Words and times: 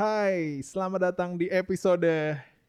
Hai, 0.00 0.64
selamat 0.64 1.12
datang 1.12 1.36
di 1.36 1.44
episode 1.52 2.08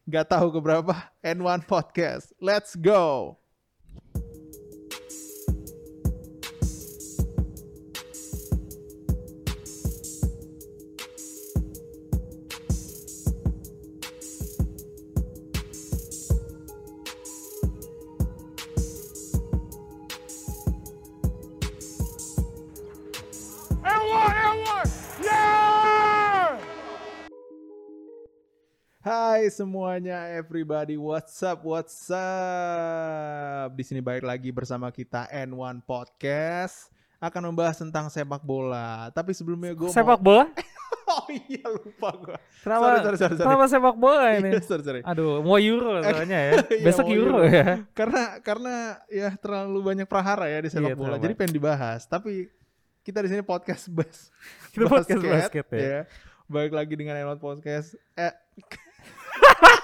gak 0.04 0.36
tahu 0.36 0.52
keberapa 0.52 0.92
N1 1.24 1.64
Podcast. 1.64 2.28
Let's 2.36 2.76
go. 2.76 3.40
Semuanya, 29.52 30.32
everybody, 30.32 30.96
what's 30.96 31.36
up, 31.44 31.60
what's 31.60 32.08
up? 32.08 33.68
Di 33.76 33.84
sini 33.84 34.00
balik 34.00 34.24
lagi 34.24 34.48
bersama 34.48 34.88
kita 34.88 35.28
N1 35.28 35.84
Podcast 35.84 36.88
akan 37.20 37.52
membahas 37.52 37.76
tentang 37.76 38.08
sepak 38.08 38.40
bola. 38.40 39.12
Tapi 39.12 39.36
sebelumnya 39.36 39.76
gue 39.76 39.92
sepak 39.92 40.16
mau... 40.16 40.24
bola? 40.24 40.44
oh 41.12 41.28
iya 41.28 41.68
lupa 41.68 42.08
gue. 42.16 42.36
Kenapa? 42.64 42.80
Sorry, 42.80 42.96
sorry, 43.04 43.18
sorry, 43.20 43.34
sorry. 43.36 43.44
Kenapa 43.44 43.64
sepak 43.68 43.96
bola 44.00 44.24
ini? 44.40 44.50
Iya, 44.56 44.60
sorry, 44.64 44.82
sorry. 44.88 45.00
Aduh, 45.04 45.44
mau 45.44 45.60
Euro 45.60 46.00
soalnya 46.08 46.40
ya. 46.48 46.52
Iya, 46.72 46.84
Besok 46.88 47.04
mau 47.04 47.12
Euro, 47.12 47.36
Euro. 47.44 47.52
ya. 47.52 47.68
Karena 47.92 48.22
karena 48.40 48.74
ya 49.12 49.28
terlalu 49.36 49.78
banyak 49.84 50.08
prahara 50.08 50.48
ya 50.48 50.64
di 50.64 50.72
sepak 50.72 50.88
Iya, 50.88 50.96
bola. 50.96 51.06
terlalu 51.12 51.24
Jadi 51.28 51.34
pengen 51.36 51.54
dibahas. 51.60 52.08
Tapi 52.08 52.48
kita 53.04 53.20
di 53.20 53.28
sini 53.28 53.44
podcast 53.44 53.84
bas 53.92 54.32
Kita 54.72 54.88
podcast 54.88 55.20
basket 55.20 55.66
ya. 55.76 56.08
Balik 56.48 56.72
lagi 56.72 56.96
dengan 56.96 57.20
N1 57.20 57.36
Podcast. 57.36 58.00
Eh 58.16 58.32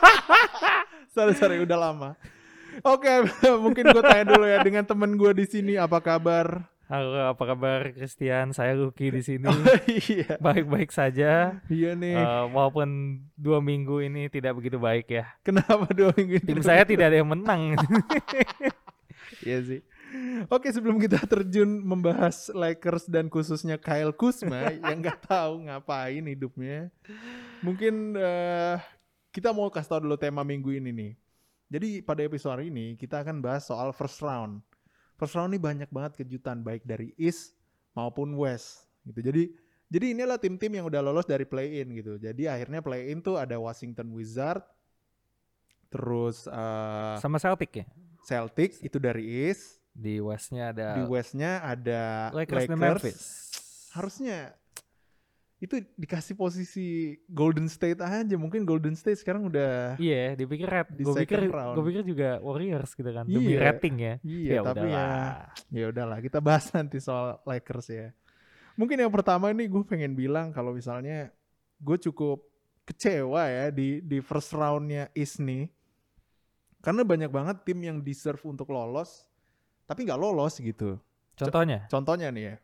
sorry 1.15 1.35
sorry 1.35 1.57
udah 1.63 1.79
lama. 1.79 2.11
Oke, 2.87 3.11
mungkin 3.65 3.91
gue 3.91 4.03
tanya 4.03 4.25
dulu 4.37 4.47
ya 4.47 4.63
dengan 4.63 4.87
temen 4.87 5.19
gue 5.19 5.33
di 5.35 5.47
sini 5.51 5.75
apa 5.75 5.99
kabar? 5.99 6.63
Halo, 6.89 7.37
apa 7.37 7.43
kabar 7.45 7.93
Christian? 7.93 8.57
Saya 8.57 8.73
Lucky 8.73 9.13
di 9.13 9.21
sini. 9.21 9.45
iya, 10.09 10.41
Baik-baik 10.41 10.89
saja. 10.89 11.61
iya 11.69 11.93
nih. 11.93 12.17
Eh, 12.17 12.45
walaupun 12.49 13.21
dua 13.37 13.61
minggu 13.61 14.01
ini 14.01 14.33
tidak 14.33 14.57
begitu 14.57 14.81
baik 14.81 15.13
ya. 15.13 15.29
Kenapa 15.45 15.85
dua 15.93 16.17
minggu 16.17 16.41
Tim 16.41 16.57
ini? 16.57 16.65
saya 16.65 16.89
tidak 16.89 17.13
ada 17.13 17.17
yang 17.21 17.29
menang. 17.29 17.77
Iya 19.45 19.61
sih. 19.61 19.81
Oke, 20.49 20.73
sebelum 20.73 20.97
kita 20.97 21.21
terjun 21.29 21.69
membahas 21.85 22.49
Lakers 22.51 23.07
dan 23.07 23.29
khususnya 23.29 23.77
Kyle 23.77 24.11
Kuzma 24.17 24.73
yang 24.73 25.05
nggak 25.05 25.29
tahu 25.29 25.69
ngapain 25.69 26.25
hidupnya, 26.25 26.89
mungkin 27.61 28.17
eh, 28.17 28.81
kita 29.39 29.55
mau 29.55 29.71
kasih 29.71 29.87
tau 29.95 30.03
dulu 30.03 30.19
tema 30.19 30.43
minggu 30.43 30.75
ini 30.75 30.91
nih. 30.91 31.13
Jadi 31.71 32.03
pada 32.03 32.27
episode 32.27 32.59
ini 32.59 32.99
kita 32.99 33.23
akan 33.23 33.39
bahas 33.39 33.71
soal 33.71 33.95
first 33.95 34.19
round. 34.19 34.59
First 35.15 35.39
round 35.39 35.55
ini 35.55 35.63
banyak 35.63 35.87
banget 35.95 36.19
kejutan 36.19 36.67
baik 36.67 36.83
dari 36.83 37.15
East 37.15 37.55
maupun 37.95 38.35
West 38.35 38.91
gitu. 39.07 39.23
Jadi 39.23 39.55
jadi 39.87 40.11
inilah 40.11 40.43
tim-tim 40.43 40.75
yang 40.75 40.91
udah 40.91 40.99
lolos 40.99 41.23
dari 41.23 41.47
play-in 41.47 41.87
gitu. 41.95 42.19
Jadi 42.19 42.51
akhirnya 42.51 42.83
play-in 42.83 43.23
tuh 43.23 43.39
ada 43.39 43.55
Washington 43.63 44.11
Wizard, 44.11 44.59
terus 45.87 46.51
eh, 46.51 47.17
Sama 47.23 47.39
Celtic 47.39 47.71
ya. 47.71 47.87
Celtics 48.27 48.83
itu 48.83 48.99
dari 48.99 49.23
East, 49.47 49.79
Di 49.95 50.19
Westnya 50.19 50.75
ada 50.75 50.99
di 50.99 51.03
Westnya 51.07 51.63
ada 51.63 52.35
Lakers, 52.35 52.67
Lakers. 52.67 52.75
Memphis. 52.75 53.23
Harusnya 53.95 54.59
itu 55.59 55.75
dikasih 55.99 56.39
posisi 56.39 57.19
Golden 57.27 57.67
State 57.67 57.99
aja. 57.99 58.37
Mungkin 58.39 58.63
Golden 58.63 58.95
State 58.95 59.19
sekarang 59.19 59.51
udah 59.51 59.99
Iya, 59.99 60.39
dipikir 60.39 60.71
red. 60.71 60.87
Di 60.95 61.03
Gue 61.03 61.27
pikir, 61.27 61.51
gue 61.51 61.85
pikir 61.91 62.03
juga 62.07 62.39
Warriors 62.39 62.95
gitu 62.95 63.11
kan. 63.11 63.27
Demi 63.27 63.59
Iya. 63.59 63.61
rating 63.67 63.95
ya. 63.99 64.15
iya, 64.23 64.53
ya 64.55 64.61
tapi 64.63 64.87
ya 64.87 64.87
udahlah. 64.87 65.27
ya 65.75 65.85
udahlah 65.91 66.19
kita 66.23 66.39
bahas 66.39 66.71
nanti 66.79 67.03
soal 67.03 67.43
Lakers 67.43 67.91
ya. 67.91 68.09
Mungkin 68.79 69.03
yang 69.03 69.11
pertama 69.11 69.51
ini 69.51 69.67
gue 69.67 69.83
pengen 69.83 70.15
bilang 70.15 70.55
kalau 70.55 70.71
misalnya 70.71 71.35
gue 71.83 71.99
cukup 72.07 72.47
kecewa 72.87 73.43
ya 73.51 73.75
di 73.75 73.99
di 73.99 74.23
first 74.23 74.55
roundnya 74.55 75.11
East 75.13 75.43
nih. 75.43 75.67
Karena 76.79 77.03
banyak 77.03 77.35
banget 77.35 77.67
tim 77.67 77.83
yang 77.83 77.99
deserve 77.99 78.39
untuk 78.47 78.71
lolos 78.71 79.27
tapi 79.91 80.07
nggak 80.07 80.21
lolos 80.23 80.63
gitu. 80.63 81.03
Contohnya? 81.35 81.91
Contohnya 81.91 82.31
nih 82.31 82.45
ya. 82.45 82.57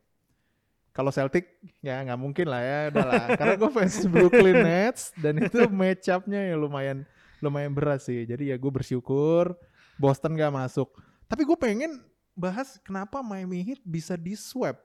Kalau 0.95 1.11
Celtic 1.11 1.59
ya 1.83 1.99
nggak 2.07 2.21
mungkin 2.23 2.47
lah 2.47 2.63
ya, 2.63 2.79
udahlah. 2.95 3.35
Karena 3.35 3.55
gue 3.59 3.71
fans 3.75 3.97
Brooklyn 4.07 4.63
Nets 4.63 5.11
dan 5.19 5.43
itu 5.43 5.67
match 5.67 6.07
up-nya 6.07 6.39
ya 6.39 6.55
lumayan 6.55 7.03
lumayan 7.43 7.75
berat 7.75 8.07
sih. 8.07 8.23
Jadi 8.23 8.55
ya 8.55 8.57
gue 8.57 8.71
bersyukur 8.71 9.59
Boston 9.99 10.39
gak 10.39 10.55
masuk. 10.55 10.95
Tapi 11.27 11.43
gue 11.43 11.59
pengen 11.59 11.99
bahas 12.39 12.79
kenapa 12.83 13.23
Miami 13.27 13.63
Heat 13.63 13.83
bisa 13.83 14.15
di 14.15 14.39
swap. 14.39 14.79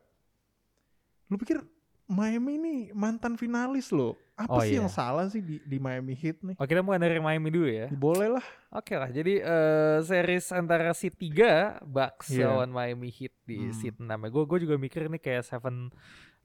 Lu 1.30 1.38
pikir 1.38 1.62
Miami 2.10 2.58
ini 2.58 2.74
mantan 2.92 3.38
finalis 3.38 3.94
loh. 3.94 4.18
Apa 4.34 4.50
Oh, 4.50 4.64
sih 4.64 4.74
iya. 4.74 4.82
yang 4.82 4.90
salah 4.90 5.28
sih 5.28 5.40
di, 5.40 5.60
di 5.62 5.78
Miami 5.78 6.16
Heat 6.16 6.42
nih? 6.42 6.56
Oh 6.56 6.64
kita 6.64 6.80
mulai 6.80 6.98
dari 6.98 7.20
Miami 7.20 7.48
dulu 7.48 7.68
ya. 7.68 7.86
Boleh 7.92 8.32
lah. 8.32 8.46
Oke 8.72 8.96
lah, 8.96 9.08
jadi 9.08 9.34
eh, 9.38 9.98
series 10.02 10.50
antara 10.50 10.90
seed 10.92 11.14
3 11.14 11.84
Bucks 11.84 12.32
Iya. 12.32 12.50
lawan 12.50 12.72
Miami 12.72 13.10
Heat 13.10 13.36
di 13.44 13.60
Hmm. 13.62 13.74
seed 13.74 13.96
6 13.96 14.10
Gue 14.28 14.44
gue 14.46 14.60
juga 14.64 14.76
mikir 14.76 15.06
ini 15.06 15.20
kayak 15.20 15.44
seven 15.44 15.92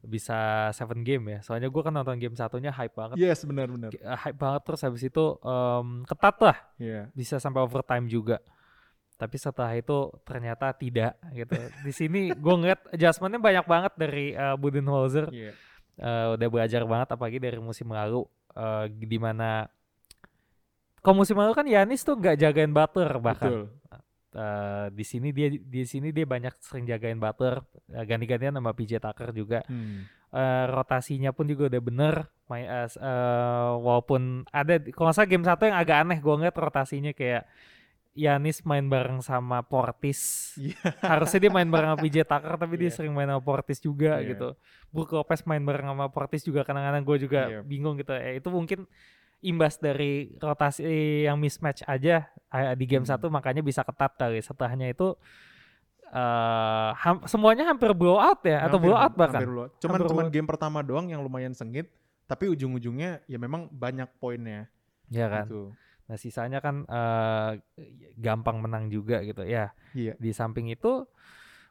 bisa 0.03 0.69
seven 0.69 1.01
game 1.01 1.33
ya. 1.33 1.39
Soalnya 1.41 1.65
gue 1.65 1.81
kan 1.81 1.89
nonton 1.89 2.19
game 2.19 2.35
satunya 2.35 2.69
hype 2.69 2.93
banget. 2.93 3.17
Yes, 3.17 3.41
benar-benar. 3.41 3.89
Ki- 3.89 3.97
eh, 3.97 4.19
Hype 4.21 4.37
banget 4.37 4.61
terus 4.61 4.81
habis 4.81 5.01
itu 5.01 5.25
em, 5.41 5.87
ketat 6.03 6.37
lah, 6.37 6.57
Iya. 6.77 7.09
bisa 7.11 7.39
sampai 7.39 7.63
overtime 7.63 8.05
juga. 8.05 8.37
Tapi 9.15 9.35
setelah 9.35 9.71
itu 9.71 9.95
ternyata 10.21 10.71
tidak 10.71 11.15
gitu. 11.31 11.55
Di 11.81 11.91
sini 11.91 12.21
gue 12.29 12.55
ngeliat 12.55 12.91
adjustmentnya 12.91 13.39
banyak 13.39 13.65
banget 13.65 13.93
dari 13.95 14.31
eh, 14.31 14.55
Budenholzer. 14.55 15.31
Iya. 15.31 15.51
Eh, 15.95 16.25
udah 16.35 16.47
belajar 16.49 16.83
banget 16.83 17.07
apalagi 17.09 17.39
dari 17.39 17.55
musim 17.57 17.87
lalu 17.87 18.27
eh, 18.51 18.85
di 18.91 19.15
mana 19.15 19.63
kalau 20.99 21.21
musim 21.21 21.37
lalu 21.37 21.53
kan 21.53 21.63
Yanis 21.63 22.01
tuh 22.01 22.17
nggak 22.17 22.35
jagain 22.35 22.73
Butler 22.73 23.11
bahkan 23.19 23.51
Betul. 23.51 23.65
Eh, 24.35 24.87
di 24.91 25.05
sini 25.07 25.31
dia 25.31 25.47
di 25.47 25.87
sini 25.87 26.11
dia 26.11 26.27
banyak 26.27 26.59
sering 26.59 26.83
jagain 26.83 27.15
Butler 27.15 27.63
eh, 27.87 28.03
ganti-gantian 28.03 28.51
sama 28.51 28.75
PJ 28.75 28.99
Tucker 28.99 29.31
juga 29.31 29.63
Hmm. 29.65 30.03
Eh, 30.35 30.65
rotasinya 30.67 31.31
pun 31.31 31.47
juga 31.47 31.71
udah 31.71 31.79
bener 31.79 32.15
eh, 32.51 32.67
s- 32.83 32.99
eh, 32.99 33.71
walaupun 33.79 34.43
ada 34.51 34.75
kalau 34.91 35.07
nggak 35.07 35.15
salah 35.15 35.29
game 35.31 35.47
satu 35.47 35.63
yang 35.63 35.79
agak 35.79 35.97
aneh 36.03 36.19
gue 36.19 36.33
ngeliat 36.35 36.51
rotasinya 36.51 37.15
kayak 37.15 37.47
Yanis 38.15 38.63
main 38.63 38.87
bareng 38.87 39.19
sama 39.19 39.59
Portis 39.61 40.51
Iya. 40.55 40.79
harusnya 41.03 41.39
dia 41.43 41.51
main 41.51 41.67
bareng 41.67 41.93
sama 41.93 41.99
PJ 41.99 42.23
Tucker 42.23 42.55
tapi 42.55 42.73
dia 42.75 42.87
Iya. 42.87 42.95
sering 42.95 43.11
main 43.11 43.27
sama 43.27 43.43
Portis 43.43 43.77
juga 43.77 44.17
Iya. 44.17 44.31
gitu 44.31 44.49
Brook 44.89 45.11
Lopez 45.11 45.43
main 45.43 45.59
bareng 45.59 45.85
sama 45.85 46.07
Portis 46.07 46.41
juga 46.41 46.63
kadang-kadang 46.63 47.03
gue 47.03 47.17
juga 47.21 47.41
Iya. 47.45 47.61
bingung 47.61 47.95
gitu 47.95 48.11
ya 48.11 48.33
itu 48.33 48.47
mungkin 48.47 48.87
imbas 49.39 49.75
dari 49.75 50.31
rotasi 50.35 50.87
yang 51.23 51.35
mismatch 51.35 51.83
aja 51.83 52.25
eh, 52.49 52.73
di 52.73 52.85
game 52.85 53.03
Hmm. 53.03 53.11
satu 53.13 53.27
makanya 53.27 53.59
bisa 53.59 53.83
ketat 53.83 54.15
kali 54.15 54.39
setelahnya 54.39 54.89
itu 54.89 55.13
eh 56.07 56.89
ham- 56.95 57.25
semuanya 57.25 57.67
hampir 57.67 57.91
blow 57.91 58.15
out 58.15 58.39
ya 58.41 58.63
atau 58.63 58.77
Hampir- 58.77 58.87
blow 58.87 58.97
out 58.97 59.13
bahkan 59.13 59.41
hampir 59.41 59.51
blow 59.51 59.63
out. 59.65 59.73
Cuman 59.77 59.91
Hampir 59.93 60.07
cuman 60.07 60.15
blow 60.21 60.29
out. 60.29 60.33
game 60.33 60.47
pertama 60.47 60.79
doang 60.79 61.07
yang 61.09 61.19
lumayan 61.19 61.51
sengit, 61.51 61.91
tapi 62.23 62.47
ujung-ujungnya 62.47 63.25
ya 63.25 63.35
memang 63.35 63.67
banyak 63.67 64.07
poinnya 64.15 64.71
ya 65.07 65.27
kan 65.27 65.45
gitu. 65.45 65.75
Nah 66.05 66.15
sisanya 66.15 66.61
kan 66.61 66.85
eh, 66.85 67.51
gampang 68.15 68.61
menang 68.61 68.87
juga 68.87 69.21
gitu 69.21 69.41
ya 69.41 69.73
Iya. 69.91 70.13
di 70.15 70.31
samping 70.31 70.69
itu 70.69 71.05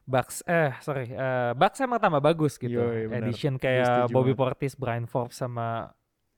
Bucks 0.05 0.45
eh 0.45 0.75
sorry 0.79 1.09
eh 1.09 1.53
Bucks 1.55 1.81
emang 1.81 1.97
tambah 1.97 2.21
bagus 2.21 2.59
gitu 2.59 2.77
Yoi, 2.77 3.09
Gue 3.09 3.57
kayak 3.57 4.13
Bobby. 4.13 4.35
Portis 4.37 4.77
Brian 4.77 5.07
Forbes 5.07 5.39
sama 5.39 5.95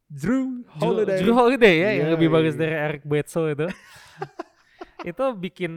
Drew 0.07 0.63
Drew 0.63 0.87
Holiday. 0.87 1.19
Drew 1.19 1.35
Holiday 1.35 1.75
ya 1.83 1.91
yang 1.99 2.09
lebih 2.15 2.31
bagus 2.31 2.55
dari 2.55 2.77
Eric 2.79 3.03
Bledsoe 3.03 3.59
itu 3.59 3.67
itu 5.11 5.25
bikin 5.35 5.73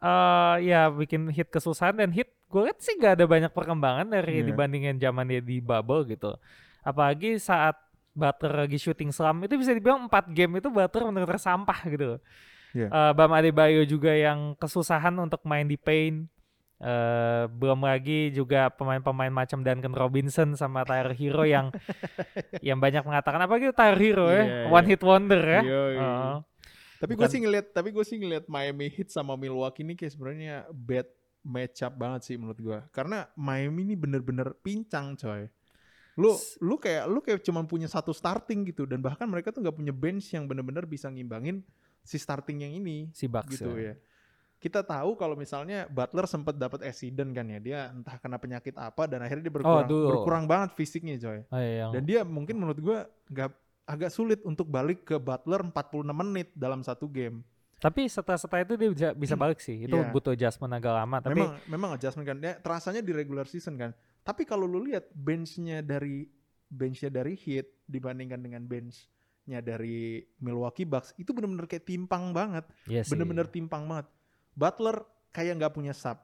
eh 0.00 0.56
ya 0.60 0.90
bikin 0.90 1.30
hit 1.30 1.48
kesusahan 1.48 1.96
dan 1.96 2.10
hit 2.10 2.28
gue 2.50 2.60
lihat 2.66 2.78
sih 2.78 2.98
gak 2.98 3.18
ada 3.18 3.24
banyak 3.26 3.50
perkembangan 3.50 4.06
dari 4.06 4.42
Iya. 4.42 4.50
dibandingin 4.50 4.96
zaman 4.98 5.26
dia 5.26 5.40
di 5.40 5.58
bubble 5.62 6.04
gitu 6.06 6.34
apalagi 6.82 7.38
saat 7.38 7.78
Butler 8.14 8.64
lagi 8.66 8.78
shooting 8.78 9.10
slam 9.10 9.42
itu 9.44 9.58
bisa 9.58 9.74
dibilang 9.74 10.06
4 10.06 10.30
game 10.30 10.62
itu 10.62 10.70
Butler 10.70 11.10
benar-benar 11.10 11.42
sampah 11.42 11.80
gitu 11.90 12.16
Iya. 12.74 12.90
Eh, 12.90 13.12
Bam 13.14 13.30
Adebayo 13.30 13.86
juga 13.86 14.10
yang 14.10 14.58
kesusahan 14.58 15.14
untuk 15.22 15.46
main 15.46 15.62
di 15.62 15.78
paint 15.78 16.26
Eh, 16.84 17.44
belum 17.48 17.86
lagi 17.86 18.28
juga 18.34 18.68
pemain-pemain 18.68 19.32
macam 19.32 19.62
Duncan 19.64 19.94
Robinson 19.94 20.52
sama 20.52 20.84
Tyler 20.84 21.16
Hero 21.16 21.46
yang 21.46 21.72
yang 22.66 22.76
banyak 22.76 23.00
mengatakan 23.06 23.40
apa 23.40 23.56
gitu 23.56 23.72
Tyler 23.72 24.00
Hero 24.02 24.26
Iya, 24.28 24.36
ya 24.36 24.44
iya. 24.44 24.60
one 24.68 24.86
hit 24.90 25.00
wonder 25.00 25.40
ya 25.40 25.60
Yoi. 25.64 25.96
Heeh. 25.96 26.36
Tapi 27.00 27.12
gue 27.20 27.28
sih 27.28 27.40
ngeliat, 27.40 27.66
tapi 27.72 27.88
gue 27.88 28.04
sih 28.04 28.16
ngeliat 28.16 28.44
Miami 28.48 28.88
Heat 28.92 29.12
sama 29.12 29.32
Milwaukee 29.36 29.80
ini 29.80 29.96
kayak 29.96 30.12
sebenarnya 30.12 30.64
bad 30.72 31.08
match 31.44 31.84
up 31.84 31.94
banget 32.00 32.20
sih 32.24 32.36
menurut 32.40 32.56
gue. 32.56 32.78
Karena 32.92 33.28
Miami 33.36 33.84
ini 33.84 33.94
bener-bener 33.96 34.56
pincang 34.64 35.12
coy. 35.16 35.48
Lu 36.14 36.30
lu 36.62 36.78
kayak 36.78 37.04
lu 37.10 37.18
kayak 37.18 37.42
cuma 37.42 37.66
punya 37.66 37.90
satu 37.90 38.14
starting 38.14 38.62
gitu 38.70 38.86
dan 38.86 39.02
bahkan 39.02 39.26
mereka 39.26 39.50
tuh 39.50 39.62
nggak 39.62 39.74
punya 39.74 39.90
bench 39.90 40.30
yang 40.30 40.46
benar-benar 40.46 40.86
bisa 40.86 41.10
ngimbangin 41.10 41.60
si 42.06 42.20
starting 42.20 42.62
yang 42.62 42.72
ini 42.76 43.10
si 43.10 43.26
Bucks 43.26 43.58
gitu 43.58 43.74
ya. 43.74 43.92
ya. 43.92 43.94
Kita 44.62 44.80
tahu 44.80 45.18
kalau 45.18 45.36
misalnya 45.36 45.84
Butler 45.90 46.24
sempat 46.24 46.56
dapat 46.56 46.86
accident 46.88 47.36
kan 47.36 47.44
ya, 47.44 47.58
dia 47.60 47.78
entah 47.92 48.16
kena 48.16 48.40
penyakit 48.40 48.72
apa 48.80 49.04
dan 49.04 49.20
akhirnya 49.20 49.50
dia 49.50 49.54
berkurang 49.60 49.84
dulu. 49.90 50.08
berkurang 50.16 50.44
banget 50.48 50.72
fisiknya 50.72 51.20
coy. 51.20 51.44
Oh, 51.52 51.60
iya, 51.60 51.92
Dan 51.92 52.02
dia 52.08 52.24
mungkin 52.24 52.56
menurut 52.56 52.78
gua 52.80 53.04
nggak 53.28 53.50
agak 53.84 54.08
sulit 54.08 54.40
untuk 54.48 54.64
balik 54.72 55.04
ke 55.04 55.20
Butler 55.20 55.60
46 55.68 56.08
menit 56.16 56.48
dalam 56.56 56.80
satu 56.80 57.04
game. 57.10 57.44
Tapi 57.76 58.08
setelah 58.08 58.40
setelah 58.40 58.64
itu 58.64 58.74
dia 58.80 58.88
bisa, 58.88 59.08
bisa 59.12 59.34
balik 59.36 59.60
sih. 59.60 59.84
Itu 59.84 60.00
Iya. 60.00 60.08
butuh 60.08 60.32
adjustment 60.32 60.72
agak 60.72 60.94
lama. 60.96 61.20
Tapi 61.20 61.36
memang 61.36 61.52
memang 61.68 61.90
adjustment 62.00 62.24
kan. 62.24 62.38
Ya, 62.40 62.56
terasanya 62.56 63.04
di 63.04 63.12
regular 63.12 63.44
season 63.44 63.76
kan. 63.76 63.92
Tapi 64.24 64.48
kalau 64.48 64.64
lu 64.64 64.88
lihat 64.88 65.12
benchnya 65.12 65.84
dari 65.84 66.24
benchnya 66.72 67.12
dari 67.12 67.36
Heat 67.36 67.84
dibandingkan 67.84 68.40
dengan 68.40 68.64
benchnya 68.64 69.60
dari 69.60 70.24
Milwaukee 70.40 70.88
Bucks 70.88 71.12
itu 71.20 71.30
benar-benar 71.36 71.68
kayak 71.68 71.84
timpang 71.84 72.32
banget. 72.32 72.64
iya 72.88 73.04
sih. 73.04 73.12
Bener-bener 73.12 73.44
timpang 73.46 73.84
banget. 73.84 74.08
Butler 74.56 75.04
kayak 75.28 75.60
nggak 75.60 75.74
punya 75.76 75.92
sub. 75.92 76.16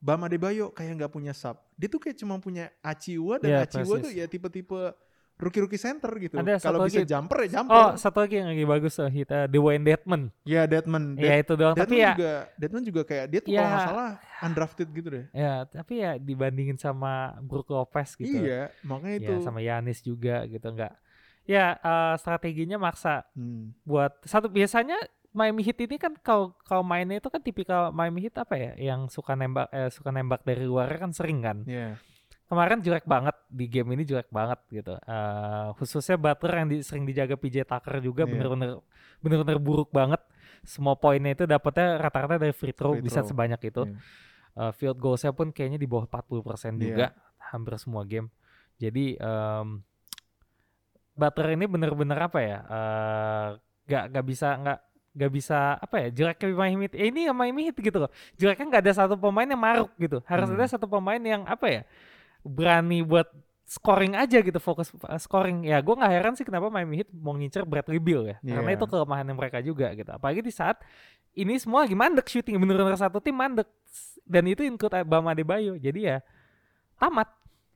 Bam 0.00 0.24
Adebayo 0.24 0.72
kayak 0.74 0.98
nggak 0.98 1.12
punya 1.14 1.30
sub. 1.30 1.60
Dia 1.78 1.86
tuh 1.86 2.02
kayak 2.02 2.18
cuma 2.18 2.40
punya 2.42 2.74
Achiwa 2.82 3.38
dan 3.38 3.62
Achiwa 3.64 3.94
persis. 3.96 4.04
tuh 4.04 4.12
ya 4.12 4.26
tipe-tipe 4.26 4.80
rookie-rookie 5.40 5.76
center 5.76 6.12
gitu. 6.16 6.36
Ada 6.36 6.60
Kalau 6.60 6.84
bisa 6.84 7.00
lagi. 7.00 7.08
jumper 7.08 7.38
ya 7.40 7.46
Oh, 7.46 7.52
jumper. 7.56 7.82
satu 7.96 8.18
lagi 8.20 8.34
yang 8.36 8.48
lagi 8.48 8.64
bagus 8.64 8.94
hit 9.06 9.28
uh, 9.28 9.44
Dwayne 9.44 9.82
Dedman. 9.82 10.22
ya 10.42 10.62
Deadman. 10.64 11.16
Ya 11.16 11.34
itu 11.36 11.52
doang. 11.54 11.72
Deadman 11.72 11.88
Tapi 11.88 11.96
ya 11.98 12.12
juga 12.12 12.32
Deadman 12.54 12.82
juga 12.82 13.02
kayak 13.02 13.24
dia 13.26 13.40
tuh 13.40 13.50
kalau 13.50 13.58
Ya. 13.58 13.70
nggak 13.70 13.86
salah 13.86 14.10
undrafted 14.40 14.88
gitu 14.90 15.08
deh. 15.10 15.24
ya 15.32 15.54
tapi 15.64 15.92
ya 15.98 16.12
dibandingin 16.14 16.76
sama 16.76 17.12
Brook 17.40 17.68
Lopez 17.68 18.14
gitu. 18.14 18.36
Iya, 18.38 18.68
makanya 18.82 19.16
itu. 19.18 19.32
Ya 19.32 19.38
sama 19.40 19.60
Yanis 19.60 19.98
juga 20.00 20.44
gitu 20.44 20.66
enggak. 20.66 20.92
Ya 21.44 21.74
eh, 21.74 22.14
strateginya 22.16 22.76
maksa 22.76 23.24
Hmm. 23.32 23.72
buat 23.82 24.12
satu 24.22 24.46
biasanya 24.46 25.00
Miami 25.30 25.62
Heat 25.62 25.78
ini 25.80 25.94
kan 25.94 26.12
kalau 26.18 26.58
kalau 26.60 26.82
mainnya 26.82 27.16
itu 27.16 27.26
kan 27.26 27.38
tipikal 27.38 27.90
Miami 27.90 28.18
Heat 28.20 28.34
apa 28.36 28.54
ya 28.54 28.72
yang 28.76 29.06
suka 29.06 29.32
nembak 29.32 29.70
eh, 29.70 29.86
suka 29.88 30.10
nembak 30.10 30.42
dari 30.42 30.62
luar 30.62 30.90
kan 30.92 31.10
sering 31.10 31.38
kan. 31.38 31.62
Iya. 31.64 31.96
Kemarin 32.50 32.82
jelek 32.82 33.06
banget 33.06 33.36
di 33.46 33.64
game 33.64 33.94
ini 33.94 34.02
jelek 34.02 34.26
banget 34.28 34.58
gitu. 34.68 34.98
Eh, 34.98 35.68
khususnya 35.76 36.18
Butler 36.18 36.52
yang 36.56 36.68
di- 36.68 36.82
sering 36.82 37.04
dijaga 37.04 37.34
PJ 37.34 37.62
Tucker 37.62 38.02
juga 38.02 38.26
Iya. 38.26 38.30
bener-bener 38.32 38.70
bener-bener 39.20 39.58
buruk 39.58 39.88
banget. 39.90 40.18
Semua 40.60 40.92
poinnya 40.92 41.30
itu 41.30 41.46
dapetnya 41.46 41.96
rata-rata 41.96 42.36
dari 42.36 42.50
free 42.50 42.74
throw 42.74 42.92
Free 42.92 43.00
bisa 43.00 43.22
throw. 43.22 43.30
sebanyak 43.30 43.60
itu. 43.62 43.82
Iya. 43.86 43.96
Eh, 44.60 44.72
field 44.74 44.98
goalsnya 44.98 45.30
pun 45.30 45.48
kayaknya 45.48 45.78
di 45.78 45.86
bawah 45.86 46.04
40% 46.04 46.74
Iya. 46.74 46.82
juga 46.82 47.06
hampir 47.46 47.78
semua 47.78 48.02
game. 48.02 48.26
Jadi 48.76 49.14
em, 49.14 49.68
Butler 51.12 51.54
ini 51.54 51.66
bener-bener 51.66 52.18
apa 52.18 52.38
ya? 52.40 52.58
eh, 52.62 53.48
gak 53.86 54.04
gak 54.10 54.24
bisa 54.24 54.48
nggak 54.56 54.78
gak 55.10 55.32
bisa 55.32 55.58
apa 55.76 55.96
ya 55.98 56.08
jeleknya 56.08 56.46
Miami 56.52 56.86
Heat 56.86 56.94
eh, 56.94 57.06
ini 57.10 57.26
yang 57.26 57.34
Miami 57.34 57.66
Heat 57.66 57.76
gitu 57.76 57.98
loh 57.98 58.10
jeleknya 58.36 58.66
nggak 58.68 58.82
ada 58.86 58.94
satu 58.96 59.14
pemain 59.16 59.42
yang 59.44 59.58
maruk 59.58 59.90
gitu 59.98 60.22
harus 60.24 60.46
Hmm. 60.46 60.54
ada 60.54 60.66
satu 60.68 60.86
pemain 60.86 61.18
yang 61.18 61.42
apa 61.42 61.66
ya 61.66 61.82
berani 62.42 63.00
buat 63.00 63.28
scoring 63.64 64.18
aja 64.18 64.42
gitu 64.42 64.58
fokus 64.58 64.90
uh, 64.98 65.14
scoring 65.14 65.62
ya 65.62 65.78
gue 65.78 65.94
nggak 65.94 66.10
heran 66.10 66.34
sih 66.34 66.42
kenapa 66.42 66.66
Miami 66.68 67.04
Heat 67.04 67.10
mau 67.14 67.32
ngincer 67.32 67.62
Bradley 67.62 67.98
Beal 67.98 68.26
ya 68.26 68.36
karena 68.42 68.70
Iya. 68.70 68.78
itu 68.78 68.86
kelemahan 68.86 69.26
mereka 69.30 69.58
juga 69.60 69.94
gitu 69.94 70.10
apalagi 70.10 70.42
di 70.42 70.50
saat 70.50 70.82
ini 71.32 71.54
semua 71.54 71.86
lagi 71.86 71.94
mandek 71.94 72.26
shooting 72.26 72.58
bener-bener 72.58 72.98
satu 72.98 73.22
tim 73.22 73.32
mandek 73.32 73.70
dan 74.26 74.42
itu 74.44 74.66
include 74.66 75.06
Bam 75.06 75.22
Adebayo 75.24 75.78
jadi 75.78 76.00
ya 76.02 76.18
tamat 76.96 77.30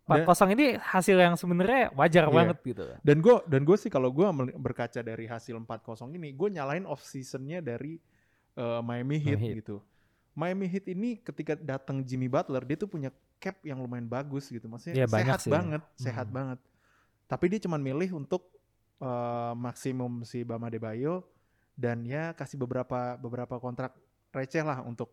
4-0 0.04 0.52
ini 0.52 0.76
hasil 0.76 1.16
yang 1.16 1.32
sebenarnya 1.32 1.88
wajar 1.96 2.28
Iya. 2.28 2.34
banget 2.34 2.58
gitu 2.60 2.84
Dan 3.00 3.24
gue 3.24 3.36
dan 3.48 3.64
gue 3.64 3.76
sih 3.78 3.88
kalau 3.88 4.12
gue 4.12 4.26
berkaca 4.58 5.00
dari 5.00 5.24
hasil 5.24 5.56
4-0 5.56 6.12
ini, 6.12 6.28
gue 6.28 6.48
nyalain 6.52 6.84
off 6.84 7.00
seasonnya 7.00 7.64
dari 7.64 7.96
uh, 8.52 8.84
Miami 8.84 9.16
Heat 9.16 9.40
Miami 9.40 9.48
Heat. 9.48 9.56
gitu. 9.64 9.76
Miami 10.36 10.66
Heat 10.68 10.92
ini 10.92 11.16
ketika 11.16 11.56
datang 11.56 12.04
Jimmy 12.04 12.28
Butler, 12.28 12.68
dia 12.68 12.76
tuh 12.76 12.84
punya 12.84 13.08
cap 13.44 13.60
yang 13.60 13.76
lumayan 13.76 14.08
bagus 14.08 14.48
gitu. 14.48 14.64
Maksudnya 14.64 15.04
banyak 15.04 15.36
sehat 15.36 15.40
sih. 15.44 15.52
banget, 15.52 15.82
sehat 16.00 16.26
Hmm. 16.32 16.36
banget. 16.40 16.58
Tapi 17.28 17.44
dia 17.52 17.60
cuman 17.60 17.80
milih 17.84 18.16
untuk 18.16 18.48
uh, 18.98 19.52
maksimum 19.52 20.24
si 20.24 20.40
Bam 20.40 20.64
Adebayo 20.64 21.28
dan 21.76 22.00
ya 22.08 22.32
kasih 22.32 22.56
beberapa 22.56 23.20
beberapa 23.20 23.60
kontrak 23.60 23.92
receh 24.32 24.64
lah 24.64 24.80
untuk 24.80 25.12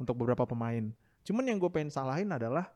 untuk 0.00 0.16
beberapa 0.16 0.48
pemain. 0.48 0.88
Cuman 1.22 1.44
yang 1.44 1.60
gue 1.60 1.68
pengen 1.68 1.92
salahin 1.92 2.32
adalah 2.32 2.72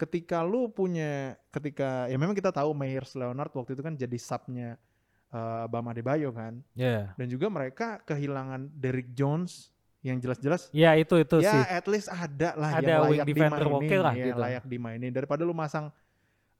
ketika 0.00 0.40
lu 0.40 0.72
punya 0.72 1.36
ketika 1.52 2.08
ya 2.08 2.16
memang 2.16 2.32
kita 2.32 2.48
tahu 2.48 2.72
Myers 2.72 3.12
Leonard 3.12 3.52
waktu 3.52 3.76
itu 3.76 3.82
kan 3.84 3.92
jadi 3.92 4.16
subnya 4.16 4.80
uh, 5.28 5.68
Bam 5.68 5.84
Adebayo 5.84 6.32
kan 6.32 6.64
ya 6.72 7.12
dan 7.20 7.26
juga 7.28 7.52
mereka 7.52 8.00
kehilangan 8.08 8.72
Derrick 8.72 9.12
Jones 9.12 9.68
yang 10.00 10.16
jelas-jelas 10.16 10.72
ya 10.72 10.96
itu 10.96 11.12
itu 11.14 11.40
ya 11.40 11.52
sih 11.52 11.62
at 11.76 11.84
least 11.84 12.08
ada 12.08 12.56
lah 12.56 12.70
Ada 12.72 12.88
yang 12.88 13.02
wing 13.04 13.12
layak 13.12 13.26
defender 13.28 13.60
dimainin 13.60 13.76
oke 13.76 13.96
lah 13.98 14.14
ya, 14.14 14.24
gitu. 14.26 14.38
layak 14.38 14.64
dimainin 14.64 15.10
daripada 15.10 15.42
lu 15.44 15.52
masang 15.52 15.92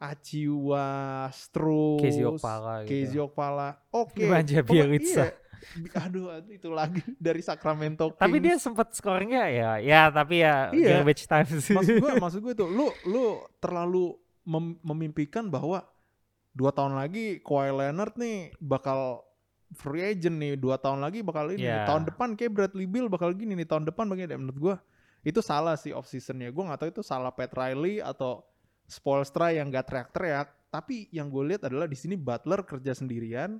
Achiwa, 0.00 0.88
Struz, 1.28 2.00
Casey 2.00 2.24
Okpala 2.24 2.88
gitu. 2.88 3.20
Okpala. 3.20 3.68
Oke. 3.90 4.24
Manja 4.24 4.64
Pokoknya- 4.64 4.88
Bielitsa. 4.88 5.24
iya. 5.28 6.00
Aduh, 6.00 6.32
aduh, 6.32 6.48
itu 6.50 6.68
lagi 6.72 7.04
dari 7.20 7.40
Sacramento 7.40 8.08
Kings. 8.08 8.16
tapi 8.16 8.36
dia 8.38 8.56
sempat 8.56 8.96
skornya 8.96 9.44
ya 9.46 9.76
ya 9.76 10.08
tapi 10.08 10.40
ya 10.40 10.72
Iya. 10.72 11.04
garbage 11.04 11.28
time 11.28 11.44
sih 11.60 11.76
maksud 11.76 12.00
gue 12.00 12.12
maksud 12.24 12.40
gue 12.40 12.52
itu 12.54 12.64
lu 12.64 12.88
lu 13.04 13.24
terlalu 13.60 14.16
mem- 14.42 14.80
memimpikan 14.80 15.44
bahwa 15.46 15.84
dua 16.50 16.72
tahun 16.72 16.96
lagi 16.96 17.44
Kawhi 17.44 17.76
Leonard 17.76 18.16
nih 18.16 18.56
bakal 18.56 19.20
free 19.74 20.02
agent 20.02 20.36
nih 20.36 20.58
dua 20.58 20.76
tahun 20.76 21.02
lagi 21.02 21.22
bakal 21.22 21.54
ini. 21.54 21.66
Iya. 21.66 21.86
tahun 21.86 22.10
depan 22.10 22.34
kayak 22.34 22.50
Bradley 22.52 22.86
Beal 22.90 23.06
bakal 23.06 23.30
gini 23.34 23.54
nih 23.54 23.68
tahun 23.68 23.86
depan 23.86 24.10
begini 24.10 24.34
menurut 24.34 24.58
gue 24.58 24.74
itu 25.20 25.40
salah 25.44 25.76
sih 25.76 25.92
off 25.92 26.08
seasonnya 26.08 26.48
gue 26.48 26.62
nggak 26.64 26.80
tahu 26.80 26.90
itu 26.90 27.02
salah 27.04 27.30
Pat 27.30 27.52
Riley 27.52 28.00
atau 28.00 28.42
Spoelstra 28.90 29.54
yang 29.54 29.70
gak 29.70 29.86
teriak-teriak. 29.86 30.48
Tapi 30.70 31.06
yang 31.14 31.30
gue 31.30 31.54
lihat 31.54 31.66
adalah 31.66 31.86
di 31.86 31.94
sini 31.98 32.18
Butler 32.18 32.62
kerja 32.66 32.94
sendirian 32.94 33.58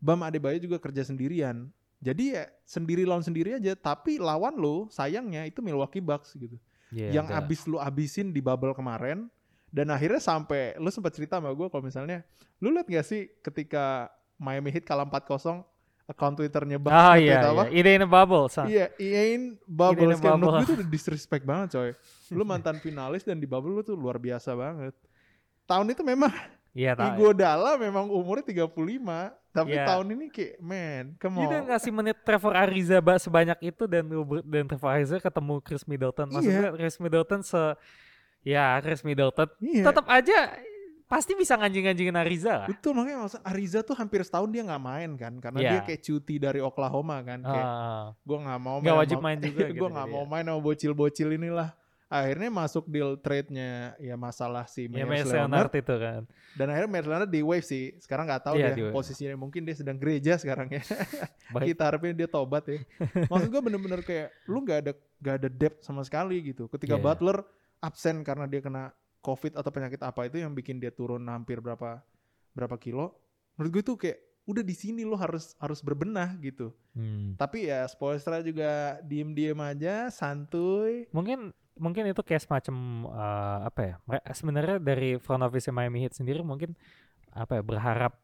Bam 0.00 0.20
Adebayo 0.20 0.60
juga 0.60 0.76
kerja 0.76 1.04
sendirian. 1.04 1.68
Jadi 2.04 2.36
ya 2.36 2.44
sendiri 2.68 3.08
lawan 3.08 3.24
sendiri 3.24 3.56
aja 3.56 3.72
tapi 3.72 4.20
lawan 4.20 4.56
lo 4.60 4.92
sayangnya 4.92 5.48
itu 5.48 5.64
Milwaukee 5.64 6.04
Bucks 6.04 6.36
gitu. 6.36 6.60
Iya, 6.92 7.20
yang 7.20 7.26
abis 7.32 7.64
lu 7.64 7.80
abisin 7.80 8.28
di 8.30 8.44
bubble 8.44 8.76
kemarin 8.76 9.26
dan 9.72 9.88
akhirnya 9.90 10.20
sampai 10.20 10.76
lu 10.76 10.92
sempat 10.92 11.16
cerita 11.16 11.40
sama 11.40 11.50
gue 11.56 11.66
kalau 11.66 11.82
misalnya 11.82 12.22
lu 12.60 12.70
liat 12.70 12.86
gak 12.86 13.02
sih 13.08 13.32
ketika 13.40 14.12
Miami 14.44 14.68
Heat 14.68 14.84
kalah 14.84 15.02
4-0 15.02 15.64
account 16.04 16.36
Twitternya 16.36 16.76
Bucks 16.76 16.92
Oh 16.92 17.16
iya, 17.16 17.40
apa? 17.42 17.64
iya. 17.64 17.80
Ide 17.80 17.90
in 17.90 18.04
a 18.04 18.06
bubble. 18.06 18.44
Sa. 18.46 18.62
Iya, 18.64 18.92
iain 18.94 19.56
bubble. 19.64 20.04
in 20.04 20.12
a 20.12 20.14
Kayak 20.14 20.36
menurut 20.36 20.44
bubble. 20.44 20.52
gue 20.54 20.66
itu 20.66 20.74
udah 20.76 20.88
disrespect 20.90 21.44
banget 21.44 21.68
coy. 21.72 21.90
Lu 22.30 22.44
mantan 22.50 22.76
finalis 22.76 23.24
dan 23.24 23.36
di 23.36 23.46
bubble 23.46 23.72
lu 23.72 23.82
tuh 23.82 23.96
luar 23.96 24.16
biasa 24.16 24.52
banget. 24.52 24.92
Tahun 25.64 25.86
itu 25.88 26.04
memang 26.04 26.28
Iya, 26.70 26.92
tahu. 26.92 27.06
Iguodala 27.08 27.78
memang 27.78 28.10
umurnya 28.10 28.44
35. 28.44 29.30
Tapi 29.48 29.70
Iya. 29.72 29.86
tahun 29.86 30.06
ini 30.10 30.26
kayak, 30.26 30.54
man, 30.58 31.04
come 31.16 31.32
Dia 31.32 31.40
on. 31.40 31.48
udah 31.48 31.60
ngasih 31.70 31.92
menit 31.94 32.16
Trevor 32.20 32.52
Ariza 32.52 32.98
ba- 32.98 33.16
sebanyak 33.16 33.58
itu 33.62 33.86
dan 33.86 34.02
dan 34.44 34.64
Trevor 34.66 34.90
Ariza 34.90 35.16
ketemu 35.16 35.62
Chris 35.62 35.86
Middleton. 35.86 36.26
Maksudnya 36.28 36.74
Chris 36.74 36.98
Middleton 36.98 37.40
se 37.40 37.62
ya 38.42 38.76
Chris 38.82 39.00
Middleton 39.00 39.46
Iya. 39.56 39.84
tetap 39.86 40.04
aja 40.04 40.52
pasti 41.04 41.32
bisa 41.32 41.54
nganjing-nganjingin 41.54 42.16
Ariza 42.16 42.52
lah. 42.56 42.66
Betul 42.66 42.92
makanya 42.94 43.18
maksud 43.22 43.40
Ariza 43.40 43.80
tuh 43.80 43.94
hampir 43.94 44.20
setahun 44.20 44.48
dia 44.48 44.62
nggak 44.62 44.82
main 44.82 45.10
kan 45.14 45.32
karena 45.36 45.58
Iya. 45.58 45.70
dia 45.70 45.80
kayak 45.84 46.00
cuti 46.02 46.34
dari 46.36 46.58
Oklahoma 46.58 47.20
kan 47.20 47.40
kayak 47.40 47.66
Ah, 47.66 48.04
gue 48.16 48.38
nggak 48.40 48.60
mau 48.60 48.78
main 48.78 48.96
wajib 48.96 49.18
sama- 49.18 49.26
main 49.26 49.38
juga 49.38 49.60
gitu 49.68 49.74
gue 49.76 49.88
nggak 49.90 50.08
mau 50.08 50.22
ya. 50.22 50.28
main 50.28 50.44
sama 50.44 50.60
bocil-bocil 50.60 51.28
inilah 51.32 51.70
akhirnya 52.06 52.46
masuk 52.48 52.84
deal 52.86 53.16
trade-nya 53.16 53.70
ya 53.98 54.14
masalah 54.14 54.64
si 54.64 54.86
ya 54.86 55.02
Myers 55.02 55.08
Myers 55.24 55.28
Leonard 55.28 55.50
Leonard 55.50 55.72
itu 55.74 55.94
kan. 55.98 56.22
dan 56.54 56.66
akhirnya 56.68 56.90
Myers 56.90 57.08
Leonard 57.08 57.26
di 57.28 57.40
wave 57.42 57.64
sih 57.64 57.84
sekarang 57.98 58.24
nggak 58.24 58.42
tahu 58.44 58.54
Iya, 58.54 58.64
deh 58.64 58.72
di 58.72 58.82
wave. 58.86 58.94
posisinya 58.94 59.34
mungkin 59.34 59.60
dia 59.62 59.74
sedang 59.74 59.96
gereja 59.96 60.32
sekarang 60.36 60.68
ya 60.70 60.82
Baik. 61.54 61.74
kita 61.74 61.82
harapin 61.84 62.12
dia 62.12 62.26
tobat 62.26 62.64
ya 62.64 62.78
maksud 63.30 63.48
gue 63.48 63.60
bener-bener 63.62 64.00
kayak 64.00 64.30
lu 64.44 64.62
nggak 64.62 64.78
ada 64.80 64.92
nggak 65.18 65.34
ada 65.36 65.48
depth 65.50 65.78
sama 65.80 66.00
sekali 66.00 66.38
gitu 66.44 66.64
ketika 66.68 66.94
Iya. 66.94 67.02
Butler 67.02 67.38
absen 67.78 68.22
karena 68.22 68.46
dia 68.46 68.60
kena 68.60 68.94
covid 69.24 69.56
atau 69.56 69.72
penyakit 69.72 69.98
apa 69.98 70.28
itu 70.28 70.36
yang 70.38 70.52
bikin 70.52 70.76
dia 70.76 70.92
turun 70.92 71.24
hampir 71.26 71.58
berapa 71.58 72.04
berapa 72.52 72.76
kilo 72.76 73.16
menurut 73.56 73.72
gue 73.72 73.82
tuh 73.82 73.96
kayak 73.96 74.18
udah 74.44 74.60
di 74.60 74.76
sini 74.76 75.02
lo 75.02 75.16
harus 75.16 75.56
harus 75.56 75.80
berbenah 75.80 76.36
gitu 76.38 76.68
Hmm. 76.94 77.34
tapi 77.34 77.66
ya 77.66 77.82
Spoelstra 77.88 78.38
juga 78.38 79.02
diem-diem 79.02 79.58
aja 79.58 80.12
santuy 80.12 81.10
Mungkin 81.10 81.50
mungkin 81.74 82.06
itu 82.06 82.22
kayak 82.22 82.46
semacam 82.46 82.76
eh, 83.10 83.58
apa 83.66 83.80
ya? 83.82 83.94
Sebenarnya 84.30 84.78
dari 84.78 85.18
front 85.18 85.42
office 85.42 85.66
Miami 85.68 86.06
Heat 86.06 86.14
sendiri 86.14 86.38
mungkin 86.40 86.78
apa 87.34 87.58
ya 87.58 87.62
berharap 87.66 88.14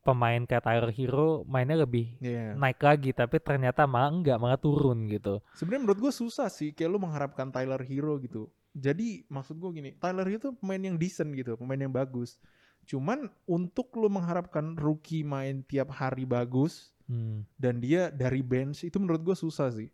pemain 0.00 0.40
kayak 0.40 0.62
Tyler 0.62 0.92
Hero 0.94 1.42
mainnya 1.44 1.74
lebih 1.76 2.16
Iya. 2.22 2.54
naik 2.54 2.78
lagi 2.78 3.10
tapi 3.10 3.36
ternyata 3.36 3.84
malah 3.84 4.14
enggak 4.14 4.38
malah 4.38 4.56
turun 4.56 5.04
gitu. 5.06 5.42
Sebenarnya 5.52 5.82
menurut 5.84 6.00
gue 6.00 6.12
susah 6.14 6.46
sih 6.46 6.70
kayak 6.70 6.86
lu 6.86 6.98
mengharapkan 6.98 7.50
Tyler 7.50 7.82
Hero 7.82 8.14
gitu. 8.16 8.46
Jadi 8.70 9.26
maksud 9.26 9.56
gue 9.56 9.70
gini, 9.72 9.90
Tyler 9.98 10.26
tuh 10.38 10.54
pemain 10.54 10.78
yang 10.78 10.94
decent 10.94 11.34
gitu, 11.34 11.58
pemain 11.58 11.78
yang 11.78 11.90
bagus. 11.90 12.38
Cuman 12.86 13.26
untuk 13.44 13.90
lu 13.94 14.06
mengharapkan 14.06 14.74
rookie 14.74 15.22
main 15.22 15.62
tiap 15.62 15.90
hari 15.90 16.24
bagus 16.24 16.90
Hmm. 17.10 17.42
dan 17.58 17.82
dia 17.82 18.06
dari 18.06 18.38
bench 18.38 18.86
itu 18.86 18.94
menurut 19.02 19.18
gue 19.20 19.34
susah 19.34 19.74
sih. 19.74 19.90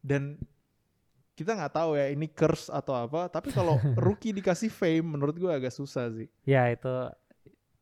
Dan 0.00 0.40
kita 1.36 1.52
nggak 1.52 1.68
tahu 1.76 2.00
ya 2.00 2.08
ini 2.08 2.32
curse 2.32 2.72
atau 2.72 2.96
apa, 2.96 3.28
tapi 3.28 3.52
kalau 3.52 3.76
rookie 4.08 4.32
dikasih 4.32 4.72
fame 4.72 5.04
menurut 5.04 5.36
gue 5.36 5.52
agak 5.52 5.68
susah 5.68 6.08
sih. 6.16 6.24
Ya 6.48 6.64
itu 6.72 6.88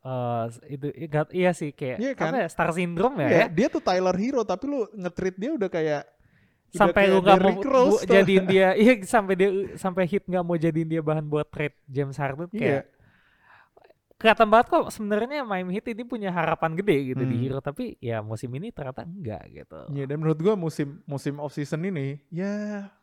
eh 0.04 0.44
itu 0.68 0.86
iya 1.32 1.54
sih 1.54 1.70
kayak 1.72 1.96
Iya 1.96 2.12
kan? 2.12 2.34
apa 2.34 2.44
ya, 2.44 2.48
star 2.50 2.70
syndrome 2.74 3.24
ya, 3.24 3.28
Iya, 3.30 3.38
ya. 3.38 3.46
dia 3.48 3.66
tuh 3.72 3.80
Tyler 3.80 4.16
Hero 4.18 4.42
tapi 4.42 4.68
lu 4.68 4.84
nge-treat 4.92 5.36
dia 5.38 5.50
udah 5.56 5.70
kayak 5.70 6.02
sampai 6.74 7.02
lu 7.06 7.18
nggak 7.18 7.38
mau 7.38 7.54
Rose 7.60 8.02
bu- 8.02 8.10
jadiin 8.10 8.44
dia 8.44 8.68
iya 8.82 8.92
sampai 9.00 9.34
dia 9.34 9.48
sampai 9.74 10.04
hit 10.04 10.22
nggak 10.22 10.42
mau 10.42 10.54
jadiin 10.54 10.88
dia 10.88 11.00
bahan 11.00 11.22
buat 11.22 11.46
trade 11.46 11.78
James 11.86 12.14
Harden 12.14 12.50
Iya. 12.50 12.58
kayak 12.58 12.84
kelihatan 14.14 14.48
banget 14.48 14.66
kok 14.68 14.88
sebenarnya 14.88 15.42
Miami 15.42 15.74
Heat 15.74 15.86
ini 15.90 16.02
punya 16.02 16.30
harapan 16.30 16.72
gede 16.74 17.12
gitu 17.12 17.22
di 17.22 17.34
Hmm. 17.34 17.42
Hero 17.44 17.58
tapi 17.60 17.98
ya 18.00 18.18
musim 18.20 18.48
ini 18.50 18.70
ternyata 18.70 19.04
enggak 19.04 19.42
gitu. 19.52 19.80
Iya 19.90 20.04
dan 20.06 20.16
menurut 20.16 20.38
gua 20.38 20.54
musim 20.56 21.02
musim 21.04 21.36
off 21.36 21.52
season 21.52 21.84
ini 21.84 22.22
ya 22.30 22.48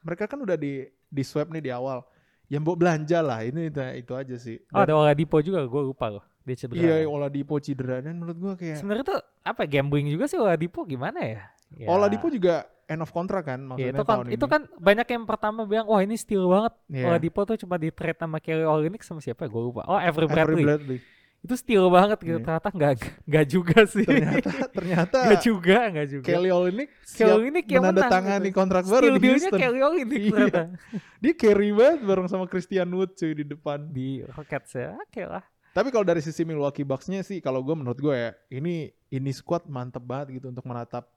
mereka 0.01 0.25
kan 0.25 0.40
udah 0.40 0.56
di 0.56 0.82
di 0.88 1.22
swap 1.22 1.48
nih 1.48 1.62
di 1.62 1.72
awal. 1.72 2.01
Ya 2.48 2.58
mbok 2.58 2.75
belanja 2.75 3.22
lah 3.22 3.42
ini 3.42 3.70
itu, 3.70 3.80
itu 3.96 4.12
aja 4.12 4.36
sih. 4.36 4.58
Oh 4.68 4.82
Dan- 4.82 4.84
ada 4.84 4.94
Oladipo 4.98 5.40
juga 5.40 5.62
gue 5.62 5.82
lupa 5.86 6.10
loh 6.10 6.24
dia 6.42 6.56
cedera. 6.58 6.80
Iya 6.82 7.06
Oladipo 7.06 7.56
cedera 7.60 8.01
dan 8.01 8.18
menurut 8.18 8.38
gua 8.38 8.54
kayak 8.56 8.75
Sebenarnya 8.75 9.06
tuh 9.06 9.20
apa 9.42 9.62
gambling 9.63 10.10
juga 10.10 10.25
sih 10.25 10.36
Oladipo 10.36 10.84
gimana 10.84 11.22
ya? 11.22 11.48
Ya. 11.74 11.88
Oladipo 11.88 12.28
juga 12.28 12.63
end 12.86 13.00
of 13.00 13.10
contract 13.10 13.48
kan 13.48 13.60
Ya, 13.60 13.66
maksudnya 13.66 13.88
itu 13.90 14.04
kan 14.04 14.12
tahun 14.12 14.25
itu 14.28 14.46
ini. 14.46 14.51
kan 14.51 14.62
banyak 14.75 15.08
yang 15.08 15.24
pertama 15.24 15.60
bilang 15.63 15.88
wah 15.88 16.01
ini 16.01 16.16
steal 16.16 16.44
banget. 16.46 16.74
Iya. 16.88 17.06
Oladipo 17.08 17.40
tuh 17.44 17.56
cuma 17.56 17.75
di 17.75 17.90
trade 17.90 18.20
sama 18.20 18.38
Kelly 18.38 18.63
Olynyk 18.63 19.01
sama 19.01 19.20
siapa 19.20 19.48
gue 19.48 19.62
lupa. 19.63 19.88
Oh 19.88 19.96
Avery 19.96 20.28
Avery 20.28 20.28
Bradley. 20.28 20.66
Bradley. 20.68 21.00
Itu 21.42 21.58
steal 21.58 21.90
banget 21.90 22.20
gitu. 22.22 22.38
Iya. 22.38 22.46
Ternyata 22.46 22.70
enggak 22.70 22.92
enggak 23.24 23.46
juga 23.48 23.78
sih. 23.88 24.06
Ternyata 24.06 24.50
ternyata 24.70 25.18
Enggak 25.25 25.42
juga, 25.42 25.78
enggak 25.90 26.08
juga. 26.12 26.25
Kelly 26.28 26.50
Olynyk 26.51 26.90
Kelly 27.08 27.32
Olynyk 27.34 27.66
yang 27.66 27.82
menandatangani 27.82 28.50
gitu. 28.51 28.58
kontrak 28.60 28.84
baru 28.86 29.01
Steal 29.01 29.16
di 29.16 29.28
Houston. 29.32 29.58
Kelly 29.58 29.82
Olynyk 29.82 30.22
Iya. 30.22 30.30
ternyata. 30.30 30.62
Dia 31.24 31.34
carry 31.34 31.70
banget 31.72 32.00
bareng 32.04 32.28
sama 32.28 32.46
Christian 32.46 32.90
Wood 32.92 33.16
cuy 33.16 33.32
di 33.32 33.46
depan. 33.48 33.80
Di 33.88 34.08
Rockets 34.28 34.75
ya. 34.75 35.00
Oke 35.00 35.24
lah. 35.24 35.42
Tapi 35.72 35.88
kalau 35.88 36.04
dari 36.04 36.20
sisi 36.20 36.44
Milwaukee 36.44 36.84
Bucks-nya 36.84 37.24
sih 37.24 37.40
kalau 37.40 37.63
gue 37.63 37.72
menurut 37.72 37.96
gue 37.96 38.12
ya 38.12 38.36
ini 38.51 38.92
ini 39.08 39.32
squad 39.32 39.63
mantep 39.66 40.04
banget 40.04 40.36
gitu 40.38 40.51
untuk 40.51 40.68
menatap 40.68 41.08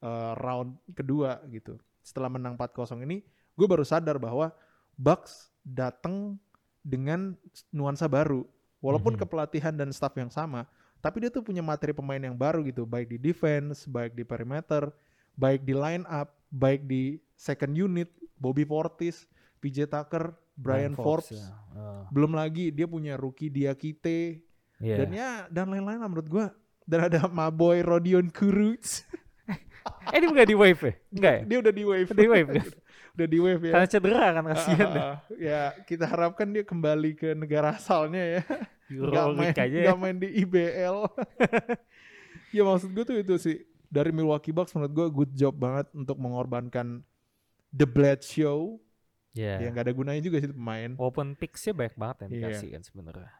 eh, 0.00 0.32
round 0.36 0.74
kedua 0.92 1.40
gitu. 1.46 1.76
Setelah 2.00 2.28
menang 2.28 2.56
4-0 2.56 3.00
ini 3.00 3.20
gue 3.52 3.66
baru 3.66 3.84
sadar 3.84 4.16
bahwa 4.16 4.50
Bucks 4.94 5.48
datang 5.60 6.36
dengan 6.80 7.36
nuansa 7.70 8.04
baru. 8.04 8.44
Walaupun 8.80 9.14
Mhm. 9.14 9.20
kepelatihan 9.20 9.72
dan 9.72 9.92
staff 9.92 10.12
yang 10.14 10.28
sama, 10.28 10.64
tapi 10.98 11.20
dia 11.20 11.28
tuh 11.28 11.40
punya 11.40 11.60
materi 11.60 11.92
pemain 11.92 12.16
yang 12.18 12.32
baru 12.32 12.64
gitu, 12.64 12.84
baik 12.84 13.08
di 13.10 13.18
defense, 13.22 13.84
baik 13.84 14.12
di 14.12 14.24
perimeter, 14.24 14.88
baik 15.34 15.62
di 15.62 15.72
line 15.72 16.04
up, 16.06 16.32
baik 16.48 16.84
di 16.84 17.20
second 17.34 17.72
unit, 17.72 18.08
Bobby 18.36 18.64
Portis, 18.64 19.28
PJ 19.60 19.84
Tucker, 19.86 20.32
Brian 20.56 20.92
Forbes. 20.92 21.32
ya. 21.32 21.52
Oh, 21.72 22.04
Belum 22.08 22.32
lagi 22.32 22.68
dia 22.68 22.84
punya 22.84 23.16
rookie 23.16 23.48
Diakite, 23.48 24.40
Iya. 24.80 24.96
dan 24.96 25.08
ya 25.12 25.30
dan 25.48 25.68
lain-lain 25.68 26.00
lah 26.00 26.08
menurut 26.08 26.28
gua 26.28 26.46
dan 26.84 27.04
ada 27.06 27.20
Maboy 27.28 27.84
Rodion 27.84 28.28
Kuruc 28.28 28.80
Eh 30.10 30.18
ini 30.18 30.26
bukan 30.26 30.44
di 30.44 30.56
wave 30.56 30.80
ya? 30.82 30.92
Enggak 31.10 31.32
ya? 31.32 31.42
dia 31.46 31.58
udah 31.58 31.72
di 31.72 31.84
wave 31.84 32.08
Di 32.10 32.26
wave 32.26 32.48
kan? 32.50 32.66
udah 33.10 33.26
di 33.26 33.38
wave 33.38 33.62
ya 33.68 33.72
Karena 33.74 33.88
cedera 33.88 34.24
kan 34.32 34.44
kasihan 34.46 34.88
deh. 34.90 35.02
ah, 35.02 35.06
ah. 35.06 35.16
ya 35.34 35.60
kita 35.82 36.04
harapkan 36.06 36.48
dia 36.48 36.62
kembali 36.62 37.10
ke 37.14 37.28
negara 37.32 37.74
asalnya 37.74 38.22
ya 38.38 38.42
nggak 38.90 39.26
main 39.32 39.50
aja 39.52 39.64
ya. 39.66 39.82
nggak 39.86 39.98
main 39.98 40.16
di 40.16 40.28
IBL 40.40 40.96
ya 42.56 42.62
maksud 42.62 42.90
gue 42.90 43.04
tuh 43.04 43.16
itu 43.18 43.34
sih 43.36 43.56
dari 43.86 44.10
Milwaukee 44.10 44.50
Bucks 44.50 44.74
menurut 44.74 44.92
gue 44.92 45.06
good 45.12 45.32
job 45.32 45.54
banget 45.54 45.86
untuk 45.92 46.18
mengorbankan 46.18 47.02
The 47.70 47.86
Blade 47.86 48.22
Show 48.22 48.78
Iya. 49.30 49.62
yang 49.62 49.78
gak 49.78 49.86
ada 49.86 49.94
gunanya 49.94 50.18
juga 50.18 50.42
sih 50.42 50.50
pemain 50.50 50.90
Walaupun 50.98 51.38
picks-nya 51.38 51.70
banyak 51.70 51.94
banget 51.94 52.16
yang 52.18 52.30
dikasih 52.34 52.68
kan 52.74 52.82
sebenarnya. 52.82 53.30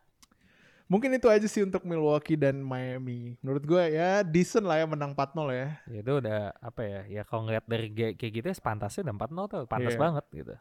Mungkin 0.90 1.14
itu 1.14 1.30
aja 1.30 1.46
sih 1.46 1.62
untuk 1.62 1.86
Milwaukee 1.86 2.34
dan 2.34 2.58
Miami 2.58 3.38
menurut 3.40 3.62
gue 3.62 3.94
ya 3.94 4.20
decent 4.20 4.66
lah 4.66 4.82
ya 4.82 4.86
menang 4.90 5.14
4-0 5.14 5.46
ya 5.54 5.68
Ya 5.86 5.98
itu 6.02 6.12
udah 6.18 6.40
apa 6.58 6.80
ya? 6.82 7.00
Ya 7.06 7.22
kalau 7.22 7.46
ngeliat 7.46 7.62
dari 7.64 7.88
kayak 7.94 8.32
gitu 8.34 8.44
ya 8.44 8.56
sepantasnya 8.56 9.06
udah 9.06 9.14
4-0 9.16 9.46
tuh. 9.46 9.62
Pantas 9.64 9.94
Iya. 9.94 10.00
banget 10.02 10.24
gitu. 10.34 10.54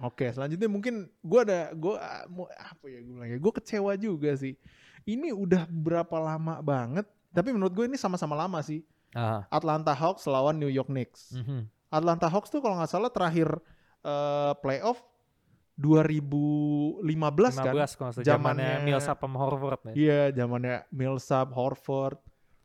Oke, 0.00 0.26
selanjutnya 0.30 0.70
mungkin 0.70 0.94
gue 1.20 1.40
ada 1.42 1.74
gue 1.74 1.94
mau 2.30 2.46
apa 2.48 2.84
ya 2.86 3.02
gue 3.02 3.12
bilang 3.12 3.28
ya 3.28 3.36
gue 3.36 3.52
kecewa 3.52 3.92
juga 3.94 4.30
sih. 4.32 4.54
Ini 5.02 5.34
udah 5.34 5.66
berapa 5.66 6.16
lama 6.16 6.62
banget? 6.62 7.04
Tapi 7.28 7.50
menurut 7.50 7.74
gue 7.74 7.84
ini 7.90 7.98
sama-sama 7.98 8.32
lama 8.32 8.62
sih. 8.62 8.86
Ah. 9.12 9.44
Atlanta 9.50 9.92
Hawks 9.92 10.24
lawan 10.24 10.56
New 10.56 10.70
York 10.70 10.88
Knicks. 10.88 11.34
mhm. 11.34 11.66
Atlanta 11.92 12.24
Hawks 12.24 12.48
tuh 12.48 12.64
kalau 12.64 12.80
nggak 12.80 12.88
salah 12.88 13.12
terakhir 13.12 13.52
eh, 14.00 14.52
playoff 14.64 15.04
2015 15.74 17.00
kan? 17.58 17.64
15 17.64 17.96
kalau 17.96 18.08
nggak 18.08 18.14
salah 18.14 18.26
zamannya 18.26 18.72
Millsap 18.82 19.16
sama 19.18 19.36
Horford 19.38 19.80
nih. 19.90 19.94
Iya, 19.96 20.20
zamannya 20.34 20.76
Millsap, 20.90 21.46
Horford, 21.50 22.18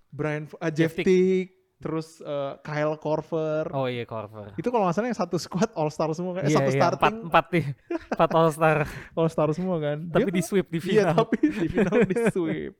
Brian, 0.10 0.44
ah, 0.58 0.72
Jeff. 0.72 0.92
Teague, 0.94 1.52
terus 1.78 2.20
eh, 2.20 2.54
Kyle 2.62 2.98
Korver. 2.98 3.70
Oh 3.72 3.86
iya 3.86 4.04
Corver. 4.04 4.52
Itu 4.56 4.68
kalau 4.70 4.88
nggak 4.88 4.96
salah 4.96 5.08
yang 5.08 5.20
satu 5.20 5.38
squad 5.38 5.72
All 5.74 5.88
Star 5.88 6.10
semua 6.12 6.36
kan? 6.36 6.44
Eh, 6.46 6.52
Iya, 6.52 6.58
satu 6.58 6.70
iya, 6.70 6.78
empat, 6.78 6.92
starting 6.92 7.16
empat 7.28 7.46
nih. 7.54 7.66
Empat 8.12 8.30
All 8.34 8.50
Star. 8.52 8.78
All 9.18 9.30
Star 9.30 9.50
semua 9.54 9.78
kan? 9.78 9.98
tapi 10.10 10.28
Dia 10.28 10.36
di 10.36 10.44
sweep 10.44 10.68
di 10.68 10.80
Iya 10.82 11.04
final. 11.08 11.16
tapi 11.16 11.36
di 11.40 11.68
final 11.70 11.98
di 12.04 12.16
sweep. 12.36 12.74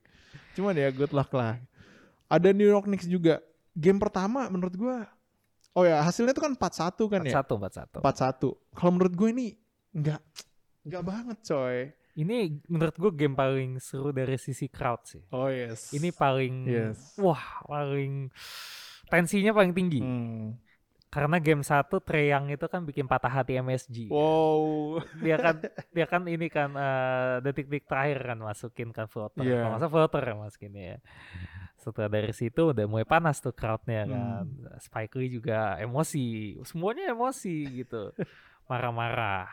Cuman 0.52 0.74
ya 0.74 0.88
good 0.90 1.12
luck 1.12 1.30
lah. 1.32 1.56
Ada 2.26 2.52
New 2.52 2.66
York 2.66 2.84
Knicks 2.84 3.06
juga. 3.06 3.40
Game 3.72 3.96
pertama 3.96 4.50
menurut 4.50 4.74
gua 4.74 5.06
Oh 5.72 5.86
ya 5.86 6.02
hasilnya 6.02 6.34
itu 6.34 6.42
kan 6.42 6.50
4-1 6.52 6.98
kan 7.06 7.22
ya? 7.22 7.38
satu, 7.38 7.54
empat 7.54 7.70
satu. 7.70 7.98
4-1. 8.02 8.74
Kalau 8.74 8.90
menurut 8.90 9.14
gue 9.14 9.28
ini 9.30 9.46
enggak 9.94 10.20
enggak 10.84 11.04
banget 11.04 11.38
coy. 11.44 11.78
Ini 12.18 12.50
menurut 12.66 12.96
gue 12.98 13.12
game 13.14 13.38
paling 13.38 13.70
seru 13.78 14.10
dari 14.10 14.34
sisi 14.42 14.66
crowd 14.66 15.06
sih. 15.06 15.22
Oh 15.30 15.46
yes. 15.46 15.94
Ini 15.94 16.10
paling, 16.10 16.54
Yes. 16.66 17.14
wah 17.14 17.62
paling 17.62 18.26
tensinya 19.06 19.54
paling 19.54 19.70
tinggi. 19.70 20.02
Hmm. 20.02 20.58
Karena 21.08 21.38
game 21.40 21.62
satu 21.64 22.02
Trey 22.04 22.28
Young 22.34 22.50
itu 22.52 22.66
kan 22.68 22.82
bikin 22.84 23.06
patah 23.06 23.30
hati 23.30 23.56
MSG. 23.56 24.10
Wow. 24.10 24.98
Dia 25.22 25.38
kan 25.38 25.62
dia 25.94 26.06
kan 26.10 26.26
ini 26.26 26.50
kan 26.50 26.74
eh, 26.74 27.34
detik-detik 27.40 27.86
terakhir 27.86 28.18
kan 28.34 28.38
masukin 28.42 28.90
kan 28.90 29.06
floater. 29.06 29.40
Iya. 29.46 29.62
Kalau 29.62 29.70
nggak 29.72 29.80
salah 29.86 29.92
floater 29.94 30.22
ya 30.26 30.34
masukin 30.34 30.72
ya. 30.74 30.96
Setelah 31.78 32.10
dari 32.10 32.34
situ 32.34 32.74
udah 32.74 32.84
mulai 32.90 33.06
panas 33.06 33.38
tuh 33.38 33.54
crowdnya 33.54 34.04
kan. 34.10 34.44
Hmm. 34.44 34.74
Spike 34.82 35.14
Lee 35.16 35.32
juga 35.32 35.78
emosi. 35.78 36.58
Semuanya 36.66 37.14
emosi 37.14 37.56
gitu. 37.78 38.10
Marah-marah. 38.68 39.48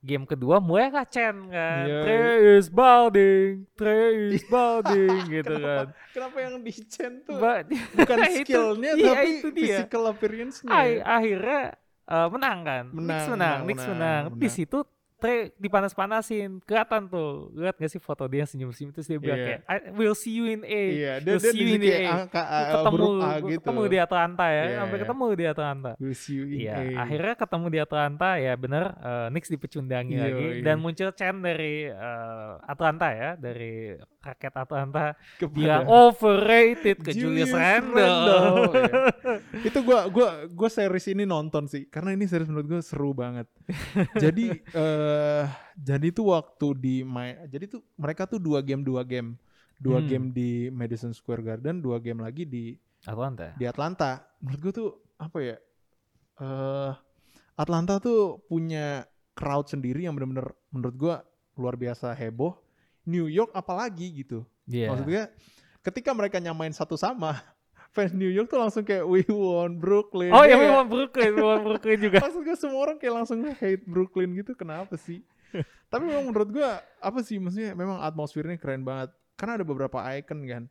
Game 0.00 0.24
kedua 0.24 0.58
mulai 0.58 0.88
kacen 0.88 1.48
kan. 1.48 1.84
Iya. 1.84 2.00
Trey 2.02 2.56
is 2.56 2.66
balding. 2.66 3.68
Trey 3.76 4.32
is 4.32 4.44
balding 4.44 5.12
gitu 5.38 5.54
Kenapa- 5.54 5.68
kan. 5.68 5.86
Kenapa 6.10 6.36
yang 6.40 6.54
di 6.58 6.72
Chen 6.82 7.12
tuh 7.20 7.36
Ba- 7.36 7.62
bukan 7.68 8.16
Itu- 8.26 8.36
skillnya 8.42 8.90
iya, 8.96 9.12
tapi 9.12 9.28
itu 9.38 9.48
dia. 9.52 9.64
physical 9.84 10.02
appearance-nya. 10.08 10.72
Akhirnya 11.00 11.60
eh, 12.04 12.28
menang 12.28 12.58
kan 12.64 12.84
Menang, 12.90 13.06
Knicks 13.06 13.26
menang 13.28 13.30
menang, 13.30 13.58
Knicks 13.62 13.84
menang, 13.86 14.22
menang, 14.26 14.40
Di 14.40 14.48
situ 14.48 14.78
Trey 15.20 15.52
dipanas-panasin 15.54 16.64
kelihatan 16.64 17.06
tuh 17.06 17.52
lihat 17.54 17.76
gak 17.76 17.88
sih 17.88 17.98
foto 17.98 18.24
dia 18.24 18.42
senyum-senyum 18.42 18.90
terus 18.90 19.04
dia 19.04 19.16
bilang 19.16 19.36
Iya. 19.36 19.46
kayak 19.46 19.60
I 19.66 19.76
will 19.92 20.14
see 20.14 20.32
you 20.32 20.44
in 20.46 20.64
A 20.64 20.82
dia 20.90 21.12
We'll 21.20 21.36
dia 21.38 21.52
see 21.52 21.60
you 21.60 21.76
in 21.76 21.82
A. 21.84 22.24
angka 22.24 22.40
A, 22.40 22.58
ketemu 22.70 22.94
huruf 22.96 23.20
A 23.20 23.30
gitu. 23.38 23.58
ketemu 23.60 23.80
di 23.86 23.98
Atlanta 23.98 24.46
ya 24.46 24.64
Iya, 24.64 24.76
sampai 24.80 24.98
ketemu 24.98 25.24
di 25.30 25.44
Atlanta 25.44 25.90
We'll 25.96 26.16
see 26.16 26.34
you 26.34 26.44
in 26.46 26.58
Iya, 26.60 26.74
A. 26.74 26.84
akhirnya 27.04 27.34
ketemu 27.36 27.66
di 27.68 27.78
Atlanta 27.78 28.28
ya 28.36 28.52
bener 28.54 28.84
eh, 28.96 29.26
Knicks 29.28 29.50
dipecundangi 29.50 30.14
Iya, 30.14 30.24
lagi 30.24 30.46
iya. 30.50 30.62
dan 30.64 30.76
muncul 30.78 31.10
Chen 31.12 31.36
dari 31.38 31.74
eh, 31.86 32.52
Atlanta 32.64 33.06
ya 33.12 33.30
dari 33.36 33.94
rakyat 34.20 34.54
Atlanta 34.54 35.16
Kepada- 35.34 35.48
bilang 35.50 35.84
overrated 35.88 37.00
ke 37.00 37.10
Julius, 37.10 37.48
Julius 37.48 37.52
Randle. 37.52 38.04
Randle, 38.04 38.60
iya. 38.68 38.92
itu 39.68 39.78
gua 39.80 40.00
gua 40.06 40.28
gua 40.46 40.68
series 40.68 41.08
ini 41.08 41.24
nonton 41.24 41.64
sih 41.64 41.84
karena 41.86 42.12
ini 42.12 42.24
series 42.24 42.46
menurut 42.46 42.68
gua 42.68 42.80
seru 42.80 43.10
banget 43.10 43.48
jadi 44.22 44.46
eh 44.60 45.44
jadi 45.74 46.06
tuh 46.10 46.30
waktu 46.30 46.66
di 46.76 46.96
main 47.00 47.44
jadi 47.46 47.64
tuh 47.66 47.80
mereka 47.94 48.24
tuh 48.24 48.36
dua 48.36 48.60
game 48.60 48.80
dua 48.80 49.00
game 49.02 49.40
dua 49.74 49.96
Hmm. 49.96 50.06
game 50.06 50.26
di 50.28 50.50
Madison 50.68 51.10
Square 51.10 51.40
Garden 51.42 51.80
dua 51.80 51.96
game 51.96 52.20
lagi 52.20 52.44
di 52.44 52.76
Atlanta. 53.02 53.56
di 53.56 53.64
Atlanta 53.64 54.20
menurut 54.38 54.60
gua 54.60 54.72
tuh 54.74 54.90
apa 55.16 55.38
ya 55.40 55.56
eh 56.36 56.92
Atlanta 57.54 57.96
tuh 57.96 58.40
punya 58.44 59.04
crowd 59.32 59.64
sendiri 59.64 60.04
yang 60.04 60.12
bener-bener 60.12 60.52
menurut 60.68 60.94
gua 60.94 61.16
luar 61.56 61.76
biasa 61.76 62.12
heboh 62.12 62.56
New 63.04 63.26
York 63.26 63.50
apalagi 63.50 64.24
gitu 64.24 64.44
Iya. 64.64 64.86
Maksudnya 64.86 65.24
ketika 65.80 66.10
mereka 66.12 66.38
nyamain 66.38 66.70
satu 66.70 66.94
sama, 66.94 67.42
fans 67.94 68.14
New 68.14 68.30
York 68.30 68.46
tuh 68.46 68.62
langsung 68.62 68.86
kayak 68.86 69.02
we 69.02 69.26
won 69.26 69.74
Brooklyn. 69.76 70.30
Oh 70.30 70.46
ya 70.46 70.54
kayak- 70.54 70.62
memang 70.62 70.86
Brooklyn, 70.86 71.30
memang 71.34 71.60
Brooklyn 71.60 71.98
juga. 72.00 72.16
Maksud 72.24 72.42
gue 72.42 72.54
semua 72.54 72.80
orang 72.80 72.96
kayak 72.96 73.14
langsung 73.16 73.42
hate 73.42 73.82
Brooklyn 73.82 74.30
gitu. 74.32 74.54
Kenapa 74.54 74.94
sih? 74.94 75.26
Tapi 75.90 76.06
memang 76.06 76.30
menurut 76.30 76.54
gua 76.54 76.78
apa 77.02 77.18
sih 77.20 77.42
maksudnya 77.42 77.74
memang 77.74 77.98
atmosfernya 77.98 78.54
keren 78.56 78.86
banget. 78.86 79.10
Karena 79.34 79.58
ada 79.58 79.66
beberapa 79.66 79.98
icon 80.14 80.46
kan. 80.46 80.62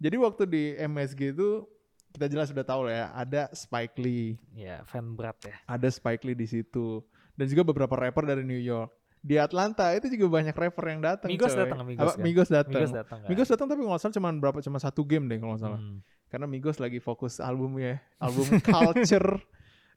Jadi 0.00 0.16
waktu 0.16 0.42
di 0.48 0.62
MSG 0.78 1.36
itu 1.36 1.68
kita 2.08 2.32
jelas 2.32 2.48
sudah 2.48 2.64
tahu 2.64 2.88
lah 2.88 2.94
ya, 2.94 3.06
ada 3.12 3.42
Spike 3.52 4.00
Lee, 4.00 4.40
Ya, 4.50 4.80
fan 4.88 5.12
berat 5.12 5.36
ya. 5.42 5.52
ada 5.68 5.84
Spike 5.86 6.24
Lee 6.24 6.32
di 6.32 6.48
situ. 6.48 7.04
Dan 7.36 7.44
juga 7.44 7.60
beberapa 7.62 7.92
rapper 7.92 8.24
dari 8.24 8.40
New 8.40 8.56
York. 8.56 8.88
Di 9.26 9.42
Atlanta 9.42 9.90
itu 9.90 10.06
juga 10.06 10.38
banyak 10.38 10.54
rapper 10.54 10.86
yang 10.86 11.02
datang. 11.02 11.26
Migos 11.34 11.50
datang, 11.50 11.82
Migos 11.82 11.98
Apa, 12.06 12.14
kan? 12.14 12.22
Migos 12.22 12.48
datang. 12.48 12.70
Migos 12.78 12.92
datang 12.94 13.18
kan? 13.18 13.28
Migos 13.34 13.48
datang 13.50 13.66
tapi 13.66 13.80
kalau 13.82 13.90
nggak 13.90 14.02
salah 14.06 14.14
cuma 14.14 14.28
berapa 14.38 14.58
cuma 14.62 14.78
satu 14.78 15.02
game 15.02 15.26
deh 15.26 15.38
kalau 15.42 15.58
nggak 15.58 15.64
salah. 15.66 15.80
Hmm. 15.82 15.98
Karena 16.30 16.46
Migos 16.46 16.78
lagi 16.78 17.02
fokus 17.02 17.42
album 17.42 17.74
ya, 17.82 17.98
album 18.24 18.46
Culture 18.62 19.42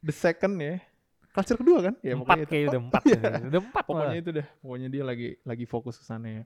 the 0.01 0.09
Second 0.09 0.57
ya. 0.57 0.81
Culture 1.29 1.61
kedua 1.61 1.77
kan? 1.85 1.93
Ya, 2.01 2.17
empat 2.17 2.41
pokoknya 2.41 2.57
itu. 2.57 2.69
udah 2.73 2.81
empat. 2.89 3.01
ini. 3.05 3.21
Udah 3.53 3.61
empat 3.61 3.83
Pokoknya 3.85 4.09
malah. 4.09 4.23
itu 4.25 4.29
deh. 4.33 4.47
Pokoknya 4.65 4.87
dia 4.89 5.03
lagi 5.05 5.27
lagi 5.45 5.65
fokus 5.69 6.01
ke 6.01 6.05
sana 6.09 6.27
ya. 6.41 6.43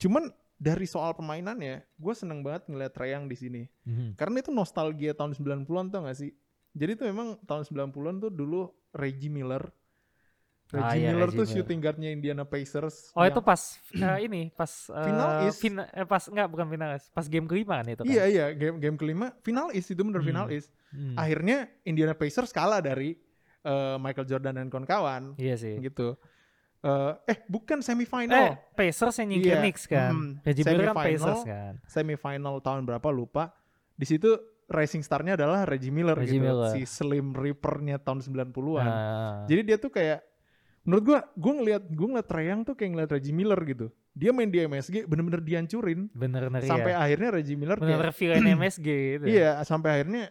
Cuman 0.00 0.32
dari 0.56 0.88
soal 0.88 1.12
permainannya, 1.12 1.84
gue 1.84 2.14
seneng 2.16 2.40
banget 2.40 2.64
ngeliat 2.72 2.96
Treyang 2.96 3.28
di 3.28 3.36
sini. 3.36 3.62
Mhm. 3.84 4.16
Karena 4.16 4.40
itu 4.40 4.48
nostalgia 4.48 5.12
tahun 5.12 5.36
90-an 5.36 5.92
tau 5.92 6.08
gak 6.08 6.16
sih? 6.16 6.32
Jadi 6.72 6.96
tuh 6.96 7.06
memang 7.12 7.36
tahun 7.44 7.68
90-an 7.68 8.16
tuh 8.24 8.30
dulu 8.32 8.72
Reggie 8.96 9.28
Miller. 9.28 9.68
Ah, 10.68 10.90
Reggie 10.90 10.98
iya, 10.98 11.08
Miller 11.08 11.22
Reggie 11.24 11.30
tuh 11.32 11.44
Miller. 11.44 11.54
shooting 11.54 11.78
guardnya 11.78 12.08
Indiana 12.10 12.42
Pacers. 12.42 12.96
Oh 13.12 13.22
itu 13.22 13.32
yang- 13.32 13.44
pas 13.44 13.60
eh, 13.88 14.18
ini 14.20 14.42
pas 14.50 14.72
eh, 14.88 15.04
Final 15.04 15.28
East. 15.42 15.58
fina- 15.58 15.88
eh, 15.88 16.02
pas 16.04 16.22
enggak 16.24 16.46
bukan 16.46 16.66
final 16.66 16.90
East, 16.92 17.06
pas 17.10 17.22
game 17.24 17.46
kelima 17.46 17.74
kan 17.76 17.86
itu 17.86 18.02
kan. 18.02 18.10
Iya 18.10 18.24
iya 18.26 18.46
game 18.50 18.76
game 18.76 18.96
kelima 18.96 19.30
final 19.40 19.70
East 19.70 19.88
itu 19.88 20.02
bener 20.02 20.20
Hmm. 20.20 20.28
final 20.28 20.46
East. 20.48 20.74
Hmm. 20.90 21.14
Akhirnya 21.14 21.56
Indiana 21.82 22.12
Pacers 22.12 22.50
kalah 22.50 22.80
dari 22.80 23.14
eh, 23.62 23.96
Michael 23.96 24.26
Jordan 24.26 24.54
dan 24.56 24.66
kawan-kawan 24.66 25.34
Iya 25.34 25.54
sih. 25.54 25.78
gitu. 25.80 26.14
Eh, 26.80 27.12
eh 27.26 27.38
bukan 27.46 27.78
Eh, 27.78 27.84
semifinal. 27.84 28.58
Pacers 28.72 29.16
yang 29.16 29.28
nyingkir 29.28 29.52
Iya, 29.52 29.60
Knicks 29.60 29.84
kan. 29.86 30.12
hmm, 30.12 30.30
Reggie 30.40 30.62
Miller 30.62 30.82
kan 30.84 30.94
semifinal. 30.94 31.06
Pacers 31.24 31.42
kan. 31.44 31.72
Semifinal 31.84 32.54
tahun 32.60 32.82
berapa 32.82 33.08
lupa. 33.08 33.54
Di 33.92 34.04
situ 34.04 34.34
racing 34.66 35.02
star-nya 35.02 35.34
adalah 35.34 35.62
Reggie 35.62 35.90
Miller 35.90 36.14
Reggie 36.14 36.38
gitu. 36.38 36.44
Miller. 36.44 36.70
Si 36.70 36.82
Slim 36.84 37.32
Reaper-nya 37.32 37.98
tahun 37.98 38.18
90-an. 38.20 38.82
Ah. 38.84 39.42
Jadi 39.46 39.60
dia 39.62 39.76
tuh 39.76 39.90
kayak 39.90 40.22
menurut 40.86 41.02
gua 41.04 41.18
gua 41.34 41.52
ngelihat 41.52 41.82
gua 41.90 42.06
ngeliat 42.08 42.28
Treyang 42.28 42.60
tuh 42.62 42.72
kayak 42.72 42.90
ngeliat 42.94 43.10
Reggie 43.10 43.34
Miller 43.34 43.60
gitu. 43.60 43.86
Dia 44.14 44.30
main 44.30 44.46
di 44.46 44.58
MSG 44.58 45.04
bener-bener 45.04 45.42
dihancurin 45.42 46.08
bener-bener 46.08 46.64
sampai 46.64 46.94
iya. 46.94 47.02
akhirnya 47.02 47.28
Reggie 47.34 47.52
Miller 47.52 47.76
kayak 47.76 47.90
Bener-bener 47.90 48.14
villain 48.14 48.44
MSG 48.62 48.86
gitu. 48.86 49.24
iya 49.26 49.60
sampai 49.60 49.88
akhirnya 49.92 50.24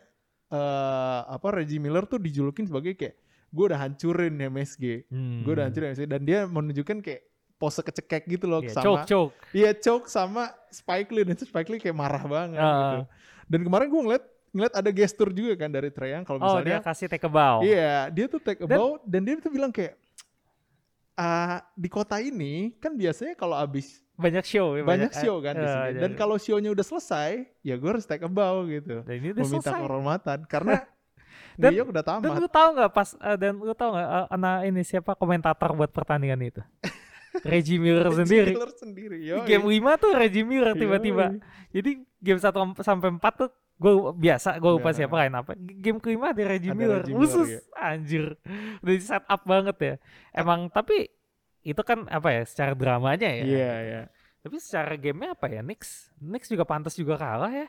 eh 0.45 1.19
apa 1.27 1.47
Reggie 1.51 1.77
Miller 1.77 2.05
tuh 2.05 2.17
dijulukin 2.17 2.65
sebagai 2.65 2.93
kayak 2.93 3.15
gue 3.49 3.65
udah 3.65 3.79
hancurin 3.79 4.35
MSG. 4.35 5.07
Hmm. 5.07 5.43
Gue 5.43 5.53
udah 5.53 5.65
hancurin 5.67 5.93
MSG 5.93 6.05
dan 6.05 6.21
dia 6.23 6.39
menunjukkan 6.43 6.97
kayak 6.99 7.21
pose 7.55 7.79
kecekek 7.79 8.27
gitu 8.27 8.45
loh 8.45 8.59
Iya, 8.59 8.73
sama 8.73 8.83
choke 8.83 9.03
choke. 9.05 9.33
Iya 9.51 9.71
choke 9.73 10.05
sama 10.07 10.51
Spike 10.67 11.07
Lee 11.09 11.23
dan 11.23 11.33
itu 11.33 11.45
Spike 11.45 11.69
Lee 11.69 11.79
kayak 11.79 11.95
marah 11.95 12.23
banget 12.23 12.59
Ah. 12.59 12.67
gitu. 12.67 12.99
Dan 13.45 13.59
kemarin 13.63 13.87
gue 13.87 14.01
ngeliat 14.01 14.23
ngeliat 14.49 14.73
ada 14.73 14.89
gestur 14.89 15.29
juga 15.29 15.53
kan 15.57 15.69
dari 15.69 15.87
Treyang 15.87 16.23
kalau 16.23 16.39
Oh 16.39 16.59
dia 16.59 16.79
misalnya 16.79 16.79
kasih 16.83 17.07
take 17.07 17.23
a 17.23 17.31
bow. 17.31 17.59
Iya, 17.59 18.07
dia 18.09 18.25
tuh 18.25 18.39
take 18.39 18.59
a 18.59 18.67
Dan- 18.67 18.75
bow 18.75 18.89
dan 19.03 19.21
dia 19.21 19.33
tuh 19.37 19.51
bilang 19.51 19.71
kayak 19.71 19.95
ah 21.15 21.63
di 21.73 21.87
kota 21.87 22.19
ini 22.19 22.75
kan 22.77 22.93
biasanya 22.93 23.33
kalau 23.33 23.55
abis 23.55 24.03
Banyak 24.15 24.43
show. 24.43 24.75
ya, 24.75 24.83
banyak 24.83 25.11
show 25.11 25.43
kan 25.43 25.53
di 25.53 25.59
eh, 25.59 25.67
sini. 25.67 25.87
iya, 25.91 25.99
Dan 25.99 26.11
iya. 26.11 26.17
kalau 26.17 26.35
show-nya 26.35 26.71
udah 26.71 26.85
selesai, 26.85 27.31
ya 27.59 27.75
gue 27.75 27.89
harus 27.89 28.07
take 28.07 28.23
a 28.23 28.31
bow 28.31 28.63
gitu. 28.63 29.03
Dan 29.03 29.15
ini 29.19 29.35
udah 29.35 29.43
Meminta 29.43 29.59
selesai. 29.67 29.75
kehormatan 29.75 30.37
karena 30.47 30.75
Dan- 31.59 31.71
New 31.71 31.79
York 31.83 31.89
udah 31.91 32.03
Dan 32.03 32.19
tamat. 32.23 32.39
lu 32.39 32.47
tahu 32.47 32.67
nggak 32.75 32.91
pas 32.91 33.09
eh, 33.11 33.35
dan 33.35 33.53
lu 33.55 33.73
tahu 33.73 33.89
nggak 33.91 34.07
eh, 34.07 34.27
anak 34.31 34.55
ini 34.65 34.81
siapa 34.83 35.11
komentator 35.13 35.69
buat 35.73 35.91
pertandingan 35.91 36.39
itu? 36.41 36.63
Reggie 37.43 37.75
Miller 37.75 38.07
sendiri. 38.07 38.55
Miller 38.55 38.71
sendiri. 38.71 39.17
Di 39.19 39.27
yoi. 39.35 39.43
Game 39.43 39.67
5 39.67 39.99
tuh 39.99 40.11
Reggie 40.15 40.47
Miller 40.47 40.71
tiba-tiba. 40.73 41.35
Jadi 41.75 41.91
game 42.15 42.39
1 42.39 42.55
sampai 42.79 43.09
4 43.11 43.19
tuh 43.35 43.49
gue 43.75 43.93
biasa 44.15 44.55
gue 44.55 44.71
lupa 44.71 44.89
Iya. 44.89 44.97
siapa 45.03 45.15
lain 45.19 45.33
apa 45.35 45.51
game 45.59 45.99
kelima 45.99 46.31
ada 46.31 46.43
Reggie 46.47 46.71
Ada 46.71 46.79
Miller 46.79 46.99
Reggie 47.03 47.11
Miller, 47.11 47.19
khusus 47.27 47.47
iya. 47.51 47.59
anjir 47.75 48.25
udah 48.79 48.93
set 48.97 49.25
up 49.27 49.41
banget 49.43 49.77
ya 49.77 49.93
emang 50.31 50.71
tapi 50.71 51.11
itu 51.59 51.81
kan 51.81 52.07
apa 52.07 52.29
ya 52.31 52.41
secara 52.47 52.71
dramanya 52.71 53.27
ya 53.27 53.43
Iya, 53.43 53.73
iya. 53.83 54.01
tapi 54.39 54.55
secara 54.63 54.95
gamenya 54.95 55.35
apa 55.35 55.51
ya 55.51 55.59
Knicks 55.59 56.13
Knicks 56.17 56.47
juga 56.47 56.63
pantas 56.63 56.95
juga 56.95 57.19
kalah 57.19 57.51
ya 57.51 57.67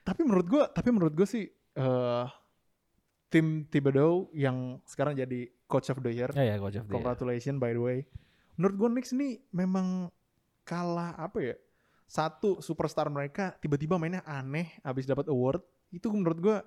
Tapi 0.00 0.24
menurut 0.24 0.46
gue, 0.48 0.64
tapi 0.72 0.88
menurut 0.90 1.12
gue 1.12 1.28
sih 1.28 1.44
eh 1.76 2.26
tim 3.30 3.62
Thibodeau 3.64 4.26
yang 4.34 4.82
sekarang 4.82 5.14
jadi 5.14 5.46
coach 5.70 5.86
of 5.86 6.02
the 6.02 6.10
year. 6.10 6.26
ya 6.34 6.42
ya 6.42 6.56
coach 6.58 6.74
of 6.74 6.82
the 6.82 6.90
year. 6.90 6.96
Congratulations 6.98 7.62
by 7.62 7.70
the 7.70 7.78
way. 7.78 7.98
Menurut 8.58 8.74
gue 8.74 8.88
Knicks 8.90 9.14
ini 9.14 9.38
memang 9.52 10.10
kalah 10.64 11.14
apa 11.14 11.38
ya? 11.40 11.54
Satu 12.10 12.58
superstar 12.58 13.06
mereka 13.06 13.54
tiba-tiba 13.56 13.94
mainnya 13.94 14.26
aneh 14.26 14.74
abis 14.82 15.06
dapat 15.06 15.30
award. 15.30 15.62
Itu 15.88 16.10
menurut 16.10 16.38
gue 16.38 16.58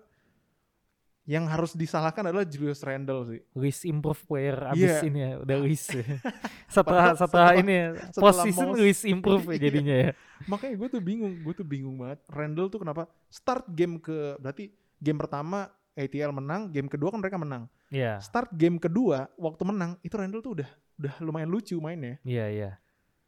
yang 1.23 1.47
harus 1.47 1.71
disalahkan 1.71 2.19
adalah 2.27 2.43
Julius 2.43 2.79
Randle 2.79 3.23
sih. 3.23 3.39
Luis 3.51 3.79
improve 3.83 4.19
player 4.23 4.59
abis 4.67 4.91
Iya. 4.91 4.99
ini 5.03 5.19
ya 5.19 5.31
udah 5.39 5.57
Luis 5.57 5.83
ya. 5.87 6.03
setelah 6.75 7.15
setelah 7.15 7.15
setelah- 7.15 7.53
ini 7.59 7.73
ya, 7.73 7.87
setelah 8.11 8.43
Luis 8.73 8.99
improve 9.03 9.43
ya 9.47 9.57
jadinya 9.57 9.95
ya 9.99 10.11
Makanya 10.43 10.75
gue 10.75 10.87
tuh 10.89 10.99
bingung, 10.99 11.33
gue 11.39 11.53
tuh 11.55 11.63
bingung 11.63 11.95
banget. 11.95 12.19
Randle 12.27 12.67
tuh 12.67 12.79
kenapa 12.79 13.07
start 13.27 13.67
game 13.67 13.99
ke 13.99 14.35
berarti 14.35 14.67
game 14.99 15.15
pertama 15.15 15.67
ATL 15.95 16.31
menang, 16.31 16.67
game 16.67 16.87
kedua 16.87 17.07
kan 17.07 17.19
mereka 17.19 17.39
menang. 17.39 17.71
iya 17.87 18.19
Start 18.19 18.51
game 18.51 18.75
kedua 18.75 19.27
waktu 19.35 19.63
menang 19.63 19.95
itu 19.99 20.15
Randle 20.15 20.39
tuh 20.39 20.59
udah 20.59 20.69
udah 20.99 21.13
lumayan 21.19 21.47
lucu 21.47 21.79
mainnya. 21.79 22.19
iya 22.23 22.47
iya 22.47 22.71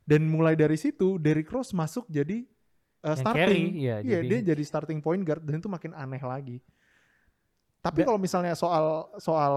Dan 0.06 0.26
mulai 0.26 0.54
dari 0.54 0.76
situ 0.76 1.18
Derrick 1.18 1.50
Rose 1.50 1.74
masuk 1.74 2.06
jadi 2.06 2.46
uh, 3.02 3.10
Yang 3.10 3.20
starting. 3.20 3.42
carry, 3.42 3.62
iya, 3.76 3.96
Iya, 4.00 4.20
jadi- 4.20 4.30
dia 4.32 4.54
jadi 4.54 4.64
starting 4.64 5.00
point 5.00 5.22
guard 5.22 5.42
dan 5.42 5.58
itu 5.58 5.66
makin 5.66 5.92
aneh 5.92 6.22
lagi. 6.22 6.58
Tapi 7.80 8.02
kalau 8.02 8.18
misalnya 8.18 8.54
soal 8.54 8.86
soal 9.18 9.54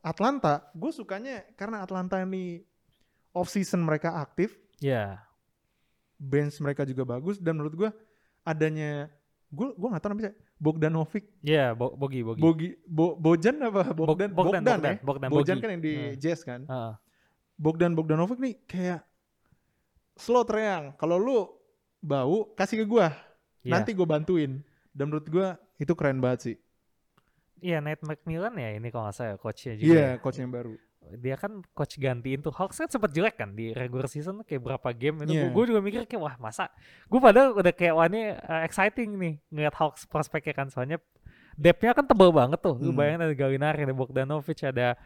Atlanta, 0.00 0.64
gue 0.70 0.88
sukanya 0.90 1.44
karena 1.54 1.80
Atlanta 1.80 2.16
ini 2.18 2.64
off 3.30 3.48
season 3.48 3.80
mereka 3.80 4.16
aktif, 4.16 4.56
iya 4.78 5.20
bench 6.16 6.56
mereka 6.58 6.80
juga 6.82 7.04
bagus 7.06 7.36
dan 7.36 7.52
menurut 7.54 7.76
gue 7.76 7.90
adanya 8.42 9.12
gue 9.46 9.68
gue 9.70 9.88
nggak 9.90 10.00
tahu 10.00 10.10
namanya 10.10 10.32
Bogdanovic, 10.56 11.24
iya 11.38 11.72
Bo- 11.72 11.92
Bogi 11.92 12.24
Bogi 12.24 12.40
Bogi, 12.40 12.68
Bo- 12.82 13.12
Bojan 13.14 13.60
apa 13.60 13.92
Bog- 13.92 14.08
Bogdan, 14.08 14.30
Bogdan, 14.30 14.32
Bogdan, 14.32 14.62
Bogdan, 14.64 14.80
ya, 14.90 15.04
Bogdan, 15.04 15.28
Bojan 15.28 15.44
Bogi. 15.52 15.60
kan 15.60 15.70
yang 15.70 15.82
di 15.82 15.94
Hmm. 15.94 16.14
Jazz 16.16 16.40
kan, 16.42 16.60
Heeh. 16.64 16.92
Bogdan 17.54 17.92
Bogdanovic 17.92 18.38
nih 18.38 18.54
kayak 18.64 19.00
slow 20.16 20.42
triang, 20.42 20.96
kalau 20.96 21.16
lu 21.16 21.38
bau 22.00 22.50
kasih 22.52 22.82
ke 22.82 22.86
gue, 22.86 23.06
Iya. 23.62 23.72
nanti 23.72 23.92
gue 23.92 24.06
bantuin. 24.06 24.62
Dan 24.90 25.12
menurut 25.12 25.26
gue 25.26 25.46
itu 25.76 25.92
keren 25.92 26.18
banget 26.18 26.40
sih. 26.40 26.56
Iya, 27.58 27.80
Nate 27.80 28.00
McMillan 28.00 28.52
ya 28.56 28.68
ini 28.74 28.88
kalau 28.88 29.08
nggak 29.08 29.16
salah 29.16 29.36
coachnya 29.36 29.76
juga. 29.76 29.88
Iya, 29.92 30.00
ya. 30.00 30.20
coach 30.20 30.38
yang 30.38 30.52
baru. 30.52 30.74
Dia 31.06 31.36
kan 31.38 31.62
coach 31.70 31.96
gantiin 31.96 32.42
tuh 32.42 32.50
Hawks 32.50 32.76
kan 32.76 32.90
sempat 32.90 33.14
jelek 33.14 33.38
kan 33.38 33.54
di 33.54 33.70
regular 33.70 34.10
season 34.10 34.42
kayak 34.42 34.58
berapa 34.58 34.88
game 34.90 35.22
itu. 35.22 35.38
Iya. 35.38 35.54
Gue 35.54 35.64
juga 35.66 35.78
mikir 35.78 36.02
kayak 36.04 36.18
wah 36.18 36.36
masa. 36.36 36.66
Gue 37.06 37.22
padahal 37.22 37.54
udah 37.54 37.70
kayak 37.70 37.94
wah 37.94 38.06
ini 38.06 38.34
uh, 38.34 38.62
exciting 38.66 39.14
nih 39.14 39.34
ngeliat 39.48 39.74
Hawks 39.76 40.02
prospeknya 40.04 40.52
kan 40.52 40.66
soalnya 40.66 40.98
depthnya 41.54 41.94
kan 41.94 42.04
tebel 42.04 42.34
banget 42.34 42.58
tuh. 42.58 42.74
Lu 42.76 42.90
Hmm. 42.90 42.98
bayangin 42.98 43.22
ada 43.22 43.34
Gallinari, 43.34 43.80
ada 43.86 43.94
Bogdanovic, 43.94 44.58
ada 44.66 44.98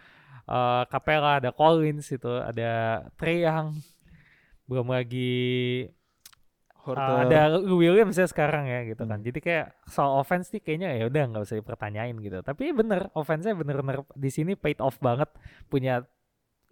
uh, 0.49 0.83
Capella, 0.89 1.37
ada 1.37 1.51
Collins 1.53 2.09
itu, 2.09 2.33
ada 2.33 3.05
Trey 3.21 3.45
Young. 3.45 3.77
Belum 4.71 4.87
lagi 4.87 5.91
Uh, 6.81 7.29
ada 7.29 7.61
Williams 7.61 8.17
ya 8.17 8.25
sekarang 8.25 8.65
ya 8.65 8.89
gitu 8.89 9.05
kan. 9.05 9.21
Hmm. 9.21 9.27
Jadi 9.29 9.39
kayak 9.45 9.85
soal 9.85 10.17
offense 10.17 10.49
nih 10.49 10.65
kayaknya 10.65 10.97
ya 10.97 11.05
udah 11.13 11.23
nggak 11.29 11.45
usah 11.45 11.61
dipertanyain 11.61 12.17
gitu. 12.19 12.41
Tapi 12.41 12.73
bener 12.73 13.13
offense-nya 13.13 13.53
bener-bener 13.53 14.01
di 14.17 14.31
sini 14.33 14.57
paid 14.57 14.81
off 14.81 14.97
banget 14.97 15.29
punya 15.69 16.09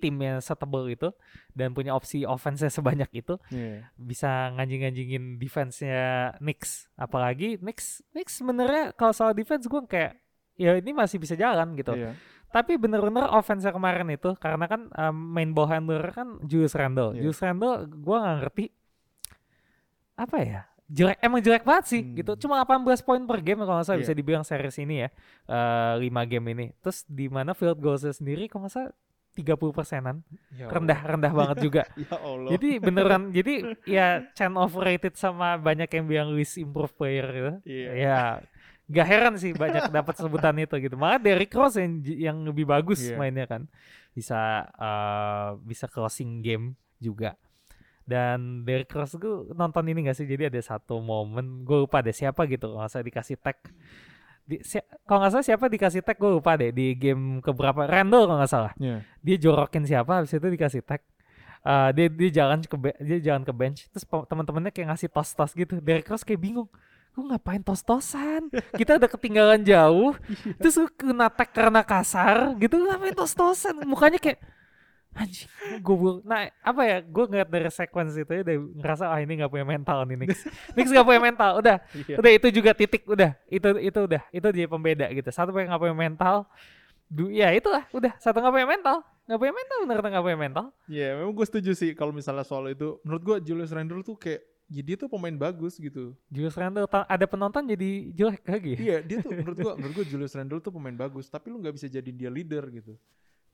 timnya 0.00 0.40
setebel 0.40 0.88
itu 0.94 1.12
dan 1.52 1.76
punya 1.76 1.92
opsi 1.92 2.22
offense-nya 2.24 2.72
sebanyak 2.72 3.11
itu 3.12 3.37
Iya. 3.52 3.92
bisa 4.00 4.54
nganjing-nganjingin 4.56 5.37
defense-nya 5.37 6.38
Knicks. 6.40 6.88
Apalagi 6.96 7.61
Knicks 7.61 8.00
Knicks 8.16 8.40
sebenarnya 8.40 8.96
kalau 8.96 9.12
soal 9.12 9.37
defense 9.37 9.68
gue 9.68 9.82
kayak 9.84 10.16
ya 10.56 10.72
ini 10.78 10.96
masih 10.96 11.20
bisa 11.20 11.37
jalan 11.37 11.76
gitu. 11.76 11.92
Iya. 11.92 12.16
Tapi 12.48 12.76
bener-bener 12.76 13.28
offense 13.28 13.64
kemarin 13.64 14.08
itu 14.08 14.32
karena 14.37 14.64
kan 14.64 14.88
um, 14.88 15.14
main 15.37 15.52
ball 15.52 15.68
handler 15.68 16.00
kan 16.11 16.40
Julius 16.42 16.72
Randle. 16.72 17.12
Iya. 17.12 17.28
Julius 17.28 17.40
Randle 17.40 17.74
gue 17.87 18.16
nggak 18.16 18.37
ngerti 18.40 18.64
apa 20.18 20.37
ya 20.42 20.61
jelek 20.88 21.18
emang 21.20 21.40
jelek 21.44 21.62
banget 21.62 21.84
sih 21.87 22.00
Hmm. 22.02 22.16
gitu. 22.16 22.32
Cuma 22.40 22.56
18 22.58 23.04
poin 23.04 23.20
per 23.22 23.44
game 23.44 23.61
kalau 23.61 23.76
nggak 23.76 23.87
salah 23.87 24.00
Iya. 24.00 24.04
bisa 24.08 24.14
dibilang 24.16 24.40
series 24.42 24.76
ini 24.80 25.04
ya 25.04 25.08
eh 25.46 25.94
5 26.00 26.24
game 26.24 26.46
ini. 26.50 26.66
Terus 26.80 27.04
di 27.04 27.28
mana 27.28 27.52
field 27.52 27.76
goalsnya 27.76 28.11
sendiri 28.11 28.48
kalau 28.48 28.64
nggak 28.64 28.72
salah 28.72 28.92
30 29.37 29.70
persenan 29.70 30.16
Ya 30.50 30.66
rendah 30.66 30.98
Allah. 30.98 31.11
rendah 31.14 31.32
banget 31.37 31.56
juga. 31.68 31.82
Ya 31.94 32.16
Allah. 32.16 32.48
Jadi 32.50 32.70
beneran 32.80 33.22
jadi 33.30 33.54
ya 33.84 34.06
Chan 34.32 34.50
overrated 34.50 35.14
sama 35.14 35.54
banyak 35.54 35.87
yang 35.92 36.04
bilang 36.08 36.28
Luis 36.32 36.56
improve 36.56 36.96
player 36.96 37.26
gitu. 37.28 37.52
Iya. 37.68 37.90
Ya 37.92 38.18
Gak 38.88 39.05
heran 39.05 39.35
sih 39.37 39.53
banyak 39.53 39.92
dapat 39.94 40.14
sebutan 40.14 40.57
itu 40.57 40.72
gitu. 40.79 40.96
Malah 40.96 41.16
Derrick 41.16 41.53
Rose 41.53 41.77
yang 41.77 41.92
yang 42.03 42.37
lebih 42.42 42.64
bagus 42.64 43.05
Iya. 43.05 43.16
mainnya 43.16 43.44
kan. 43.44 43.68
Bisa 44.11 44.38
eh, 44.66 45.48
bisa 45.62 45.85
closing 45.87 46.40
game 46.40 46.72
juga. 46.96 47.37
Dan 48.03 48.64
Derrick 48.64 48.88
Rose 48.88 49.14
gue 49.14 49.53
nonton 49.53 49.85
ini 49.87 50.09
gak 50.09 50.16
sih? 50.16 50.24
Jadi 50.24 50.48
ada 50.48 50.57
satu 50.59 50.98
momen 50.98 51.62
gue 51.62 51.85
lupa 51.85 52.01
deh 52.01 52.11
siapa 52.11 52.44
gitu 52.44 52.72
salah 52.83 53.05
dikasih 53.05 53.37
tag. 53.37 53.61
Di, 54.42 54.64
si- 54.64 54.81
kalau 55.05 55.20
nggak 55.20 55.33
salah 55.35 55.44
siapa 55.44 55.68
dikasih 55.68 56.01
tag 56.01 56.16
gue 56.16 56.33
lupa 56.33 56.57
deh 56.57 56.72
di 56.72 56.96
game 56.96 57.44
keberapa 57.44 57.85
Randall 57.85 58.24
kalau 58.24 58.38
nggak 58.40 58.48
salah 58.48 58.72
Iya. 58.81 59.05
dia 59.20 59.37
jorokin 59.37 59.85
siapa 59.85 60.09
habis 60.16 60.33
itu 60.33 60.48
dikasih 60.48 60.81
tag 60.81 61.05
Eh, 61.59 61.90
dia 61.92 62.07
dia 62.09 62.31
jalan 62.33 62.62
ke 62.62 62.77
dia 62.96 63.18
jalan 63.20 63.42
ke 63.42 63.51
bench 63.51 63.90
terus 63.92 64.07
teman-temannya 64.07 64.70
kayak 64.70 64.88
ngasih 64.88 65.11
tos 65.11 65.35
tos 65.35 65.53
gitu 65.53 65.77
Derrick 65.79 66.07
Rose 66.07 66.22
kayak 66.22 66.40
bingung 66.40 66.70
gue 67.14 67.24
ngapain 67.24 67.62
tos 67.62 67.82
tosan 67.82 68.46
kita 68.78 68.96
udah 68.98 69.10
ketinggalan 69.10 69.60
jauh. 69.66 70.14
Terus 70.58 70.74
gue 70.78 70.90
kena 70.94 71.26
tag 71.32 71.50
karena 71.50 71.82
kasar 71.82 72.54
gitu 72.62 72.78
ngapain 72.78 73.14
tos 73.14 73.34
tosan 73.34 73.82
mukanya 73.86 74.22
kayak 74.22 74.38
anjing 75.18 75.50
gue 75.82 76.12
nah 76.22 76.46
apa 76.62 76.82
ya 76.86 76.96
gue 77.02 77.24
ngeliat 77.26 77.50
dari 77.50 77.66
sequence 77.74 78.14
itu 78.14 78.30
ya 78.30 78.40
udah 78.46 78.56
ngerasa 78.78 79.04
ah 79.10 79.18
ini 79.18 79.42
nggak 79.42 79.50
punya 79.50 79.66
mental 79.66 80.06
nih 80.06 80.14
Knicks 80.14 80.40
Knicks 80.78 80.90
nggak 80.94 81.06
punya 81.06 81.20
mental 81.20 81.50
udah. 81.58 81.76
Iya. 81.90 82.16
udah 82.22 82.30
itu 82.30 82.48
juga 82.54 82.70
titik 82.72 83.02
udah. 83.08 83.34
Itu 83.50 83.68
itu 83.82 83.98
udah. 83.98 84.22
Itu 84.30 84.48
dia 84.54 84.66
pembeda 84.70 85.06
gitu. 85.10 85.28
Satu 85.34 85.50
yang 85.58 85.74
nggak 85.74 85.82
punya 85.82 85.96
mental 85.96 86.46
du 87.08 87.32
ya 87.32 87.50
itulah 87.50 87.84
udah. 87.90 88.14
Satu 88.22 88.38
nggak 88.38 88.54
punya 88.54 88.68
mental 88.68 88.96
nggak 89.28 89.40
punya 89.44 89.54
mental 89.60 89.76
bener 89.84 89.98
nggak 90.00 90.24
punya 90.24 90.38
mental. 90.40 90.64
Iya, 90.88 91.08
memang 91.20 91.32
gue 91.36 91.46
setuju 91.46 91.70
sih 91.76 91.92
kalau 91.92 92.16
misalnya 92.16 92.48
soal 92.48 92.64
itu. 92.72 92.96
Menurut 93.04 93.22
gue 93.26 93.36
Julius 93.44 93.74
Randle 93.76 94.00
tuh 94.00 94.16
kayak 94.16 94.40
dia 94.68 94.96
tuh 95.00 95.09
pemain 95.09 95.33
bagus 95.33 95.81
gitu. 95.81 96.12
Julius 96.28 96.52
Randle 96.52 96.85
ada 96.85 97.26
penonton 97.26 97.64
jadi 97.64 98.12
jelek 98.12 98.44
lagi 98.44 98.76
Iya, 98.76 99.00
dia 99.00 99.18
tuh 99.24 99.33
menurut 99.40 99.57
gua 99.57 99.74
menurut 99.81 99.94
gua 99.96 100.07
Julius 100.07 100.37
Randle 100.37 100.61
tuh 100.61 100.72
pemain 100.76 100.94
bagus, 100.94 101.33
tapi 101.33 101.48
lu 101.48 101.59
nggak 101.59 101.74
bisa 101.81 101.88
jadi 101.88 102.11
dia 102.12 102.28
leader 102.28 102.68
gitu. 102.68 102.94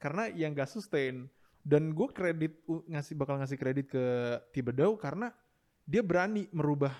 Karena 0.02 0.28
yang 0.28 0.52
gak 0.52 0.68
sustain 0.68 1.30
dan 1.64 1.96
gue 1.96 2.08
kredit 2.12 2.60
ngasih 2.68 3.16
bakal 3.16 3.40
ngasih 3.40 3.56
kredit 3.56 3.88
ke 3.88 4.04
Thibodeau 4.52 5.00
karena 5.00 5.32
dia 5.88 6.04
berani 6.04 6.44
merubah 6.52 6.92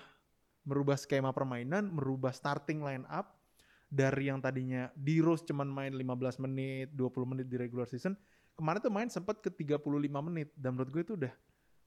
merubah 0.65 0.97
skema 0.97 1.29
permainan, 1.29 1.93
merubah 1.93 2.33
starting 2.33 2.81
line 2.81 3.05
up 3.05 3.37
dari 3.85 4.33
yang 4.33 4.41
tadinya 4.41 4.89
di 4.97 5.21
Rose 5.21 5.45
cuman 5.45 5.69
main 5.69 5.93
15 5.93 6.41
menit, 6.41 6.89
20 6.97 7.31
menit 7.31 7.45
di 7.45 7.61
regular 7.61 7.85
season, 7.85 8.17
kemarin 8.57 8.81
tuh 8.81 8.89
main 8.89 9.05
sempat 9.13 9.37
ke 9.45 9.53
35 9.53 9.85
menit 10.25 10.49
dan 10.57 10.73
menurut 10.73 10.89
gue 10.89 11.03
itu 11.05 11.13
udah 11.13 11.33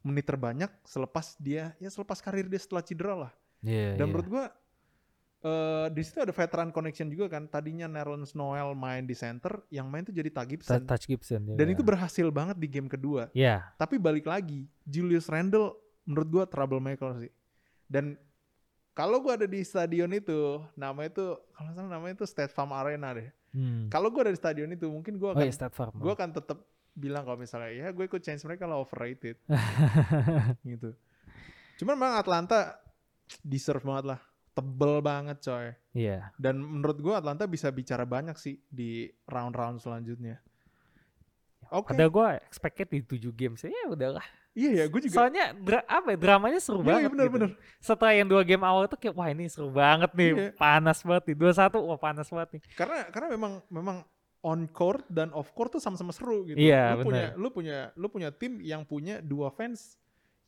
menit 0.06 0.24
terbanyak 0.26 0.70
selepas 0.86 1.34
dia 1.42 1.74
ya 1.82 1.90
selepas 1.90 2.22
karir 2.22 2.46
dia 2.46 2.60
setelah 2.60 2.82
cedera 2.84 3.14
lah. 3.26 3.32
Iya, 3.62 3.98
Dan 3.98 4.14
menurut 4.14 4.28
gua 4.30 4.44
eh 5.38 5.86
di 5.94 6.02
situ 6.02 6.18
ada 6.18 6.34
veteran 6.34 6.70
connection 6.74 7.06
juga 7.10 7.30
kan. 7.30 7.46
Tadinya 7.46 7.86
Nerlens 7.86 8.34
Noel 8.34 8.74
main 8.74 9.06
di 9.06 9.14
center, 9.14 9.62
yang 9.70 9.86
main 9.90 10.06
tuh 10.06 10.14
jadi 10.14 10.30
Tag 10.30 10.50
Gibson. 10.50 10.82
Touch 10.86 11.06
Gibson 11.06 11.46
juga. 11.46 11.58
Dan 11.58 11.74
itu 11.74 11.82
berhasil 11.82 12.26
banget 12.30 12.58
di 12.58 12.66
game 12.70 12.90
kedua. 12.90 13.30
ya 13.34 13.66
Tapi 13.78 13.98
balik 13.98 14.26
lagi, 14.26 14.66
Julius 14.86 15.30
Randle 15.30 15.74
menurut 16.06 16.28
gua 16.30 16.44
troublemaker 16.46 17.22
sih. 17.22 17.32
Dan 17.86 18.18
kalau 18.94 19.22
gua 19.22 19.38
ada 19.38 19.46
di 19.46 19.62
stadion 19.62 20.10
itu, 20.10 20.62
namanya 20.74 21.10
itu 21.14 21.26
kalau 21.54 21.70
salah 21.74 21.90
namanya 21.90 22.18
itu 22.18 22.26
State 22.26 22.50
Farm 22.50 22.74
Arena 22.74 23.14
deh. 23.14 23.30
hmm. 23.54 23.90
Kalau 23.90 24.10
gua 24.10 24.26
ada 24.26 24.34
di 24.34 24.38
stadion 24.38 24.70
itu, 24.74 24.90
mungkin 24.90 25.18
oh 25.18 25.20
gua 25.22 25.30
akan 25.38 25.42
iya 25.46 25.54
State 25.54 25.74
Farm 25.74 25.94
gue 25.98 26.12
akan 26.14 26.30
tetap 26.34 26.58
bilang 26.98 27.22
kalau 27.22 27.38
misalnya 27.38 27.70
ya 27.70 27.88
gue 27.88 28.04
ikut 28.04 28.18
change 28.18 28.42
mereka 28.42 28.66
lah 28.66 28.76
overrated 28.76 29.38
gitu. 30.68 30.92
Cuman 31.76 31.94
memang 31.94 32.14
Atlanta 32.16 32.74
deserve 33.40 33.80
banget 33.80 34.04
lah, 34.08 34.20
tebel 34.50 34.98
banget 34.98 35.38
coy. 35.38 35.70
iya 35.92 36.34
Dan 36.34 36.58
menurut 36.58 36.98
gue 36.98 37.12
Atlanta 37.12 37.44
bisa 37.44 37.70
bicara 37.70 38.02
banyak 38.02 38.34
sih 38.34 38.58
di 38.64 39.06
round-round 39.24 39.78
selanjutnya. 39.78 40.42
Oke. 41.68 41.92
ada 41.92 42.04
gue 42.04 42.26
expected 42.42 42.88
di 42.88 43.00
7 43.02 43.28
games 43.30 43.60
ya 43.60 43.84
udahlah 43.86 44.24
Iya 44.50 44.70
ya, 44.72 44.84
gue 44.88 45.00
juga. 45.00 45.14
soalnya 45.14 45.52
dra- 45.54 45.84
apa 45.86 46.10
ya, 46.10 46.18
dramanya 46.18 46.58
seru 46.58 46.80
Iya, 46.80 46.86
banget 46.88 47.00
iya 47.00 47.10
bener 47.12 47.26
gitu. 47.26 47.34
bener. 47.36 47.50
setelah 47.78 48.12
yang 48.12 48.26
dua 48.26 48.42
game 48.42 48.64
awal 48.64 48.82
tuh 48.84 48.96
kayak 48.96 49.12
wah 49.12 49.28
ini 49.28 49.46
seru 49.46 49.68
banget 49.68 50.10
nih 50.10 50.30
Iya. 50.32 50.50
panas 50.56 50.98
banget 50.98 51.24
nih 51.28 51.36
dua 51.36 51.52
satu 51.52 51.78
wah 51.78 51.94
panas 51.96 52.26
banget 52.26 52.48
nih 52.56 52.62
Karena 52.72 52.98
karena 53.06 53.28
memang 53.30 53.52
memang 53.68 53.96
on 54.40 54.66
court 54.66 55.02
dan 55.06 55.30
off 55.30 55.50
court 55.50 55.68
tuh 55.68 55.78
sama-sama 55.78 56.10
seru 56.10 56.42
gitu. 56.44 56.54
Iya, 56.56 56.94
lu 56.94 57.02
punya 57.04 57.24
bener. 57.26 57.36
lu 57.36 57.48
punya 57.50 57.78
lu 57.92 58.06
punya 58.06 58.28
tim 58.30 58.52
yang 58.60 58.82
punya 58.82 59.18
dua 59.18 59.50
fans 59.50 59.98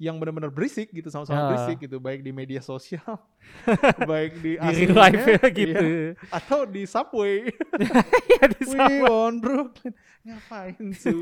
yang 0.01 0.17
benar-benar 0.17 0.49
berisik 0.49 0.89
gitu 0.91 1.13
sama-sama 1.13 1.37
Ah. 1.37 1.49
berisik 1.53 1.77
gitu. 1.83 2.01
Baik 2.01 2.23
di 2.23 2.33
media 2.33 2.65
sosial 2.65 3.21
baik 4.09 4.33
di 4.39 4.57
di 4.57 4.75
real 4.81 4.97
life 4.97 5.27
ya 5.27 5.45
gitu. 5.47 5.89
atau 6.31 6.65
di 6.65 6.83
subway. 6.85 7.53
Iya 8.31 8.45
di 8.49 8.63
We 8.65 8.73
sama 8.73 9.09
on 9.11 9.35
Brooklyn 9.37 9.93
ngapain 10.23 10.87
sih? 10.95 11.19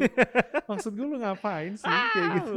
Maksud 0.65 0.93
gue 0.93 1.07
lu 1.07 1.19
ngapain 1.19 1.75
sih? 1.75 1.89
Kayak 1.89 2.29
gitu. 2.39 2.55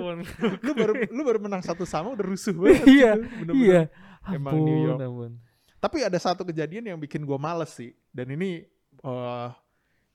Lu 0.61 0.71
baru 0.75 0.93
lu 1.09 1.21
baru 1.23 1.39
menang 1.39 1.63
satu 1.63 1.85
sama 1.85 2.13
udah 2.13 2.25
rusuh 2.27 2.53
banget 2.59 2.85
Iya, 2.85 3.11
gitu. 3.41 3.51
Iya. 3.57 3.81
Emang 4.29 4.53
ampun 4.53 4.65
New 4.67 4.77
York. 4.85 4.99
ampun. 5.01 5.31
Tapi 5.81 5.97
ada 6.05 6.19
satu 6.19 6.45
kejadian 6.45 6.85
yang 6.85 6.99
bikin 6.99 7.25
gue 7.25 7.37
males 7.39 7.73
sih. 7.73 7.97
Dan 8.13 8.29
ini 8.29 8.61
eh 9.01 9.49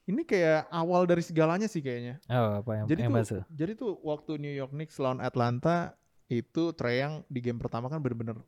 ini 0.07 0.23
kayak 0.23 0.71
awal 0.71 1.03
dari 1.03 1.19
segalanya 1.21 1.67
sih 1.67 1.83
kayaknya 1.83 2.17
oh 2.31 2.63
apa 2.63 2.71
yang 2.73 2.85
jadi 2.87 3.01
yang 3.05 3.13
tuh 3.21 3.43
jadi 3.51 3.71
tuh 3.75 3.91
waktu 4.01 4.39
New 4.39 4.55
York 4.55 4.71
Knicks 4.71 4.97
lawan 4.97 5.19
Atlanta 5.19 5.93
itu 6.27 6.71
Trae 6.73 7.03
Young 7.03 7.15
di 7.27 7.39
game 7.43 7.59
pertama 7.59 7.91
kan 7.91 7.99
bener-bener 7.99 8.39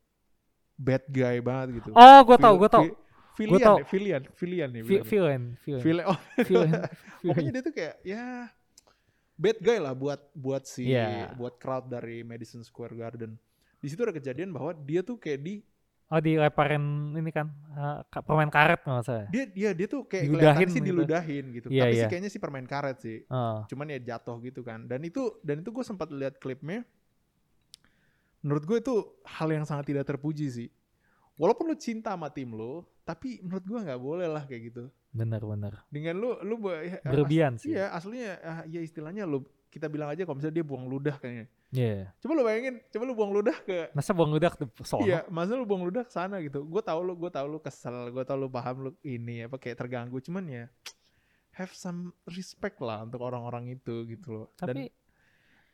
bad 0.80 1.04
guy 1.12 1.43
banget 1.43 1.84
gitu 1.84 1.91
oh 1.91 2.19
gue 2.24 2.38
tau 2.39 2.56
gue 2.56 2.72
tau 2.72 2.86
Filian, 3.39 3.63
tau. 3.63 3.78
ya, 3.80 3.86
Filian, 3.88 4.24
Filian 4.36 4.69
nih. 4.76 4.82
Fi- 4.84 5.00
bilangnya. 5.00 5.08
Villain 5.08 5.43
Villain 5.63 5.80
Filian, 5.80 6.06
oh, 6.12 6.19
Villain 6.48 6.72
pokoknya 7.32 7.52
dia 7.56 7.63
tuh 7.63 7.74
kayak 7.76 7.95
ya 8.04 8.24
bad 9.39 9.58
guy 9.63 9.78
lah 9.80 9.93
buat 9.95 10.19
buat 10.36 10.63
si 10.67 10.91
Iya. 10.91 11.32
buat 11.39 11.56
crowd 11.56 11.88
dari 11.88 12.19
Madison 12.28 12.60
Square 12.60 13.00
Garden. 13.00 13.39
Di 13.80 13.88
situ 13.88 14.04
ada 14.04 14.12
kejadian 14.12 14.52
bahwa 14.52 14.76
dia 14.76 15.00
tuh 15.00 15.15
kayak 15.15 15.39
di 15.39 15.63
oh 16.10 16.17
dilemparin 16.17 16.84
ini 17.13 17.30
kan 17.30 17.48
eh, 17.69 17.98
ka- 18.10 18.26
permen 18.26 18.50
karet 18.50 18.82
nggak 18.82 19.06
salah 19.06 19.28
dia 19.30 19.45
dia 19.45 19.69
dia 19.78 19.86
tuh 19.86 20.04
kayak 20.04 20.26
Diludahin 20.26 20.67
sih 20.67 20.82
gitu. 20.82 20.88
diludahin 20.89 21.45
gitu. 21.54 21.67
Iya, 21.69 21.84
Tapi 21.86 21.93
iya. 21.93 22.02
sih 22.02 22.08
kayaknya 22.10 22.30
sih 22.30 22.41
permain 22.41 22.65
karet 22.65 22.98
sih. 22.98 23.17
oh. 23.30 23.62
Cuman 23.69 23.93
ya 23.93 24.00
jatuh 24.02 24.41
gitu 24.41 24.65
kan. 24.65 24.89
Dan 24.89 25.06
itu 25.06 25.38
dan 25.45 25.62
itu 25.62 25.69
gue 25.69 25.86
sempat 25.86 26.10
lihat 26.10 26.41
klipnya. 26.41 26.82
Menurut 28.41 28.63
gue 28.63 28.78
itu 28.80 28.95
hal 29.28 29.52
yang 29.52 29.65
sangat 29.67 29.86
tidak 29.86 30.08
terpuji 30.08 30.48
sih. 30.50 30.69
Walaupun 31.36 31.72
lu 31.72 31.78
cinta 31.78 32.15
sama 32.15 32.28
tim 32.28 32.52
lu, 32.52 32.84
tapi 33.04 33.39
menurut 33.39 33.63
gue 33.63 33.80
nggak 33.80 34.02
boleh 34.02 34.28
lah 34.28 34.43
kayak 34.43 34.74
gitu. 34.74 34.86
bener-bener 35.10 35.74
Dengan 35.89 36.22
lu 36.22 36.38
lu 36.45 36.62
ya, 36.69 37.02
berlebihan 37.02 37.58
sih 37.58 37.74
Iya, 37.74 37.89
aslinya 37.89 38.32
ah, 38.45 38.62
ya 38.69 38.78
istilahnya 38.78 39.26
lu 39.26 39.41
kita 39.69 39.86
bilang 39.86 40.10
aja 40.10 40.25
kalau 40.25 40.41
misalnya 40.41 40.55
dia 40.60 40.65
buang 40.65 40.86
ludah 40.89 41.15
kayaknya. 41.21 41.45
Iya. 41.69 42.10
Coba 42.17 42.32
lu 42.34 42.43
bayangin, 42.43 42.75
coba 42.89 43.03
lu 43.05 43.13
buang 43.13 43.32
ludah 43.32 43.58
ke 43.62 43.93
masa 43.93 44.12
buang 44.17 44.34
ludah 44.34 44.51
ke 44.58 44.65
sono 44.82 45.05
Iya, 45.05 45.29
masa 45.29 45.53
lu 45.53 45.69
buang 45.69 45.86
ludah 45.86 46.03
ke 46.03 46.12
sana 46.12 46.41
gitu. 46.41 46.65
Gue 46.65 46.82
tau 46.82 47.05
lu, 47.05 47.13
gue 47.13 47.29
tau 47.29 47.45
lu 47.45 47.62
kesel, 47.62 48.10
gue 48.10 48.23
tau 48.25 48.38
lu 48.38 48.49
paham 48.49 48.89
lu 48.89 48.91
ini 49.05 49.45
apa 49.45 49.62
kayak 49.62 49.77
terganggu. 49.77 50.17
Cuman 50.17 50.49
ya 50.49 50.65
have 51.53 51.69
some 51.77 52.10
respect 52.25 52.82
lah 52.82 53.05
untuk 53.05 53.21
orang-orang 53.21 53.77
itu 53.77 54.10
gitu 54.10 54.27
loh. 54.34 54.47
Dan 54.58 54.65
tapi 54.73 54.82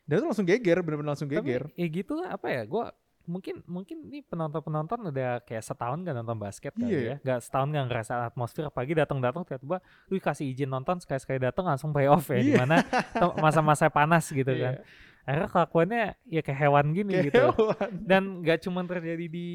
dia 0.06 0.16
tuh 0.20 0.28
langsung 0.28 0.46
geger, 0.46 0.78
bener-bener 0.84 1.10
langsung 1.16 1.26
tapi 1.32 1.40
geger. 1.40 1.64
ya 1.74 1.86
gitu 1.88 2.12
lah, 2.20 2.36
apa 2.36 2.46
ya 2.52 2.62
gue 2.68 2.84
mungkin 3.26 3.60
mungkin 3.64 4.06
nih 4.06 4.22
penonton 4.22 4.58
penonton 4.60 4.98
udah 5.04 5.38
kayak 5.40 5.60
setahun 5.60 5.98
gak 6.00 6.14
nonton 6.14 6.36
basket 6.36 6.72
kali 6.72 6.88
Iya. 6.88 7.02
ya 7.02 7.16
gak 7.20 7.40
setahun 7.42 7.68
gak 7.68 7.86
ngerasa 7.86 8.12
atmosfer 8.24 8.64
apalagi 8.64 8.94
datang 8.94 9.18
datang 9.18 9.42
tiba-tiba 9.42 9.78
lu 10.06 10.16
kasih 10.16 10.46
izin 10.46 10.66
nonton 10.66 10.96
sekali 10.96 11.18
sekali 11.18 11.38
datang 11.38 11.64
langsung 11.64 11.90
play 11.90 12.06
off 12.06 12.26
ya 12.26 12.36
Iya. 12.36 12.44
di 12.44 12.52
mana 12.54 12.76
tem- 12.86 13.36
masa-masa 13.36 13.86
panas 13.88 14.26
gitu 14.26 14.46
kan 14.48 14.78
Iya, 14.78 14.86
akhirnya 15.22 15.48
kelakuannya 15.48 16.02
ya 16.24 16.40
kayak 16.40 16.58
hewan 16.60 16.86
gini 16.92 17.12
kayak 17.12 17.24
gitu 17.26 17.42
hewan. 17.50 17.90
dan 18.00 18.22
gak 18.40 18.58
cuma 18.60 18.80
terjadi 18.82 19.26
di 19.26 19.48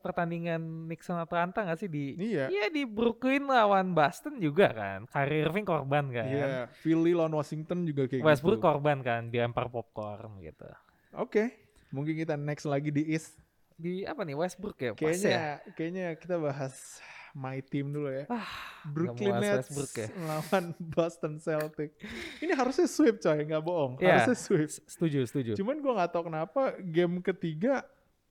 pertandingan 0.00 0.60
Nixon 0.86 1.14
Atlanta 1.14 1.60
gak 1.62 1.76
sih 1.76 1.86
di 1.86 2.16
Iya. 2.16 2.48
Iya 2.48 2.66
di 2.68 2.82
Brooklyn 2.82 3.44
lawan 3.44 3.92
Boston 3.92 4.40
juga 4.40 4.72
kan 4.72 5.04
Kyrie 5.06 5.44
Irving 5.44 5.64
korban 5.64 6.08
kan 6.08 6.24
Iya, 6.24 6.46
Philly 6.74 7.12
lawan 7.12 7.32
Washington 7.32 7.84
juga 7.84 8.06
kayak 8.06 8.22
Westbrook 8.22 8.58
gitu. 8.58 8.66
korban 8.66 8.98
kan 9.00 9.28
dilempar 9.28 9.68
popcorn 9.68 10.40
gitu 10.40 10.64
Oke, 11.12 11.69
mungkin 11.90 12.14
kita 12.16 12.34
next 12.38 12.66
lagi 12.66 12.90
di 12.90 13.06
East. 13.10 13.36
di 13.80 14.04
apa 14.04 14.28
nih 14.28 14.36
Westbrook 14.36 14.76
ya 14.76 14.92
Kayaknya, 14.92 15.30
ya 15.32 15.48
kayaknya 15.72 16.06
kita 16.20 16.36
bahas 16.36 17.00
my 17.34 17.62
team 17.62 17.94
dulu 17.94 18.10
ya. 18.10 18.24
Ah, 18.28 18.46
Brooklyn 18.86 19.38
Nets 19.38 19.70
ya. 19.94 20.08
lawan 20.20 20.74
Boston 20.94 21.38
Celtics. 21.38 21.94
Ini 22.42 22.52
harusnya 22.52 22.86
sweep 22.90 23.22
coy, 23.22 23.38
nggak 23.46 23.62
bohong. 23.62 23.96
Iya. 24.02 24.26
Harusnya 24.26 24.36
sweep. 24.36 24.68
Setuju 24.68 25.18
setuju 25.26 25.50
Cuman 25.56 25.78
gue 25.78 25.92
nggak 25.92 26.10
tahu 26.10 26.28
kenapa 26.28 26.76
game 26.82 27.22
ketiga, 27.22 27.86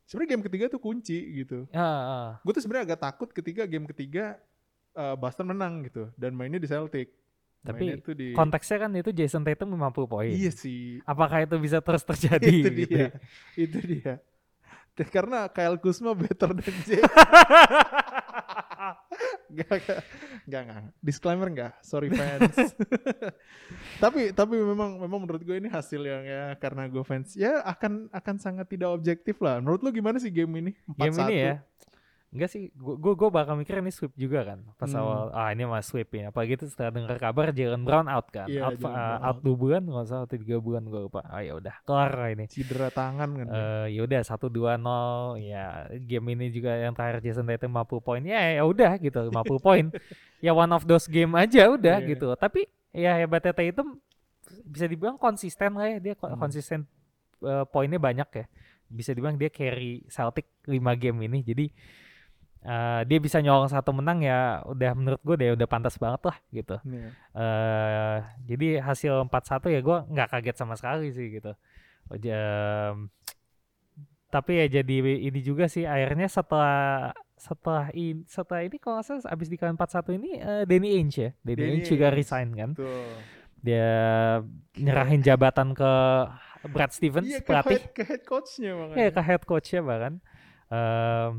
sebenarnya 0.06 0.30
game 0.38 0.44
ketiga 0.46 0.66
tuh 0.70 0.82
kunci 0.82 1.18
gitu. 1.44 1.66
ah, 1.74 1.82
ah. 1.82 2.30
Gue 2.44 2.52
tuh 2.54 2.64
sebenarnya 2.64 2.94
agak 2.94 3.02
takut 3.02 3.30
ketika 3.32 3.64
game 3.66 3.88
ketiga 3.88 4.38
eh, 4.94 5.16
Boston 5.16 5.50
menang 5.56 5.86
gitu 5.88 6.12
dan 6.20 6.36
mainnya 6.36 6.60
di 6.60 6.68
Celtic. 6.68 7.14
Tapi 7.60 8.00
di 8.16 8.32
konteksnya 8.32 8.88
kan 8.88 8.92
itu 8.96 9.12
Jason 9.12 9.44
Tatum 9.44 9.76
50 9.76 10.08
poin 10.08 10.32
Iya 10.32 10.52
sih. 10.56 11.04
apakah 11.04 11.44
itu 11.44 11.60
bisa 11.60 11.84
terus 11.84 12.08
terjadi 12.08 12.48
itu 12.48 12.70
gitu 12.70 12.70
dia. 12.88 13.08
Itu 13.54 13.78
dia. 13.84 14.14
Karena 15.12 15.48
Kyle 15.48 15.80
Kuzma 15.80 16.12
better 16.12 16.52
than 16.52 16.76
Jay. 16.84 17.00
Enggak, 19.50 19.72
enggak, 19.80 20.00
enggak, 20.48 20.62
enggak. 20.68 20.84
Disclaimer 21.00 21.48
enggak. 21.48 21.74
Sorry 21.80 22.10
fans. 22.20 22.56
tapi 24.00 24.32
tapi 24.32 24.56
memang 24.60 25.00
memang 25.00 25.20
menurut 25.24 25.40
gue 25.40 25.56
ini 25.56 25.68
hasil 25.72 26.00
yang 26.04 26.24
ya 26.24 26.44
karena 26.60 26.88
gue 26.88 27.04
fans 27.04 27.36
ya 27.36 27.60
akan 27.64 28.08
akan 28.12 28.36
sangat 28.40 28.68
tidak 28.68 28.92
objektif 28.92 29.40
lah. 29.40 29.60
Menurut 29.60 29.84
lu 29.84 29.92
gimana 29.92 30.20
sih 30.20 30.32
game 30.32 30.52
ini? 30.60 30.72
4-1? 30.88 31.00
Game 31.00 31.18
ini 31.28 31.36
ya. 31.40 31.56
Enggak 32.30 32.50
sih, 32.50 32.70
gua 32.76 33.18
gua 33.18 33.30
bakal 33.34 33.58
mikir 33.58 33.78
ini 33.78 33.90
sweep 33.90 34.14
juga 34.14 34.46
kan. 34.46 34.62
Pas 34.76 34.86
Hmm. 34.86 35.02
awal 35.02 35.22
ah 35.32 35.50
ini 35.50 35.66
mah 35.66 35.82
sweep 35.82 36.10
ya. 36.12 36.30
Apalagi 36.30 36.56
itu 36.56 36.66
setelah 36.66 36.94
dengar 36.94 37.18
kabar 37.18 37.50
Jalen 37.50 37.82
Brown 37.82 38.06
out 38.06 38.30
kan. 38.30 38.46
Iya, 38.46 38.70
out 38.70 38.78
uh, 38.80 38.86
out 38.86 39.22
out. 39.26 39.38
dua 39.42 39.56
bulan 39.56 39.82
nggak 39.82 40.06
salah 40.06 40.24
atau 40.24 40.38
tiga 40.38 40.58
bulan 40.58 40.84
gue 40.84 41.02
lupa. 41.02 41.26
Ah 41.26 41.42
ya 41.42 41.54
udah 41.54 41.74
kelar 41.82 42.12
lah 42.12 42.30
ini. 42.30 42.46
Cedera 42.46 42.88
tangan 42.88 43.30
kan. 43.34 43.48
Eh 43.48 43.86
ya 43.92 44.02
udah 44.04 44.22
satu 44.22 44.46
dua 44.46 44.78
nol 44.78 45.38
ya 45.38 45.90
game 45.98 46.38
ini 46.38 46.50
juga 46.50 46.78
yang 46.78 46.94
terakhir 46.94 47.24
Jason 47.24 47.44
Tatum 47.44 47.74
50 47.74 47.98
poin 48.00 48.22
ya 48.22 48.42
ya 48.52 48.64
udah 48.64 48.92
gitu 48.96 49.20
50 49.26 49.34
poin 49.66 49.86
ya 50.38 50.54
one 50.54 50.70
of 50.70 50.86
those 50.86 51.10
game 51.10 51.34
aja 51.34 51.66
udah 51.68 51.98
Iya. 51.98 52.14
gitu 52.14 52.30
tapi 52.38 52.70
ya 52.90 53.18
hebatnya 53.18 53.52
Tatum 53.52 53.98
bisa 54.64 54.86
dibilang 54.86 55.18
konsisten 55.18 55.74
lah 55.74 55.86
ya 55.88 55.98
dia 56.00 56.14
Hmm. 56.14 56.38
konsisten 56.38 56.86
eh, 57.42 57.66
poinnya 57.66 57.98
banyak 57.98 58.30
ya 58.30 58.46
bisa 58.86 59.12
dibilang 59.12 59.34
dia 59.34 59.50
carry 59.50 60.06
Celtic 60.06 60.46
5 60.66 60.78
game 60.96 61.18
ini 61.24 61.42
jadi 61.42 61.66
eh, 62.62 63.02
dia 63.04 63.20
bisa 63.20 63.40
nyolong 63.40 63.68
satu 63.68 63.92
menang 63.92 64.20
ya 64.20 64.60
udah 64.64 64.92
menurut 64.92 65.22
gue 65.22 65.36
deh 65.36 65.50
udah 65.54 65.66
pantas 65.66 65.96
banget 65.96 66.22
lah 66.28 66.38
gitu 66.50 66.76
Iya. 66.84 67.10
eh 67.34 68.18
jadi 68.46 68.68
hasil 68.82 69.14
4-1 69.26 69.70
ya 69.70 69.80
gue 69.80 69.98
nggak 70.10 70.28
kaget 70.30 70.56
sama 70.56 70.76
sekali 70.76 71.10
sih 71.10 71.30
gitu. 71.32 71.56
Ja- 72.18 72.98
tapi 74.30 74.62
ya 74.62 74.70
jadi 74.70 74.96
ini 75.20 75.40
juga 75.42 75.66
sih 75.66 75.90
akhirnya 75.90 76.30
setelah 76.30 77.10
setelah 77.34 77.90
ini 77.92 78.22
setelah 78.26 78.62
ini 78.62 78.78
kalau 78.78 79.00
nggak 79.00 79.08
salah 79.08 79.34
abis 79.34 79.48
di 79.48 79.58
kalian 79.58 79.74
4-1 79.74 80.18
ini 80.18 80.30
eh, 80.38 80.64
Danny 80.68 80.90
Ainge 80.94 81.18
ya. 81.18 81.32
Danny, 81.40 81.56
Danny 81.56 81.72
Ainge 81.76 81.90
juga 81.90 82.08
resign 82.12 82.50
kan. 82.54 82.70
Tuh. 82.76 83.10
Dia 83.60 83.90
nyerahin 84.76 85.20
jabatan 85.20 85.74
ke 85.74 85.92
Brad 86.70 86.92
Stevens 86.92 87.26
Iya 87.26 87.40
ke 87.40 87.48
pelatih. 87.48 87.80
head, 87.80 87.86
ke 87.92 88.04
head 88.06 88.22
coachnya 88.24 88.72
makanya. 88.76 89.00
Ya 89.00 89.10
ke 89.10 89.22
head 89.22 89.44
coach-nya 89.44 89.82
bahkan. 89.82 90.14
Em, 90.70 91.32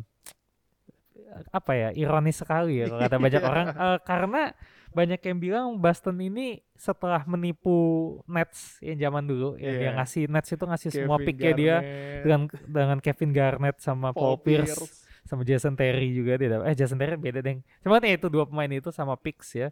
apa 1.48 1.72
ya 1.72 1.88
ironis 1.92 2.36
sekali 2.36 2.78
ya 2.78 2.86
kalau 2.86 3.00
kata 3.00 3.16
banyak 3.18 3.42
orang 3.46 3.66
Eh, 3.70 3.98
karena 4.02 4.42
banyak 4.90 5.20
yang 5.20 5.38
bilang 5.38 5.66
Boston 5.76 6.18
ini 6.18 6.58
setelah 6.74 7.22
menipu 7.22 7.78
Nets 8.26 8.78
yang 8.80 8.98
zaman 9.00 9.22
dulu 9.22 9.54
ya 9.54 9.70
dia 9.70 9.82
Iya. 9.84 9.90
ngasih 9.96 10.22
Nets 10.26 10.50
itu 10.50 10.64
ngasih 10.64 10.90
semua 10.90 11.16
Kevin 11.16 11.26
picknya 11.26 11.52
dia 11.52 11.76
dengan 12.20 12.40
dengan 12.64 12.98
Kevin 12.98 13.30
Garnett 13.30 13.78
sama 13.78 14.10
Paul, 14.10 14.34
Paul 14.34 14.42
Pierce, 14.42 14.74
Pierce. 14.74 15.06
sama 15.22 15.42
Jason 15.42 15.74
Terry 15.74 16.10
juga 16.10 16.34
dia 16.34 16.50
dapat- 16.50 16.66
eh 16.66 16.76
Jason 16.76 16.98
Terry 16.98 17.14
beda 17.14 17.38
deh 17.38 17.62
cuma 17.78 17.98
ya 17.98 18.12
itu 18.12 18.26
dua 18.26 18.44
pemain 18.44 18.66
itu 18.68 18.90
sama 18.90 19.14
picks 19.14 19.54
ya 19.54 19.70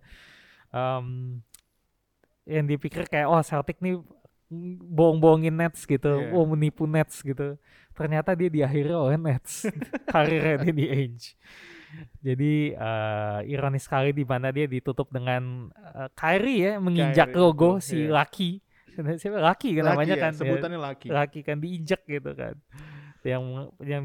Em, 0.69 1.41
yang 2.45 2.65
dipikir 2.65 3.05
kayak 3.05 3.27
oh 3.27 3.41
Celtic 3.41 3.81
nih 3.81 3.99
bohong-bohongin 4.87 5.53
Nets 5.53 5.83
gitu 5.83 6.09
Iya. 6.21 6.31
oh 6.31 6.47
menipu 6.47 6.85
Nets 6.85 7.21
gitu 7.21 7.59
ternyata 7.99 8.31
dia 8.33 8.47
diakhiri 8.49 8.95
oleh 8.95 9.19
Nets 9.19 9.67
karirnya 10.13 10.63
dia 10.63 10.73
di 10.73 10.87
Ainge 10.87 11.35
jadi 12.21 12.55
eh, 12.73 13.39
ironis 13.49 13.83
sekali 13.83 14.13
di 14.13 14.23
mana 14.23 14.49
dia 14.49 14.65
ditutup 14.65 15.09
dengan 15.09 15.67
eh, 15.75 16.09
Kyrie 16.13 16.61
ya 16.61 16.73
menginjak 16.77 17.29
Kyrie, 17.29 17.41
logo 17.41 17.71
betul, 17.75 17.83
si 17.83 17.99
iya. 18.01 18.13
Lucky 18.15 18.51
siapa 19.15 19.39
Lucky 19.39 19.71
kan 19.73 19.85
Laki 19.85 19.89
namanya 19.89 20.11
ya, 20.13 20.19
kan 20.21 20.33
ya. 20.33 20.39
sebutannya 20.39 20.79
laki. 20.81 21.07
laki 21.09 21.41
kan 21.41 21.57
diinjak 21.57 22.03
gitu 22.05 22.31
kan 22.33 22.55
yang 23.23 23.43
yang 23.81 24.05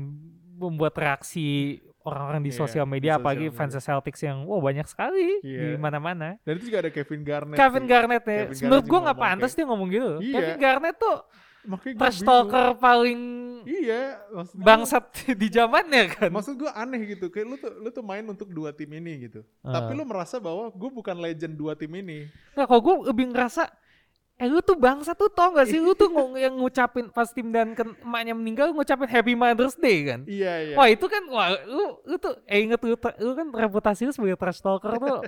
membuat 0.54 0.94
reaksi 0.94 1.78
orang-orang 2.00 2.42
di 2.42 2.52
Iya, 2.52 2.60
sosial 2.60 2.86
di 2.86 2.92
media 2.92 3.12
sosial 3.12 3.20
apalagi 3.20 3.46
media. 3.48 3.58
fans 3.58 3.74
Celtics 3.76 4.22
yang 4.22 4.44
wow 4.44 4.60
banyak 4.60 4.86
sekali 4.86 5.40
di 5.40 5.50
Iya. 5.50 5.78
mana-mana 5.78 6.38
Dan 6.42 6.54
itu 6.56 6.68
juga 6.68 6.84
ada 6.84 6.92
Kevin 6.92 7.22
Garnett. 7.24 7.58
Kevin. 7.58 7.84
Garnett 7.84 8.24
ya 8.24 8.42
menurut 8.62 8.86
gue 8.86 9.00
nggak 9.02 9.18
pantas 9.18 9.50
kayak- 9.50 9.58
dia 9.58 9.66
ngomong 9.66 9.90
gitu 9.90 10.12
Iya. 10.20 10.34
Kevin 10.36 10.58
Garnett 10.60 10.96
tuh 10.96 11.18
Makanya 11.64 11.96
gua 11.96 12.02
trash 12.04 12.20
bingung. 12.20 12.30
talker 12.30 12.68
paling 12.76 13.22
Iya, 13.64 14.02
maksud 14.30 14.56
gua- 14.60 14.66
bangsat 14.68 15.04
di 15.42 15.48
zamannya 15.48 16.04
kan 16.12 16.30
Maksud 16.30 16.54
gue 16.60 16.68
aneh 16.68 17.00
gitu, 17.16 17.32
kayak 17.32 17.48
lu 17.48 17.56
tuh 17.56 17.72
lu 17.80 17.90
tuh 17.90 18.04
main 18.04 18.24
untuk 18.28 18.52
dua 18.52 18.76
tim 18.76 18.92
ini 18.92 19.32
gitu. 19.32 19.40
Ah. 19.64 19.80
Tapi 19.80 19.96
lu 19.96 20.04
merasa 20.04 20.36
bahwa 20.38 20.68
gue 20.68 20.90
bukan 20.92 21.16
legend 21.16 21.56
dua 21.56 21.72
tim 21.74 21.88
ini. 21.96 22.28
Nah, 22.54 22.68
kalau 22.68 22.82
gue 22.84 22.96
lebih 23.08 23.32
ngerasa 23.32 23.72
Eh 24.34 24.50
lu 24.50 24.66
tuh 24.66 24.74
bangsa 24.74 25.14
tuh 25.14 25.30
tau 25.30 25.54
gak 25.54 25.70
sih 25.70 25.78
Lu 25.78 25.94
tuh 25.94 26.10
yang 26.42 26.58
ngucapin 26.58 27.06
Pas 27.14 27.30
tim 27.30 27.54
dan 27.54 27.78
emaknya 28.02 28.34
meninggal 28.34 28.74
Ngucapin 28.74 29.06
Happy 29.06 29.38
Mother's 29.38 29.78
Day 29.78 30.10
kan 30.10 30.26
Iya 30.26 30.74
iya. 30.74 30.76
Wah 30.76 30.90
itu 30.90 31.06
kan 31.06 31.22
Wah 31.30 31.54
lu, 31.70 32.02
lu 32.02 32.18
tuh 32.18 32.42
Eh 32.50 32.66
inget 32.66 32.82
lu, 32.82 32.98
lu 32.98 33.32
kan 33.38 33.48
reputasi 33.54 34.10
lu 34.10 34.12
sebagai 34.12 34.34
trash 34.34 34.58
talker 34.58 34.98
tuh 34.98 35.22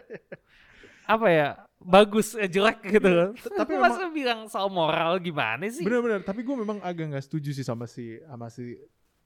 Apa 1.14 1.28
ya 1.30 1.50
Bagus 1.86 2.34
eh, 2.34 2.50
jelek 2.50 2.82
gitu 2.82 3.06
Iya, 3.06 3.30
t- 3.38 3.54
tapi 3.54 3.78
Masa 3.78 4.10
bilang 4.10 4.50
soal 4.50 4.74
moral 4.74 5.22
gimana 5.22 5.70
sih 5.70 5.86
Bener-bener. 5.86 6.26
Tapi 6.26 6.42
gue 6.42 6.56
memang 6.58 6.82
agak 6.82 7.14
nggak 7.14 7.26
setuju 7.30 7.54
sih 7.54 7.62
sama 7.62 7.86
si 7.86 8.18
sama 8.26 8.50
si 8.50 8.74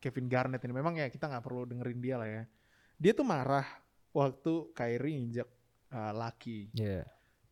Kevin 0.03 0.27
Garnett 0.27 0.59
ini. 0.67 0.75
Memang 0.75 0.99
ya 0.99 1.07
kita 1.07 1.31
nggak 1.31 1.43
perlu 1.43 1.63
dengerin 1.63 1.99
dia 2.03 2.15
lah 2.19 2.27
ya. 2.27 2.43
Dia 2.99 3.11
tuh 3.15 3.23
marah 3.23 3.65
waktu 4.11 4.75
Kyrie 4.75 5.15
injak 5.15 5.47
uh, 5.95 6.11
Lucky. 6.11 6.67
Iya 6.75 7.07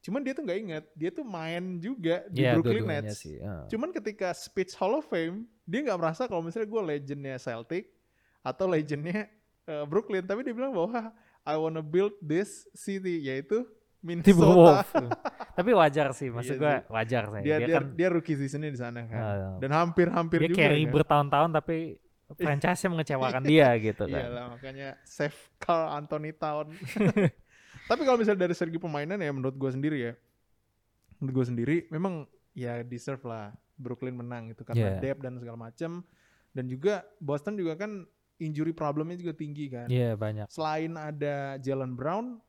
Cuman 0.07 0.23
dia 0.23 0.31
tuh 0.31 0.47
nggak 0.47 0.59
inget, 0.63 0.85
dia 0.95 1.11
tuh 1.11 1.27
main 1.27 1.83
juga 1.83 2.23
di 2.31 2.39
Iya 2.39 2.55
Brooklyn 2.55 2.87
Nets. 2.87 3.27
sih 3.27 3.43
ah. 3.43 3.67
Cuman 3.67 3.91
ketika 3.91 4.31
speech 4.31 4.71
Hall 4.79 4.95
of 4.95 5.03
Fame, 5.11 5.43
dia 5.67 5.83
nggak 5.83 5.99
merasa 5.99 6.31
kalau 6.31 6.39
misalnya 6.39 6.71
gue 6.71 6.79
legendnya 6.95 7.35
Celtic 7.35 7.91
atau 8.39 8.71
legendnya 8.71 9.27
uh, 9.67 9.83
Brooklyn, 9.83 10.23
tapi 10.23 10.47
dia 10.47 10.55
bilang 10.55 10.71
bahwa 10.71 11.11
I 11.43 11.59
wanna 11.59 11.83
build 11.83 12.15
this 12.23 12.71
city, 12.71 13.27
yaitu 13.27 13.67
Minnesota. 14.07 14.31
Timberwolves 14.31 14.89
Tapi 15.51 15.71
wajar 15.73 16.07
sih 16.11 16.29
Maksud 16.29 16.53
Iya 16.53 16.61
gue 16.61 16.73
sih. 16.73 16.87
wajar 16.89 17.23
sih 17.27 17.41
Dia, 17.41 17.55
Dia, 17.55 17.57
dia, 17.61 17.75
kan 17.75 17.83
dia 17.91 18.07
rookie 18.07 18.33
seasonnya 18.33 18.69
di 18.69 18.77
sana 18.77 19.03
kan. 19.03 19.19
ah, 19.19 19.35
Dan 19.57 19.69
hampir-hampir 19.69 20.39
Dia 20.39 20.49
juga 20.49 20.59
carry 20.63 20.81
kan. 20.81 20.93
bertahun-tahun 20.93 21.49
Tapi 21.53 21.77
franchise-nya 22.39 22.89
mengecewakan 22.89 23.41
dia 23.41 23.67
gitu 23.77 24.03
kan 24.03 24.15
Iya 24.17 24.27
lah 24.29 24.45
makanya 24.49 24.87
save 25.03 25.35
Carl 25.57 25.91
Anthony 25.93 26.31
Town. 26.31 26.71
Tapi 27.89 28.01
kalau 28.01 28.15
misalnya 28.15 28.41
dari 28.41 28.51
segi 28.51 28.75
permainan 28.75 29.15
ya 29.17 29.31
menurut 29.31 29.55
gue 29.55 29.69
sendiri 29.69 29.97
ya, 30.01 30.13
menurut 31.17 31.33
gue 31.33 31.45
sendiri 31.47 31.75
memang 31.87 32.27
ya 32.51 32.83
deserve 32.83 33.23
lah 33.23 33.49
Brooklyn 33.73 34.11
menang 34.13 34.49
gitu 34.49 34.63
karena 34.63 34.91
Yeah. 34.91 34.99
depth 35.01 35.21
dan 35.21 35.37
segala 35.37 35.57
macam. 35.61 36.03
Dan 36.49 36.65
juga 36.65 37.05
Boston 37.17 37.55
juga 37.55 37.77
kan 37.77 38.03
injury 38.37 38.69
problemnya 38.69 39.15
juga 39.15 39.31
tinggi 39.31 39.69
kan. 39.69 39.87
Iya 39.87 40.13
banyak 40.13 40.45
Selain 40.47 40.93
ada 40.93 41.55
Jalen 41.57 41.93
Brown, 41.93 42.43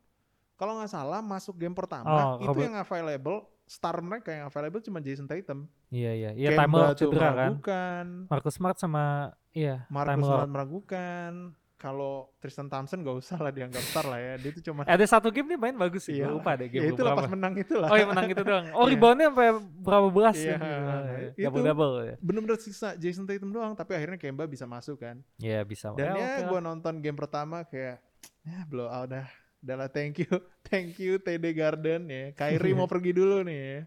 kalau 0.59 0.77
nggak 0.77 0.90
salah 0.90 1.21
masuk 1.21 1.55
game 1.55 1.73
pertama 1.73 2.05
Oh, 2.05 2.35
itu 2.37 2.51
Robert- 2.51 2.66
yang 2.66 2.77
available 2.77 3.38
star 3.64 3.94
mereka 3.99 4.29
yang 4.31 4.44
available 4.44 4.81
cuma 4.81 4.99
Jason 4.99 5.25
Tatum. 5.25 5.68
Iya 5.88 6.11
iya 6.11 6.31
Iya 6.35 6.49
Kemba 6.51 6.59
Time 6.59 6.75
Lord 6.75 6.88
tuh 6.90 6.97
cedera 7.07 7.21
kan 7.23 7.37
meragukan. 7.55 8.07
Marcus 8.27 8.55
Smart 8.55 8.77
sama 8.77 9.05
Iya 9.51 9.87
Marcus 9.87 10.21
Smart 10.21 10.51
meragukan. 10.51 11.33
Kalau 11.77 12.35
Tristan 12.37 12.66
Thompson 12.66 12.99
gak 12.99 13.14
usah 13.14 13.38
lah 13.38 13.49
dianggap 13.49 13.79
star 13.81 14.03
lah 14.05 14.18
ya. 14.18 14.35
Dia 14.35 14.51
itu 14.51 14.59
cuma 14.62 14.83
Ada 14.83 15.05
satu 15.07 15.31
game 15.31 15.47
nih 15.47 15.59
main 15.61 15.77
bagus 15.77 16.03
sih 16.03 16.18
Iya. 16.18 16.27
Lupa 16.27 16.53
deh 16.53 16.66
ya 16.66 16.75
game 16.75 16.90
itu 16.90 16.99
lah 16.99 17.12
berapa 17.12 17.23
pas 17.23 17.31
menang 17.31 17.55
itu 17.55 17.75
lah. 17.77 17.87
Oh 17.87 17.94
ya 17.94 18.07
menang 18.09 18.27
itu 18.27 18.42
doang 18.42 18.66
Oh 18.73 18.83
Iya. 18.83 18.90
reboundnya 18.90 19.27
sampai 19.31 19.49
berapa 19.79 20.09
belas 20.11 20.37
Iya, 20.37 20.57
ya 20.59 21.29
itu- 21.31 21.44
Double-double 21.44 21.92
ya 22.03 22.14
Bener-bener 22.18 22.59
sisa 22.59 22.88
Jason 22.94 23.25
Tatum 23.25 23.51
doang. 23.51 23.73
Tapi 23.73 23.94
akhirnya 23.94 24.18
Kemba 24.18 24.44
bisa 24.44 24.66
masuk 24.66 24.99
kan. 24.99 25.23
Iya 25.37 25.62
bisa 25.62 25.94
Dan 25.94 26.09
Ya, 26.09 26.12
ya 26.16 26.27
oke 26.35 26.42
gue 26.49 26.61
nonton 26.61 26.94
game 26.99 27.14
pertama 27.14 27.62
kayak 27.62 28.03
ya 28.42 28.59
blow 28.64 28.88
out 28.88 29.07
dah. 29.07 29.29
Udah 29.59 29.77
lah 29.77 29.88
thank 29.88 30.18
you. 30.18 30.31
Thank 30.64 30.99
you 30.99 31.16
TD 31.16 31.51
Garden 31.53 32.07
ya. 32.07 32.31
Kyrie 32.31 32.73
mau 32.73 32.85
pergi 32.90 33.11
dulu 33.11 33.40
nih 33.40 33.59
ya. 33.59 33.81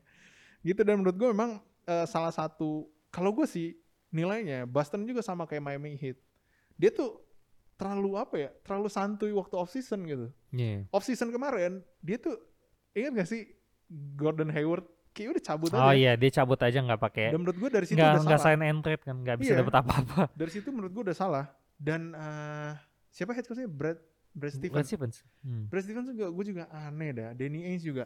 Gitu 0.64 0.82
dan 0.82 0.98
menurut 0.98 1.14
gue 1.14 1.30
memang 1.30 1.58
eh, 1.84 2.06
salah 2.06 2.30
satu 2.30 2.86
kalau 3.08 3.32
gue 3.32 3.46
sih 3.46 3.78
nilainya 4.10 4.66
Boston 4.66 5.06
juga 5.06 5.22
sama 5.22 5.46
kayak 5.46 5.62
Miami 5.62 5.96
Heat. 5.96 6.18
Dia 6.76 6.90
tuh 6.90 7.22
terlalu 7.76 8.14
apa 8.16 8.36
ya? 8.36 8.50
Terlalu 8.62 8.88
santuy 8.88 9.32
waktu 9.32 9.56
off 9.56 9.70
season 9.70 10.04
gitu. 10.04 10.28
Iya. 10.50 10.90
Off 10.90 11.02
season 11.02 11.30
kemarin 11.30 11.80
dia 11.98 12.18
tuh 12.18 12.36
ingat 12.92 13.12
gak 13.16 13.30
sih 13.30 13.42
Gordon 14.16 14.50
Hayward 14.50 14.84
kayak 15.12 15.30
udah 15.32 15.44
cabut 15.46 15.70
Oh 15.72 15.80
aja. 15.82 15.94
iya 15.94 16.12
dia 16.16 16.32
cabut 16.32 16.56
aja 16.58 16.80
nggak 16.80 17.02
pakai 17.02 17.30
Dan 17.30 17.44
menurut 17.44 17.58
gue 17.58 17.70
dari 17.70 17.84
situ 17.84 17.96
nggak 17.96 18.12
udah 18.14 18.24
nggak 18.26 18.40
salah. 18.40 18.52
sign 18.52 18.64
and 18.64 18.80
trade 18.80 19.00
kan 19.02 19.16
nggak 19.18 19.38
bisa 19.38 19.52
Iya. 19.52 19.60
dapat 19.60 19.76
apa-apa 19.78 20.22
Dari 20.32 20.52
situ 20.52 20.68
menurut 20.72 20.92
gue 20.92 21.04
udah 21.06 21.18
salah. 21.18 21.46
Dan 21.76 22.12
eh, 22.12 22.72
siapa 23.08 23.32
head 23.32 23.44
coachnya 23.44 23.68
Brad 23.68 24.00
Brad 24.32 24.54
Brad 24.56 24.86
Stevens. 24.88 24.88
Stevens 24.88 25.18
Hmm. 25.44 25.66
Brad 25.68 25.84
Stevens 25.84 26.08
juga 26.10 26.28
gue 26.30 26.46
juga 26.48 26.64
aneh 26.72 27.12
dah. 27.12 27.30
Danny 27.36 27.68
Ainge 27.68 27.84
juga. 27.84 28.06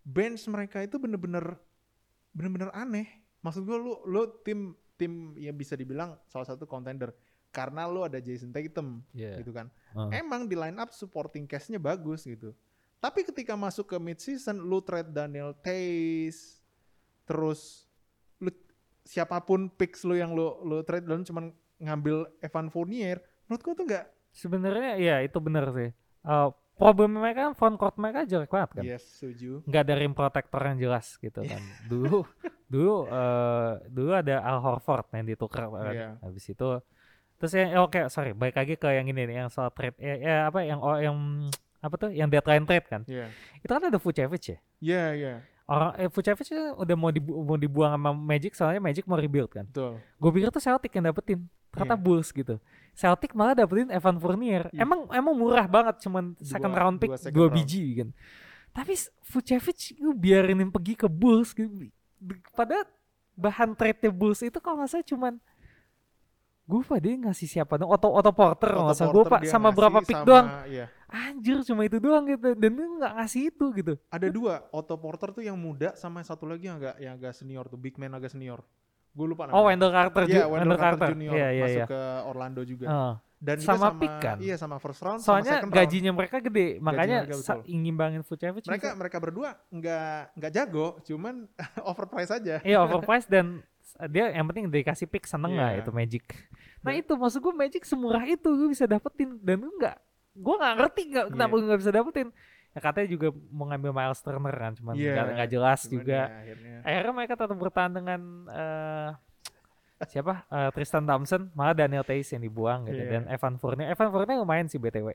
Bench 0.00 0.44
mereka 0.46 0.80
itu 0.80 0.96
bener-bener 0.96 1.56
bener-bener 2.32 2.68
aneh. 2.72 3.08
Maksud 3.40 3.64
gue 3.64 3.76
lu 3.76 3.92
lu 4.04 4.22
tim 4.44 4.72
tim 4.94 5.32
yang 5.34 5.56
bisa 5.56 5.72
dibilang 5.74 6.20
salah 6.28 6.44
satu 6.44 6.68
contender 6.68 7.12
karena 7.50 7.88
lu 7.88 8.04
ada 8.04 8.20
Jason 8.20 8.52
Tatum 8.52 9.00
Iya. 9.10 9.40
gitu 9.40 9.50
kan. 9.50 9.72
Oh. 9.96 10.12
Emang 10.12 10.44
di 10.44 10.54
line 10.54 10.76
up 10.76 10.92
supporting 10.92 11.48
cast-nya 11.48 11.80
bagus 11.80 12.22
gitu. 12.22 12.52
Tapi 13.00 13.24
ketika 13.24 13.56
masuk 13.56 13.88
ke 13.88 13.96
mid 13.96 14.20
season 14.20 14.60
lu 14.60 14.84
trade 14.84 15.08
Daniel 15.08 15.56
Tays 15.56 16.60
terus 17.24 17.88
lu 18.36 18.52
siapa 19.04 19.40
pun 19.40 19.72
picks 19.72 20.04
lu 20.04 20.14
yang 20.14 20.36
lu 20.36 20.60
lu 20.62 20.84
trade 20.84 21.08
dan 21.08 21.24
cuman 21.24 21.48
ngambil 21.80 22.28
Evan 22.44 22.68
Fournier, 22.68 23.16
menurut 23.48 23.62
gue 23.64 23.72
tuh 23.72 23.84
nggak 23.88 24.06
Sebenarnya 24.30 24.96
ya 24.96 25.16
itu 25.20 25.38
benar 25.38 25.70
sih. 25.72 25.90
Eh, 26.20 26.48
problem 26.76 27.20
mereka 27.20 27.50
kan 27.50 27.54
front 27.54 27.76
court 27.76 27.96
mereka 28.00 28.24
jelek 28.24 28.48
banget 28.48 28.70
kan. 28.80 28.84
Yes, 28.86 29.04
setuju. 29.04 29.60
Nggak 29.68 29.82
ada 29.84 29.94
rim 29.94 30.12
protector 30.14 30.60
yang 30.64 30.78
jelas 30.80 31.06
gitu 31.16 31.40
kan. 31.44 31.60
dulu 31.90 32.24
dulu 32.66 33.04
eh, 33.06 33.70
dulu 33.90 34.10
ada 34.14 34.40
Al 34.40 34.58
Horford 34.62 35.06
yang 35.12 35.24
ditukar 35.26 35.68
kan. 35.68 35.92
Iya. 35.92 36.08
Habis 36.22 36.46
itu 36.48 36.68
terus 37.40 37.52
yang 37.56 37.72
eh, 37.72 37.80
oke 37.80 38.00
sorry 38.08 38.36
balik 38.36 38.56
lagi 38.56 38.76
ke 38.76 38.88
yang 38.92 39.08
ini 39.08 39.24
nih 39.24 39.36
yang 39.44 39.48
soal 39.48 39.72
trade 39.72 39.96
ya, 39.96 40.14
ya 40.16 40.36
apa 40.52 40.60
yang 40.60 40.76
oh, 40.76 40.92
yang 40.96 41.16
apa 41.80 41.94
tuh 41.96 42.12
yang 42.12 42.28
deadline 42.28 42.64
trade 42.64 42.86
kan. 42.86 43.02
Iya. 43.04 43.28
Itu 43.60 43.72
kan 43.72 43.84
ada 43.84 43.96
Vucevic 43.96 44.44
ya. 44.44 44.58
Iya, 44.80 45.04
iya. 45.16 45.34
Orang 45.64 45.96
eh, 45.96 46.08
Vucevic 46.08 46.48
udah 46.52 46.96
mau 46.96 47.08
dibu- 47.08 47.40
mau 47.40 47.56
dibuang 47.56 47.92
sama 47.96 48.10
Magic 48.12 48.52
soalnya 48.52 48.80
Magic 48.80 49.04
mau 49.04 49.16
rebuild 49.16 49.48
kan. 49.48 49.64
Betul. 49.68 49.96
Gue 50.16 50.30
pikir 50.32 50.48
tuh 50.50 50.60
Celtic 50.60 50.92
yang 50.92 51.08
dapetin, 51.08 51.44
ternyata 51.72 51.96
Iya. 51.96 52.02
Bulls 52.02 52.28
gitu. 52.28 52.56
Celtic 52.92 53.32
malah 53.32 53.54
dapetin 53.54 53.88
Evan 53.88 54.16
Fournier. 54.16 54.68
Iya. 54.70 54.82
Emang 54.82 55.08
emang 55.08 55.34
murah 55.34 55.64
banget, 55.64 56.02
cuman 56.02 56.36
second 56.38 56.70
Dua- 56.70 56.80
round 56.80 56.96
pick 56.98 57.10
dua 57.10 57.30
dua 57.30 57.46
round. 57.48 57.54
biji 57.56 57.84
kan. 57.96 58.08
Tapi 58.70 58.94
Vucevic 59.26 59.78
gue 59.94 60.14
biarinin 60.14 60.68
pergi 60.68 60.94
ke 60.94 61.06
Bulls 61.06 61.50
gitu. 61.50 61.90
Pada 62.52 62.86
bahan 63.34 63.72
trade 63.72 64.10
Bulls 64.10 64.40
itu 64.40 64.58
kalau 64.58 64.78
nggak 64.78 64.90
salah 64.90 65.06
cuman 65.06 65.34
gue 66.64 66.78
lupa 66.78 67.02
dia 67.02 67.18
ngasih 67.18 67.50
siapa 67.50 67.74
dong 67.74 67.90
Otto 67.90 68.06
Otto 68.06 68.30
Porter 68.30 68.70
nggak 68.70 68.94
salah 68.94 69.10
gue 69.10 69.24
pak 69.26 69.42
sama 69.44 69.58
ngasih 69.66 69.74
berapa 69.74 69.98
pick 70.00 70.14
sama- 70.14 70.28
doang 70.28 70.46
Iya. 70.70 70.86
anjir 71.08 71.56
cuma 71.66 71.82
itu 71.82 71.98
doang 71.98 72.22
gitu 72.24 72.48
dan 72.54 72.70
dia 72.70 72.86
nggak 72.86 73.12
ngasih 73.18 73.42
itu 73.50 73.64
gitu 73.74 73.92
Ada 74.06 74.28
dua, 74.30 74.54
Otto 74.70 74.94
Porter 74.94 75.34
tuh 75.34 75.42
yang 75.42 75.58
muda 75.58 75.98
sama 75.98 76.22
satu 76.22 76.46
lagi 76.46 76.70
yang 76.70 76.78
agak 76.78 76.94
yang 77.00 77.14
agak 77.16 77.34
senior 77.34 77.66
tuh, 77.66 77.74
big 77.74 77.98
man 77.98 78.14
agak 78.14 78.30
senior. 78.30 78.62
Gue 79.10 79.26
lupa 79.26 79.42
namanya. 79.44 79.56
oh 79.56 79.64
Wendell 79.64 79.90
Carter 79.90 80.22
Iya, 80.24 80.34
Ju- 80.36 80.50
Wendell 80.50 80.78
Carter, 80.78 81.08
Junior 81.10 81.32
iya 81.32 81.48
iya 81.50 81.62
masuk 81.62 81.76
iya 81.76 81.86
ke 81.86 82.00
Orlando 82.24 82.62
juga. 82.62 82.86
Heeh. 82.86 83.14
Dan 83.40 83.56
juga 83.56 83.66
sama 83.66 83.86
sama 83.86 83.98
pick 83.98 84.14
kan? 84.18 84.36
Iya, 84.38 84.54
sama 84.54 84.76
first 84.76 85.00
round 85.00 85.18
sama 85.18 85.26
soalnya 85.40 85.54
round. 85.60 85.72
gajinya 85.72 86.12
mereka 86.12 86.36
gede 86.38 86.68
makanya 86.78 87.24
mereka 87.24 87.40
betul. 87.40 87.58
ngimbangin 87.66 88.20
Vucevic 88.20 88.62
mereka 88.62 88.86
bisa- 88.86 88.96
mereka 88.96 89.16
berdua 89.18 89.48
nggak 89.68 90.12
nggak 90.36 90.52
jago, 90.52 90.86
cuman 91.02 91.34
overprice 91.90 92.30
aja. 92.32 92.56
Iya 92.60 92.78
overpriced 92.84 93.26
dan 93.26 93.64
dia 94.06 94.28
yang 94.28 94.46
penting 94.46 94.68
dikasih 94.68 95.06
pick 95.06 95.24
seneng 95.24 95.52
nggak 95.52 95.72
Iya. 95.72 95.80
itu 95.80 95.90
Magic. 95.90 96.24
Nah 96.80 96.92
Dan- 96.92 97.00
itu 97.00 97.12
maksud 97.14 97.40
gue 97.40 97.54
Magic 97.54 97.82
semurah 97.82 98.22
itu 98.24 98.46
gue 98.46 98.68
bisa 98.68 98.84
dapetin 98.84 99.34
dan 99.38 99.56
lu 99.58 99.72
nggak, 99.74 99.96
gue 100.32 100.54
nggak 100.56 100.74
ngerti 100.76 101.02
nggak 101.08 101.24
Iya. 101.24 101.32
kenapa 101.32 101.52
gue 101.52 101.66
nggak 101.66 101.80
bisa 101.80 101.92
dapetin. 101.92 102.28
Ya 102.70 102.80
katanya 102.80 103.08
juga 103.08 103.28
mau 103.48 103.66
ngambil 103.66 103.90
Miles 103.90 104.20
Turner 104.20 104.54
kan, 104.54 104.72
cuman 104.72 104.94
Iya. 104.94 105.26
nggak 105.34 105.50
jelas 105.50 105.80
Cuman 105.82 105.92
juga. 105.92 106.20
ya, 106.20 106.38
akhirnya. 106.40 106.76
Akhirnya 106.80 107.12
mereka 107.12 107.34
tetap 107.34 107.56
bertahan 107.56 107.92
dengan 107.92 108.20
eh, 108.48 109.10
siapa 110.02 110.34
Eh, 110.48 110.70
Tristan 110.70 111.04
Thompson, 111.04 111.50
malah 111.52 111.74
Daniel 111.74 112.00
Tays 112.00 112.30
yang 112.30 112.40
dibuang 112.40 112.86
gitu 112.86 113.02
Iya. 113.02 113.10
dan 113.10 113.22
Evan 113.26 113.54
Fournier. 113.56 113.90
Evan 113.90 114.08
Fournier 114.08 114.38
lumayan 114.38 114.66
sih 114.66 114.78
btw 114.78 115.12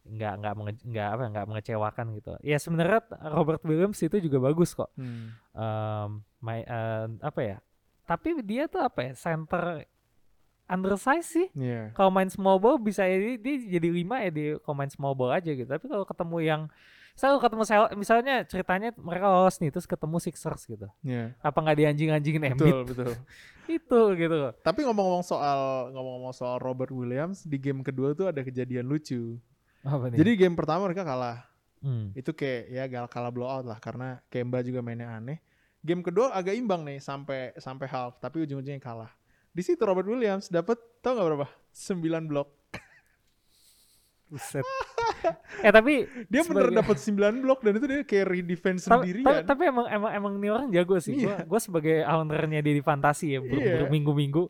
nggak 0.00 0.34
nggak 0.34 0.54
menge- 0.54 0.80
nggak 0.82 1.08
apa 1.10 1.22
nggak 1.28 1.46
mengecewakan 1.46 2.06
gitu 2.16 2.32
ya 2.40 2.56
sebenarnya 2.56 3.04
Robert 3.28 3.60
Williams 3.62 4.00
itu 4.00 4.16
juga 4.18 4.40
bagus 4.40 4.72
kok 4.72 4.88
Hmm. 4.96 5.36
um, 5.52 6.10
my, 6.40 6.64
uh, 6.64 7.04
apa 7.20 7.40
ya 7.44 7.56
tapi 8.02 8.40
dia 8.40 8.64
tuh 8.64 8.80
apa 8.80 8.96
ya 9.02 9.12
center 9.12 9.84
undersize 10.70 11.26
sih 11.26 11.46
Iya. 11.52 11.90
kalau 11.92 12.08
main 12.08 12.30
small 12.30 12.56
ball 12.56 12.78
bisa 12.78 13.02
ya 13.02 13.18
dia, 13.36 13.56
jadi 13.68 13.88
lima 13.90 14.22
ya 14.22 14.30
di 14.30 14.44
kalau 14.60 14.74
main 14.74 14.88
small 14.88 15.12
ball 15.12 15.30
aja 15.30 15.50
gitu 15.50 15.66
tapi 15.66 15.84
kalau 15.84 16.02
ketemu 16.02 16.36
yang 16.40 16.62
selalu 17.12 17.38
ketemu 17.42 17.62
Cel- 17.66 17.92
misalnya 17.94 18.34
ceritanya 18.44 18.88
mereka 18.96 19.26
lolos 19.28 19.58
nih 19.58 19.68
terus 19.68 19.84
ketemu 19.84 20.16
Sixers 20.16 20.62
gitu 20.64 20.88
Iya. 21.02 21.34
apa 21.36 21.58
nggak 21.58 21.76
dianjing-anjingin 21.76 22.44
Embiid 22.46 22.74
Betul, 22.80 22.86
betul. 22.90 23.12
itu 23.68 24.00
gitu 24.16 24.34
loh 24.36 24.52
Tapi 24.56 24.80
ngomong-ngomong 24.82 25.22
soal 25.22 25.58
ngomong-ngomong 25.90 26.32
soal 26.32 26.56
Robert 26.56 26.88
Williams 26.88 27.42
di 27.42 27.56
game 27.56 27.82
kedua 27.82 28.14
tuh 28.14 28.26
ada 28.26 28.40
kejadian 28.40 28.86
lucu. 28.86 29.36
apa 29.80 30.08
nih 30.08 30.16
Jadi 30.16 30.30
game 30.36 30.54
pertama 30.54 30.84
mereka 30.84 31.02
kalah. 31.02 31.44
Hmm. 31.80 32.12
Itu 32.12 32.30
kayak 32.30 32.62
ya 32.68 32.84
gal 32.86 33.06
kalah 33.06 33.28
blowout 33.28 33.64
lah 33.64 33.78
karena 33.78 34.20
Kemba 34.28 34.60
juga 34.60 34.78
mainnya 34.78 35.08
aneh. 35.10 35.40
Game 35.80 36.00
kedua 36.00 36.28
agak 36.30 36.52
imbang 36.52 36.84
nih 36.84 37.00
sampai 37.00 37.56
sampai 37.56 37.86
half 37.86 38.16
tapi 38.16 38.44
ujung-ujungnya 38.44 38.76
kalah. 38.78 39.08
Di 39.50 39.62
situ 39.62 39.80
Robert 39.80 40.06
Williams 40.06 40.46
dapat 40.46 40.78
tau 40.98 41.14
nggak 41.14 41.26
berapa? 41.26 41.46
9 41.70 41.98
blok. 42.26 42.48
Buset. 44.30 44.62
eh 45.66 45.72
tapi 45.74 46.06
Dia 46.30 46.46
bener 46.46 46.70
Sebagai- 46.70 46.78
dapat 46.78 46.96
9 47.02 47.42
blok 47.42 47.58
dan 47.60 47.72
itu 47.74 47.86
dia 47.86 48.00
carry 48.06 48.40
defense 48.40 48.86
sendirian. 48.86 49.26
tapi, 49.26 49.42
tapi 49.42 49.62
emang 49.66 49.86
emang 49.90 50.10
emang 50.14 50.32
ini 50.38 50.48
orang 50.48 50.66
jago 50.70 50.96
sih. 50.96 51.18
Gua 51.18 51.34
Iya. 51.34 51.36
gua 51.44 51.60
sebagai 51.60 51.96
ownernya 52.06 52.60
dia 52.62 52.72
di 52.72 52.80
fantasi 52.80 53.26
ya 53.34 53.40
ber, 53.42 53.58
Iya. 53.58 53.74
berminggu-minggu 53.84 54.44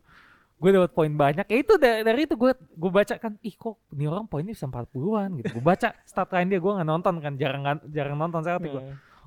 gue 0.60 0.76
dapat 0.76 0.92
poin 0.92 1.08
banyak. 1.08 1.48
Ya 1.48 1.56
itu 1.56 1.80
dari, 1.80 2.04
dari 2.04 2.28
itu 2.28 2.36
gue 2.36 2.52
gue 2.52 2.90
baca 2.92 3.16
kan, 3.16 3.32
ih 3.40 3.56
kok 3.56 3.80
ini 3.96 4.04
orang 4.04 4.28
poinnya 4.28 4.52
bisa 4.52 4.68
40-an 4.68 5.40
gitu. 5.40 5.56
Gue 5.56 5.64
baca 5.64 5.88
stat 6.04 6.28
line 6.36 6.52
dia 6.52 6.60
gue 6.60 6.68
nggak 6.76 6.84
nonton 6.84 7.14
kan, 7.16 7.32
jarang 7.40 7.64
jarang 7.88 8.20
nonton 8.20 8.44
saya 8.44 8.60
gue. 8.60 8.68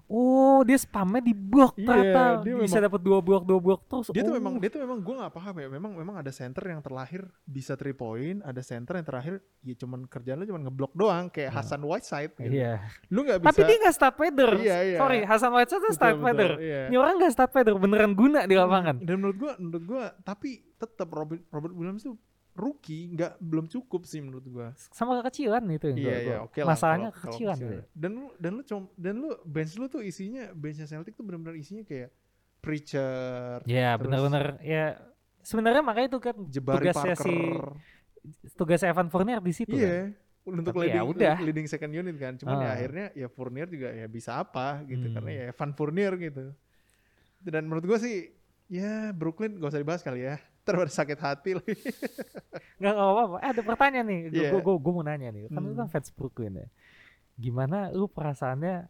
Oh, 0.05 0.61
dia 0.61 0.75
spamnya 0.75 1.19
di 1.19 1.31
blok 1.31 1.73
Iya, 1.73 1.87
ternyata. 1.87 2.21
dia 2.41 2.53
bisa 2.55 2.77
dapat 2.77 2.99
dua 2.99 3.17
blok, 3.17 3.43
dua 3.43 3.57
blok 3.57 3.81
terus. 3.85 4.07
dia 4.09 4.21
tuh 4.21 4.31
Oh. 4.31 4.37
memang 4.37 4.53
dia 4.57 4.67
tuh 4.67 4.79
memang 4.79 4.99
gue 4.99 5.15
nggak 5.15 5.31
paham 5.31 5.55
ya. 5.55 5.67
Memang 5.69 5.91
memang 5.93 6.15
ada 6.17 6.29
center 6.29 6.63
yang 6.65 6.79
terlahir 6.79 7.23
bisa 7.41 7.73
three 7.73 7.91
point, 7.91 8.39
ada 8.41 8.59
center 8.59 8.93
yang 8.93 9.03
terakhir 9.03 9.33
ya 9.59 9.75
cuman 9.75 10.05
kerjaan 10.05 10.37
lu 10.37 10.45
cuman 10.45 10.63
ngeblok 10.63 10.93
doang 10.93 11.25
kayak 11.27 11.49
Hmm. 11.49 11.57
Hasan 11.57 11.81
Whiteside 11.81 12.33
gitu. 12.35 12.53
Iya. 12.53 12.83
Lu 13.07 13.19
nggak 13.21 13.39
bisa 13.39 13.49
Tapi 13.49 13.61
dia 13.63 13.77
nggak 13.79 13.95
start 13.95 14.15
feather. 14.15 14.51
Iya, 14.55 14.77
iya. 14.85 14.97
Sorry, 14.97 15.19
Hasan 15.23 15.51
Whiteside 15.51 15.81
tuh 15.81 15.93
start 15.93 16.17
feather. 16.19 16.51
iya. 16.59 16.81
Ini 16.87 16.95
orang 16.95 17.13
nggak 17.17 17.31
start 17.31 17.51
feather, 17.51 17.73
beneran 17.75 18.13
guna 18.13 18.39
di 18.43 18.53
lapangan. 18.53 18.95
Dan 18.99 19.15
menurut 19.17 19.37
gua, 19.37 19.53
menurut 19.57 19.85
gua, 19.85 20.03
tapi 20.19 20.61
tetap 20.75 21.07
Robert 21.09 21.41
Robert 21.47 21.71
Williams 21.71 22.03
tuh 22.03 22.19
rookie 22.53 23.09
nggak 23.11 23.37
belum 23.37 23.65
cukup 23.65 24.05
sih 24.05 24.21
menurut 24.21 24.45
gua. 24.45 24.67
Sama 24.89 25.17
kekecilan 25.19 25.63
itu 25.69 25.89
yang 25.89 25.97
Iya 25.97 26.05
gua- 26.05 26.21
iya 26.21 26.37
lah. 26.61 26.67
Masalahnya 26.69 27.09
kalau- 27.09 27.17
kalau 27.17 27.31
kekecilan 27.33 27.55
kecil. 27.55 27.67
gitu. 27.67 27.83
Dan 27.91 28.11
lu 28.13 28.27
dan 28.37 28.51
lu 28.53 28.61
com, 28.63 28.81
dan 28.95 29.13
lu 29.17 29.29
bench 29.43 29.73
lu 29.75 29.85
tuh 29.87 30.01
isinya 30.01 30.43
benchnya 30.51 30.85
Celtic 30.85 31.13
tuh 31.13 31.23
benar-benar 31.23 31.55
isinya 31.55 31.81
kayak 31.81 32.13
Preacher, 32.63 33.59
Ya 33.67 33.93
Terus- 33.93 34.07
bener-bener 34.07 34.45
ya 34.63 34.95
sebenarnya 35.41 35.83
makanya 35.83 36.07
itu 36.07 36.19
kan 36.21 36.35
Jabari 36.47 36.87
tugasnya 36.87 37.13
Parker. 37.13 37.27
si 37.27 37.35
tugasnya 38.55 38.89
Evan 38.89 39.09
Fournier 39.09 39.39
di 39.39 39.51
situ 39.51 39.75
kan. 39.75 39.83
Iya. 39.83 40.01
Untuk 40.43 40.71
Tapi 40.71 40.91
ya 40.91 40.99
leading, 40.99 41.11
udah. 41.11 41.35
leading 41.39 41.67
second 41.67 41.91
unit 41.91 42.15
kan. 42.15 42.35
Cuman 42.35 42.55
ya 42.59 42.67
Ah. 42.67 42.75
akhirnya 42.75 43.05
ya 43.13 43.27
Fournier 43.27 43.67
juga 43.67 43.91
ya 43.91 44.07
bisa 44.07 44.37
apa 44.37 44.83
gitu 44.85 45.07
Hmm. 45.07 45.15
karena 45.15 45.31
ya 45.31 45.43
Evan 45.51 45.71
Fournier 45.73 46.13
gitu. 46.15 46.45
Dan 47.41 47.67
menurut 47.67 47.83
gua 47.83 47.99
sih 47.99 48.31
ya 48.67 49.11
Brooklyn 49.11 49.59
gak 49.59 49.71
usah 49.71 49.81
dibahas 49.81 49.99
kali 49.99 50.23
ya. 50.23 50.39
Terus 50.63 50.91
sakit 50.91 51.19
hati 51.19 51.51
lagi. 51.53 51.75
Nggak 52.77 52.93
nggak 52.93 53.09
apa-apa. 53.09 53.35
Eh, 53.37 53.49
ada 53.49 53.61
pertanyaan 53.61 54.07
nih. 54.07 54.19
Gue 54.29 54.43
Iya. 54.43 54.75
gue 54.79 54.91
mau 54.91 55.03
nanya 55.03 55.29
nih. 55.29 55.43
Kan 55.47 55.61
lu 55.61 55.71
Hmm. 55.71 55.79
kan 55.79 55.87
fans 55.89 56.09
Brooklyn 56.09 56.55
ya. 56.55 56.67
Gimana 57.35 57.89
lu 57.89 58.07
perasaannya 58.07 58.87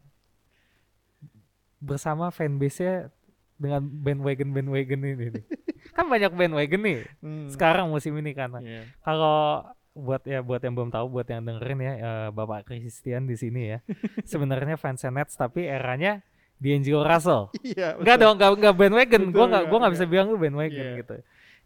bersama 1.78 2.30
fanbase-nya 2.30 3.12
dengan 3.54 3.82
bandwagon 3.84 4.50
bandwagon 4.50 5.00
ini 5.04 5.26
nih. 5.30 5.44
kan 5.92 6.08
banyak 6.08 6.32
bandwagon 6.32 6.80
nih 6.80 6.98
Hmm. 7.20 7.46
sekarang 7.48 7.86
musim 7.86 8.16
ini 8.16 8.32
karena 8.32 8.58
Iya. 8.58 8.82
kalau 9.00 9.62
buat 9.92 10.24
ya 10.24 10.40
buat 10.40 10.58
yang 10.58 10.74
belum 10.74 10.90
tahu 10.90 11.06
buat 11.08 11.28
yang 11.28 11.44
dengerin 11.44 11.78
ya 11.78 11.92
eh, 11.94 12.28
Bapak 12.30 12.66
Christian 12.66 13.24
di 13.24 13.36
sini 13.36 13.68
ya 13.68 13.78
sebenarnya 14.26 14.74
fans 14.74 15.04
Nets 15.04 15.34
tapi 15.34 15.64
eranya 15.64 16.24
D'Angelo 16.56 17.02
Russell 17.02 17.52
Iya. 17.60 17.94
Enggak 17.96 18.16
dong, 18.16 18.34
enggak 18.34 18.50
enggak 18.54 18.74
bandwagon. 18.74 19.22
Betul, 19.22 19.30
Gua 19.30 19.44
enggak 19.44 19.44
gua 19.44 19.54
enggak, 19.54 19.76
enggak 19.76 19.92
bisa 19.92 20.00
enggak. 20.00 20.12
bilang 20.12 20.26
lu 20.26 20.38
bandwagon 20.38 20.74
Iya. 20.80 20.98
gitu. 20.98 21.14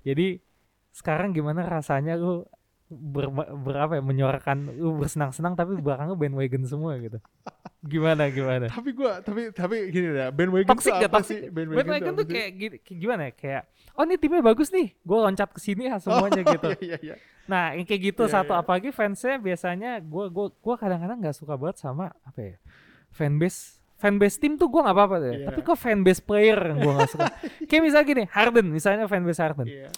Jadi 0.02 0.38
sekarang 0.90 1.30
gimana 1.30 1.62
rasanya 1.64 2.14
lu 2.14 2.42
ber, 2.88 3.28
berapa 3.54 4.00
ya 4.00 4.02
menyuarakan 4.02 4.80
lu 4.80 4.96
bersenang-senang 4.96 5.52
tapi 5.52 5.76
belakang 5.76 6.08
lu 6.08 6.16
bandwagon 6.16 6.64
semua 6.64 6.96
gitu. 6.98 7.20
Gimana 7.84 8.26
gimana? 8.32 8.66
Tapi 8.66 8.90
gua 8.90 9.20
tapi 9.22 9.52
tapi 9.54 9.92
gini 9.92 10.10
dah, 10.10 10.32
bandwagon 10.32 10.66
Toxic 10.66 10.92
tuh 10.92 11.06
apa 11.06 11.20
toxic? 11.20 11.38
sih? 11.38 11.40
Bandwagon, 11.52 11.94
apa 12.10 12.20
tuh 12.24 12.26
kayak, 12.26 12.50
gini- 12.56 12.80
gimana 12.82 13.22
ya? 13.28 13.32
Kayak 13.36 13.62
oh 13.94 14.02
ini 14.02 14.14
timnya 14.16 14.42
bagus 14.42 14.68
nih, 14.70 14.94
gue 14.94 15.18
loncat 15.18 15.50
ke 15.52 15.60
sini 15.60 15.86
ya 15.86 15.98
semuanya 15.98 16.42
Oh, 16.42 16.50
gitu. 16.54 16.68
Iya 16.82 16.96
iya. 17.02 17.14
Nah, 17.48 17.72
yang 17.72 17.86
kayak 17.88 18.02
gitu 18.12 18.22
Iya, 18.26 18.32
satu 18.40 18.52
iya. 18.52 18.60
apalagi 18.60 18.88
fansnya 18.90 19.36
biasanya 19.38 19.90
gua 20.02 20.26
gua 20.28 20.46
gua 20.52 20.74
kadang-kadang 20.76 21.18
nggak 21.22 21.36
suka 21.36 21.54
banget 21.54 21.80
sama 21.80 22.10
apa 22.24 22.40
ya? 22.40 22.56
Fanbase 23.08 23.77
fanbase 23.98 24.38
tim 24.38 24.54
tuh 24.54 24.70
gua 24.70 24.86
nggak 24.86 24.96
apa-apa 24.96 25.16
deh. 25.18 25.32
Iya. 25.42 25.46
Tapi 25.50 25.60
kok 25.60 25.76
fanbase 25.76 26.22
player 26.22 26.58
yang 26.70 26.78
gua 26.80 26.92
nggak 27.02 27.10
suka. 27.10 27.26
kayak 27.68 27.82
misalnya 27.82 28.06
gini, 28.06 28.24
Harden 28.30 28.66
misalnya 28.70 29.04
fanbase 29.04 29.40
Harden. 29.42 29.66
Iya. 29.66 29.90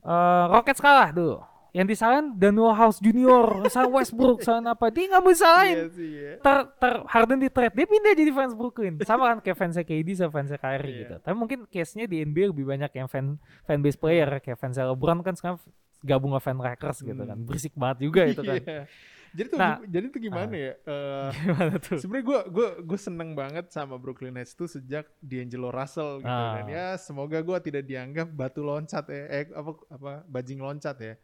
Eh, 0.00 0.44
Rockets 0.48 0.80
kalah 0.80 1.10
tuh. 1.12 1.42
Yang 1.70 1.94
disalahin 1.94 2.34
Daniel 2.34 2.74
House 2.74 2.98
Junior, 2.98 3.62
sama 3.70 4.02
Westbrook, 4.02 4.42
sama 4.46 4.74
apa. 4.74 4.90
Dia 4.90 5.06
nggak 5.06 5.22
mau 5.22 5.30
disalahin. 5.30 5.76
Iya 5.76 5.86
sih 5.94 6.08
ya. 6.18 6.32
Ter, 6.42 6.56
ter 6.66 6.92
Harden 7.06 7.38
di 7.38 7.46
trade, 7.46 7.74
dia 7.78 7.86
pindah 7.86 8.12
jadi 8.18 8.30
fans 8.34 8.54
Brooklyn. 8.58 8.98
Sama 9.06 9.30
kan 9.30 9.38
kayak 9.38 9.54
fansnya 9.54 9.84
KD 9.86 10.08
sama 10.18 10.30
fansnya 10.34 10.58
Kyrie 10.58 10.90
Iya. 10.90 10.98
gitu. 11.06 11.14
Tapi 11.22 11.36
mungkin 11.38 11.58
case-nya 11.70 12.10
di 12.10 12.26
NBA 12.26 12.50
lebih 12.50 12.66
banyak 12.66 12.90
yang 12.90 13.06
fan 13.06 13.38
fanbase 13.70 13.94
player 13.94 14.42
kayak 14.42 14.58
fansnya 14.58 14.90
LeBron 14.90 15.22
kan 15.22 15.38
sekarang 15.38 15.62
gabung 16.02 16.34
sama 16.34 16.42
fan 16.42 16.58
Lakers 16.58 16.98
gitu 17.06 17.22
kan. 17.22 17.36
Hmm. 17.38 17.46
Berisik 17.46 17.74
banget 17.78 17.96
juga 18.02 18.22
itu 18.26 18.42
kan. 18.42 18.56
Iya. 18.58 18.82
Jadi 19.30 19.46
tuh 19.48 19.58
Nah, 19.58 19.78
jadi 19.84 20.06
tuh 20.08 20.20
gimana 20.20 20.50
ya? 20.50 20.74
Eh 20.74 21.28
Gimana 21.46 21.74
tuh? 21.78 21.98
Sebenarnya 21.98 22.26
gue 22.26 22.40
gue 22.50 22.68
gue 22.82 22.98
seneng 22.98 23.30
banget 23.32 23.70
sama 23.70 23.94
Brooklyn 23.94 24.34
Nets 24.34 24.52
tuh 24.52 24.66
sejak 24.66 25.06
D'Angelo 25.18 25.70
Russell 25.70 26.18
gitu 26.18 26.28
Ah. 26.28 26.58
dan 26.58 26.66
ya 26.66 26.86
semoga 26.96 27.38
gue 27.38 27.58
tidak 27.62 27.84
dianggap 27.84 28.28
batu 28.28 28.60
loncat 28.60 29.06
ya 29.06 29.22
eh 29.28 29.46
apa 29.50 29.70
apa 29.88 30.12
bajing 30.26 30.58
loncat 30.58 30.96
ya. 30.98 31.14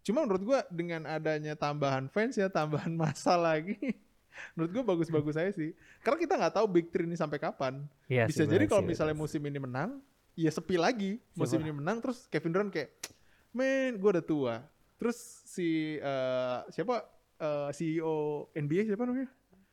Cuma 0.00 0.22
menurut 0.22 0.42
gue 0.42 0.58
dengan 0.70 1.02
adanya 1.04 1.54
tambahan 1.54 2.06
fans 2.06 2.34
ya 2.34 2.46
tambahan 2.46 2.94
masa 3.02 3.34
lagi 3.34 3.76
Menurut 4.52 4.70
gue 4.70 4.84
bagus-bagus 4.84 5.32
aja 5.34 5.48
sih. 5.48 5.72
Karena 6.04 6.20
kita 6.20 6.34
nggak 6.36 6.54
tahu 6.54 6.66
Big 6.68 6.86
Three 6.92 7.08
ini 7.08 7.16
sampai 7.16 7.40
kapan. 7.40 7.88
Iya 8.04 8.28
Bisa 8.28 8.44
sih, 8.44 8.52
jadi 8.52 8.68
kalau 8.68 8.84
misalnya 8.84 9.16
musim 9.16 9.40
ini 9.40 9.56
menang, 9.56 9.96
ya 10.36 10.52
sepi 10.52 10.76
lagi. 10.76 11.16
Musim 11.32 11.56
Siapa? 11.56 11.64
ini 11.64 11.72
menang 11.72 12.04
terus 12.04 12.28
Kevin 12.28 12.52
Durant 12.52 12.68
kayak, 12.68 12.92
men 13.50 13.96
gue 13.96 14.10
udah 14.12 14.20
tua. 14.20 14.54
Terus 15.00 15.16
si 15.48 15.96
eh, 15.96 16.58
siapa 16.68 17.00
eh, 17.36 17.70
CEO 17.70 18.14
NBA 18.52 18.86
siapa 18.86 19.04
namanya? 19.04 19.28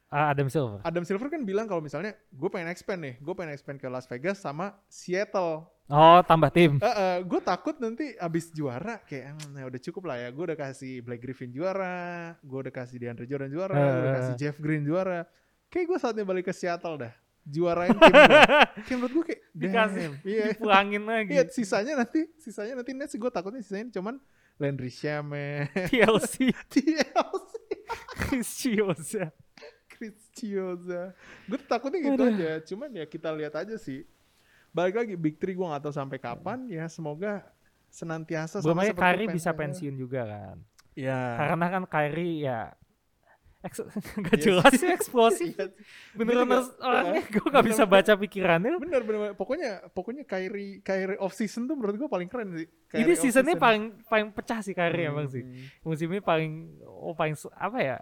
Ah, 0.07 0.29
Adam 0.29 0.45
Silver. 0.45 0.77
Adam 0.81 1.01
Silver 1.01 1.25
kan 1.25 1.41
bilang 1.41 1.65
kalau 1.65 1.81
misalnya 1.81 2.13
gue 2.29 2.45
pengen 2.47 2.69
expand 2.69 3.01
nih, 3.01 3.15
gue 3.17 3.33
pengen 3.33 3.49
expand 3.51 3.81
ke 3.81 3.87
Las 3.87 4.05
Vegas 4.05 4.37
sama 4.37 4.77
Seattle. 4.85 5.65
Oh, 5.85 6.21
tambah 6.21 6.47
tim. 6.47 6.77
gue 7.19 7.41
takut 7.41 7.75
nanti 7.75 8.13
abis 8.15 8.53
juara 8.53 9.01
kayak 9.03 9.35
"Hmm, 9.35 9.57
ya 9.57 9.65
udah 9.65 9.81
cukup 9.81 10.03
lah 10.05 10.17
ya. 10.17 10.29
Gue 10.29 10.47
udah 10.47 10.55
kasih 10.55 11.01
Blake 11.01 11.19
Griffin 11.19 11.49
juara, 11.49 12.37
gue 12.39 12.59
udah 12.61 12.71
kasih 12.71 12.95
DeAndre 12.97 13.25
Jordan 13.25 13.49
juara, 13.49 13.73
gue 13.73 13.99
udah 13.99 14.11
Eh. 14.13 14.17
kasih 14.21 14.33
Jeff 14.37 14.55
Green 14.61 14.85
juara. 14.85 15.25
Kayak 15.67 15.85
gue 15.89 15.97
saatnya 15.97 16.23
balik 16.23 16.45
ke 16.45 16.53
Seattle 16.53 16.95
dah. 17.01 17.13
Juarain 17.43 17.91
tim 17.91 17.99
gue. 17.99 18.13
Kayak 18.85 18.95
menurut 18.95 19.13
gue 19.13 19.25
kayak 19.27 19.41
Dikasih. 19.51 20.07
Iya. 20.23 20.43
dipulangin 20.55 21.03
lagi. 21.03 21.31
Iya, 21.35 21.43
sisanya 21.49 21.93
nanti, 21.99 22.21
sisanya 22.37 22.73
nanti 22.77 22.91
Nets 22.93 23.17
gue 23.17 23.31
takutnya 23.33 23.59
sisanya 23.59 23.91
cuman 23.91 24.21
Landry 24.61 24.91
Shamet, 24.93 25.69
TLC, 25.89 26.53
TLC, 26.73 27.53
Chris 28.15 28.49
Chioza. 28.53 29.25
Chris 29.89 30.17
Chioza. 30.33 31.13
Gue 31.49 31.59
takutnya 31.63 31.99
gitu 32.01 32.21
Aduh. 32.21 32.33
aja. 32.33 32.51
Cuman 32.65 32.89
ya 32.93 33.05
kita 33.05 33.29
lihat 33.33 33.53
aja 33.57 33.75
sih. 33.77 34.05
Balik 34.73 34.95
lagi 34.97 35.13
Big 35.17 35.37
Three 35.37 35.53
gue 35.53 35.65
gak 35.65 35.85
tahu 35.85 35.93
sampai 35.93 36.17
kapan. 36.17 36.65
Ya 36.69 36.85
semoga 36.89 37.45
senantiasa 37.93 38.61
Belum 38.61 38.77
sama 38.77 38.81
aja 38.85 38.93
seperti 38.93 39.05
Kyrie 39.05 39.27
bisa 39.29 39.49
Penta- 39.53 39.59
pensiun 39.61 39.95
juga 39.97 40.21
kan. 40.25 40.57
Ya. 40.93 41.19
Karena 41.37 41.65
kan 41.69 41.83
Kyrie 41.89 42.35
ya 42.45 42.59
gak 44.21 44.33
Iya 44.33 44.43
jelas 44.43 44.71
sih. 44.73 44.87
eksplosif. 44.87 45.53
Iya, 45.53 45.65
Beneran 46.13 46.45
harus 46.45 46.69
orangnya 46.77 47.23
gue 47.33 47.47
gak 47.47 47.65
bisa 47.65 47.83
baca 47.85 48.13
pikirannya. 48.13 48.75
bener 48.75 49.01
bener 49.01 49.19
bener. 49.21 49.33
pokoknya 49.33 49.71
pokoknya 49.89 50.23
Kyrie 50.23 50.79
Kyrie 50.79 51.15
off 51.15 51.31
season 51.31 51.63
tuh 51.63 51.73
menurut 51.73 51.95
gue 51.95 52.05
paling 52.05 52.27
keren 52.27 52.51
sih 52.53 52.67
Ini 52.91 53.03
Kyrie 53.05 53.15
seasonnya 53.15 53.55
season. 53.55 53.63
paling 53.63 53.83
paling 54.03 54.27
pecah 54.29 54.59
sih 54.59 54.71
Kyrie 54.71 55.07
emang 55.07 55.25
sih. 55.25 55.41
Hmm. 55.41 55.67
Musim 55.85 56.07
ini 56.09 56.19
paling 56.19 56.51
oh 56.83 57.11
paling 57.11 57.33
apa 57.53 57.79
ya? 57.79 57.97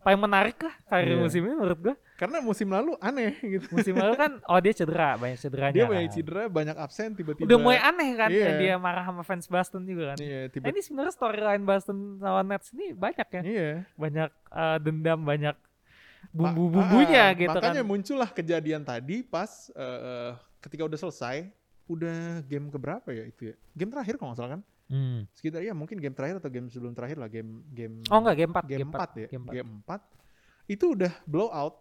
Paling 0.00 0.16
menarik 0.18 0.56
lah 0.58 0.74
Kyrie 0.86 1.12
Iya. 1.12 1.20
musim 1.20 1.40
ini 1.42 1.54
menurut 1.54 1.80
gue. 1.82 1.94
Karena 2.20 2.36
musim 2.38 2.68
lalu 2.68 2.92
aneh 3.00 3.32
gitu 3.40 3.64
Musim 3.72 3.96
lalu 3.96 4.12
kan 4.14 4.36
oh 4.44 4.60
dia 4.60 4.76
cedera, 4.76 5.16
banyak 5.16 5.40
cederanya. 5.40 5.72
dia 5.72 5.86
banyak 5.88 6.04
kan. 6.04 6.14
cedera 6.14 6.42
banyak 6.46 6.76
absen 6.76 7.16
tiba-tiba 7.16 7.48
Udah 7.48 7.56
mulai 7.56 7.80
aneh 7.80 8.10
kan 8.12 8.28
yang 8.28 8.56
dia 8.60 8.74
marah 8.76 9.00
sama 9.02 9.24
fans 9.24 9.48
Boston 9.48 9.82
juga 9.82 10.12
kan. 10.12 10.18
iya 10.20 10.44
Nah, 10.44 10.52
tiba 10.52 10.68
ini 10.68 10.80
sebenarnya 10.80 11.12
storyline 11.12 11.64
Boston 11.64 11.96
lawan 12.18 12.46
Nets 12.46 12.68
ini 12.70 12.92
banyak 12.92 13.28
ya. 13.30 13.42
iya 13.42 13.70
Banyak 13.94 14.28
eh, 14.52 14.78
dendam, 14.78 15.24
banyak 15.24 15.56
bumbu-bumbunya 16.30 17.24
ah, 17.26 17.34
gitu 17.34 17.48
makanya 17.50 17.80
kan. 17.80 17.88
muncullah 17.88 18.28
kejadian 18.28 18.84
tadi 18.84 19.24
pas 19.24 19.72
eh, 19.72 20.30
ketika 20.60 20.84
udah 20.84 20.98
selesai 20.98 21.48
udah 21.86 22.44
game 22.44 22.68
keberapa 22.68 23.08
ya 23.08 23.24
itu 23.24 23.50
ya 23.50 23.54
game 23.72 23.90
terakhir 23.90 24.14
kalau 24.14 24.30
nggak 24.30 24.38
salah 24.38 24.52
kan 24.52 24.62
Hmm. 24.90 25.22
sekitar 25.30 25.62
ya 25.62 25.70
mungkin 25.70 26.02
game 26.02 26.10
terakhir 26.10 26.42
atau 26.42 26.50
game 26.50 26.66
sebelum 26.66 26.90
terakhir 26.90 27.14
lah 27.14 27.30
game 27.30 27.62
game 27.70 28.02
Oh 28.10 28.18
enggak 28.18 28.42
game 28.42 28.50
4, 28.50 28.66
game 28.66 28.90
4 28.90 29.06
ya 29.14 29.28
Game 29.30 29.44
4. 29.46 29.54
game 29.54 29.70
4 29.86 30.02
itu 30.66 30.84
udah 30.90 31.12
blowout 31.24 31.74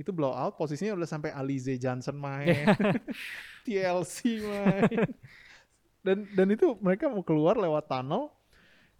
itu 0.00 0.10
blowout 0.10 0.56
posisinya 0.56 0.96
udah 0.96 1.04
sampai 1.04 1.28
Alize 1.30 1.76
Johnson 1.76 2.16
main. 2.16 2.64
TLC 3.68 4.40
main. 4.40 5.04
Dan 6.00 6.24
dan 6.32 6.48
itu 6.48 6.72
mereka 6.80 7.12
mau 7.12 7.20
keluar 7.20 7.60
lewat 7.60 7.84
tunnel. 7.84 8.32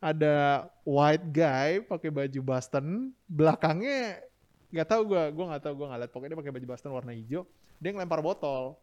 Ada 0.01 0.65
white 0.85 1.27
guy 1.33 1.81
pakai 1.81 2.13
baju 2.13 2.41
Boston. 2.45 3.17
Belakangnya 3.25 4.21
nggak 4.69 4.89
tahu 4.89 5.03
gua 5.09 5.33
gua 5.33 5.45
nggak 5.57 5.63
tahu 5.65 5.75
gua 5.77 5.87
nggak 5.93 6.01
lihat. 6.05 6.13
Pokoknya 6.13 6.31
dia 6.37 6.41
pakai 6.45 6.53
baju 6.53 6.67
Boston 6.69 6.91
warna 6.93 7.13
hijau. 7.17 7.49
Dia 7.81 7.97
ngelempar 7.97 8.21
botol. 8.21 8.77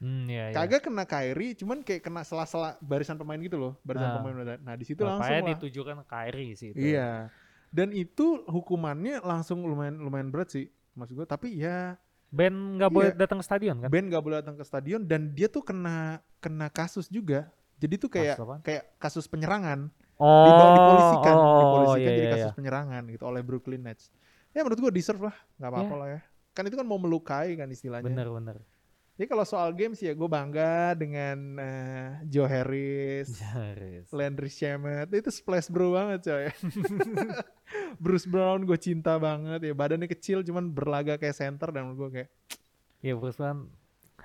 Hmm, 0.00 0.24
iya, 0.32 0.48
iya. 0.48 0.56
kagak 0.56 0.88
kena 0.88 1.04
Kyrie 1.04 1.52
cuman 1.52 1.84
kayak 1.84 2.00
kena 2.00 2.24
sela-sela 2.24 2.72
barisan 2.80 3.20
pemain 3.20 3.36
gitu 3.36 3.60
loh 3.60 3.76
barisan 3.84 4.08
Ah. 4.08 4.16
pemain 4.16 4.56
nah 4.64 4.72
di 4.72 4.88
situ 4.88 5.04
langsung 5.04 5.28
lah. 5.28 5.52
ditujukan 5.52 5.92
ke 6.00 6.04
Kyrie 6.08 6.56
sih 6.56 6.72
itu. 6.72 6.80
Iya. 6.96 7.28
Dan 7.68 7.92
itu 7.92 8.40
hukumannya 8.48 9.20
langsung 9.20 9.60
lumayan 9.60 10.00
lumayan 10.00 10.32
berat 10.32 10.56
sih 10.56 10.72
maksud 10.94 11.14
gue. 11.14 11.26
Tapi 11.26 11.48
ya 11.58 11.94
Ben 12.30 12.78
nggak 12.78 12.90
Iya. 12.90 12.94
boleh 12.94 13.10
datang 13.18 13.38
ke 13.42 13.44
stadion 13.44 13.76
kan? 13.82 13.88
Ben 13.90 14.06
gak 14.06 14.22
boleh 14.22 14.36
datang 14.38 14.54
ke 14.54 14.62
stadion 14.62 15.02
dan 15.02 15.34
dia 15.34 15.50
tuh 15.50 15.66
kena 15.66 16.22
kena 16.38 16.70
kasus 16.70 17.10
juga. 17.10 17.50
Jadi 17.80 17.94
tuh 17.96 18.10
kayak 18.12 18.36
Kasus 18.38 18.60
kayak 18.62 18.82
kasus 19.02 19.24
penyerangan. 19.26 19.90
Oh, 20.20 20.44
Dibawa 20.44 20.70
dipolisikan, 20.76 21.34
oh, 21.34 21.58
dipolisikan 21.58 21.96
iya, 22.04 22.08
jadi 22.12 22.20
iya, 22.28 22.32
kasus 22.36 22.52
iya. 22.52 22.58
penyerangan 22.60 23.02
gitu 23.08 23.24
oleh 23.24 23.40
Brooklyn 23.40 23.82
Nets. 23.82 24.12
Ya 24.52 24.60
menurut 24.60 24.78
gue 24.84 24.92
deserve 24.92 25.22
lah, 25.26 25.36
nggak 25.56 25.70
apa-apa 25.72 25.94
Ya. 25.96 25.98
lah 25.98 26.08
ya. 26.12 26.20
Kan 26.52 26.62
itu 26.68 26.76
kan 26.76 26.84
mau 26.84 27.00
melukai 27.00 27.56
kan 27.56 27.66
istilahnya. 27.72 28.04
Bener 28.04 28.28
bener. 28.28 28.56
Jadi 29.20 29.36
kalau 29.36 29.44
soal 29.44 29.76
games 29.76 30.00
ya 30.00 30.16
gue 30.16 30.24
bangga 30.24 30.96
dengan 30.96 31.60
eh, 31.60 32.24
Joe 32.24 32.48
Harris, 32.48 33.28
Jaris. 33.36 34.08
Landry 34.16 34.48
Shamet 34.48 35.12
itu 35.12 35.28
splash 35.28 35.68
bro 35.68 35.92
banget 35.92 36.24
coy. 36.24 36.48
Bruce 38.02 38.24
Brown 38.24 38.64
gue 38.64 38.80
cinta 38.80 39.20
banget 39.20 39.60
ya 39.60 39.76
badannya 39.76 40.08
kecil 40.08 40.40
cuman 40.40 40.72
berlaga 40.72 41.20
kayak 41.20 41.36
center 41.36 41.68
dan 41.68 41.92
menurut 41.92 42.00
gue 42.00 42.10
kayak 42.16 42.30
Ya 43.04 43.12
Bruce 43.12 43.36
Brown 43.36 43.68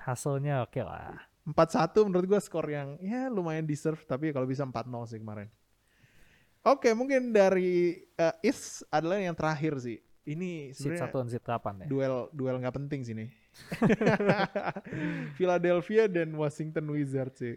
hasilnya 0.00 0.64
oke 0.64 0.80
lah. 0.80 1.28
4-1 1.44 2.08
menurut 2.08 2.26
gue 2.32 2.40
skor 2.40 2.64
yang 2.64 2.96
ya 3.04 3.28
lumayan 3.28 3.68
deserve 3.68 4.00
tapi 4.08 4.32
kalau 4.32 4.48
bisa 4.48 4.64
4-0 4.64 5.12
sih 5.12 5.20
kemarin. 5.20 5.52
Oke 6.64 6.96
mungkin 6.96 7.36
dari 7.36 8.00
eh, 8.16 8.34
East 8.40 8.88
adalah 8.88 9.20
yang 9.20 9.36
terakhir 9.36 9.76
sih. 9.76 10.00
Ini 10.24 10.72
Seat 10.72 10.96
sebenarnya 10.96 11.04
satu 11.04 11.16
dan 11.20 11.28
seat 11.28 11.44
delapan 11.44 11.84
ya. 11.84 11.86
duel 11.86 12.32
duel 12.32 12.56
nggak 12.64 12.80
penting 12.80 13.04
sih 13.04 13.12
nih. 13.12 13.28
Philadelphia 15.36 16.06
dan 16.06 16.32
Washington 16.32 16.86
Wizards 16.90 17.38
sih. 17.38 17.56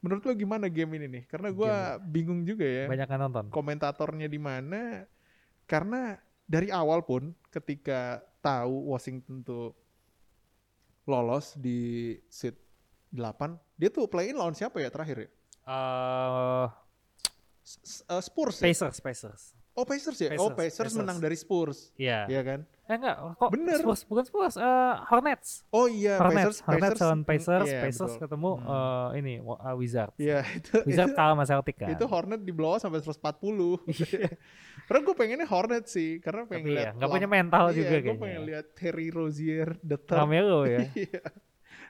Menurut 0.00 0.20
lo 0.22 0.32
gimana 0.32 0.68
game 0.68 0.96
ini 0.96 1.06
nih? 1.08 1.24
Karena 1.24 1.48
gue 1.48 1.72
bingung 2.06 2.44
juga 2.44 2.64
ya. 2.64 2.84
Banyak 2.84 3.08
yang 3.08 3.22
nonton. 3.22 3.44
komentatornya 3.48 4.28
di 4.28 4.36
mana 4.36 5.08
karena 5.64 6.20
dari 6.44 6.68
awal 6.68 7.00
pun 7.00 7.32
ketika 7.48 8.20
tahu 8.38 8.92
Washington 8.92 9.40
tuh 9.40 9.72
lolos 11.04 11.56
di 11.56 12.12
seat 12.28 12.56
8 13.08 13.56
dia 13.76 13.88
tuh 13.88 14.04
play 14.04 14.28
in 14.28 14.36
lawan 14.36 14.52
siapa 14.52 14.76
ya 14.76 14.88
terakhir 14.88 15.24
ya 15.24 15.30
Eh, 15.64 16.66
S- 17.64 17.80
S- 17.80 18.04
uh, 18.04 18.20
Spurs 18.20 18.60
ya? 18.60 18.68
Pacers, 18.68 19.00
Pacers. 19.00 19.42
oh 19.72 19.84
Pacers 19.84 20.18
ya 20.20 20.28
oh 20.36 20.52
Pacers, 20.52 20.76
Pacers, 20.76 20.92
Pacers. 20.92 21.00
menang 21.00 21.16
dari 21.18 21.32
Spurs 21.34 21.88
Iya. 21.96 22.28
Iya 22.28 22.40
kan 22.42 22.60
Eh 22.84 22.94
enggak, 22.94 23.16
kok 23.34 23.48
Bener. 23.48 23.80
Spurs, 23.80 24.04
bukan 24.04 24.24
Spurs, 24.24 24.54
eh, 24.54 24.94
Hornets. 25.08 25.64
oh 25.70 25.88
iya 25.88 26.20
Hornets, 26.20 26.60
Pacers 26.60 26.68
Hornets 26.68 27.00
lawan 27.00 27.16
mm, 27.16 27.24
Pacers, 27.24 27.64
iya, 27.66 27.80
Pacers 27.80 28.12
betul. 28.12 28.20
ketemu 28.20 28.50
Hmm. 28.54 28.68
eh, 28.68 29.08
ini 29.16 29.34
uh, 29.40 29.74
Wizards. 29.74 30.16
Iya 30.16 30.38
itu 30.60 30.72
Wizards 30.84 31.10
itu, 31.10 31.16
kalah 31.16 31.32
sama 31.32 31.44
Celtic 31.44 31.76
kan. 31.76 31.88
itu 31.88 32.04
Hornet 32.04 32.40
di 32.40 32.52
blow 32.52 32.76
sampai 32.76 33.00
140 33.00 33.16
karena 34.86 35.00
gue 35.00 35.14
pengennya 35.14 35.48
Hornet 35.48 35.84
sih 35.86 36.20
karena 36.20 36.44
pengen 36.44 36.60
Tapi 36.60 36.68
ya, 36.68 36.76
lihat 36.76 36.94
nggak 36.94 37.08
punya 37.08 37.24
lam- 37.24 37.34
mental 37.34 37.64
iya, 37.64 37.72
juga 37.72 37.88
gue 37.88 37.96
kayaknya. 38.02 38.20
pengen 38.20 38.42
lihat 38.44 38.66
Terry 38.74 39.08
Rozier 39.08 39.68
the 39.80 39.96
third 39.96 40.18
Carmelo 40.20 40.60
ya. 40.64 40.84
Iya. 40.94 41.22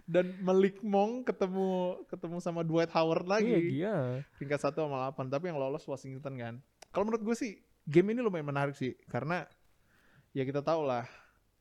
Dan 0.04 0.36
Malik 0.38 0.78
Monk 0.80 1.26
ketemu 1.26 1.68
ketemu 2.06 2.36
sama 2.38 2.60
Dwight 2.60 2.92
Howard 2.92 3.24
lagi. 3.24 3.50
Iya, 3.50 3.58
dia. 3.58 3.94
Tingkat 4.36 4.60
1 4.62 4.76
sama 4.76 5.10
8, 5.10 5.26
tapi 5.26 5.48
yang 5.48 5.56
lolos 5.56 5.82
Washington 5.82 6.36
kan. 6.36 6.54
Kalau 6.88 7.02
menurut 7.02 7.24
gue 7.24 7.32
sih 7.32 7.56
game 7.82 8.12
ini 8.12 8.20
lumayan 8.20 8.44
menarik 8.44 8.76
sih 8.76 8.94
karena 9.08 9.48
ya 10.34 10.42
kita 10.42 10.60
tahu 10.60 10.82
lah 10.82 11.06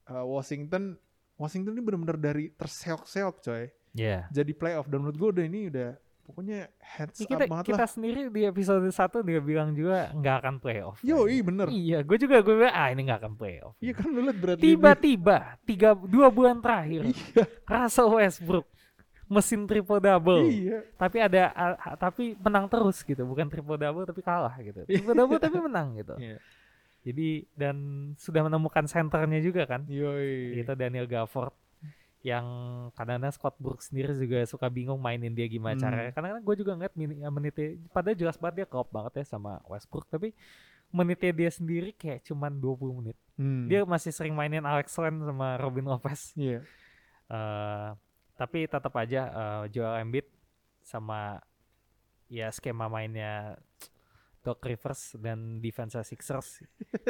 uh, 0.09 0.25
Washington 0.25 0.97
Washington 1.33 1.73
ini 1.73 1.81
benar-benar 1.81 2.17
dari 2.17 2.49
terseok-seok 2.51 3.35
coy. 3.39 3.63
Iya. 3.93 4.25
Jadi 4.29 4.51
playoff 4.51 4.85
dan 4.85 5.01
menurut 5.01 5.15
gue 5.15 5.29
udah 5.33 5.45
ini 5.45 5.59
udah 5.69 5.93
pokoknya 6.23 6.71
heads 6.79 7.19
up 7.19 7.27
kita 7.27 7.45
banget 7.45 7.65
kita 7.67 7.83
lah. 7.83 7.89
sendiri 7.89 8.21
di 8.27 8.41
episode 8.43 8.79
1 8.81 8.95
dia 9.21 9.39
bilang 9.39 9.69
juga 9.71 10.09
nggak 10.11 10.35
akan 10.39 10.55
playoff. 10.57 10.97
Yo, 11.01 11.25
iya 11.25 11.41
bener. 11.41 11.67
Iya, 11.67 11.97
gue 12.01 12.17
juga 12.17 12.39
gue 12.39 12.55
bilang 12.55 12.71
ah 12.71 12.87
ini 12.89 13.01
nggak 13.03 13.19
akan 13.19 13.33
playoff. 13.35 13.73
Iya 13.77 13.93
kan 13.93 14.07
lu 14.07 14.19
liat 14.23 14.37
Bradley 14.37 14.63
Tiba-tiba 14.63 15.37
tiga 15.61 15.89
dua 15.93 16.27
bulan 16.29 16.57
terakhir 16.57 17.01
Iya. 17.05 17.43
Russell 17.65 18.09
Westbrook 18.13 18.65
mesin 19.25 19.65
triple 19.65 19.99
double. 19.99 20.41
Iya. 20.45 20.79
Tapi 20.95 21.17
ada 21.17 21.41
a- 21.51 21.77
a- 21.77 21.97
tapi 21.97 22.37
menang 22.37 22.65
terus 22.67 23.01
gitu, 23.01 23.25
bukan 23.25 23.49
triple 23.49 23.75
double 23.75 24.05
tapi 24.05 24.21
kalah 24.21 24.53
gitu. 24.57 24.85
Triple 24.85 25.13
double 25.13 25.37
tapi 25.43 25.57
menang 25.59 25.97
gitu. 25.97 26.13
Iya. 26.17 26.37
Jadi 27.03 27.43
dan 27.53 27.77
sudah 28.15 28.47
menemukan 28.47 28.87
senternya 28.87 29.39
juga 29.39 29.67
kan. 29.67 29.83
Yoi. 29.85 30.55
Itu 30.57 30.71
Daniel 30.73 31.03
Gafford 31.05 31.51
yang 32.23 32.45
kadang-kadang 32.95 33.35
Scott 33.35 33.59
Brooks 33.59 33.91
sendiri 33.91 34.15
juga 34.15 34.39
suka 34.47 34.71
bingung 34.71 34.95
mainin 34.95 35.35
dia 35.35 35.43
gimana 35.45 35.75
Hmm. 35.75 35.83
caranya. 35.83 36.11
Kadang-kadang 36.15 36.43
gue 36.47 36.55
juga 36.55 36.71
ngeliat 36.79 36.93
menitnya, 37.29 37.67
padahal 37.91 38.15
jelas 38.15 38.39
banget 38.39 38.63
dia 38.63 38.67
klop 38.71 38.87
banget 38.87 39.19
ya 39.19 39.25
sama 39.27 39.59
Westbrook, 39.67 40.07
tapi 40.07 40.31
menitnya 40.87 41.35
dia 41.35 41.51
sendiri 41.51 41.91
kayak 41.91 42.23
cuman 42.23 42.55
20 42.55 42.95
menit. 42.95 43.17
Hmm. 43.35 43.67
Dia 43.67 43.83
masih 43.83 44.15
sering 44.15 44.31
mainin 44.31 44.63
Alex 44.63 44.95
Len 44.95 45.19
sama 45.19 45.59
Robin 45.59 45.83
Lopez. 45.83 46.31
Iya. 46.39 46.63
Eh, 47.27 47.87
tapi 48.39 48.71
tetap 48.71 48.93
aja 48.95 49.21
eh, 49.27 49.63
Joel 49.75 49.99
Embiid 49.99 50.27
sama 50.79 51.43
ya 52.31 52.47
skema 52.49 52.87
mainnya 52.87 53.59
Doc 54.43 54.59
Rivers 54.59 55.15
dan 55.17 55.63
defense 55.63 55.95
Sixers 56.03 56.61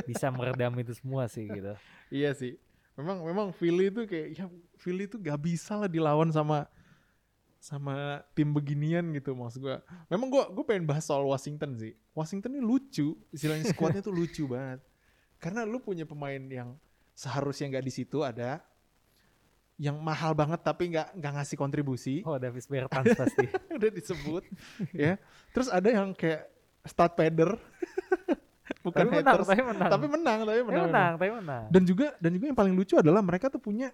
bisa 0.05 0.29
meredam 0.29 0.69
itu 0.77 0.93
semua 0.93 1.25
sih 1.25 1.49
gitu. 1.49 1.73
Iya 2.13 2.31
sih. 2.38 2.61
Memang 2.93 3.25
memang 3.25 3.47
Philly 3.49 3.89
itu 3.89 4.05
kayak 4.05 4.27
ya 4.38 4.45
Philly 4.77 5.09
itu 5.09 5.17
gak 5.17 5.41
bisa 5.41 5.73
lah 5.73 5.89
dilawan 5.89 6.29
sama 6.29 6.69
sama 7.57 8.21
tim 8.38 8.53
beginian 8.53 9.01
gitu 9.17 9.34
maksud 9.34 9.65
gua. 9.65 9.81
Memang 10.13 10.29
gua 10.29 10.45
gua 10.53 10.61
pengen 10.61 10.86
bahas 10.86 11.09
soal 11.09 11.25
Washington 11.25 11.73
sih. 11.73 11.97
Washington 12.13 12.53
ini 12.53 12.61
lucu, 12.61 13.17
istilahnya 13.34 13.65
squadnya 13.73 14.05
tuh 14.05 14.13
lucu 14.13 14.45
banget. 14.53 14.84
Karena 15.41 15.65
lu 15.65 15.81
punya 15.81 16.05
pemain 16.05 16.38
yang 16.38 16.77
seharusnya 17.17 17.73
nggak 17.73 17.86
di 17.89 17.93
situ 17.93 18.21
ada 18.21 18.61
yang 19.81 19.97
mahal 19.97 20.38
banget 20.38 20.61
tapi 20.61 20.93
nggak 20.93 21.17
nggak 21.17 21.34
ngasih 21.34 21.57
kontribusi 21.57 22.15
Oh, 22.29 22.38
Davis 22.38 22.69
Bertans 22.69 23.17
pasti. 23.17 23.49
udah 23.77 23.89
disebut 23.89 24.43
ya 24.93 25.17
terus 25.49 25.65
ada 25.65 25.89
yang 25.89 26.13
kayak 26.13 26.45
stat 26.84 27.15
pader 27.15 27.55
bukan 28.86 29.03
tapi 29.03 29.15
menang, 29.15 29.36
tapi 29.39 29.61
menang. 29.63 29.89
tapi 29.91 30.05
menang 30.07 30.39
tapi 30.39 30.51
Tapi 30.51 30.63
menang, 30.63 30.86
menang, 30.88 31.11
tapi 31.15 31.31
menang. 31.31 31.63
dan 31.71 31.81
juga 31.84 32.07
dan 32.19 32.31
juga 32.36 32.45
yang 32.51 32.57
paling 32.57 32.73
lucu 32.75 32.95
adalah 32.95 33.23
mereka 33.23 33.47
tuh 33.47 33.59
punya 33.59 33.91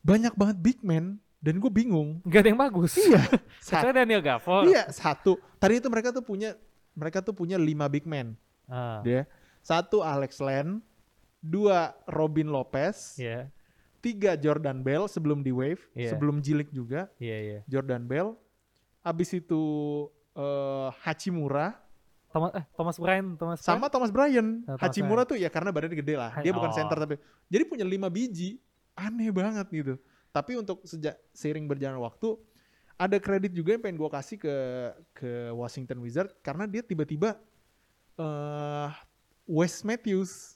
banyak 0.00 0.32
banget 0.32 0.56
big 0.60 0.78
man 0.80 1.20
dan 1.40 1.56
gue 1.56 1.72
bingung. 1.72 2.20
Gak 2.28 2.44
ada 2.44 2.48
yang 2.52 2.60
bagus. 2.60 3.00
iya. 3.00 3.20
Satu, 3.64 3.88
Daniel 3.92 4.20
Gafford. 4.20 4.68
iya 4.68 4.84
satu. 4.92 5.40
Tadi 5.56 5.80
itu 5.80 5.88
mereka 5.88 6.12
tuh 6.12 6.20
punya 6.20 6.52
mereka 6.92 7.24
tuh 7.24 7.32
punya 7.32 7.56
lima 7.56 7.88
big 7.88 8.04
man. 8.04 8.36
Ah, 8.68 9.00
dia 9.00 9.24
satu 9.64 10.04
Alex 10.04 10.36
Len. 10.40 10.84
Dua 11.40 11.96
Robin 12.04 12.52
Lopez. 12.52 13.16
Iya, 13.16 13.48
tiga 14.04 14.36
Jordan 14.36 14.84
Bell 14.84 15.08
sebelum 15.08 15.40
di 15.40 15.48
wave 15.48 15.80
Iya. 15.96 16.12
sebelum 16.12 16.44
jilik 16.44 16.68
juga. 16.68 17.08
Iya, 17.16 17.36
iya. 17.40 17.58
Jordan 17.64 18.04
Bell. 18.04 18.36
Abis 19.00 19.32
itu 19.32 19.56
eh, 20.32 20.88
Hachimura 21.00 21.78
Thomas, 22.30 22.50
eh, 22.54 22.64
Thomas 22.72 22.96
Bryant, 22.96 23.34
Thomas 23.34 23.58
sama 23.58 23.86
Thomas 23.86 24.08
Bryan 24.08 24.62
Oh, 24.62 24.74
Thomas 24.74 24.80
Hachimura 24.80 25.22
tuh 25.24 25.34
ya 25.34 25.48
karena 25.48 25.70
badannya 25.70 25.96
gede 25.96 26.14
lah 26.14 26.30
dia 26.38 26.50
bukan 26.50 26.70
Oh. 26.70 26.76
center 26.76 26.96
tapi 26.96 27.14
jadi 27.46 27.62
punya 27.64 27.82
lima 27.82 28.06
biji 28.06 28.62
aneh 28.94 29.30
banget 29.30 29.66
gitu 29.68 29.94
tapi 30.30 30.54
untuk 30.54 30.82
sejak 30.84 31.18
seiring 31.30 31.66
berjalan 31.66 31.98
waktu 31.98 32.38
ada 32.94 33.16
kredit 33.16 33.50
juga 33.50 33.74
yang 33.74 33.82
pengen 33.82 33.96
gue 33.96 34.06
kasih 34.08 34.36
ke 34.36 34.54
ke 35.12 35.30
Washington 35.50 35.98
Wizards 35.98 36.30
karena 36.38 36.64
dia 36.64 36.80
tiba-tiba 36.80 37.34
eh 38.14 38.90
Wes 39.44 39.82
Matthews 39.82 40.54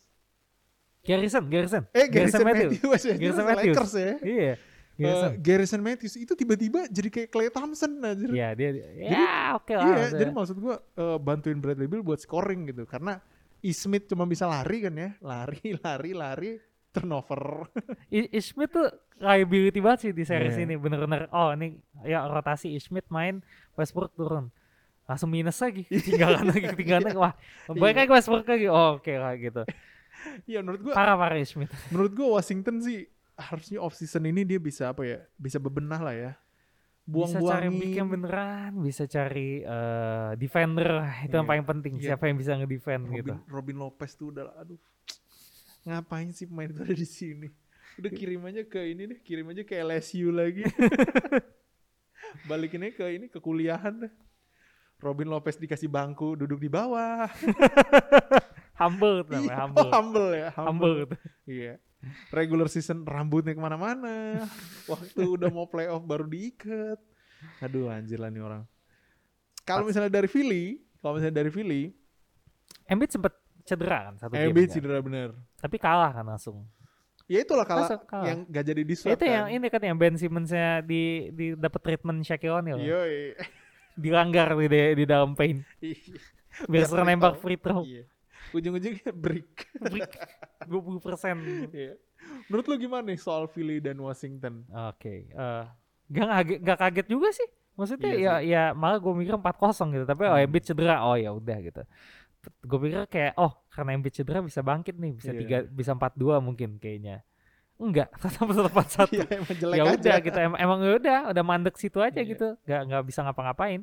Garrison, 1.02 1.44
Garrison. 1.44 1.82
eh 1.90 2.06
Garrison 2.06 2.40
Garrison 2.40 2.44
Matthews. 2.44 2.72
Matthews, 2.80 3.18
Garrison 3.20 3.44
Matthews. 3.44 3.76
Lakers 3.76 3.92
ya 3.92 4.12
Iya. 4.22 4.52
Eh, 4.52 4.56
Garrison. 4.96 5.30
Garrison 5.38 5.80
Matthews 5.80 6.14
itu 6.16 6.32
tiba-tiba 6.32 6.86
jadi 6.86 7.08
kayak 7.08 7.28
Clay 7.28 7.48
Thompson 7.48 7.98
aja 7.98 8.24
Iya, 8.24 8.48
dia, 8.52 8.68
Jadi- 8.70 8.82
ya 9.04 9.28
oke 9.54 9.72
lah. 9.72 9.82
Iya, 9.82 9.94
maksudnya. 9.96 10.20
jadi 10.20 10.30
maksud 10.32 10.56
gua 10.56 10.76
eh, 10.78 11.18
bantuin 11.18 11.58
Bradley 11.58 11.86
Beal 11.86 12.00
buat 12.00 12.18
scoring 12.18 12.68
gitu 12.68 12.84
karena 12.84 13.18
Ismith 13.60 14.06
cuma 14.06 14.22
bisa 14.24 14.44
lari 14.44 14.78
kan 14.80 14.92
ya, 14.92 15.10
lari, 15.18 15.58
lari, 15.80 16.12
lari, 16.12 16.50
turnover. 16.90 17.66
Ismith 18.30 18.70
tuh 18.70 18.86
liability 19.16 19.78
banget 19.78 19.98
sih 20.00 20.10
di 20.10 20.22
series 20.22 20.54
Iya. 20.54 20.62
ini 20.62 20.74
bener-bener 20.74 21.26
oh 21.30 21.50
ini 21.50 21.74
ya 22.02 22.22
rotasi 22.24 22.70
Ismith 22.70 23.06
main 23.08 23.42
Westbrook 23.72 24.12
turun 24.12 24.50
langsung 25.04 25.28
minus 25.28 25.58
lagi 25.58 25.86
ketinggalan 25.90 26.48
lagi 26.48 26.66
ketinggalan 26.68 27.02
lagi 27.04 27.18
wah 27.18 27.34
Iya. 27.68 27.94
lagi 27.94 28.10
Westbrook 28.10 28.42
lagi 28.44 28.66
oh, 28.66 28.98
oke 28.98 29.12
lah 29.12 29.34
gitu 29.34 29.62
Iya, 30.44 30.60
menurut 30.60 30.80
gua 30.82 30.94
parah 30.94 31.14
parah 31.14 31.36
Ismith 31.36 31.70
menurut 31.88 32.12
gua 32.12 32.38
Washington 32.38 32.78
sih 32.78 33.06
harusnya 33.36 33.78
off 33.78 33.92
season 33.92 34.24
ini 34.24 34.42
dia 34.42 34.58
bisa 34.58 34.88
apa 34.88 35.02
ya? 35.02 35.18
Bisa 35.34 35.58
bebenah 35.58 36.00
lah 36.00 36.14
ya. 36.14 36.32
bisa 37.04 37.36
cari 37.36 37.68
pick 37.68 38.00
yang 38.00 38.08
Buang-buangin. 38.08 38.12
beneran 38.16 38.72
bisa 38.80 39.04
cari 39.04 39.60
eh, 39.60 40.30
defender 40.34 40.88
itu 41.20 41.30
yang 41.30 41.44
Iya. 41.44 41.52
paling 41.52 41.66
penting 41.66 41.92
Iya. 41.94 42.04
siapa 42.10 42.24
yang 42.26 42.40
bisa 42.40 42.56
ngedefend 42.56 43.04
Robin, 43.04 43.16
gitu 43.20 43.32
Robin 43.46 43.76
Lopez 43.76 44.10
tuh 44.14 44.32
udah 44.32 44.48
aduh. 44.56 44.80
Ngapain 45.84 46.32
sih 46.32 46.48
pemain 46.48 46.64
itu 46.66 46.80
ada 46.80 46.96
di 46.96 47.04
sini? 47.04 47.52
Udah 47.94 48.08
kirim 48.08 48.40
aja 48.42 48.64
ke 48.64 48.80
ini 48.88 49.04
deh, 49.06 49.18
kirim 49.20 49.44
aja 49.46 49.60
ke 49.60 49.76
LSU 49.76 50.32
lagi. 50.32 50.64
Balikinnya 52.48 52.90
ke 52.90 53.04
ini 53.10 53.26
ke 53.28 53.36
kuliahan 53.38 53.94
deh. 54.00 54.12
Robin 54.98 55.28
Lopez 55.28 55.54
dikasih 55.54 55.86
bangku 55.86 56.34
duduk 56.34 56.56
di 56.56 56.72
bawah. 56.72 57.28
humble 58.80 59.22
tuh 59.22 59.38
namanya 59.38 59.44
Iya, 59.44 59.56
humble 59.60 59.84
Oh, 59.84 59.90
humble 59.92 60.28
ya, 60.32 60.48
humble. 60.56 60.94
Iya. 61.44 61.74
Regular 62.28 62.66
season 62.66 63.02
rambutnya 63.02 63.52
ke 63.52 63.60
mana-mana. 63.60 64.44
Waktu 64.84 65.22
udah 65.22 65.48
mau 65.48 65.64
playoff 65.64 66.00
baru 66.00 66.24
diikat. 66.24 66.98
Aduh 67.60 67.88
anjir 67.88 68.16
lah 68.16 68.28
nih 68.28 68.40
orang. 68.40 68.62
Kalau 69.62 69.84
misalnya 69.84 70.10
dari 70.10 70.26
Philly, 70.26 70.64
kalau 70.98 71.16
misalnya 71.16 71.36
dari 71.36 71.48
Philly, 71.48 71.92
Embiid 72.84 73.10
sempet 73.10 73.32
cedera 73.62 73.98
kan 74.06 74.14
satu 74.18 74.30
game 74.30 74.44
Embiid 74.46 74.68
kan. 74.68 74.74
cedera 74.74 74.98
bener. 75.00 75.28
tapi 75.56 75.76
kalah 75.76 76.12
kan 76.12 76.26
langsung 76.26 76.68
Ya 77.24 77.40
itulah 77.40 77.64
kalau 77.64 77.88
Masuk, 77.88 78.04
kalah. 78.04 78.28
yang 78.28 78.38
gak 78.44 78.60
jadi 78.62 78.82
di 78.84 78.92
swap 78.92 79.10
itu 79.10 79.24
yang 79.24 79.48
kan. 79.48 79.56
ini 79.56 79.66
kan 79.66 79.80
yang 79.80 79.96
Ben 79.96 80.12
Simmonsnya 80.14 80.84
di 80.84 81.02
di 81.30 81.46
dapat 81.54 81.80
treatment 81.80 82.20
Shaquille 82.20 82.52
O'Neal 82.54 82.76
Yoi. 82.78 83.32
dilanggar 83.96 84.52
di 84.54 84.68
di 84.68 85.04
dalam 85.04 85.32
paint 85.32 85.64
biar 86.70 86.84
suruh 86.84 87.00
free 87.00 87.08
nembak 87.08 87.34
free 87.40 87.56
throw 87.56 87.80
Iya. 87.82 88.04
Ujung-ujungnya 88.54 89.10
break. 89.24 89.50
break 89.82 90.10
20 90.64 90.70
persen 91.00 91.34
Iya. 91.68 91.98
Menurut 92.46 92.64
lu 92.64 92.76
gimana 92.78 93.04
nih 93.04 93.18
soal 93.18 93.44
Philly 93.46 93.78
dan 93.78 93.98
Washington? 93.98 94.64
oke 94.66 95.14
eh 95.26 95.64
gak 96.06 96.26
kaget 96.26 96.58
gak 96.60 96.78
kaget 96.78 97.06
juga 97.08 97.28
sih 97.30 97.48
maksudnya 97.74 98.12
Iya 98.12 98.34
ya 98.34 98.34
ya 98.40 98.62
malah 98.72 98.96
gue 98.96 99.12
mikir 99.12 99.34
4-0 99.34 99.50
gitu 99.90 100.04
tapi 100.04 100.22
oh 100.22 100.32
Hmm. 100.32 100.44
Embiid 100.44 100.64
cedera 100.64 101.02
oh 101.02 101.16
ya 101.16 101.30
udah 101.30 101.58
gitu 101.60 101.82
gue 102.60 102.78
pikir 102.78 103.00
kayak 103.06 103.32
oh 103.36 103.52
karena 103.68 103.90
Embiid 103.92 104.14
cedera 104.14 104.38
bisa 104.38 104.60
bangkit 104.60 104.94
nih 104.94 105.12
bisa 105.12 105.30
Iya. 105.30 105.38
tiga 105.38 105.56
bisa 105.66 105.92
4-2 105.92 106.14
mungkin 106.40 106.76
kayaknya 106.76 107.24
enggak 107.74 108.12
tetap 108.22 108.46
tetap 108.46 108.72
4-1 108.72 109.10
Iya 109.10 109.24
emang 109.34 109.56
jelek 109.58 109.74
ya 109.74 109.82
aja. 109.82 109.92
udah 109.96 110.16
gitu 110.22 110.38
emang, 110.38 110.58
emang 110.60 110.78
ya 110.80 110.92
udah 110.94 111.18
udah 111.30 111.42
mandek 111.42 111.74
situ 111.74 111.98
aja 111.98 112.14
Iya. 112.14 112.30
gitu 112.30 112.48
nggak 112.62 112.80
nggak 112.86 113.02
bisa 113.04 113.20
ngapa-ngapain 113.20 113.80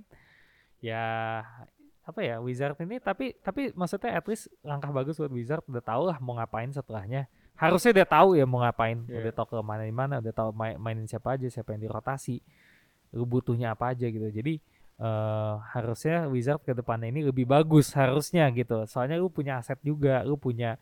ya 0.79 1.03
apa 2.01 2.19
ya 2.25 2.41
Wizard 2.41 2.75
ini 2.81 2.97
tapi 2.97 3.37
tapi 3.45 3.69
maksudnya 3.77 4.17
at 4.17 4.25
least 4.25 4.49
langkah 4.65 4.89
bagus 4.89 5.21
buat 5.21 5.29
Wizard 5.29 5.61
udah 5.69 5.83
tahu 5.85 6.09
lah 6.09 6.17
mau 6.17 6.33
ngapain 6.37 6.73
setelahnya. 6.73 7.29
Harusnya 7.53 7.93
udah 7.93 8.07
tahu 8.09 8.29
ya 8.41 8.45
mau 8.49 8.59
ngapain 8.65 9.05
Iya. 9.05 9.21
udah 9.29 9.33
tahu 9.37 9.45
ke 9.53 9.57
mana 9.61 9.83
di 9.85 9.93
mana 9.93 10.17
udah 10.17 10.33
tahu 10.33 10.49
main, 10.49 10.81
mainin 10.81 11.05
siapa 11.05 11.37
aja 11.37 11.45
siapa 11.45 11.77
yang 11.77 11.85
dirotasi 11.85 12.41
lu 13.13 13.23
butuhnya 13.29 13.77
apa 13.77 13.93
aja 13.93 14.09
gitu. 14.09 14.27
Jadi 14.33 14.57
eh 15.01 15.53
harusnya 15.73 16.25
Wizard 16.29 16.61
ke 16.65 16.73
depannya 16.73 17.09
ini 17.09 17.21
lebih 17.25 17.45
bagus 17.45 17.93
harusnya 17.93 18.49
gitu. 18.53 18.85
Soalnya 18.89 19.21
lu 19.21 19.29
punya 19.29 19.61
aset 19.61 19.77
juga 19.85 20.25
lu 20.25 20.37
punya 20.41 20.81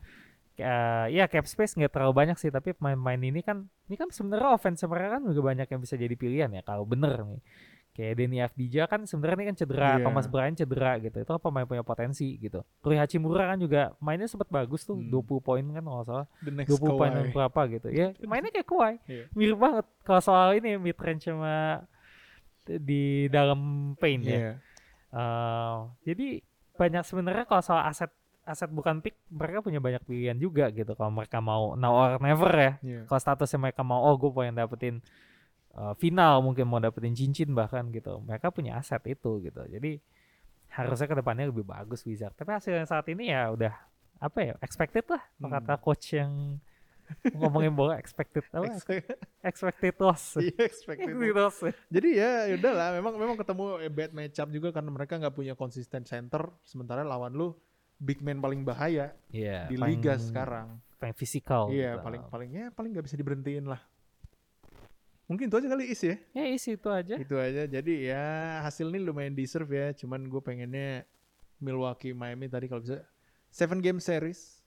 eh, 0.60 1.06
ya 1.16 1.28
cap 1.32 1.48
space 1.48 1.76
nggak 1.80 1.92
terlalu 1.92 2.14
banyak 2.16 2.38
sih 2.40 2.52
tapi 2.52 2.76
pemain-pemain 2.76 3.20
ini 3.24 3.40
kan 3.40 3.64
ini 3.88 3.96
kan 3.96 4.12
sebenarnya 4.12 4.56
offense 4.56 4.84
mereka 4.88 5.20
kan 5.20 5.24
juga 5.24 5.42
banyak 5.56 5.68
yang 5.72 5.80
bisa 5.80 5.96
jadi 5.96 6.16
pilihan 6.20 6.52
ya 6.52 6.62
kalau 6.68 6.84
bener 6.84 7.24
nih 7.24 7.40
kayak 8.00 8.16
Denny 8.16 8.40
Avdija 8.40 8.84
kan 8.86 9.04
sebenarnya 9.04 9.36
ini 9.36 9.46
kan 9.46 9.58
cedera 9.58 9.90
Iya. 9.94 10.06
Thomas 10.06 10.26
Bryant 10.26 10.56
cedera 10.56 10.96
gitu 10.98 11.18
itu 11.18 11.28
kan 11.28 11.38
pemain 11.38 11.66
punya 11.66 11.84
potensi 11.84 12.34
gitu 12.36 12.64
Rui 12.80 12.96
Hachimura 12.96 13.44
kan 13.46 13.58
juga 13.58 13.92
mainnya 14.00 14.26
sempat 14.26 14.48
bagus 14.48 14.82
tuh 14.82 14.96
Hmm. 14.96 15.12
20 15.12 15.20
poin 15.40 15.60
kan 15.66 15.84
kalau 15.84 16.04
salah 16.04 16.26
The 16.40 16.52
next 16.54 16.72
20 16.74 16.96
poin 16.96 17.12
berapa 17.30 17.62
gitu 17.70 17.88
ya 17.90 18.08
mainnya 18.32 18.50
kayak 18.50 18.64
Kawhi 18.66 18.94
Iya. 19.04 19.24
mirip 19.32 19.58
banget 19.58 19.86
kalau 20.02 20.22
soal 20.22 20.56
ini 20.56 20.76
mid 20.76 20.96
range 20.96 21.26
sama 21.26 21.84
di 22.64 23.04
dalam 23.28 23.60
paint 23.96 24.24
ya 24.24 24.32
Iya. 24.32 24.54
Eh, 25.12 25.76
jadi 26.06 26.28
banyak 26.76 27.04
sebenarnya 27.04 27.44
kalau 27.44 27.60
soal 27.60 27.84
aset 27.84 28.14
aset 28.46 28.66
bukan 28.68 28.98
pick 29.00 29.18
mereka 29.28 29.60
punya 29.60 29.78
banyak 29.78 30.02
pilihan 30.04 30.34
juga 30.34 30.70
gitu 30.70 30.94
kalau 30.94 31.12
mereka 31.12 31.38
mau 31.38 31.74
now 31.76 31.94
or 31.94 32.10
never 32.20 32.50
ya 32.50 32.72
Iya. 32.80 33.02
kalau 33.04 33.18
statusnya 33.20 33.60
mereka 33.60 33.82
mau 33.82 34.02
oh 34.04 34.16
gue 34.16 34.30
pengen 34.32 34.56
dapetin 34.56 34.96
eh, 35.72 35.94
final 35.96 36.40
mungkin 36.40 36.66
mau 36.66 36.78
dapetin 36.78 37.14
cincin 37.14 37.52
bahkan 37.52 37.90
gitu 37.90 38.18
mereka 38.20 38.50
punya 38.50 38.78
aset 38.78 39.02
itu 39.06 39.40
gitu 39.40 39.62
jadi 39.66 40.00
harusnya 40.70 41.06
ke 41.06 41.16
depannya 41.16 41.46
lebih 41.46 41.64
bagus 41.64 42.02
Wizard 42.04 42.34
tapi 42.34 42.50
hasil 42.52 42.72
yang 42.72 42.86
saat 42.86 43.06
ini 43.08 43.30
ya 43.30 43.50
udah 43.50 43.74
apa 44.20 44.38
ya 44.40 44.54
expected 44.60 45.06
lah 45.08 45.24
Hmm. 45.40 45.50
kata 45.50 45.78
coach 45.78 46.14
yang 46.14 46.60
ngomongin 47.34 47.74
bola 47.74 47.98
expected 47.98 48.46
apa 48.52 48.70
expected 49.42 49.98
loss 49.98 50.38
Iya, 50.38 50.62
expected. 50.62 51.10
loss 51.34 51.58
Jadi 51.90 52.10
ya 52.16 52.54
udahlah, 52.54 52.94
memang 52.94 53.18
memang 53.18 53.34
ketemu 53.34 53.66
eh, 53.80 53.90
bad 53.90 54.12
matchup 54.14 54.50
juga 54.50 54.70
karena 54.70 54.94
mereka 54.94 55.18
nggak 55.18 55.34
punya 55.34 55.54
konsisten 55.54 56.06
center, 56.06 56.54
sementara 56.62 57.02
lawan 57.02 57.34
lu 57.34 57.58
big 57.98 58.22
man 58.22 58.38
paling 58.38 58.62
bahaya 58.62 59.10
Iya, 59.28 59.66
di 59.66 59.76
paling- 59.76 59.98
liga 59.98 60.14
sekarang. 60.16 60.78
paling 61.00 61.16
fisikal 61.16 61.72
iya, 61.72 61.96
gitu. 61.96 62.04
paling 62.04 62.22
paling 62.28 62.50
ya 62.52 62.66
paling 62.70 62.90
nggak 62.94 63.06
bisa 63.08 63.16
diberhentiin 63.16 63.66
lah. 63.66 63.82
Mungkin 65.30 65.46
itu 65.46 65.56
aja 65.62 65.68
kali 65.70 65.86
is 65.94 66.02
ya. 66.02 66.18
ya 66.34 66.44
isi 66.50 66.74
itu 66.74 66.90
aja 66.90 67.14
Itu 67.22 67.38
aja. 67.38 67.70
Jadi 67.70 68.10
ya 68.10 68.66
hasil 68.66 68.90
ini 68.90 69.06
lumayan 69.06 69.38
deserve 69.38 69.70
ya. 69.70 69.94
Cuman 69.94 70.26
gue 70.26 70.42
pengennya 70.42 71.06
Milwaukee 71.62 72.18
Miami 72.18 72.50
tadi 72.50 72.66
kalau 72.66 72.82
bisa 72.82 73.06
seven 73.54 73.78
game 73.78 74.02
series. 74.02 74.66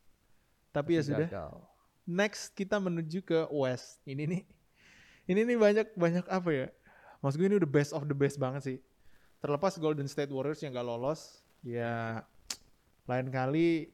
Tapi 0.70 0.96
ya 0.96 1.02
sudah. 1.02 1.26
Gagal. 1.26 1.52
Next 2.06 2.54
kita 2.54 2.78
menuju 2.78 3.26
ke 3.26 3.50
West. 3.50 3.98
Ini 4.06 4.22
nih, 4.22 4.42
ini 5.26 5.40
nih 5.42 5.58
banyak 5.58 5.86
banyak 5.98 6.24
apa 6.30 6.50
ya? 6.54 6.66
Maksud 7.18 7.38
gue 7.42 7.46
ini 7.50 7.58
udah 7.58 7.70
best 7.70 7.90
of 7.90 8.06
the 8.06 8.14
best 8.14 8.38
banget 8.38 8.62
sih. 8.62 8.78
Terlepas 9.42 9.74
Golden 9.82 10.06
State 10.06 10.30
Warriors 10.30 10.62
yang 10.62 10.74
gak 10.74 10.86
lolos, 10.86 11.42
ya 11.66 12.22
lain 13.10 13.26
kali 13.34 13.90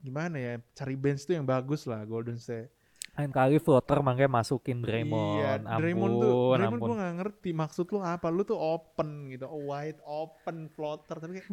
gimana 0.00 0.40
ya 0.40 0.52
cari 0.74 0.96
bench 0.98 1.28
tuh 1.28 1.38
yang 1.38 1.46
bagus 1.46 1.86
lah 1.86 2.02
Golden 2.02 2.38
State. 2.38 2.70
Lain 3.18 3.32
kali 3.34 3.58
floater 3.58 3.98
makanya 4.00 4.30
masukin 4.30 4.78
Draymond. 4.80 5.38
Iya, 5.38 5.50
ampun, 5.60 5.78
Draymond 5.82 6.14
tuh, 6.22 6.42
Draymond 6.54 6.78
ampun. 6.78 6.88
gue 6.88 6.96
gak 7.02 7.14
ngerti 7.20 7.50
maksud 7.50 7.86
lu 7.90 7.98
apa. 8.00 8.26
Lu 8.30 8.42
tuh 8.46 8.58
open 8.58 9.28
gitu, 9.34 9.46
wide 9.50 10.00
open 10.06 10.70
floater. 10.70 11.16
Tapi 11.18 11.32
kayak, 11.42 11.48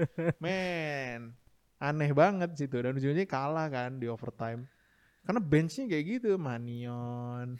man, 0.42 1.36
aneh 1.78 2.10
banget 2.16 2.50
situ. 2.56 2.76
Dan 2.80 2.96
ujungnya 2.96 3.28
kalah 3.28 3.68
kan 3.68 4.00
di 4.00 4.08
overtime. 4.08 4.66
Karena 5.22 5.38
benchnya 5.38 5.86
kayak 5.86 6.04
gitu, 6.18 6.34
Manion, 6.34 7.54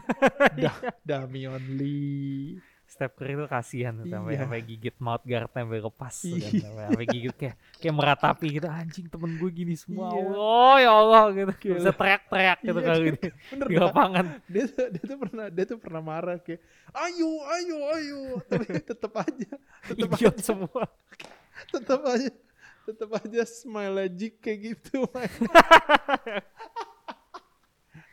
da 0.62 0.70
Damion 1.02 1.64
Lee. 1.74 2.62
Steph 2.88 3.14
Curry 3.14 3.36
tuh 3.36 3.46
kasihan 3.46 3.92
tuh 3.92 4.08
sampai 4.08 4.32
Iya. 4.32 4.40
sampai 4.42 4.60
gigit 4.62 4.96
mouth 4.96 5.20
guard 5.22 5.46
sampai 5.46 5.76
lepas 5.78 6.14
kan. 6.16 6.32
Iya. 6.32 6.48
sampai, 6.58 6.84
sampai 6.88 7.06
gigit 7.06 7.34
kayak 7.36 7.54
kayak 7.76 7.94
meratapi 7.94 8.46
gitu 8.50 8.66
anjing 8.66 9.06
temen 9.06 9.30
gue 9.34 9.50
gini 9.52 9.74
semua 9.74 10.08
Iya. 10.08 10.24
Allah 10.24 10.72
ya 10.74 10.90
Allah 10.94 11.22
gitu 11.30 11.52
Gila. 11.54 11.76
bisa 11.76 11.90
teriak-teriak 11.92 12.58
gitu 12.60 12.72
Iya, 12.74 12.88
kali 12.88 13.06
Bener 13.52 13.66
di 13.68 13.76
lapangan 13.76 14.24
dia 14.46 14.64
tuh, 14.66 14.86
dia 14.88 15.04
tuh 15.04 15.18
pernah 15.18 15.46
dia 15.46 15.64
tuh 15.64 15.78
pernah 15.78 16.00
marah 16.00 16.36
kayak 16.38 16.60
ayo 16.90 17.30
ayo 17.46 17.76
ayo 17.92 18.20
tapi 18.42 18.64
tetap 18.90 19.12
aja 19.14 19.50
tetap 19.84 20.08
idiot 20.10 20.32
aja 20.32 20.42
semua 20.42 20.82
tetap 21.68 22.00
aja 22.02 22.30
tetap 22.88 23.10
aja 23.12 23.44
smile 23.44 23.92
magic 24.00 24.40
kayak 24.40 24.58
gitu. 24.72 25.04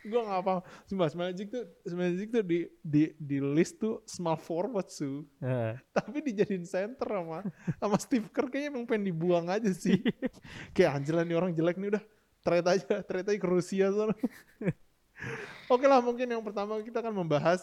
gue 0.06 0.20
gak 0.22 0.42
paham. 0.42 0.62
Sumpah 0.86 1.08
smile 1.10 1.30
magic 1.34 1.46
tuh 1.50 1.64
smile 1.84 2.12
magic 2.14 2.28
tuh 2.30 2.42
di 2.46 2.58
di 2.80 3.02
di 3.18 3.38
list 3.42 3.82
tuh 3.82 4.00
small 4.06 4.38
forward 4.38 4.88
su. 4.88 5.26
Heeh. 5.42 5.76
tapi 5.90 6.22
dijadiin 6.22 6.64
center 6.64 7.06
sama 7.06 7.40
sama 7.82 7.96
Steve 7.98 8.28
Kerr 8.30 8.48
kayaknya 8.48 8.70
emang 8.74 8.84
pengen 8.86 9.10
dibuang 9.10 9.46
aja 9.50 9.70
sih. 9.74 9.98
Kayak 10.74 11.02
anjir 11.02 11.14
nih 11.22 11.36
orang 11.36 11.52
jelek 11.52 11.76
nih 11.76 11.98
udah. 11.98 12.04
Trade 12.46 12.68
aja 12.78 13.02
trade 13.02 13.28
aja 13.34 13.38
ke 13.42 13.48
Rusia 13.50 13.90
sana 13.90 14.14
oke 15.72 15.82
lah 15.82 15.98
mungkin 15.98 16.30
yang 16.30 16.44
pertama 16.46 16.78
kita 16.78 17.02
akan 17.02 17.26
membahas 17.26 17.58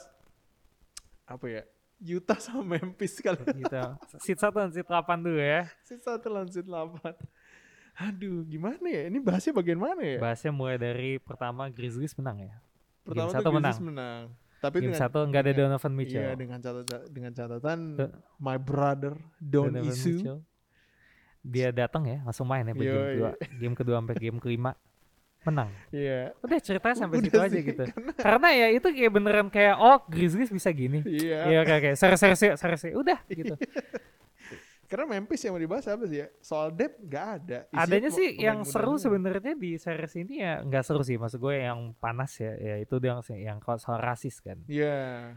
apa 1.24 1.46
ya 1.48 1.64
Utah 2.04 2.36
sama 2.36 2.76
Memphis 2.76 3.16
kali. 3.24 3.40
Gitu 3.40 3.80
seat 4.20 4.36
satu 4.36 4.60
dan 4.60 4.76
seat 4.76 4.84
8 4.84 5.24
dulu 5.24 5.40
ya. 5.40 5.72
Sisa 5.88 6.20
satu 6.20 6.28
lawan 6.28 6.52
seat 6.52 6.68
8 6.68 7.00
aduh 7.94 8.42
gimana 8.46 8.86
ya? 8.90 9.10
Ini 9.10 9.20
bahasnya 9.22 9.54
bagian 9.54 9.80
mana 9.80 10.02
ya? 10.02 10.18
Bahasnya 10.18 10.52
mulai 10.54 10.78
dari 10.82 11.22
pertama 11.22 11.70
Grizzlies 11.70 12.18
menang 12.18 12.50
ya? 12.50 12.54
Pertama 13.06 13.30
satu 13.30 13.46
tuh 13.46 13.54
menang. 13.54 13.78
Menang. 13.84 14.24
Tapi 14.64 14.76
game 14.80 14.96
dengan 14.96 15.00
satu 15.04 15.20
nggak 15.28 15.42
ada 15.44 15.52
Donovan 15.60 15.94
Mitchell. 15.94 16.24
iya 16.24 16.32
dengan 16.40 16.58
catatan 16.64 17.02
dengan 17.12 17.32
catatan 17.36 17.80
my 18.40 18.56
brother 18.56 19.20
Don 19.36 19.76
Donovan 19.76 19.92
Isu. 19.92 20.10
Mitchell. 20.10 20.40
dia 21.44 21.76
datang 21.76 22.08
ya 22.08 22.24
langsung 22.24 22.48
main 22.48 22.64
ya 22.64 22.72
di 22.72 22.88
game 22.88 23.04
kedua. 23.04 23.32
Game 23.60 23.76
kedua 23.76 23.96
sampai 24.00 24.16
game 24.16 24.40
kelima. 24.40 24.72
Menang. 25.44 25.68
Iya. 25.92 26.32
Udah 26.40 26.60
ceritanya 26.64 26.96
sampai 26.96 27.20
Udah 27.20 27.28
situ 27.28 27.36
aja 27.44 27.52
sih, 27.52 27.62
gitu. 27.68 27.84
karena 28.16 28.48
ya 28.56 28.68
itu 28.72 28.88
kayak 28.88 29.12
beneran 29.12 29.48
kayak 29.52 29.76
oh 29.76 30.00
Grizzlies 30.08 30.48
bisa 30.48 30.72
gini. 30.72 31.04
Iya. 31.04 31.52
Iya 31.52 31.60
kayak 31.68 31.82
kayak 31.84 31.96
yuk, 32.00 32.56
serius 32.56 32.82
yuk. 32.88 33.04
udah 33.04 33.20
gitu. 33.28 33.56
Karena 34.94 35.10
Memphis 35.10 35.42
yang 35.42 35.58
mau 35.58 35.62
dibahas 35.66 35.90
apa 35.90 36.06
sih 36.06 36.22
ya? 36.22 36.30
Soal 36.38 36.70
depth 36.70 37.02
nggak 37.02 37.26
ada. 37.42 37.60
Isinya 37.66 37.82
Adanya 37.82 38.10
sih 38.14 38.30
yang 38.38 38.62
seru 38.62 38.94
sebenarnya 39.02 39.58
di 39.58 39.74
series 39.82 40.14
ini 40.22 40.46
ya 40.46 40.62
nggak 40.62 40.86
seru 40.86 41.02
sih 41.02 41.18
maksud 41.18 41.42
gue 41.42 41.66
yang 41.66 41.98
panas 41.98 42.38
ya 42.38 42.54
ya 42.62 42.76
itu 42.78 43.02
yang 43.02 43.26
yang 43.34 43.58
soal 43.82 43.98
rasis 43.98 44.38
kan. 44.38 44.62
Iya. 44.70 45.34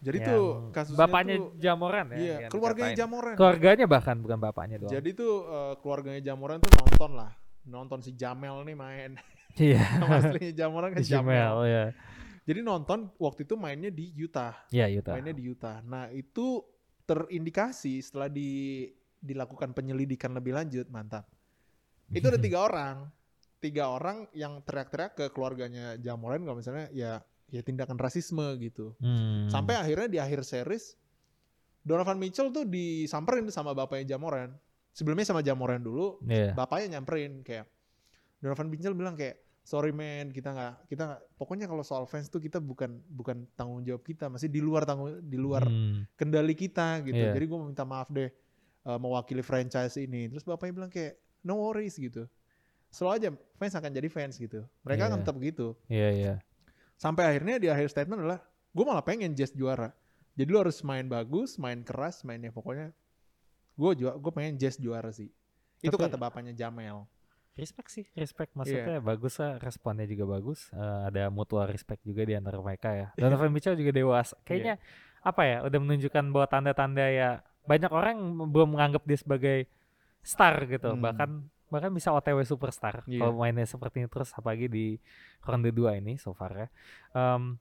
Jadi 0.00 0.24
Yang 0.24 0.30
tuh 0.32 0.44
kasusnya 0.72 1.00
bapaknya 1.04 1.34
tuh, 1.36 1.50
Jamoran 1.60 2.06
ya. 2.14 2.16
iya, 2.16 2.36
keluarganya 2.48 2.94
dikatain. 2.96 3.02
Jamoran. 3.04 3.34
Keluarganya 3.36 3.86
bahkan 3.90 4.16
bukan 4.24 4.38
bapaknya 4.40 4.76
doang. 4.80 4.92
Jadi 4.96 5.10
tuh 5.12 5.34
eh, 5.44 5.74
keluarganya 5.84 6.20
Jamoran 6.24 6.56
tuh 6.64 6.72
nonton 6.72 7.10
lah. 7.12 7.30
Nonton 7.68 7.98
si 8.00 8.16
Jamel 8.16 8.56
nih 8.64 8.76
main. 8.78 9.12
Iya. 9.58 9.84
Aslinya 10.16 10.54
Jamoran 10.54 10.88
kan 10.96 11.02
Jamel. 11.12 11.34
Jamel 11.34 11.56
ya. 11.68 11.84
Jadi 12.48 12.60
nonton 12.64 13.12
waktu 13.20 13.44
itu 13.44 13.54
mainnya 13.60 13.92
di 13.92 14.14
Utah. 14.16 14.56
Iya 14.72 14.88
Utah. 14.88 15.12
Mainnya 15.18 15.34
di 15.36 15.44
Utah. 15.44 15.84
Nah, 15.84 16.08
itu 16.14 16.64
terindikasi 17.08 18.04
setelah 18.04 18.28
di 18.28 18.84
dilakukan 19.18 19.72
penyelidikan 19.72 20.30
lebih 20.36 20.52
lanjut, 20.54 20.86
mantap. 20.92 21.24
Itu 22.12 22.28
ada 22.28 22.38
tiga 22.38 22.68
orang. 22.68 23.08
Tiga 23.58 23.90
orang 23.90 24.30
yang 24.36 24.62
teriak-teriak 24.62 25.12
ke 25.18 25.24
keluarganya 25.34 25.98
Jamoran 25.98 26.46
kalau 26.46 26.62
misalnya 26.62 26.86
ya 26.94 27.18
ya 27.50 27.64
tindakan 27.64 27.98
rasisme 27.98 28.44
gitu. 28.62 28.94
Hmm. 29.02 29.50
Sampai 29.50 29.74
akhirnya 29.74 30.06
di 30.06 30.18
akhir 30.22 30.46
series 30.46 30.94
Donovan 31.82 32.20
Mitchell 32.20 32.52
tuh 32.52 32.68
disamperin 32.68 33.48
sama 33.48 33.72
bapaknya 33.72 34.14
Jamoran. 34.14 34.52
Sebelumnya 34.92 35.24
sama 35.24 35.40
Jamoran 35.40 35.80
dulu, 35.80 36.20
Iya. 36.28 36.52
bapaknya 36.52 36.98
nyamperin 36.98 37.40
kayak 37.42 37.66
Donovan 38.44 38.68
Mitchell 38.68 38.94
bilang 38.94 39.16
kayak 39.16 39.40
sorry 39.68 39.92
man 39.92 40.32
kita 40.32 40.48
nggak 40.48 40.88
kita 40.88 41.02
nggak 41.04 41.20
pokoknya 41.36 41.68
kalau 41.68 41.84
soal 41.84 42.08
fans 42.08 42.26
tuh 42.26 42.40
kita 42.40 42.56
bukan 42.56 42.96
bukan 43.06 43.44
tanggung 43.52 43.84
jawab 43.84 44.00
kita 44.00 44.24
masih 44.26 44.48
di 44.48 44.58
luar 44.58 44.82
tanggung 44.82 45.20
di 45.20 45.36
luar 45.36 45.60
Hmm. 45.62 46.08
kendali 46.16 46.56
kita 46.56 47.04
gitu 47.04 47.12
Iya. 47.20 47.36
jadi 47.36 47.44
gue 47.44 47.58
minta 47.60 47.84
maaf 47.84 48.08
deh 48.08 48.32
eh, 48.80 48.98
mewakili 48.98 49.42
franchise 49.42 49.92
ini 49.98 50.26
terus 50.26 50.40
bapaknya 50.42 50.72
bilang 50.74 50.88
kayak 50.88 51.14
no 51.42 51.60
worries 51.60 51.94
gitu 51.94 52.24
selalu 52.88 53.12
aja 53.14 53.28
fans 53.54 53.74
akan 53.74 53.90
jadi 53.92 54.08
fans 54.08 54.34
gitu 54.34 54.64
mereka 54.80 55.04
Iya. 55.04 55.08
akan 55.12 55.18
tetap 55.20 55.36
gitu 55.38 55.66
Iya 55.86 56.08
iya. 56.10 56.34
sampai 56.96 57.28
akhirnya 57.28 57.60
di 57.60 57.68
akhir 57.68 57.92
statement 57.92 58.24
adalah 58.24 58.40
gue 58.70 58.84
malah 58.86 59.04
pengen 59.04 59.36
Jazz 59.36 59.52
juara 59.52 59.92
jadi 60.32 60.48
lu 60.48 60.58
harus 60.58 60.80
main 60.80 61.04
bagus 61.04 61.60
main 61.60 61.84
keras 61.84 62.24
mainnya 62.24 62.48
pokoknya 62.48 62.88
gue 63.74 63.90
juga 63.94 64.16
gue 64.16 64.32
pengen 64.32 64.56
Jazz 64.56 64.80
juara 64.80 65.12
sih 65.12 65.28
itu 65.78 65.92
Tapi- 65.92 66.08
kata 66.08 66.16
bapaknya 66.16 66.56
Jamel 66.56 67.04
Respect 67.58 67.88
sih, 67.90 68.06
respect 68.14 68.54
maksudnya 68.54 69.02
bagus 69.02 69.34
lah, 69.42 69.58
responnya 69.58 70.06
juga 70.06 70.38
bagus. 70.38 70.70
Eh, 70.70 71.00
ada 71.10 71.26
mutual 71.28 71.66
respect 71.66 72.06
juga 72.06 72.22
di 72.22 72.38
antara 72.38 72.62
mereka 72.62 72.94
ya. 72.94 73.08
Donovan 73.18 73.50
Mitchell 73.50 73.74
juga 73.74 73.90
dewasa. 73.90 74.38
Kayaknya 74.46 74.78
apa 75.26 75.42
ya, 75.42 75.56
udah 75.66 75.78
menunjukkan 75.82 76.24
bahwa 76.30 76.46
tanda-tanda 76.46 77.04
ya 77.10 77.42
banyak 77.66 77.90
orang 77.90 78.16
belum 78.48 78.78
menganggap 78.78 79.02
dia 79.04 79.18
sebagai 79.18 79.58
star 80.22 80.54
gitu. 80.70 80.94
Hmm. 80.94 81.02
Bahkan 81.02 81.30
bahkan 81.68 81.92
bisa 81.92 82.16
OTW 82.16 82.48
superstar 82.48 83.04
Iya. 83.04 83.20
kalau 83.28 83.44
mainnya 83.44 83.68
seperti 83.68 84.00
ini 84.00 84.08
terus 84.08 84.32
apalagi 84.32 84.72
di 84.72 84.96
ronde 85.44 85.68
2 85.68 86.00
ini 86.00 86.16
so 86.16 86.32
far 86.32 86.56
ya. 86.56 86.68
Em, 87.12 87.60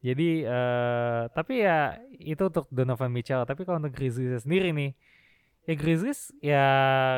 jadi 0.00 0.30
eh 0.48 1.22
tapi 1.28 1.60
ya 1.60 2.00
itu 2.16 2.40
untuk 2.40 2.70
Donovan 2.72 3.12
Mitchell. 3.12 3.44
Tapi 3.44 3.68
kalau 3.68 3.84
untuk 3.84 3.92
Grizzlies 3.92 4.48
sendiri 4.48 4.72
nih, 4.72 4.96
ya 5.64 5.74
Grizzlies 5.74 6.28
ya 6.38 6.64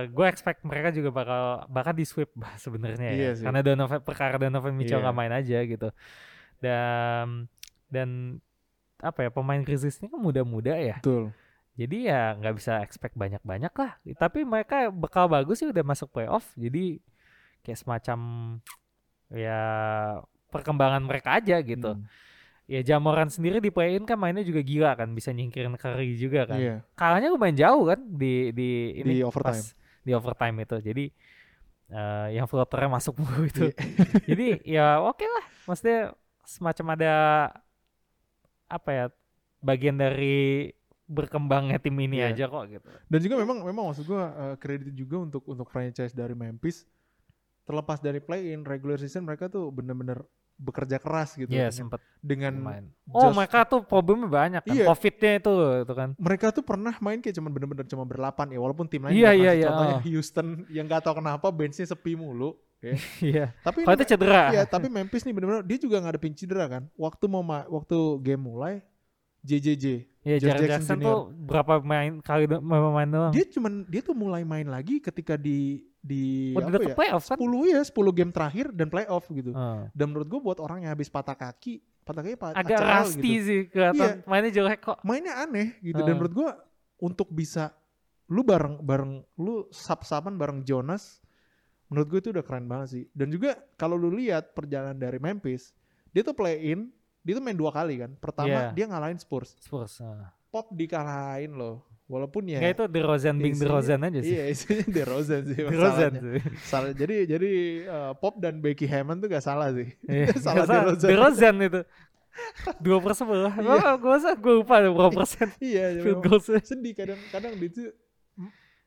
gue 0.07 0.27
expect 0.27 0.63
mereka 0.63 0.95
juga 0.95 1.11
bakal 1.11 1.43
bakal 1.67 1.93
di 1.93 2.07
sweep 2.07 2.31
sebenarnya 2.65 3.11
ya. 3.11 3.19
Iya 3.19 3.31
sih. 3.39 3.45
Karena 3.45 3.61
Donovan 3.61 4.01
perkara 4.03 4.39
Donovan 4.39 4.75
Mitchell 4.75 5.03
Iya. 5.03 5.05
nggak 5.11 5.17
main 5.17 5.33
aja 5.35 5.59
gitu. 5.63 5.89
Dan 6.63 7.51
dan 7.91 8.09
apa 8.97 9.29
ya 9.29 9.31
pemain 9.31 9.61
Grizzlies 9.61 10.01
ini 10.01 10.09
kan 10.09 10.21
muda-muda 10.21 10.75
ya. 10.79 10.97
betul 11.03 11.35
Jadi 11.77 12.09
ya 12.09 12.33
nggak 12.33 12.55
bisa 12.57 12.81
expect 12.81 13.13
banyak-banyak 13.21 13.69
lah. 13.69 14.01
Tapi 14.17 14.49
mereka 14.49 14.89
bekal 14.89 15.29
bagus 15.29 15.61
sih 15.61 15.69
udah 15.69 15.85
masuk 15.85 16.09
playoff. 16.09 16.49
Jadi 16.57 17.05
kayak 17.61 17.77
semacam 17.77 18.19
ya 19.29 19.61
perkembangan 20.49 21.05
mereka 21.05 21.37
aja 21.37 21.61
gitu. 21.61 22.01
Hmm. 22.01 22.09
Ya 22.67 22.83
Jamoran 22.83 23.31
sendiri 23.31 23.63
di 23.63 23.71
play-in 23.71 24.03
kan 24.03 24.19
mainnya 24.19 24.43
juga 24.43 24.59
gila 24.59 24.99
kan, 24.99 25.15
bisa 25.15 25.31
nyingkirin 25.31 25.79
Curry 25.79 26.19
juga 26.19 26.51
kan. 26.51 26.59
iya 26.59 26.83
Kalahnya 26.99 27.31
lumayan 27.31 27.55
jauh 27.55 27.87
kan 27.87 28.03
di 28.03 28.51
di 28.51 28.71
ini 28.99 29.13
Di 29.19 29.23
overtime. 29.23 29.63
pas 29.63 29.71
di 30.03 30.11
overtime 30.11 30.57
itu. 30.61 30.77
Jadi 30.83 31.05
eh, 31.89 32.27
yang 32.35 32.51
floaternya 32.51 32.91
masuk 32.91 33.15
mulu 33.23 33.47
itu. 33.47 33.71
Iya. 33.71 33.79
Jadi 34.35 34.47
ya 34.67 34.87
oke 34.99 35.23
lah. 35.23 35.45
Maksudnya 35.65 36.01
semacam 36.43 36.87
ada 36.99 37.15
apa 38.67 38.91
ya 38.91 39.05
bagian 39.63 39.95
dari 39.95 40.71
berkembangnya 41.07 41.79
tim 41.79 41.95
ini 41.97 42.19
Iya. 42.19 42.35
aja 42.35 42.45
kok 42.51 42.67
gitu. 42.67 42.89
Dan 43.07 43.19
juga 43.23 43.35
memang 43.39 43.63
memang 43.63 43.95
maksud 43.95 44.11
gua 44.11 44.25
eh, 44.35 44.57
kredit 44.59 44.91
juga 44.91 45.23
untuk 45.23 45.47
untuk 45.47 45.71
franchise 45.71 46.11
dari 46.11 46.35
Memphis 46.35 46.83
terlepas 47.63 47.99
dari 47.99 48.19
play 48.19 48.51
in 48.51 48.63
regular 48.63 48.99
season 48.99 49.23
mereka 49.23 49.47
tuh 49.47 49.71
bener-bener 49.71 50.19
bekerja 50.57 50.97
keras 50.97 51.33
gitu 51.33 51.49
Iya 51.49 51.69
dengan, 51.69 51.77
sempet 51.77 52.01
dengan 52.19 52.53
main. 52.57 52.85
Oh 53.07 53.23
just- 53.23 53.37
mereka 53.37 53.59
tuh 53.63 53.81
problemnya 53.81 54.25
banyak 54.27 54.63
kan. 54.63 54.73
Iya. 54.73 54.85
Covidnya 54.87 55.33
itu 55.37 55.53
itu 55.79 55.93
kan. 55.93 56.09
mereka 56.17 56.47
tuh 56.49 56.63
pernah 56.63 56.95
main 56.99 57.19
kayak 57.19 57.35
cuman 57.35 57.51
bener-bener 57.51 57.85
cuma 57.85 58.03
berlapan 58.03 58.47
ya 58.49 58.59
walaupun 58.59 58.85
tim 58.85 59.03
lain 59.03 59.13
Iya, 59.13 59.31
iya, 59.31 59.53
keras. 59.53 59.55
iya, 59.55 59.67
contohnya 59.69 59.97
oh. 59.97 60.03
Houston 60.03 60.47
yang 60.69 60.85
gak 60.87 61.03
tahu 61.03 61.15
kenapa 61.17 61.47
benchnya 61.49 61.85
sepi 61.85 62.13
mulu 62.15 62.57
ya. 62.79 62.97
Iya. 63.23 63.45
tapi 63.61 63.79
Kalau 63.83 63.95
itu 63.95 64.05
cedera. 64.07 64.43
Iya, 64.51 64.63
tapi 64.65 64.87
Memphis 64.89 65.23
nih 65.23 65.33
bener-bener 65.33 65.63
dia 65.63 65.79
juga 65.79 65.97
ngadepin 65.99 66.33
cedera 66.33 66.65
kan. 66.67 66.83
Waktu 66.95 67.25
mau 67.27 67.41
ma- 67.41 67.67
waktu 67.67 67.97
game 68.21 68.43
mulai 68.43 68.75
JJJ 69.43 69.85
Iya, 70.27 70.37
Jaren 70.43 70.59
Jackson 70.59 70.67
Jackson, 70.67 70.99
tuh 70.99 71.19
berapa 71.39 71.79
main 71.79 72.19
kali 72.19 72.51
main 72.51 73.07
doang. 73.07 73.31
dia 73.31 73.47
cuman 73.47 73.87
dia 73.87 74.03
tuh 74.03 74.11
mulai 74.11 74.43
main 74.43 74.67
lagi 74.67 74.99
ketika 74.99 75.39
di 75.39 75.87
di 76.07 76.55
Udah 76.55 76.71
apa 76.71 76.83
ya? 76.85 76.95
playoff 76.95 77.25
kan? 77.27 77.37
10 77.37 77.67
ya, 77.67 77.81
10 77.83 77.91
game 78.13 78.31
terakhir 78.31 78.67
dan 78.71 78.87
playoff 78.87 79.27
gitu. 79.29 79.51
Heeh. 79.51 79.91
Dan 79.91 80.07
menurut 80.09 80.29
gue 80.29 80.41
buat 80.41 80.59
orang 80.59 80.79
yang 80.81 80.93
habis 80.93 81.07
patah 81.07 81.35
kaki, 81.35 81.83
patah 82.01 82.23
kaki 82.23 82.37
pa- 82.37 82.55
Agak 82.55 82.79
ACL 82.79 82.87
rusty 82.95 83.19
gitu. 83.33 83.43
sih 83.43 83.61
kelihatan 83.67 84.11
Iya. 84.17 84.25
mainnya 84.25 84.53
jelek 84.53 84.81
kok. 84.81 84.99
Mainnya 85.03 85.35
aneh 85.37 85.75
gitu 85.81 85.95
Heeh. 85.95 86.07
dan 86.07 86.15
menurut 86.15 86.35
gue 86.37 86.49
untuk 86.99 87.29
bisa 87.29 87.75
lu 88.27 88.41
bareng 88.41 88.79
bareng 88.81 89.13
lu 89.37 89.67
sap-sapan 89.69 90.35
bareng 90.35 90.63
Jonas 90.63 91.19
menurut 91.87 92.07
gue 92.09 92.19
itu 92.21 92.31
udah 92.33 92.43
keren 92.43 92.67
banget 92.67 92.89
sih 92.91 93.05
dan 93.13 93.29
juga 93.29 93.55
kalau 93.75 93.95
lu 93.95 94.11
lihat 94.11 94.51
perjalanan 94.51 94.95
dari 94.95 95.17
Memphis 95.17 95.71
dia 96.09 96.23
tuh 96.23 96.33
play 96.33 96.59
in 96.67 96.91
dia 97.21 97.33
tuh 97.33 97.41
main 97.41 97.55
dua 97.55 97.71
kali 97.71 97.95
kan 97.97 98.15
pertama 98.15 98.51
Iya. 98.51 98.71
dia 98.73 98.85
ngalahin 98.85 99.15
Spurs 99.17 99.55
Spurs. 99.57 99.99
ah. 100.01 100.35
Pop 100.49 100.71
dikalahin 100.73 101.55
loh 101.55 101.87
walaupun 102.07 102.47
ya 102.47 102.59
Nggak 102.59 102.73
itu 102.73 102.85
DeRozan 102.89 103.37
Bing 103.37 103.53
isinya- 103.53 103.63
DeRozan 103.67 104.01
aja 104.01 104.21
sih. 104.21 104.31
iya 104.31 104.45
isinya 104.47 104.87
DeRozan 104.89 105.41
sih 105.45 105.57
DeRozan 105.61 105.83
masalahnya. 106.13 106.21
sih. 106.23 106.41
salah 106.63 106.91
jadi 106.93 107.17
jadi 107.29 107.51
uh, 107.85 108.13
Pop 108.15 108.35
dan 108.37 108.55
Becky 108.57 108.87
Hammond 108.87 109.19
tuh 109.19 109.29
gak 109.29 109.43
salah 109.43 109.71
sih 109.71 109.91
Iya, 110.03 110.27
salah 110.39 110.55
nggak 110.57 110.69
DeRozan 110.73 111.09
DeRozan 111.09 111.57
itu. 111.63 111.81
Dua 112.79 112.99
per 113.01 113.13
sebelah. 113.13 113.49
Iya. 113.65 113.97
Gue 113.97 114.11
rasa 114.13 114.31
gue 114.33 114.55
lupa 114.55 114.75
ada 114.77 114.89
berapa 114.89 115.09
persen 115.17 115.49
iya 115.59 115.99
field 115.99 116.21
goalsnya. 116.21 116.61
sedih 116.61 116.93
kadang-kadang 116.93 117.53
di 117.55 117.67
itu 117.67 117.83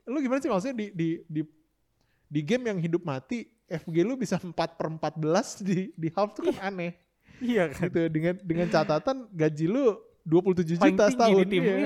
lu 0.05 0.17
gimana 0.20 0.38
sih 0.38 0.47
maksudnya 0.47 0.76
di 0.76 0.88
di 0.89 1.07
di 1.28 1.41
di 2.26 2.41
game 2.41 2.65
yang 2.67 2.78
hidup 2.78 3.01
mati 3.01 3.45
FG 3.65 3.95
lu 3.99 4.15
bisa 4.15 4.38
4 4.38 4.53
per 4.53 4.88
14 4.88 5.22
di 5.61 5.89
di 5.91 6.07
half 6.09 6.32
tuh 6.32 6.45
kan 6.47 6.70
aneh 6.70 6.93
Iya 7.39 7.70
kan. 7.70 7.88
gitu 7.88 8.05
dengan 8.07 8.38
dengan 8.39 8.67
catatan 8.67 9.30
gaji 9.30 9.65
lu 9.65 9.97
27 10.24 10.78
Paling 10.78 10.93
juta 10.93 11.03
tinggi 11.03 11.11
setahun 11.11 11.38
di 11.39 11.45
tim. 11.47 11.61
iya. 11.61 11.78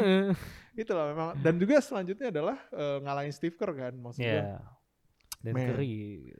Iya. 0.73 0.83
itu 0.83 0.91
lah 0.91 1.05
memang 1.13 1.29
dan 1.37 1.53
juga 1.61 1.77
selanjutnya 1.79 2.27
adalah 2.33 2.57
eh, 2.69 2.97
ngalahin 3.01 3.33
Steve 3.33 3.53
Kerr 3.53 3.73
kan 3.77 3.93
maksudnya 3.93 4.33
Iya. 4.33 4.57
Dan 5.43 5.53
Man. 5.53 5.67
Curry. 5.75 6.33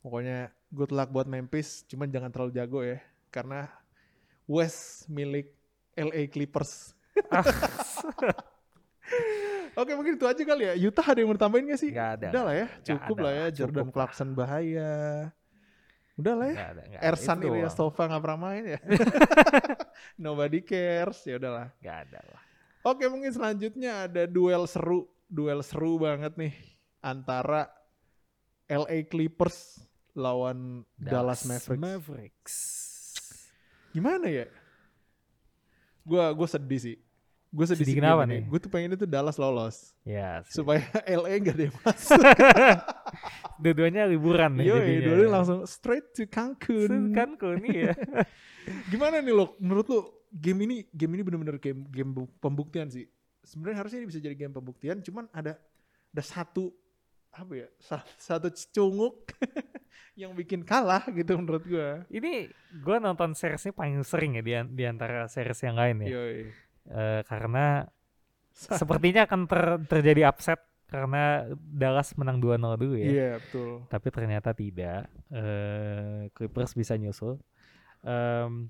pokoknya 0.00 0.38
good 0.68 0.92
luck 0.92 1.08
buat 1.10 1.26
Memphis 1.26 1.82
cuman 1.88 2.08
jangan 2.08 2.30
terlalu 2.30 2.52
jago 2.54 2.80
ya 2.80 2.98
karena 3.28 3.68
West 4.44 5.06
milik 5.06 5.54
LA 5.94 6.26
Clippers. 6.26 6.98
Oke 9.78 9.94
mungkin 9.94 10.18
itu 10.18 10.26
aja 10.26 10.42
kali 10.42 10.66
ya. 10.66 10.74
Utah 10.74 11.06
ada 11.06 11.22
yang 11.22 11.30
mau 11.30 11.38
tambahin 11.38 11.70
gak 11.70 11.78
sih? 11.78 11.94
Nggak 11.94 12.10
ada. 12.18 12.28
Udah 12.34 12.42
lah 12.42 12.54
ya, 12.58 12.66
cukup 12.82 13.16
lah 13.22 13.32
ya. 13.32 13.46
Jordan 13.54 13.86
cukup. 13.86 13.94
Clarkson 13.94 14.34
bahaya. 14.34 14.92
Udah 16.18 16.34
lah 16.34 16.46
ya. 16.50 16.56
Nggak 16.58 16.70
ada, 16.74 16.82
ada. 16.82 16.98
Ersan 17.06 17.36
doang. 17.38 17.54
Ilyasova 17.54 18.02
nggak 18.10 18.22
pernah 18.26 18.40
main 18.42 18.64
ya. 18.66 18.80
Nobody 20.26 20.58
cares. 20.66 21.22
Ya 21.24 21.38
udahlah. 21.38 21.70
Nggak 21.78 21.96
ada 22.10 22.20
lah. 22.26 22.42
Oke 22.80 23.04
mungkin 23.06 23.28
selanjutnya 23.28 24.08
ada 24.08 24.24
duel 24.24 24.64
seru, 24.64 25.04
duel 25.26 25.60
seru 25.60 26.00
banget 26.00 26.32
nih 26.34 26.54
antara 26.98 27.68
LA 28.66 29.04
Clippers 29.04 29.84
lawan 30.12 30.82
Dallas, 30.96 31.44
Mavericks. 31.44 31.76
Mavericks. 31.78 32.56
Gimana 33.90 34.26
ya? 34.26 34.46
Gua 36.02 36.32
gue 36.32 36.48
sedih 36.48 36.80
sih. 36.80 36.96
Gue 37.50 37.66
sedih, 37.66 37.82
Sedih 37.82 37.98
kenapa 37.98 38.22
ini. 38.24 38.30
nih? 38.30 38.42
Gue 38.46 38.58
tuh 38.58 38.70
pengen 38.70 38.94
itu 38.94 39.04
Dallas 39.04 39.34
lolos 39.34 39.90
Ya, 40.06 40.38
sih. 40.46 40.62
supaya 40.62 40.86
LA 41.18 41.34
gak 41.42 41.54
ada 41.58 41.64
yang 41.66 41.76
masuk. 41.82 42.22
dua-duanya 43.62 44.06
liburan 44.06 44.54
nih 44.54 44.70
Yo, 44.70 44.76
jadinya. 44.78 45.06
dulu 45.10 45.22
langsung 45.28 45.58
straight 45.66 46.14
to 46.14 46.30
Cancun. 46.30 47.10
kan 47.10 47.34
kok 47.34 47.58
nih 47.58 47.90
ya. 47.90 47.94
Gimana 48.86 49.18
nih 49.18 49.34
lo? 49.34 49.58
Menurut 49.58 49.86
lo 49.90 50.00
game 50.30 50.62
ini 50.64 50.76
game 50.90 51.12
ini 51.14 51.22
bener-bener 51.22 51.58
game 51.58 51.84
game 51.86 52.10
bu- 52.12 52.30
pembuktian 52.38 52.86
sih. 52.86 53.06
Sebenarnya 53.42 53.82
harusnya 53.82 53.98
ini 54.04 54.08
bisa 54.08 54.20
jadi 54.20 54.36
game 54.36 54.52
pembuktian, 54.52 55.00
cuman 55.00 55.26
ada 55.30 55.58
ada 56.10 56.22
satu 56.22 56.70
apa 57.30 57.52
ya? 57.56 57.68
sa- 57.78 58.06
Satu 58.14 58.50
cunguk 58.70 59.30
yang 60.20 60.34
bikin 60.34 60.62
kalah 60.62 61.06
gitu 61.08 61.34
menurut 61.34 61.62
gua. 61.64 62.02
Ini 62.06 62.50
gue 62.74 62.96
nonton 62.98 63.32
seriesnya 63.32 63.70
paling 63.70 64.02
sering 64.02 64.36
ya 64.36 64.42
di, 64.42 64.52
an- 64.52 64.72
di 64.72 64.84
antara 64.84 65.24
series 65.26 65.62
yang 65.62 65.78
lain 65.78 66.04
ya. 66.04 66.08
Yoi. 66.10 66.38
Eh, 66.90 67.20
karena 67.24 67.86
sepertinya 68.52 69.24
akan 69.24 69.40
ter- 69.46 69.80
terjadi 69.88 70.28
upset 70.28 70.60
karena 70.90 71.46
Dallas 71.54 72.10
menang 72.18 72.42
2-0 72.42 72.58
dulu 72.76 72.98
ya. 72.98 73.06
Iya, 73.06 73.30
betul. 73.38 73.86
Tapi 73.86 74.08
ternyata 74.10 74.50
tidak. 74.50 75.06
Eh, 75.30 76.28
Clippers 76.34 76.74
bisa 76.74 76.98
nyusul. 76.98 77.38
Em, 78.02 78.66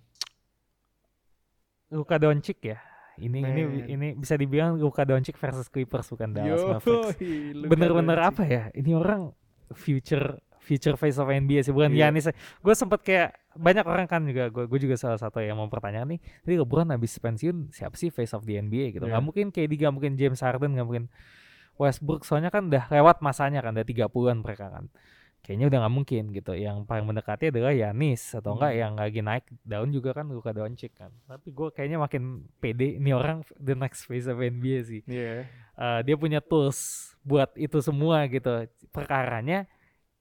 Luka 1.90 2.16
Doncic 2.16 2.58
ya. 2.62 2.78
Ini 3.20 3.38
ini 3.44 3.62
Man. 3.66 3.86
ini 3.90 4.08
bisa 4.16 4.38
dibilang 4.38 4.80
Luka 4.80 5.04
Doncic 5.04 5.36
versus 5.36 5.68
Clippers 5.68 6.08
bukan 6.08 6.32
Dallas 6.32 6.64
Mavericks. 6.64 7.20
Bener-bener 7.68 8.18
apa 8.22 8.42
ya? 8.48 8.72
Ini 8.72 8.96
orang 8.96 9.34
future 9.76 10.40
future 10.60 10.94
face 10.94 11.18
of 11.18 11.28
NBA 11.28 11.66
sih 11.66 11.74
bukan. 11.74 11.92
Giannis. 11.92 12.30
Gue 12.62 12.74
sempet 12.78 13.00
kayak 13.02 13.36
banyak 13.58 13.84
orang 13.84 14.06
kan 14.06 14.22
juga 14.22 14.48
gue 14.48 14.64
gue 14.70 14.80
juga 14.80 14.94
salah 14.94 15.18
satu 15.18 15.42
yang 15.42 15.58
mempertanyakan 15.58 16.16
nih. 16.16 16.20
Jadi 16.46 16.54
LeBron 16.62 16.88
habis 16.94 17.12
pensiun 17.18 17.74
siapa 17.74 17.98
sih 17.98 18.08
face 18.08 18.32
of 18.32 18.46
the 18.46 18.56
NBA 18.56 18.96
gitu? 18.96 19.04
Iya. 19.04 19.18
Gak 19.18 19.22
mungkin 19.24 19.46
KD, 19.50 19.72
gak 19.74 19.92
mungkin 19.92 20.14
James 20.14 20.40
Harden, 20.40 20.78
gak 20.78 20.86
mungkin 20.86 21.04
Westbrook. 21.76 22.22
Soalnya 22.22 22.54
kan 22.54 22.70
udah 22.70 22.86
lewat 22.92 23.24
masanya 23.24 23.60
kan, 23.64 23.74
udah 23.74 23.84
30-an 23.84 24.38
mereka 24.44 24.70
kan. 24.70 24.86
Kayaknya 25.40 25.66
udah 25.72 25.78
nggak 25.82 25.94
mungkin 25.96 26.22
gitu. 26.30 26.52
Yang 26.52 26.84
paling 26.84 27.04
mendekati 27.08 27.48
adalah 27.48 27.72
Yanis 27.72 28.36
atau 28.36 28.54
enggak 28.54 28.72
Hmm. 28.72 28.80
yang 28.80 28.92
lagi 29.00 29.20
naik 29.24 29.44
daun 29.64 29.90
juga 29.90 30.12
kan 30.12 30.28
Luka 30.28 30.52
Doncic 30.52 30.92
kan. 30.94 31.10
Tapi 31.24 31.48
gue 31.50 31.68
kayaknya 31.72 31.98
makin 31.98 32.44
pede 32.60 33.00
ini 33.00 33.10
orang 33.10 33.40
the 33.58 33.72
next 33.72 34.04
face 34.04 34.28
of 34.28 34.36
NBA 34.36 34.78
sih 34.84 35.00
Iya. 35.08 35.48
uh, 35.74 36.00
dia 36.04 36.14
punya 36.14 36.38
tools 36.44 37.12
buat 37.24 37.50
itu 37.56 37.80
semua 37.80 38.28
gitu. 38.28 38.68
Perkaranya 38.92 39.64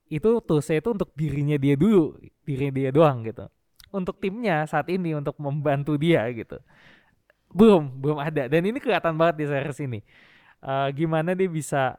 itu 0.09 0.41
toolsnya 0.41 0.81
itu 0.81 0.89
untuk 0.89 1.13
dirinya 1.13 1.53
dia 1.55 1.77
dulu, 1.77 2.17
dirinya 2.41 2.73
dia 2.73 2.89
doang 2.89 3.21
gitu. 3.21 3.45
Untuk 3.93 4.17
timnya 4.17 4.65
saat 4.65 4.89
ini 4.89 5.13
untuk 5.13 5.37
membantu 5.37 5.93
dia 5.99 6.25
gitu. 6.33 6.57
Belum, 7.49 7.89
belum 7.89 8.17
ada. 8.17 8.45
Dan 8.45 8.61
ini 8.65 8.77
kelihatan 8.77 9.17
banget 9.17 9.35
di 9.41 9.45
series 9.45 9.79
ini. 9.81 9.99
Uh, 10.61 10.89
gimana 10.93 11.33
dia 11.33 11.45
bisa 11.45 11.93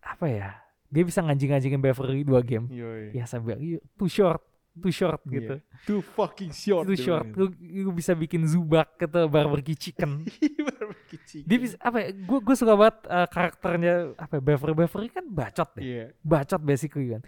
apa 0.00 0.26
ya? 0.28 0.50
Dia 0.90 1.02
bisa 1.02 1.22
nganjing-nganjingin 1.22 1.78
Beverly 1.78 2.22
dua 2.22 2.42
game. 2.42 2.66
Yoi. 2.68 3.14
Ya 3.14 3.24
saya 3.24 3.38
bilang 3.40 3.62
"Iya, 3.62 3.78
too 3.94 4.10
short, 4.10 4.42
too 4.74 4.90
short 4.90 5.22
Iya. 5.24 5.32
gitu. 5.32 5.54
Too 5.86 6.00
fucking 6.02 6.50
short. 6.50 6.84
Too 6.84 6.98
short. 6.98 7.30
Lu, 7.32 7.46
lu 7.62 7.90
bisa 7.90 8.10
bikin 8.12 8.42
Zubak 8.44 8.98
gitu 8.98 9.26
barbecue 9.26 9.78
chicken. 9.78 10.26
Barbecue 10.66 11.20
chicken. 11.26 11.46
dia 11.46 11.58
bisa 11.58 11.74
apa 11.78 11.98
ya 12.02 12.08
gue 12.10 12.38
gue 12.40 12.56
suka 12.56 12.74
banget 12.74 12.96
uh, 13.06 13.26
karakternya 13.26 13.94
apa 14.14 14.38
ya, 14.38 14.42
Beverly 14.42 14.74
Beverly 14.76 15.08
kan 15.08 15.24
bacot 15.26 15.68
deh 15.78 15.82
Iya. 15.82 16.04
bacot 16.22 16.62
basically 16.62 17.14
kan 17.14 17.22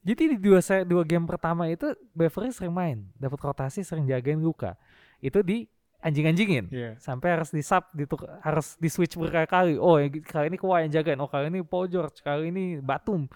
jadi 0.00 0.22
di 0.32 0.36
dua 0.36 0.60
dua 0.84 1.02
game 1.04 1.24
pertama 1.24 1.68
itu 1.68 1.92
Beverly 2.12 2.52
sering 2.52 2.72
main 2.72 2.98
dapat 3.16 3.36
rotasi 3.38 3.84
sering 3.84 4.04
jagain 4.04 4.40
Luka 4.40 4.76
itu 5.20 5.40
di 5.40 5.68
anjing-anjingin. 5.98 6.70
Iya. 6.70 6.90
sampai 7.02 7.34
harus 7.34 7.50
di 7.50 7.62
sub 7.62 7.82
dituk 7.90 8.22
harus 8.42 8.78
di 8.78 8.86
switch 8.86 9.18
berkali-kali 9.18 9.74
oh 9.78 9.98
kali 10.22 10.46
ini 10.46 10.58
Kawhi 10.58 10.86
yang 10.86 10.92
jagain 10.94 11.18
oh 11.18 11.26
kali 11.26 11.50
ini 11.50 11.60
Paul 11.66 11.90
George 11.90 12.22
kali 12.22 12.54
ini 12.54 12.78
Batum. 12.78 13.26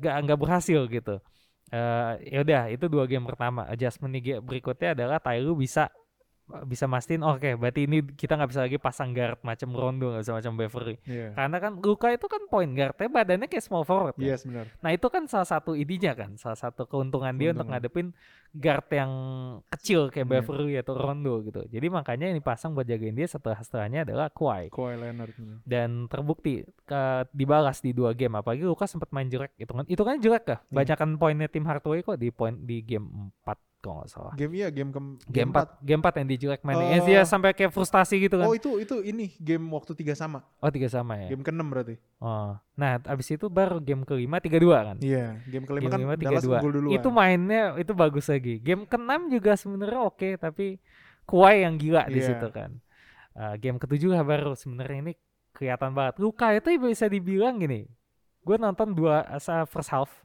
Nggak 0.00 0.14
nggak 0.24 0.38
berhasil 0.40 0.80
gitu. 0.88 1.20
Eh 1.70 2.12
ya 2.32 2.38
udah 2.42 2.62
itu 2.72 2.84
dua 2.88 3.04
game 3.04 3.28
pertama. 3.28 3.68
Adjustment 3.68 4.12
di 4.16 4.20
berikutnya 4.40 4.96
adalah 4.96 5.20
Tyloo 5.20 5.54
bisa 5.54 5.92
bisa 6.64 6.84
mastiin 6.84 7.22
oke 7.22 7.56
berarti 7.56 7.86
ini 7.86 8.02
kita 8.02 8.34
nggak 8.34 8.50
bisa 8.50 8.62
lagi 8.66 8.78
pasang 8.78 9.14
guard 9.14 9.38
macam 9.40 9.70
Rondo 9.72 10.10
nggak 10.10 10.22
bisa 10.26 10.34
macam 10.34 10.52
Beverly 10.54 10.96
Iya. 11.06 11.32
karena 11.34 11.56
kan 11.58 11.72
Luka 11.80 12.08
itu 12.10 12.26
kan 12.26 12.42
point 12.46 12.70
guardnya 12.70 13.08
badannya 13.10 13.48
kayak 13.48 13.64
small 13.64 13.82
forward 13.82 14.14
kan? 14.14 14.26
Yes, 14.26 14.46
benar. 14.46 14.66
Nah 14.78 14.90
itu 14.92 15.06
kan 15.10 15.26
salah 15.26 15.48
satu 15.48 15.74
idenya 15.74 16.14
kan, 16.14 16.34
salah 16.36 16.58
satu 16.58 16.86
keuntungan 16.86 17.34
dia 17.34 17.50
untuk 17.50 17.66
ngadepin 17.66 18.14
guard 18.50 18.86
yang 18.90 19.10
kecil 19.70 20.10
kayak 20.10 20.26
Iya. 20.26 20.32
Beverly 20.42 20.74
atau 20.78 20.94
Rondo 20.94 21.42
gitu. 21.42 21.62
Jadi 21.66 21.86
makanya 21.90 22.30
yang 22.30 22.38
dipasang 22.38 22.74
buat 22.74 22.86
jagain 22.86 23.14
dia 23.14 23.26
setelah 23.26 23.58
setelahnya 23.58 24.02
adalah 24.06 24.26
Kawhi. 24.30 24.70
Kawhi 24.70 24.94
Leonard. 24.98 25.34
Dan 25.62 26.06
terbukti 26.06 26.62
ke, 26.86 27.00
dibalas 27.30 27.78
di 27.82 27.94
dua 27.94 28.10
game. 28.14 28.38
Apalagi 28.38 28.66
Luka 28.66 28.86
sempat 28.86 29.10
main 29.14 29.30
jelek. 29.30 29.54
Itu 29.58 29.70
kan, 29.74 29.84
itu 29.86 30.02
kan 30.02 30.16
jelek 30.18 30.44
kah? 30.46 30.60
Banyakan 30.70 31.18
poinnya 31.18 31.46
tim 31.46 31.66
Hardaway 31.66 32.02
kok 32.02 32.18
di 32.18 32.30
poin 32.30 32.54
di 32.58 32.82
game 32.82 33.34
4 33.46 33.69
kalau 33.80 34.04
nggak 34.04 34.10
salah. 34.12 34.32
Game 34.36 34.52
iya, 34.60 34.68
game 34.68 34.92
ke 34.92 35.00
Game 35.32 35.50
4, 35.56 35.80
game 35.80 36.00
4 36.04 36.20
yang 36.20 36.28
di 36.28 36.36
jelek 36.36 36.60
mainnya. 36.62 36.86
Oh. 36.86 36.96
Eh, 36.96 37.02
dia 37.08 37.20
sampai 37.24 37.56
kayak 37.56 37.72
frustasi 37.72 38.20
gitu 38.20 38.36
kan. 38.36 38.46
Oh 38.46 38.52
itu 38.52 38.76
itu 38.76 39.00
ini 39.00 39.32
game 39.40 39.64
waktu 39.72 39.96
tiga 39.96 40.12
sama. 40.12 40.44
Oh 40.60 40.68
tiga 40.68 40.92
sama 40.92 41.16
ya. 41.16 41.32
Game 41.32 41.40
ke-6 41.40 41.64
berarti. 41.64 41.96
Oh. 42.20 42.52
Nah, 42.76 43.00
abis 43.00 43.32
itu 43.32 43.48
baru 43.48 43.80
game 43.80 44.04
kelima 44.04 44.36
tiga 44.38 44.60
dua 44.60 44.92
kan. 44.92 44.96
Iya, 45.00 45.40
game 45.48 45.64
kelima 45.64 45.88
Game 45.96 46.12
kan 46.12 46.40
3-2. 46.44 46.60
unggul 46.60 46.72
duluan. 46.76 46.92
Itu 46.92 47.08
mainnya 47.08 47.62
itu 47.80 47.92
bagus 47.96 48.28
lagi. 48.28 48.60
Game 48.60 48.84
keenam 48.84 49.32
juga 49.32 49.56
sebenarnya 49.56 50.00
oke, 50.04 50.28
tapi 50.36 50.76
Kawhi 51.24 51.64
yang 51.64 51.80
gila 51.80 52.04
di 52.10 52.20
Iya. 52.20 52.36
situ 52.36 52.48
kan. 52.52 52.76
Uh, 53.32 53.54
game 53.56 53.78
ketujuh 53.80 54.12
baru 54.20 54.52
sebenarnya 54.52 54.98
ini 55.08 55.12
kelihatan 55.56 55.96
banget. 55.96 56.20
Luka 56.20 56.52
itu 56.52 56.68
bisa 56.76 57.08
dibilang 57.08 57.56
gini. 57.56 57.88
Gue 58.44 58.56
nonton 58.56 58.92
dua 58.92 59.24
asa 59.28 59.64
first 59.64 59.88
half. 59.92 60.19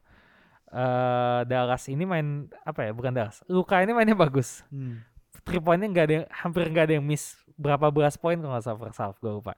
Eh 0.71 1.41
Dallas 1.45 1.83
ini 1.89 2.03
main 2.05 2.49
apa 2.65 2.85
ya? 2.85 2.91
Bukan 2.93 3.11
Dallas. 3.13 3.41
Luka 3.45 3.81
ini 3.83 3.91
mainnya 3.93 4.17
bagus. 4.17 4.65
Hmm. 4.73 5.01
Three 5.45 5.61
pointnya 5.61 5.87
nggak 5.91 6.05
ada 6.09 6.13
yang, 6.21 6.25
hampir 6.31 6.61
nggak 6.69 6.85
ada 6.89 6.93
yang 6.97 7.05
miss. 7.05 7.37
Berapa 7.55 7.93
belas 7.93 8.17
poin 8.17 8.35
kalau 8.35 8.57
nggak 8.57 8.65
salah 8.65 8.79
first 8.81 8.99
half 8.99 9.15
gue 9.21 9.29
lupa. 9.29 9.53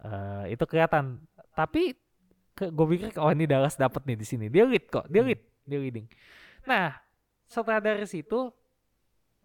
Eh, 0.00 0.56
itu 0.56 0.64
kelihatan. 0.64 1.20
Tapi 1.52 1.92
gue 2.56 2.86
pikir 2.96 3.12
oh 3.20 3.28
ini 3.28 3.44
Dallas 3.44 3.76
dapat 3.76 4.00
nih 4.08 4.16
di 4.16 4.26
sini. 4.26 4.46
Dia 4.48 4.64
lead 4.64 4.88
kok. 4.88 5.04
Dia 5.12 5.20
Hmm. 5.22 5.28
lead. 5.28 5.40
Dia 5.68 5.78
leading. 5.82 6.06
Nah 6.64 6.96
setelah 7.46 7.78
dari 7.78 8.08
situ 8.08 8.50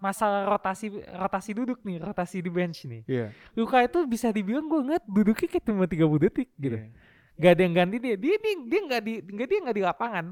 masalah 0.02 0.50
rotasi 0.50 0.90
rotasi 1.14 1.54
duduk 1.54 1.86
nih, 1.86 2.02
rotasi 2.02 2.42
di 2.42 2.50
bench 2.50 2.90
nih. 2.90 3.02
Iya. 3.06 3.26
Luka 3.54 3.84
itu 3.86 4.02
bisa 4.10 4.34
dibilang 4.34 4.66
gue 4.66 4.82
ngeliat 4.82 5.06
duduknya 5.06 5.46
kayak 5.46 5.66
cuma 5.68 5.86
30 5.86 6.24
detik 6.26 6.50
gitu. 6.58 6.78
Iya. 6.82 6.90
Gak 7.38 7.52
ada 7.58 7.62
yang 7.62 7.74
ganti 7.78 7.98
dia. 8.02 8.16
Dia 8.18 8.36
dia 8.42 8.54
dia 8.66 8.80
nggak 8.82 9.02
di 9.06 9.14
nggak 9.28 9.48
dia 9.48 9.60
nggak 9.62 9.78
di 9.78 9.84
lapangan. 9.86 10.26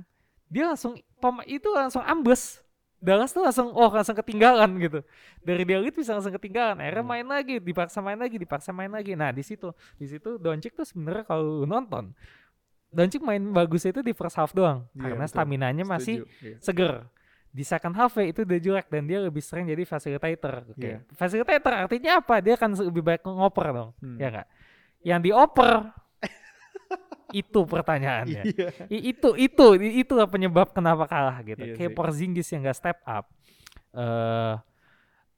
Dia 0.49 0.67
langsung 0.67 0.97
itu 1.45 1.69
langsung 1.71 2.01
ambles. 2.01 2.59
Dallas 2.99 3.31
tuh 3.31 3.39
langsung 3.39 3.71
oh 3.71 3.87
langsung 3.87 4.11
ketinggalan 4.11 4.75
gitu. 4.75 4.99
Dari 5.39 5.63
dia 5.63 5.79
itu 5.79 6.03
bisa 6.03 6.11
langsung 6.11 6.35
ketinggalan. 6.35 6.83
Akhirnya 6.83 6.99
Hmm. 6.99 7.11
main 7.15 7.27
lagi, 7.29 7.55
dipaksa 7.55 8.03
main 8.03 8.19
lagi, 8.19 8.35
dipaksa 8.35 8.75
main 8.75 8.91
lagi. 8.91 9.15
Nah, 9.15 9.31
di 9.31 9.39
situ 9.39 9.71
di 9.95 10.03
situ 10.03 10.35
Doncic 10.35 10.75
tuh 10.75 10.83
sebenarnya 10.83 11.23
kalau 11.23 11.63
nonton 11.63 12.11
Doncic 12.89 13.21
main 13.21 13.39
bagus 13.53 13.85
itu 13.85 14.01
di 14.01 14.11
first 14.11 14.35
half 14.35 14.51
doang 14.51 14.83
Iya, 14.91 15.13
karena 15.13 15.23
betul. 15.23 15.31
stamina-nya 15.31 15.85
masih. 15.85 16.25
Iya. 16.43 16.57
seger. 16.59 16.93
Di 17.49 17.63
second 17.63 17.95
half 17.95 18.13
ya 18.13 18.25
itu 18.27 18.43
udah 18.43 18.59
jelek 18.59 18.87
dan 18.89 19.05
dia 19.05 19.23
lebih 19.23 19.41
sering 19.41 19.65
jadi 19.65 19.81
facilitator. 19.81 20.67
Oke. 20.67 20.81
Iya. 20.83 20.97
Facilitator 21.15 21.73
artinya 21.79 22.19
apa? 22.19 22.41
Dia 22.41 22.57
akan 22.57 22.69
lebih 22.83 23.01
baik 23.01 23.21
ngoper 23.23 23.67
dong. 23.71 23.89
Hmm. 24.01 24.17
Ya 24.19 24.27
enggak? 24.27 24.47
Yang 24.99 25.19
dioper 25.23 25.73
itu 27.31 27.59
pertanyaannya. 27.63 28.41
Iya. 28.45 28.69
I- 28.87 29.03
itu 29.11 29.29
itu 29.35 29.65
i- 29.77 30.01
itulah 30.01 30.25
penyebab 30.25 30.69
kenapa 30.69 31.05
kalah 31.05 31.37
gitu. 31.41 31.61
Iya 31.61 31.75
Kayak. 31.75 31.93
Porzingis 31.93 32.47
yang 32.49 32.61
gak 32.61 32.75
step 32.75 32.97
up. 33.03 33.25
Eh 33.91 34.53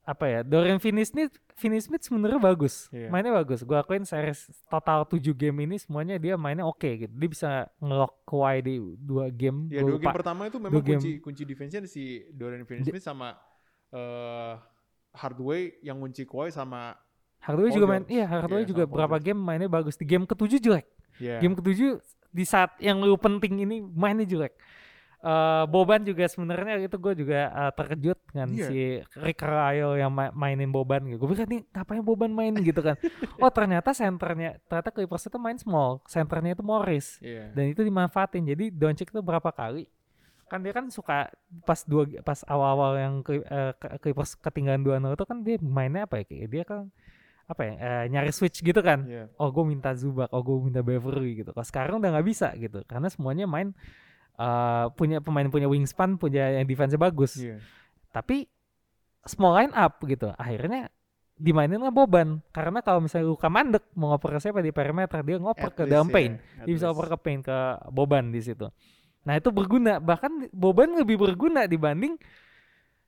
apa 0.02 0.26
ya? 0.26 0.40
Dorian 0.42 0.78
Finney-Smith 0.78 1.30
Finney-Smith 1.54 2.02
sebenarnya 2.02 2.42
bagus. 2.42 2.90
Iya. 2.90 3.08
Mainnya 3.08 3.38
bagus. 3.38 3.62
Gua 3.62 3.80
akuin 3.80 4.02
series 4.02 4.50
total 4.66 5.06
7 5.06 5.22
game 5.32 5.64
ini 5.64 5.78
semuanya 5.78 6.18
dia 6.18 6.34
mainnya 6.36 6.66
oke 6.66 6.90
gitu. 6.98 7.14
Dia 7.14 7.30
bisa 7.30 7.50
ngelock 7.78 8.26
Kawhi 8.26 8.56
di 8.62 8.76
dua 8.98 9.30
game. 9.30 9.70
Ya 9.70 9.86
dua 9.86 10.02
game 10.02 10.10
pertama 10.12 10.50
itu 10.50 10.58
memang 10.58 10.82
game. 10.82 10.98
kunci 10.98 11.12
kunci 11.20 11.44
defense-nya 11.46 11.86
si 11.86 12.26
Dorian 12.30 12.66
Finney-Smith 12.66 13.02
sama 13.02 13.38
eh 13.90 14.54
Hardaway 15.12 15.76
yang 15.82 16.00
kunci 16.00 16.24
Kawhi 16.24 16.50
sama 16.50 16.96
Hardaway 17.38 17.68
Paul 17.68 17.78
juga 17.78 17.88
main, 17.88 18.04
iya 18.08 18.26
Hardaway 18.26 18.64
Iya, 18.64 18.70
juga 18.70 18.84
berapa 18.86 19.18
game 19.18 19.38
mainnya 19.38 19.66
bagus. 19.68 19.98
Di 19.98 20.06
game 20.06 20.24
ketujuh 20.24 20.58
jelek. 20.58 20.86
Ya 21.18 21.40
Game 21.40 21.54
ketujuh 21.54 22.00
di 22.30 22.44
saat 22.44 22.72
yang 22.78 23.00
lu 23.00 23.16
penting 23.16 23.60
ini 23.60 23.82
mainnya 23.82 24.24
jelek. 24.24 24.56
Eh 25.22 25.64
Boban 25.66 26.02
juga 26.02 26.26
sebenarnya 26.26 26.82
itu 26.82 26.98
gue 26.98 27.14
juga 27.16 27.40
eh, 27.46 27.72
terkejut 27.72 28.18
dengan 28.28 28.50
Iya. 28.50 28.66
si 28.66 28.80
Rick 29.18 29.38
Carlisle 29.38 29.94
yang 29.96 30.10
ma- 30.10 30.32
mainin 30.32 30.70
Boban 30.70 31.06
gitu. 31.06 31.22
Gue 31.22 31.30
pikir 31.32 31.46
nih 31.46 31.62
ngapain 31.70 32.02
Boban 32.02 32.32
main 32.32 32.58
gitu 32.58 32.82
kan. 32.82 32.98
oh 33.44 33.52
ternyata 33.52 33.94
senternya, 33.94 34.58
ternyata 34.66 34.90
Clippers 34.90 35.28
itu 35.28 35.38
main 35.38 35.56
small. 35.56 36.02
Senternya 36.06 36.56
itu 36.56 36.64
Morris. 36.64 37.22
Iya. 37.22 37.54
Dan 37.54 37.70
itu 37.70 37.82
dimanfaatin. 37.82 38.50
Jadi 38.50 38.74
Doncic 38.74 39.10
itu 39.10 39.22
berapa 39.22 39.52
kali 39.52 39.86
kan 40.48 40.60
dia 40.60 40.76
kan 40.76 40.92
suka 40.92 41.32
pas 41.64 41.80
dua 41.86 42.04
pas 42.28 42.44
awal-awal 42.44 43.00
yang 43.00 43.14
Ke- 43.24 43.40
Clippers 44.04 44.36
ketinggalan 44.36 44.84
2-0 44.84 45.16
itu 45.16 45.24
kan 45.24 45.38
dia 45.40 45.56
mainnya 45.64 46.04
apa 46.04 46.20
ya 46.20 46.44
dia 46.44 46.68
kan 46.68 46.92
apa 47.48 47.62
ya 47.64 47.74
eh, 47.80 48.04
nyari 48.10 48.32
switch 48.32 48.62
gitu 48.62 48.80
kan 48.80 49.04
Iya. 49.04 49.28
oh 49.36 49.50
gue 49.52 49.66
minta 49.66 49.92
Zubac, 49.94 50.30
oh 50.32 50.40
gue 50.42 50.72
minta 50.72 50.80
Beverly 50.82 51.44
gitu. 51.44 51.52
Kalau 51.52 51.68
sekarang 51.68 51.94
udah 52.00 52.16
nggak 52.16 52.28
bisa 52.28 52.54
gitu, 52.56 52.82
karena 52.88 53.08
semuanya 53.12 53.46
main 53.46 53.76
eh, 54.36 54.86
punya 54.96 55.20
pemain 55.20 55.48
punya 55.48 55.68
wingspan, 55.68 56.16
punya 56.16 56.62
yang 56.62 56.66
defense 56.66 56.96
bagus. 56.96 57.36
Iya. 57.38 57.60
Tapi 58.12 58.48
small 59.28 59.54
line 59.60 59.74
up 59.76 60.00
gitu, 60.04 60.32
akhirnya 60.34 60.88
dimainin 61.36 61.82
lah 61.82 61.90
Boban. 61.90 62.40
Karena 62.54 62.80
kalau 62.86 63.02
misalnya 63.02 63.28
Luka 63.28 63.50
mandek 63.50 63.82
mau 63.98 64.14
ngoper 64.14 64.38
ke 64.38 64.40
siapa 64.40 64.62
di 64.62 64.70
perimeter, 64.70 65.20
dia 65.26 65.42
ngoper 65.42 65.74
At 65.74 65.76
ke 65.76 65.84
paint, 66.08 66.38
at 66.38 66.66
dia 66.70 66.74
bisa 66.74 66.88
least. 66.88 66.96
oper 66.96 67.08
ke 67.10 67.18
paint 67.20 67.42
ke 67.44 67.58
Boban 67.90 68.30
di 68.30 68.40
situ. 68.40 68.70
Nah 69.26 69.38
itu 69.38 69.50
berguna, 69.50 69.98
bahkan 70.02 70.30
Boban 70.50 70.94
lebih 70.98 71.18
berguna 71.18 71.66
dibanding 71.66 72.18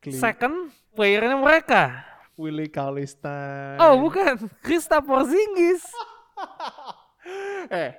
Clean. 0.01 0.17
second 0.19 0.69
playernya 0.97 1.37
mereka. 1.37 2.05
Willie 2.35 2.69
Cauley-Stein. 2.69 3.77
Oh 3.77 4.01
bukan, 4.01 4.49
Kristaps 4.61 5.05
Porzingis. 5.05 5.83
eh. 7.69 7.91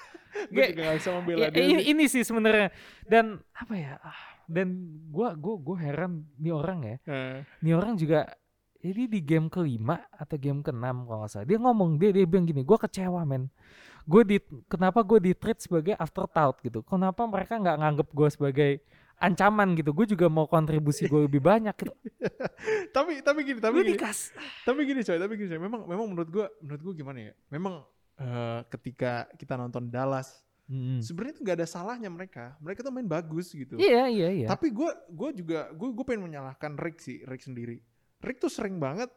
gue 0.50 0.64
juga 0.74 0.82
gak 0.90 0.96
bisa 0.98 1.10
membela 1.14 1.46
Ya, 1.46 1.48
dia. 1.54 1.62
ini, 1.62 1.82
ini 1.94 2.04
sih 2.10 2.26
sebenarnya 2.26 2.74
dan 3.06 3.38
apa 3.54 3.74
ya 3.78 3.92
ah, 4.02 4.18
dan 4.50 4.74
gua 5.14 5.30
gua 5.38 5.54
gua 5.62 5.76
heran 5.78 6.26
nih 6.42 6.50
orang 6.50 6.78
ya 6.82 6.96
Eh, 7.06 7.38
nih 7.62 7.72
orang 7.78 7.94
juga 7.94 8.26
jadi 8.82 9.06
di 9.06 9.20
game 9.22 9.46
kelima 9.46 10.02
atau 10.10 10.34
game 10.34 10.60
keenam 10.60 11.06
kalau 11.06 11.22
nggak 11.22 11.30
salah 11.30 11.46
dia 11.46 11.56
ngomong 11.56 11.96
dia 12.02 12.10
dia 12.10 12.26
bilang 12.26 12.50
gini 12.50 12.66
gua 12.66 12.82
kecewa 12.82 13.22
men 13.22 13.46
gue 14.04 14.22
di 14.26 14.36
kenapa 14.68 15.00
gue 15.00 15.16
di 15.16 15.32
treat 15.32 15.56
sebagai 15.64 15.96
afterthought 15.96 16.60
gitu 16.60 16.84
kenapa 16.84 17.24
mereka 17.24 17.56
nggak 17.56 17.76
nganggep 17.80 18.08
gue 18.12 18.28
sebagai 18.28 18.70
ancaman 19.20 19.78
gitu 19.78 19.94
gue 19.94 20.06
juga 20.16 20.26
mau 20.26 20.44
kontribusi 20.50 21.06
gue 21.06 21.26
lebih 21.30 21.38
banyak 21.40 21.74
gitu 21.74 21.92
tapi 22.96 23.20
tapi 23.20 23.40
gini, 23.44 23.60
tapi 23.60 23.84
gue 23.84 23.94
gini. 23.94 24.00
Tapi 24.64 24.80
gini 24.86 25.00
coy, 25.04 25.18
tapi 25.20 25.32
gini 25.36 25.48
coy. 25.50 25.60
Memang 25.60 25.82
memang 25.84 26.06
menurut 26.08 26.28
gua 26.32 26.46
menurut 26.64 26.80
gua 26.80 26.94
gimana 26.96 27.18
ya? 27.20 27.32
Memang 27.52 27.84
eh, 28.16 28.60
ketika 28.72 29.28
kita 29.36 29.58
nonton 29.58 29.90
Dallas, 29.90 30.40
Hmm. 30.64 30.96
sebenarnya 30.96 31.36
tuh 31.36 31.44
gak 31.44 31.56
ada 31.60 31.68
salahnya 31.68 32.08
mereka. 32.08 32.56
Mereka 32.56 32.80
tuh 32.80 32.88
main 32.88 33.04
bagus 33.04 33.52
gitu. 33.52 33.76
iya 33.76 34.08
iya 34.08 34.32
iya 34.32 34.46
Tapi 34.48 34.72
gue 34.72 34.88
gue 35.12 35.44
juga 35.44 35.68
gue 35.76 35.88
gue 35.92 36.04
pengen 36.08 36.24
menyalahkan 36.24 36.80
Rick 36.80 37.04
sih, 37.04 37.20
Rick 37.28 37.44
sendiri. 37.44 37.84
Rick 38.24 38.40
tuh 38.40 38.48
sering 38.48 38.80
banget 38.80 39.12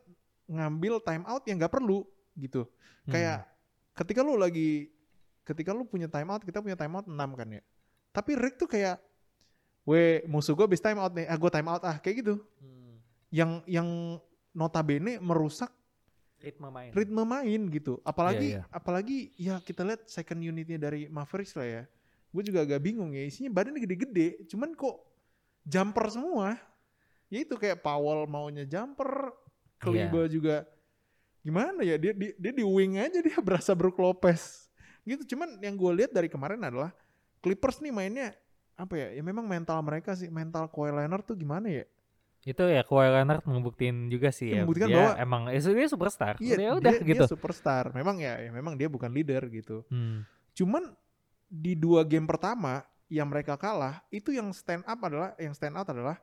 ngambil 0.51 0.99
time 1.07 1.23
out 1.23 1.47
yang 1.47 1.55
gak 1.55 1.71
perlu 1.71 2.03
gitu. 2.35 2.67
Hmm. 3.07 3.15
Kayak 3.15 3.47
ketika 3.95 4.27
lu 4.27 4.35
lagi 4.35 4.91
ketika 5.47 5.71
lu 5.71 5.87
punya 5.87 6.11
time 6.11 6.27
out, 6.27 6.43
kita 6.43 6.59
punya 6.59 6.75
time 6.75 6.99
out 6.99 7.07
6 7.07 7.15
kan 7.15 7.47
ya. 7.47 7.63
Tapi 8.11 8.31
Rick 8.35 8.59
tuh 8.59 8.67
kayak 8.67 8.99
we 9.87 10.19
musuh 10.27 10.51
gue 10.51 10.67
habis 10.67 10.83
time 10.83 10.99
out 10.99 11.15
nih, 11.15 11.23
ah 11.31 11.37
gue 11.39 11.51
time 11.51 11.69
out 11.71 11.83
ah 11.87 11.95
kayak 11.95 12.19
gitu. 12.19 12.35
Hmm. 12.59 12.99
Yang 13.31 13.51
yang 13.71 13.89
notabene 14.51 15.15
merusak 15.23 15.71
ritme 16.37 16.69
main 16.69 16.91
ritme 16.91 17.23
main 17.23 17.61
gitu. 17.71 17.97
Apalagi 18.03 18.59
Iya, 18.59 18.61
iya. 18.61 18.63
apalagi 18.69 19.17
ya 19.39 19.55
kita 19.63 19.87
lihat 19.87 20.05
second 20.11 20.43
unitnya 20.43 20.77
dari 20.77 21.07
Mavericks 21.07 21.55
lah 21.55 21.65
ya. 21.65 21.83
Gue 22.35 22.43
juga 22.43 22.67
agak 22.67 22.83
bingung 22.83 23.15
ya 23.15 23.23
isinya 23.23 23.49
badannya 23.49 23.79
gede-gede, 23.81 24.43
cuman 24.51 24.75
kok 24.75 24.99
jumper 25.63 26.05
semua. 26.11 26.59
Ya 27.31 27.43
itu 27.43 27.55
kayak 27.55 27.79
Powell 27.79 28.27
maunya 28.27 28.67
jumper, 28.67 29.31
Kliba 29.79 30.27
juga 30.27 30.63
gimana 31.43 31.79
ya 31.79 31.95
dia 31.95 32.11
dia, 32.11 32.35
dia 32.35 32.51
di 32.51 32.63
wing 32.65 32.99
aja 32.99 33.23
dia 33.23 33.39
berasa 33.47 33.71
Brook 33.71 33.95
Lopez. 33.97 34.67
Gitu. 35.07 35.23
Cuman 35.35 35.63
yang 35.63 35.79
gue 35.79 35.91
lihat 36.03 36.11
dari 36.11 36.27
kemarin 36.27 36.59
adalah 36.59 36.91
Clippers 37.39 37.79
nih 37.79 37.95
mainnya 37.95 38.35
apa 38.77 38.93
ya? 38.95 39.07
Ya 39.11 39.21
memang 39.25 39.49
mental 39.49 39.81
mereka 39.81 40.13
sih, 40.13 40.29
mental 40.29 40.69
Kawhi 40.69 40.93
Leonard 40.93 41.25
tuh 41.25 41.35
gimana 41.35 41.67
ya? 41.67 41.85
itu 42.47 42.63
ya 42.63 42.79
Kawhi 42.79 43.11
Leonard 43.11 43.43
ngebuktiin 43.43 44.07
juga 44.07 44.31
sih 44.31 44.47
Dia 44.47 44.55
ya 44.55 44.63
membuktikan 44.63 44.87
dia 44.87 44.95
bahwa- 45.03 45.15
emang 45.19 45.41
ya 45.51 45.59
dia 45.59 45.89
superstar 45.91 46.33
Iya, 46.39 46.55
ya 46.55 46.71
udah 46.79 46.93
dia, 46.95 47.03
gitu 47.03 47.23
dia 47.25 47.27
superstar. 47.27 47.91
Memang 47.91 48.23
ya, 48.23 48.39
ya 48.39 48.55
memang 48.55 48.79
dia 48.79 48.87
bukan 48.87 49.11
leader 49.11 49.43
gitu. 49.51 49.83
Hmm. 49.91 50.23
Cuman 50.55 50.95
di 51.51 51.75
dua 51.75 52.07
game 52.07 52.23
pertama 52.23 52.87
yang 53.11 53.27
mereka 53.27 53.59
kalah 53.59 53.99
itu 54.07 54.31
yang 54.31 54.55
stand 54.55 54.87
up 54.87 54.99
adalah 55.03 55.35
yang 55.35 55.51
stand 55.51 55.75
out 55.75 55.91
adalah 55.91 56.15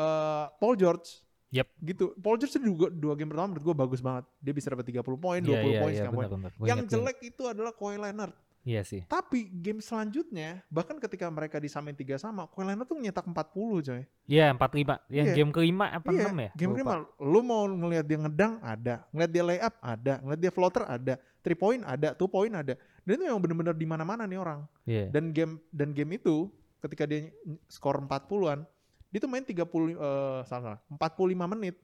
eh 0.00 0.46
Paul 0.56 0.80
George. 0.80 1.20
Yep. 1.52 1.66
Gitu. 1.82 2.04
Paul 2.18 2.40
George 2.40 2.56
juga 2.58 2.88
dua 2.88 3.14
game 3.14 3.30
pertama 3.30 3.52
menurut 3.52 3.64
gue 3.68 3.76
bagus 3.76 4.00
banget. 4.00 4.24
Dia 4.40 4.54
bisa 4.56 4.72
dapat 4.72 4.88
30 4.88 5.20
poin, 5.20 5.38
20 5.38 5.54
Iya, 5.54 5.80
poin, 5.84 5.92
iya, 5.92 6.08
poin. 6.08 6.26
benar, 6.26 6.30
benar. 6.34 6.50
Gua 6.56 6.66
Yang 6.66 6.80
jelek 6.88 7.18
itu 7.20 7.42
adalah 7.44 7.70
Kawhi 7.70 8.00
Leonard. 8.00 8.34
Iya 8.64 8.80
sih. 8.80 9.04
Tapi 9.04 9.44
game 9.52 9.78
selanjutnya 9.78 10.64
bahkan 10.66 10.96
ketika 10.96 11.28
mereka 11.28 11.60
disamain 11.60 11.92
tiga 11.92 12.16
sama, 12.16 12.48
Leonard 12.50 12.88
tuh 12.88 12.96
nyetak 12.96 13.28
40 13.28 13.44
coy. 13.84 14.02
Iya, 14.24 14.56
45. 14.56 15.04
Yang 15.06 15.26
Iya. 15.28 15.34
game 15.36 15.52
kelima 15.52 15.86
apa 15.92 16.08
Iya, 16.08 16.20
enam 16.24 16.36
ya? 16.40 16.50
game 16.56 16.72
lupa. 16.72 16.76
kelima 16.80 16.94
lu 17.20 17.40
mau 17.44 17.62
ngelihat 17.68 18.04
dia 18.04 18.18
ngedang 18.18 18.52
ada, 18.58 18.94
ngelihat 19.12 19.30
dia 19.30 19.44
layup 19.44 19.74
ada, 19.78 20.14
ngelihat 20.18 20.40
dia 20.40 20.52
floater 20.52 20.82
ada, 20.84 21.14
three 21.44 21.54
point 21.54 21.84
ada, 21.84 22.16
two 22.16 22.24
point 22.24 22.50
ada. 22.50 22.72
Dan 23.04 23.12
itu 23.14 23.24
yang 23.28 23.36
bener-bener 23.36 23.76
di 23.76 23.84
mana-mana 23.84 24.24
nih 24.24 24.40
orang. 24.40 24.64
Iya. 24.88 25.12
Dan 25.12 25.30
game 25.30 25.60
dan 25.68 25.92
game 25.92 26.16
itu 26.16 26.48
ketika 26.80 27.04
dia 27.04 27.28
skor 27.68 28.00
40-an, 28.00 28.64
dia 29.08 29.20
tuh 29.20 29.28
main 29.28 29.44
30 29.44 29.60
eh 29.92 30.40
salah, 30.42 30.80
salah 30.80 30.80
45 30.88 31.44
menit. 31.46 31.76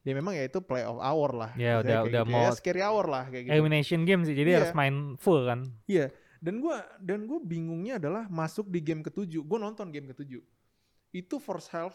Dia 0.00 0.16
memang 0.16 0.34
ya 0.34 0.42
itu 0.42 0.58
play 0.58 0.82
of 0.82 0.98
hour 0.98 1.30
lah. 1.30 1.52
Ya, 1.54 1.78
udah- 1.78 2.02
udah 2.02 2.22
gitu. 2.24 2.32
mau- 2.32 2.42
ya, 2.42 2.56
scary 2.56 2.82
hour 2.82 3.06
lah 3.06 3.28
kayak 3.28 3.46
gitu. 3.46 3.52
Elimination 3.54 4.02
game 4.02 4.24
sih, 4.24 4.34
jadi 4.34 4.48
Iya. 4.48 4.58
harus 4.58 4.72
main 4.72 5.14
full 5.14 5.46
kan. 5.46 5.62
Iya. 5.86 6.10
Dan 6.42 6.58
gua 6.58 6.82
dan 6.98 7.22
gua 7.22 7.38
bingungnya 7.38 8.02
adalah 8.02 8.26
masuk 8.26 8.66
di 8.66 8.82
game 8.82 8.98
ketujuh. 9.00 9.40
Gue 9.40 9.58
nonton 9.58 9.86
game 9.88 10.10
ketujuh. 10.10 10.42
Itu 11.12 11.38
first 11.38 11.70
half 11.70 11.94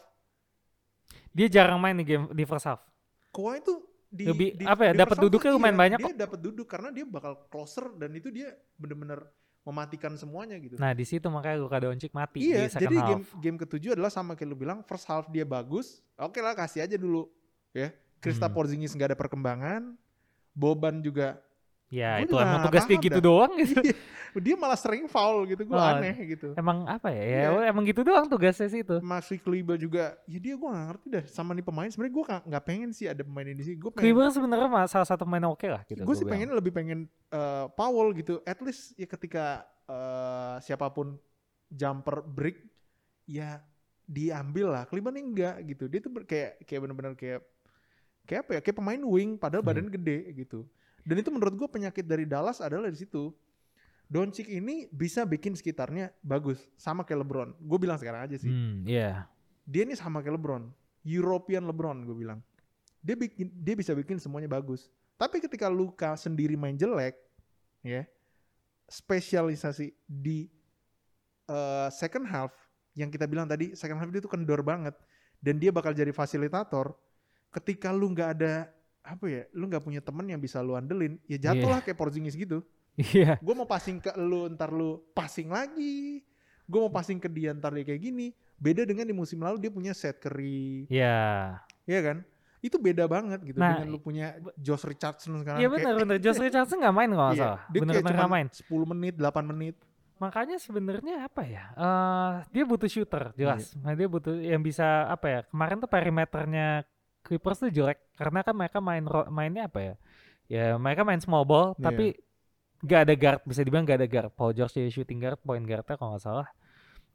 Dia 1.32 1.48
jarang 1.48 1.76
main 1.76 1.96
di 1.96 2.04
game 2.04 2.28
di 2.32 2.44
first 2.44 2.64
half. 2.64 2.80
Kawhi 3.28 3.60
itu 3.60 3.74
di, 4.08 4.24
Lebih- 4.24 4.52
di- 4.56 4.64
apa 4.64 4.88
ya, 4.88 4.92
dapat 4.96 5.16
duduknya 5.20 5.52
lumayan 5.52 5.76
iya, 5.76 5.82
banyak 5.84 5.98
Dia 6.00 6.16
dapat 6.24 6.40
duduk 6.40 6.64
karena 6.64 6.88
dia 6.88 7.04
bakal 7.04 7.44
closer 7.48 7.92
dan 7.94 8.08
itu 8.12 8.32
dia 8.32 8.56
bener-bener 8.76 9.20
mematikan 9.60 10.16
semuanya 10.16 10.56
gitu. 10.56 10.80
Nah, 10.80 10.96
di 10.96 11.04
situ 11.04 11.28
makanya 11.28 11.60
Luka 11.60 11.76
Doncic 11.76 12.08
mati 12.16 12.40
iya, 12.40 12.64
di 12.64 12.72
jadi 12.72 12.96
half. 12.96 13.08
game 13.08 13.22
game 13.36 13.56
ketujuh 13.60 13.92
adalah 13.92 14.08
sama 14.08 14.32
kayak 14.32 14.48
lu 14.48 14.56
bilang 14.56 14.80
first 14.80 15.04
half 15.04 15.28
dia 15.28 15.44
bagus. 15.44 16.00
Oke 16.16 16.40
lah 16.40 16.56
kasih 16.56 16.88
aja 16.88 16.96
dulu 16.96 17.28
ya. 17.76 17.92
Krista 18.18 18.48
Hmm. 18.48 18.56
Porzingis 18.56 18.96
nggak 18.96 19.12
ada 19.12 19.18
perkembangan. 19.18 19.92
Boban 20.56 21.04
juga 21.04 21.36
Ya, 21.88 22.20
itu 22.20 22.36
emang 22.36 22.68
tugas 22.68 22.84
dia 22.84 23.00
gitu 23.00 23.16
dah. 23.16 23.24
doang 23.24 23.52
gitu. 23.56 23.80
Dia 24.34 24.54
malah 24.54 24.74
sering 24.74 25.04
foul 25.04 25.46
gitu 25.46 25.62
gue 25.62 25.72
Oh, 25.72 25.80
aneh 25.80 26.12
gitu 26.28 26.52
Emang 26.52 26.84
apa 26.84 27.08
ya? 27.08 27.22
Ya 27.22 27.38
Iya. 27.50 27.60
emang 27.66 27.82
gitu 27.82 28.00
doang 28.00 28.26
tugasnya 28.26 28.66
sih 28.66 28.80
itu. 28.80 29.00
Maxi 29.00 29.36
Kleber 29.36 29.76
juga 29.76 30.16
ya 30.24 30.38
dia 30.38 30.54
gue 30.54 30.68
gak 30.68 30.86
ngerti 30.86 31.06
dah 31.08 31.24
sama 31.26 31.52
nih 31.52 31.62
pemain 31.62 31.86
sebenarnya 31.86 32.12
gue 32.12 32.24
nggak 32.26 32.42
nggak 32.44 32.64
pengen 32.64 32.90
sih 32.90 33.06
ada 33.06 33.22
pemain 33.22 33.46
ini 33.46 33.62
sih 33.62 33.74
gue 33.74 33.90
Kleber 33.90 34.28
sebenarnya 34.28 34.68
salah 34.86 35.04
satu 35.04 35.22
pemain 35.22 35.46
oke 35.46 35.64
lah 35.64 35.82
gitu. 35.84 36.00
gue 36.00 36.14
sih 36.14 36.22
bilang. 36.22 36.32
pengen 36.38 36.48
lebih 36.52 36.72
pengen 36.72 36.98
eh, 37.26 37.66
Powell 37.70 38.12
gitu 38.12 38.42
at 38.42 38.58
least 38.58 38.92
ya 38.94 39.06
ketika 39.06 39.44
eh, 39.84 40.56
siapa 40.60 40.88
pun 40.88 41.16
jumper 41.66 42.20
break 42.22 42.64
ya 43.24 43.60
diambil 44.04 44.72
lah 44.72 44.84
Cleveland 44.84 45.20
enggak 45.22 45.56
gitu 45.66 45.84
dia 45.84 46.00
tuh 46.00 46.12
kayak 46.18 46.62
kayak 46.62 46.80
bener-bener 46.80 47.12
kayak 47.12 47.40
kayak 48.24 48.40
apa 48.40 48.50
ya 48.50 48.60
kayak 48.62 48.76
pemain 48.76 49.02
wing 49.02 49.36
padahal 49.36 49.60
Hmm. 49.60 49.70
badan 49.70 49.88
gede 49.90 50.18
gitu 50.34 50.64
dan 51.02 51.16
itu 51.16 51.28
menurut 51.28 51.54
gue 51.54 51.68
penyakit 51.70 52.02
dari 52.02 52.24
Dallas 52.24 52.58
adalah 52.58 52.88
di 52.88 52.96
situ 52.96 53.32
Doncic 54.08 54.48
ini 54.48 54.88
bisa 54.88 55.28
bikin 55.28 55.52
sekitarnya 55.52 56.16
bagus 56.24 56.64
sama 56.80 57.04
kayak 57.04 57.28
LeBron 57.28 57.48
gue 57.60 57.78
bilang 57.78 58.00
sekarang 58.00 58.24
aja 58.24 58.40
sih 58.40 58.48
Hmm, 58.48 58.80
iya. 58.88 59.28
dia 59.68 59.84
ini 59.84 59.92
sama 59.92 60.24
kayak 60.24 60.40
LeBron, 60.40 60.64
European 61.04 61.68
LeBron 61.68 62.08
gue 62.08 62.16
bilang. 62.16 62.40
Dia 62.98 63.14
bikin 63.14 63.52
dia 63.52 63.76
bisa 63.76 63.92
bikin 63.92 64.16
semuanya 64.16 64.48
bagus. 64.48 64.88
Tapi 65.14 65.38
ketika 65.38 65.68
Luka 65.68 66.16
sendiri 66.16 66.56
main 66.56 66.72
jelek, 66.72 67.20
ya, 67.84 68.08
spesialisasi 68.88 69.92
di 70.08 70.48
eh, 71.46 71.88
second 71.92 72.24
half 72.24 72.52
yang 72.96 73.12
kita 73.12 73.28
bilang 73.28 73.44
tadi 73.44 73.76
second 73.76 74.00
half 74.00 74.08
dia 74.08 74.18
tuh 74.18 74.32
kendor 74.32 74.64
banget 74.64 74.96
dan 75.38 75.60
dia 75.60 75.68
bakal 75.68 75.92
jadi 75.92 76.10
fasilitator. 76.10 76.96
Ketika 77.48 77.92
lu 77.92 78.12
nggak 78.12 78.28
ada 78.40 78.68
apa 79.04 79.24
ya, 79.28 79.42
lu 79.52 79.68
nggak 79.68 79.84
punya 79.84 80.00
temen 80.00 80.24
yang 80.28 80.40
bisa 80.40 80.60
lu 80.60 80.76
andelin, 80.76 81.16
ya 81.24 81.36
jatuhlah 81.52 81.80
kayak 81.80 81.96
Porzingis 81.96 82.34
gitu. 82.34 82.60
Iya. 82.98 83.38
Gue 83.38 83.54
mau 83.54 83.64
passing 83.64 84.02
ke 84.02 84.10
lu, 84.18 84.50
ntar 84.50 84.74
lu 84.74 84.98
passing 85.14 85.48
lagi. 85.48 86.18
Gue 86.66 86.80
mau 86.82 86.90
passing 86.90 87.16
ke 87.16 87.30
dia, 87.30 87.54
ntar 87.54 87.70
dia 87.70 87.86
kayak 87.86 88.02
gini. 88.02 88.34
Beda 88.58 88.82
dengan 88.82 89.06
di 89.06 89.14
musim 89.14 89.38
lalu 89.38 89.62
dia 89.62 89.70
punya 89.70 89.94
set 89.94 90.18
Curry, 90.18 90.90
Iya. 90.90 91.62
ya 91.86 92.00
kan? 92.02 92.26
Itu 92.58 92.74
beda 92.74 93.06
banget 93.06 93.38
gitu 93.46 93.54
Nah, 93.54 93.78
dengan 93.78 93.94
lu 93.94 94.02
punya 94.02 94.34
Josh 94.58 94.82
Richardson 94.82 95.38
sekarang. 95.38 95.62
Iya 95.62 95.70
benar 95.70 95.94
benar. 95.94 96.16
Josh 96.18 96.42
Richardson 96.42 96.82
nggak 96.82 96.90
main 96.92 97.10
kalau 97.14 97.30
Iya, 97.30 97.38
salah. 97.38 97.60
Bener 97.70 97.80
bener 97.86 97.94
cuman 98.02 98.12
nggak 98.18 98.32
main. 98.34 98.46
10 98.50 98.90
menit, 98.90 99.14
8 99.14 99.46
menit. 99.46 99.76
Makanya 100.18 100.58
sebenarnya 100.58 101.30
apa 101.30 101.42
ya? 101.46 101.64
eh 101.70 102.32
dia 102.50 102.66
butuh 102.66 102.90
shooter 102.90 103.30
jelas. 103.38 103.70
Iya. 103.70 103.78
Nah, 103.78 103.92
dia 103.94 104.08
butuh 104.10 104.34
yang 104.34 104.58
bisa 104.58 105.06
apa 105.06 105.26
ya? 105.30 105.40
Kemarin 105.46 105.78
tuh 105.78 105.86
perimeternya 105.88 106.82
Clippers 107.22 107.62
tuh 107.62 107.70
jelek 107.70 108.02
karena 108.18 108.42
kan 108.42 108.54
mereka 108.58 108.82
main 108.82 109.06
mainnya 109.30 109.70
apa 109.70 109.78
ya? 109.78 109.94
Ya 110.50 110.64
mereka 110.74 111.06
main 111.06 111.22
small 111.22 111.46
ball 111.46 111.78
Iya. 111.78 111.86
tapi 111.86 112.06
nggak 112.78 113.00
ada 113.06 113.14
guard 113.18 113.40
bisa 113.42 113.60
dibilang 113.66 113.84
nggak 113.84 113.98
ada 113.98 114.08
guard. 114.08 114.30
Paul 114.34 114.54
George 114.54 114.78
jadi 114.78 114.90
shooting 114.90 115.18
guard, 115.18 115.38
point 115.42 115.62
guardnya 115.62 115.96
kalau 115.98 116.14
nggak 116.14 116.24
salah. 116.24 116.48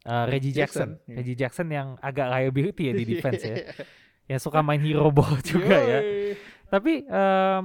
Eh, 0.03 0.25
Reggie 0.27 0.51
Jackson, 0.51 0.99
Jackson, 0.99 1.07
iya. 1.07 1.15
Reggie 1.23 1.37
Jackson 1.39 1.67
yang 1.71 1.87
agak 2.03 2.27
liability 2.27 2.91
ya 2.91 2.93
di 2.93 3.05
defense 3.15 3.39
ya, 3.39 3.55
yang 4.27 4.39
suka 4.43 4.59
main 4.59 4.83
hero 4.83 5.07
ball 5.07 5.39
juga 5.47 5.79
ya. 5.79 5.99
Tapi 6.67 7.07
em, 7.07 7.63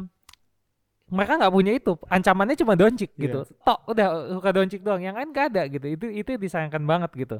mereka 1.08 1.40
nggak 1.40 1.50
punya 1.50 1.72
itu, 1.74 1.96
ancamannya 2.06 2.54
cuma 2.54 2.78
Doncic 2.78 3.10
Iya. 3.16 3.22
gitu. 3.26 3.38
Tok 3.64 3.80
udah 3.90 4.06
suka 4.38 4.50
Doncic 4.54 4.80
doang, 4.84 5.02
yang 5.02 5.16
lain 5.18 5.32
gak 5.32 5.56
ada 5.56 5.66
gitu. 5.66 5.86
Itu 5.88 6.06
itu 6.12 6.30
disayangkan 6.38 6.84
banget 6.84 7.10
gitu. 7.16 7.36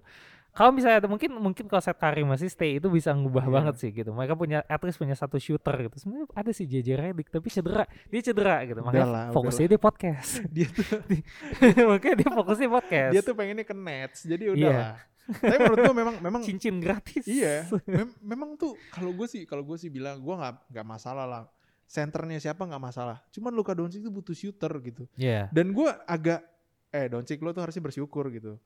Kalau 0.51 0.75
misalnya 0.75 1.07
mungkin 1.07 1.31
mungkin 1.39 1.71
kalau 1.71 1.79
set 1.79 1.95
Curry 1.95 2.27
masih 2.27 2.51
stay 2.51 2.77
itu 2.77 2.89
bisa 2.89 3.15
ngubah 3.15 3.47
Iya. 3.47 3.53
banget 3.55 3.75
sih 3.79 3.91
gitu. 3.91 4.11
Mereka 4.11 4.35
punya 4.35 4.67
at 4.67 4.83
least 4.83 4.99
punya 4.99 5.15
satu 5.15 5.39
shooter 5.39 5.71
gitu. 5.87 5.95
Sebenarnya 5.97 6.27
ada 6.35 6.51
sih 6.51 6.67
JJ 6.67 6.89
Redick 6.99 7.31
tapi 7.31 7.47
cedera. 7.47 7.87
Dia 8.11 8.21
cedera 8.21 8.67
gitu. 8.67 8.81
Makanya 8.83 9.07
Udahlah, 9.07 9.25
fokusnya 9.31 9.67
dia 9.69 9.79
podcast. 9.79 10.43
Dia 10.55 10.67
tuh 10.67 10.87
Makanya 11.95 12.17
dia 12.19 12.31
fokusnya 12.33 12.69
podcast. 12.69 13.13
dia 13.15 13.23
tuh 13.23 13.35
pengennya 13.35 13.63
ke 13.63 13.75
Nets. 13.75 14.25
Jadi 14.25 14.43
Iya. 14.45 14.53
udah 14.55 14.71
lah. 14.73 14.97
Tapi 15.29 15.57
menurut 15.61 15.79
gue 15.85 15.95
memang 15.95 16.17
memang 16.19 16.41
cincin 16.43 16.81
gratis. 16.81 17.23
Iya, 17.23 17.69
mem- 17.85 18.17
memang 18.19 18.57
tuh 18.57 18.73
kalau 18.89 19.13
gue 19.13 19.29
sih 19.29 19.45
kalau 19.45 19.61
gue 19.61 19.77
sih 19.77 19.93
bilang 19.93 20.19
gue 20.19 20.33
nggak 20.33 20.73
nggak 20.73 20.87
masalah 20.89 21.29
lah. 21.29 21.43
Centernya 21.85 22.41
siapa 22.41 22.65
nggak 22.65 22.81
masalah. 22.81 23.21
Cuman 23.31 23.53
Luka 23.53 23.77
Doncic 23.77 24.01
itu 24.01 24.09
butuh 24.09 24.33
shooter 24.33 24.73
gitu. 24.81 25.05
Iya. 25.15 25.53
Dan 25.53 25.71
gue 25.71 25.87
agak 26.03 26.41
eh 26.89 27.07
Doncic 27.07 27.39
lo 27.39 27.53
tuh 27.53 27.61
harusnya 27.61 27.85
bersyukur 27.85 28.33
gitu. 28.33 28.57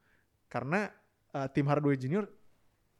Karena 0.47 0.87
uh, 1.33 1.49
tim 1.49 1.67
Hardaway 1.67 1.97
Junior 1.97 2.29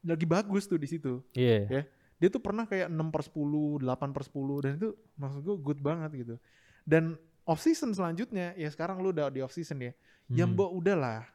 lagi 0.03 0.27
bagus 0.27 0.67
tuh 0.67 0.77
di 0.77 0.89
situ. 0.89 1.23
Iya. 1.33 1.87
Dia 2.19 2.29
tuh 2.31 2.39
pernah 2.39 2.67
kayak 2.67 2.87
6 2.87 3.15
per 3.15 3.23
10, 3.23 3.83
8 3.83 4.15
per 4.15 4.23
10 4.27 4.63
dan 4.63 4.73
itu 4.77 4.89
maksud 5.15 5.41
gue 5.43 5.57
good 5.59 5.81
banget 5.81 6.11
gitu. 6.17 6.35
Dan 6.83 7.15
off 7.43 7.59
season 7.59 7.91
selanjutnya 7.91 8.55
ya 8.55 8.67
sekarang 8.67 8.99
lu 8.99 9.11
udah 9.11 9.31
di 9.31 9.43
off 9.43 9.55
season 9.55 9.79
ya. 9.79 9.93
Ya 10.27 10.47
Hmm. 10.47 10.55
mbok 10.55 10.71
udahlah. 10.73 11.27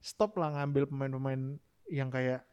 Stop 0.00 0.36
lah 0.36 0.52
ngambil 0.52 0.84
pemain-pemain 0.84 1.56
yang 1.88 2.08
kayak 2.08 2.44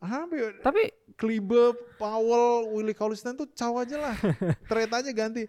apa 0.00 0.32
ya, 0.32 0.48
Tapi 0.64 0.88
Kleber, 1.12 1.76
Powell, 2.00 2.72
Willie 2.72 2.96
Cauley-Stein 2.96 3.36
tuh 3.36 3.48
caw 3.52 3.84
aja 3.84 4.00
lah. 4.00 4.16
trade 4.70 4.92
aja 4.92 5.10
ganti. 5.12 5.44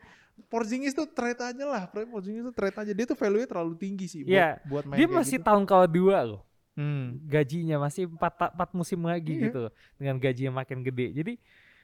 Porzingis 0.51 0.91
tuh 0.91 1.07
trade 1.07 1.39
aja 1.39 1.63
lah. 1.63 1.83
Porzingis 1.87 2.43
tuh 2.43 2.55
trade 2.55 2.75
aja. 2.75 2.91
Dia 2.91 3.05
tuh 3.07 3.15
value-nya 3.15 3.47
terlalu 3.47 3.79
tinggi 3.79 4.11
sih 4.11 4.21
buat, 4.27 4.35
Iya. 4.35 4.49
buat 4.67 4.83
main 4.83 4.97
dia 4.99 5.07
masih 5.07 5.39
gitu. 5.39 5.47
tahun 5.47 5.63
kedua 5.63 6.17
loh. 6.27 6.41
Hmm. 6.71 7.19
gajinya 7.27 7.75
masih 7.77 8.07
empat 8.07 8.55
empat 8.55 8.69
musim 8.71 9.03
lagi 9.03 9.35
Iya. 9.35 9.43
gitu 9.51 9.63
dengan 9.99 10.15
gaji 10.17 10.41
yang 10.47 10.55
makin 10.55 10.79
gede 10.81 11.11
jadi 11.11 11.33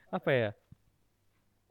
apa 0.07 0.29
ya 0.31 0.49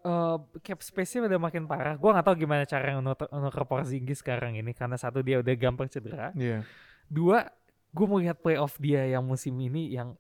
eh 0.07 0.37
cap 0.63 0.79
space-nya 0.79 1.27
udah 1.27 1.41
makin 1.41 1.65
parah 1.65 1.97
gua 1.97 2.15
nggak 2.15 2.27
tahu 2.29 2.37
gimana 2.39 2.63
cara 2.63 2.95
nuker 3.01 3.65
Porzingis 3.65 4.21
sekarang 4.23 4.55
ini 4.55 4.71
karena 4.71 4.95
satu 4.95 5.25
dia 5.25 5.41
udah 5.41 5.55
gampang 5.57 5.89
cedera 5.89 6.31
Iya. 6.37 6.63
dua 7.09 7.49
gue 7.91 8.07
melihat 8.07 8.37
playoff 8.37 8.77
dia 8.77 9.09
yang 9.09 9.25
musim 9.25 9.57
ini 9.57 9.97
yang 9.97 10.13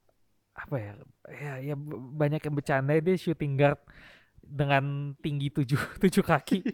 apa 0.57 0.77
ya 0.81 0.93
ya, 1.29 1.53
ya 1.61 1.75
banyak 2.17 2.41
yang 2.41 2.55
bercanda 2.57 2.97
dia 2.97 3.15
shooting 3.15 3.55
guard 3.55 3.77
dengan 4.41 5.13
tinggi 5.21 5.53
tujuh 5.53 5.77
tujuh 6.03 6.25
kaki 6.25 6.65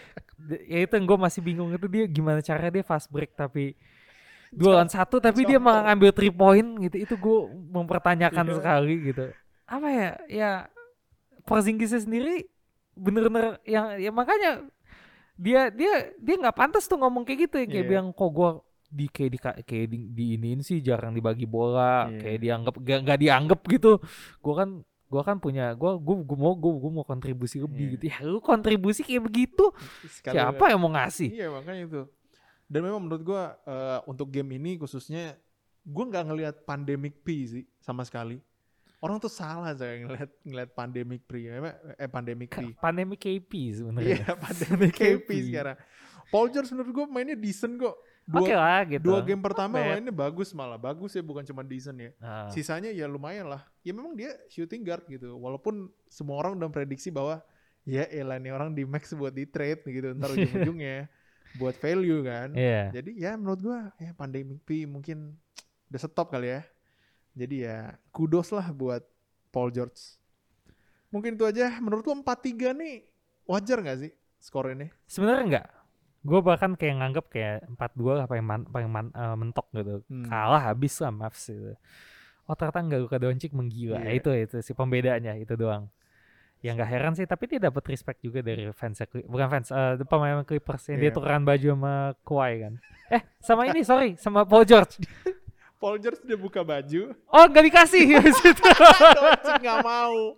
ya 0.72 0.78
itu 0.80 0.92
yang 0.96 1.04
gue 1.04 1.18
masih 1.20 1.44
bingung 1.44 1.68
itu 1.70 1.84
dia 1.86 2.08
gimana 2.08 2.40
cara 2.40 2.72
dia 2.72 2.80
fast 2.80 3.12
break 3.12 3.36
tapi 3.36 3.76
dua 4.50 4.80
lawan 4.80 4.88
satu 4.88 5.18
tapi 5.18 5.44
dia 5.44 5.56
malah 5.56 5.92
ngambil 5.92 6.10
three 6.12 6.32
point 6.32 6.68
gitu. 6.82 6.96
Itu 6.98 7.14
gue 7.16 7.38
mempertanyakan 7.70 8.44
Iya. 8.44 8.54
sekali 8.56 8.94
gitu. 9.04 9.24
Apa 9.64 9.88
ya? 9.88 10.10
Ya 10.26 10.50
Porzingisnya 11.42 12.00
sendiri 12.00 12.44
bener-bener 12.92 13.56
yang 13.64 13.96
ya 13.96 14.10
makanya 14.10 14.60
dia 15.32 15.70
dia 15.70 16.12
dia 16.18 16.34
nggak 16.36 16.52
pantas 16.52 16.84
tuh 16.84 16.98
ngomong 16.98 17.24
kayak 17.24 17.48
gitu. 17.48 17.56
Ya 17.62 17.66
kayak 17.66 17.84
Iya. 17.84 17.90
bilang 17.90 18.08
kok 18.12 18.30
gue 18.30 18.50
di 18.88 19.06
kayak 19.06 19.30
di 19.30 19.38
kayak 19.38 19.86
di, 19.86 19.98
diiniin 20.10 20.60
sih 20.60 20.80
jarang 20.80 21.12
dibagi 21.12 21.44
bola. 21.44 22.08
Iya. 22.08 22.18
kayak 22.18 22.38
dianggap 22.40 22.74
gak, 22.80 22.98
nggak 23.04 23.18
dianggap 23.18 23.60
gitu. 23.66 23.92
Gue 24.40 24.54
kan 24.56 24.68
gue 25.08 25.22
kan 25.24 25.40
punya 25.40 25.72
gue 25.72 25.92
gue 25.96 26.16
gue 26.20 26.36
mau 26.36 26.52
gue 26.52 26.68
gue 26.68 26.92
mau 26.92 27.04
kontribusi 27.04 27.56
lebih 27.58 27.80
Iya. 27.80 27.92
gitu. 27.96 28.04
Ya 28.04 28.18
lu 28.24 28.40
kontribusi 28.40 29.00
kayak 29.00 29.24
begitu. 29.24 29.72
Sekali- 30.04 30.36
siapa 30.36 30.64
yang 30.68 30.80
mau 30.80 30.92
ngasih? 30.92 31.28
Iya 31.32 31.48
makanya 31.48 31.82
itu. 31.84 32.02
Dan 32.68 32.84
memang 32.84 33.00
menurut 33.00 33.22
gua 33.24 33.56
eh, 33.64 33.98
untuk 34.04 34.28
game 34.28 34.60
ini 34.60 34.76
khususnya 34.76 35.34
gua 35.82 36.04
nggak 36.04 36.24
ngelihat 36.28 36.56
pandemic 36.68 37.24
P 37.24 37.48
sih 37.48 37.64
sama 37.80 38.04
sekali. 38.04 38.38
Orang 38.98 39.22
tuh 39.22 39.30
salah 39.30 39.72
saya 39.72 40.04
ngelihat 40.04 40.30
ngelihat 40.44 40.70
pandemic 40.76 41.24
P. 41.24 41.48
Eh 41.48 41.58
eh, 41.96 42.10
pandemic 42.10 42.52
P. 42.52 42.74
pandemi 42.84 43.16
KP 43.16 43.52
sebenarnya 43.72 44.20
Iya 44.20 44.32
pandemic 44.36 44.92
KP 44.92 45.28
sekarang. 45.48 45.76
Paul 46.28 46.52
George 46.52 46.68
menurut 46.76 46.92
gua 46.92 47.06
mainnya 47.08 47.38
decent 47.38 47.80
kok. 47.80 47.96
Dua, 48.28 48.44
oke 48.44 48.52
lah 48.52 48.84
gitu 48.84 49.08
dua 49.08 49.24
game 49.24 49.40
pertama 49.40 49.80
bad. 49.80 49.88
mainnya 49.96 50.12
bagus 50.12 50.52
malah. 50.52 50.76
Bagus 50.76 51.16
ya 51.16 51.24
bukan 51.24 51.40
cuma 51.48 51.64
decent 51.64 51.96
ya. 51.96 52.10
Nah, 52.20 52.52
Sisanya 52.52 52.92
ya 52.92 53.08
lumayan 53.08 53.48
lah. 53.48 53.64
Ya 53.80 53.96
memang 53.96 54.12
dia 54.12 54.36
shooting 54.52 54.84
guard 54.84 55.08
gitu. 55.08 55.32
Walaupun 55.40 55.88
semua 56.12 56.36
orang 56.36 56.52
udah 56.60 56.68
prediksi 56.68 57.08
bahwa 57.08 57.40
ya 57.88 58.04
elah 58.12 58.36
nih 58.36 58.52
orang 58.52 58.76
di 58.76 58.84
max 58.84 59.16
buat 59.16 59.32
di 59.32 59.48
trade 59.48 59.80
gitu 59.88 60.12
ntar 60.12 60.36
ujung-ujungnya 60.36 61.08
buat 61.54 61.72
value 61.74 62.20
kan. 62.20 62.52
iya 62.52 62.92
Jadi 62.92 63.16
ya 63.16 63.32
menurut 63.34 63.60
gua 63.62 63.80
ya 63.96 64.12
pandemic 64.12 64.60
P 64.62 64.84
mungkin 64.84 65.38
udah 65.88 65.98
stop 65.98 66.28
kali 66.28 66.52
ya. 66.52 66.62
Jadi 67.32 67.64
ya 67.64 67.96
kudos 68.10 68.50
lah 68.50 68.68
buat 68.68 69.00
Paul 69.48 69.70
George. 69.70 70.18
Mungkin 71.08 71.34
itu 71.34 71.44
aja. 71.44 71.80
Menurut 71.80 72.04
lu 72.04 72.20
4-3 72.20 72.74
nih 72.74 73.06
wajar 73.44 73.80
nggak 73.80 73.98
sih 73.98 74.12
skor 74.38 74.70
ini? 74.70 74.92
sebenarnya 75.08 75.42
enggak 75.42 75.66
gue 76.20 76.40
bahkan 76.42 76.76
kayak 76.76 76.94
nganggep 77.00 77.26
kayak 77.26 77.56
4-2 77.74 78.12
lah 78.12 78.26
paling 78.28 78.44
man, 78.44 78.62
paling 78.68 78.86
man- 78.86 79.14
eh, 79.14 79.34
mentok 79.34 79.66
gitu 79.72 80.04
Hmm. 80.06 80.28
kalah 80.28 80.60
habis 80.60 80.94
lah 81.00 81.08
Mavs 81.08 81.48
gitu 81.48 81.72
oh 82.44 82.54
ternyata 82.54 82.78
nggak 82.78 83.00
Luka 83.00 83.16
Doncic 83.16 83.50
menggila 83.50 83.98
Iya. 83.98 84.12
itu 84.14 84.30
itu 84.36 84.56
sih 84.60 84.74
pembedanya 84.74 85.32
itu 85.34 85.56
doang 85.56 85.88
yang 86.60 86.74
gak 86.74 86.88
heran 86.88 87.12
sih 87.12 87.22
tapi 87.22 87.46
dia 87.46 87.60
dapat 87.60 87.86
respect 87.86 88.18
juga 88.18 88.40
dari 88.40 88.66
fans 88.72 88.98
bukan 89.24 89.46
fans 89.48 89.68
eh 89.70 90.02
pemain 90.02 90.42
Clippers 90.42 90.88
yang 90.88 90.98
dia 90.98 91.08
Iya. 91.08 91.14
tukeran 91.14 91.42
baju 91.42 91.66
sama 91.70 91.94
Kawhi 92.20 92.54
kan 92.60 92.72
eh 93.08 93.22
sama 93.38 93.62
ini 93.64 93.80
sorry 93.80 94.14
sama 94.14 94.42
Paul 94.42 94.64
George 94.64 94.98
Paul 95.76 95.94
George 95.96 96.18
dia 96.22 96.34
buka 96.34 96.60
baju, 96.60 97.14
oh 97.14 97.44
nggak 97.46 97.64
dikasih 97.64 98.02
habis 98.18 98.34
itu 98.42 98.66
Doncic 99.14 99.62
nggak 99.62 99.78
mau. 99.80 100.34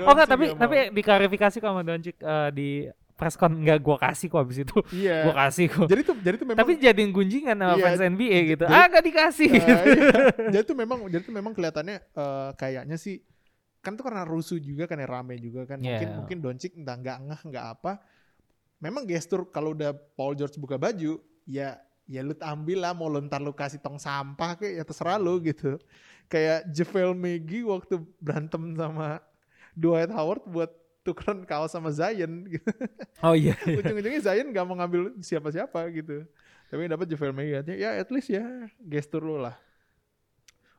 oh 0.00 0.12
nggak 0.12 0.26
tapi 0.28 0.44
nggak 0.48 0.58
tapi 0.58 0.76
mau. 0.80 0.90
diklarifikasi 0.92 1.56
sama 1.56 1.80
Doncic 1.80 2.18
eh, 2.18 2.50
di 2.50 2.68
presscon 3.14 3.54
nggak 3.54 3.78
gua 3.78 4.00
kasih 4.00 4.26
kok 4.26 4.42
abis 4.42 4.58
itu. 4.60 4.74
Iya. 4.90 5.30
Gua 5.30 5.34
kasih 5.38 5.70
kok. 5.70 5.86
Jadi 5.86 6.02
tuh 6.02 6.14
jadi 6.18 6.34
tuh 6.34 6.46
memang 6.48 6.58
Tapi 6.58 6.72
jadiin 6.74 7.12
gunjingan 7.12 7.54
sama 7.54 7.74
Iya, 7.76 7.84
fans 7.86 8.00
NBA 8.02 8.38
gitu. 8.50 8.64
jadi- 8.64 8.74
ah 8.74 8.86
gak 8.88 9.04
dikasih. 9.06 9.48
Eh, 9.48 9.60
gitu. 9.60 10.18
iya. 10.18 10.48
jadi 10.50 10.64
tuh 10.64 10.74
memang 10.74 10.98
jadi 11.06 11.22
tuh 11.22 11.34
memang 11.36 11.52
kelihatannya 11.52 11.96
eh, 12.02 12.50
kayaknya 12.56 12.96
sih 12.96 13.22
kan 13.80 13.96
tuh 13.96 14.04
karena 14.04 14.22
rusuh 14.22 14.56
juga 14.56 14.84
kan 14.84 14.96
ya 14.96 15.08
rame 15.08 15.36
juga 15.36 15.64
kan 15.64 15.76
mungkin 15.76 16.08
Iya. 16.08 16.16
mungkin 16.16 16.38
Doncic 16.38 16.76
entah 16.76 16.96
nggak 16.96 17.16
ngeh 17.26 17.40
nggak 17.48 17.66
apa 17.74 17.92
memang 18.76 19.04
gestur 19.04 19.48
kalau 19.48 19.72
udah 19.72 19.90
Paul 19.92 20.32
George 20.32 20.56
buka 20.56 20.76
baju 20.76 21.16
ya 21.44 21.80
ya 22.04 22.20
lu 22.20 22.34
ambil 22.36 22.78
lah 22.80 22.92
mau 22.92 23.06
lu 23.06 23.22
ntar 23.22 23.38
lu 23.38 23.52
kasih 23.52 23.78
tong 23.78 23.96
sampah 23.96 24.56
kayak 24.56 24.74
ya 24.76 24.84
terserah 24.84 25.16
lu 25.16 25.40
gitu 25.40 25.80
kayak 26.26 26.68
JaVale 26.68 27.14
McGee 27.14 27.64
waktu 27.64 27.98
berantem 28.18 28.74
sama 28.74 29.22
Dwight 29.72 30.10
Howard 30.10 30.44
buat 30.44 30.70
tukeran 31.00 31.48
kaos 31.48 31.72
sama 31.72 31.88
Zion 31.88 32.44
gitu 32.46 32.66
Oh 33.24 33.32
iya. 33.32 33.56
ujung-ujungnya 33.64 34.20
Zion 34.20 34.50
gak 34.50 34.64
mau 34.64 34.76
ngambil 34.76 35.16
siapa-siapa 35.18 35.88
gitu. 35.90 36.28
Tapi 36.68 36.86
dapat 36.86 37.08
JaVale 37.08 37.32
McGee 37.32 37.78
ya 37.78 37.96
at 37.96 38.10
least 38.10 38.28
ya 38.28 38.44
gestur 38.78 39.22
lo 39.22 39.40
lah. 39.40 39.56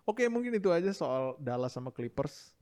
Oke 0.03 0.25
mungkin 0.27 0.53
itu 0.53 0.69
aja 0.69 0.91
soal 0.91 1.37
Dallas 1.37 1.71
sama 1.71 1.89
Clippers. 1.89 2.53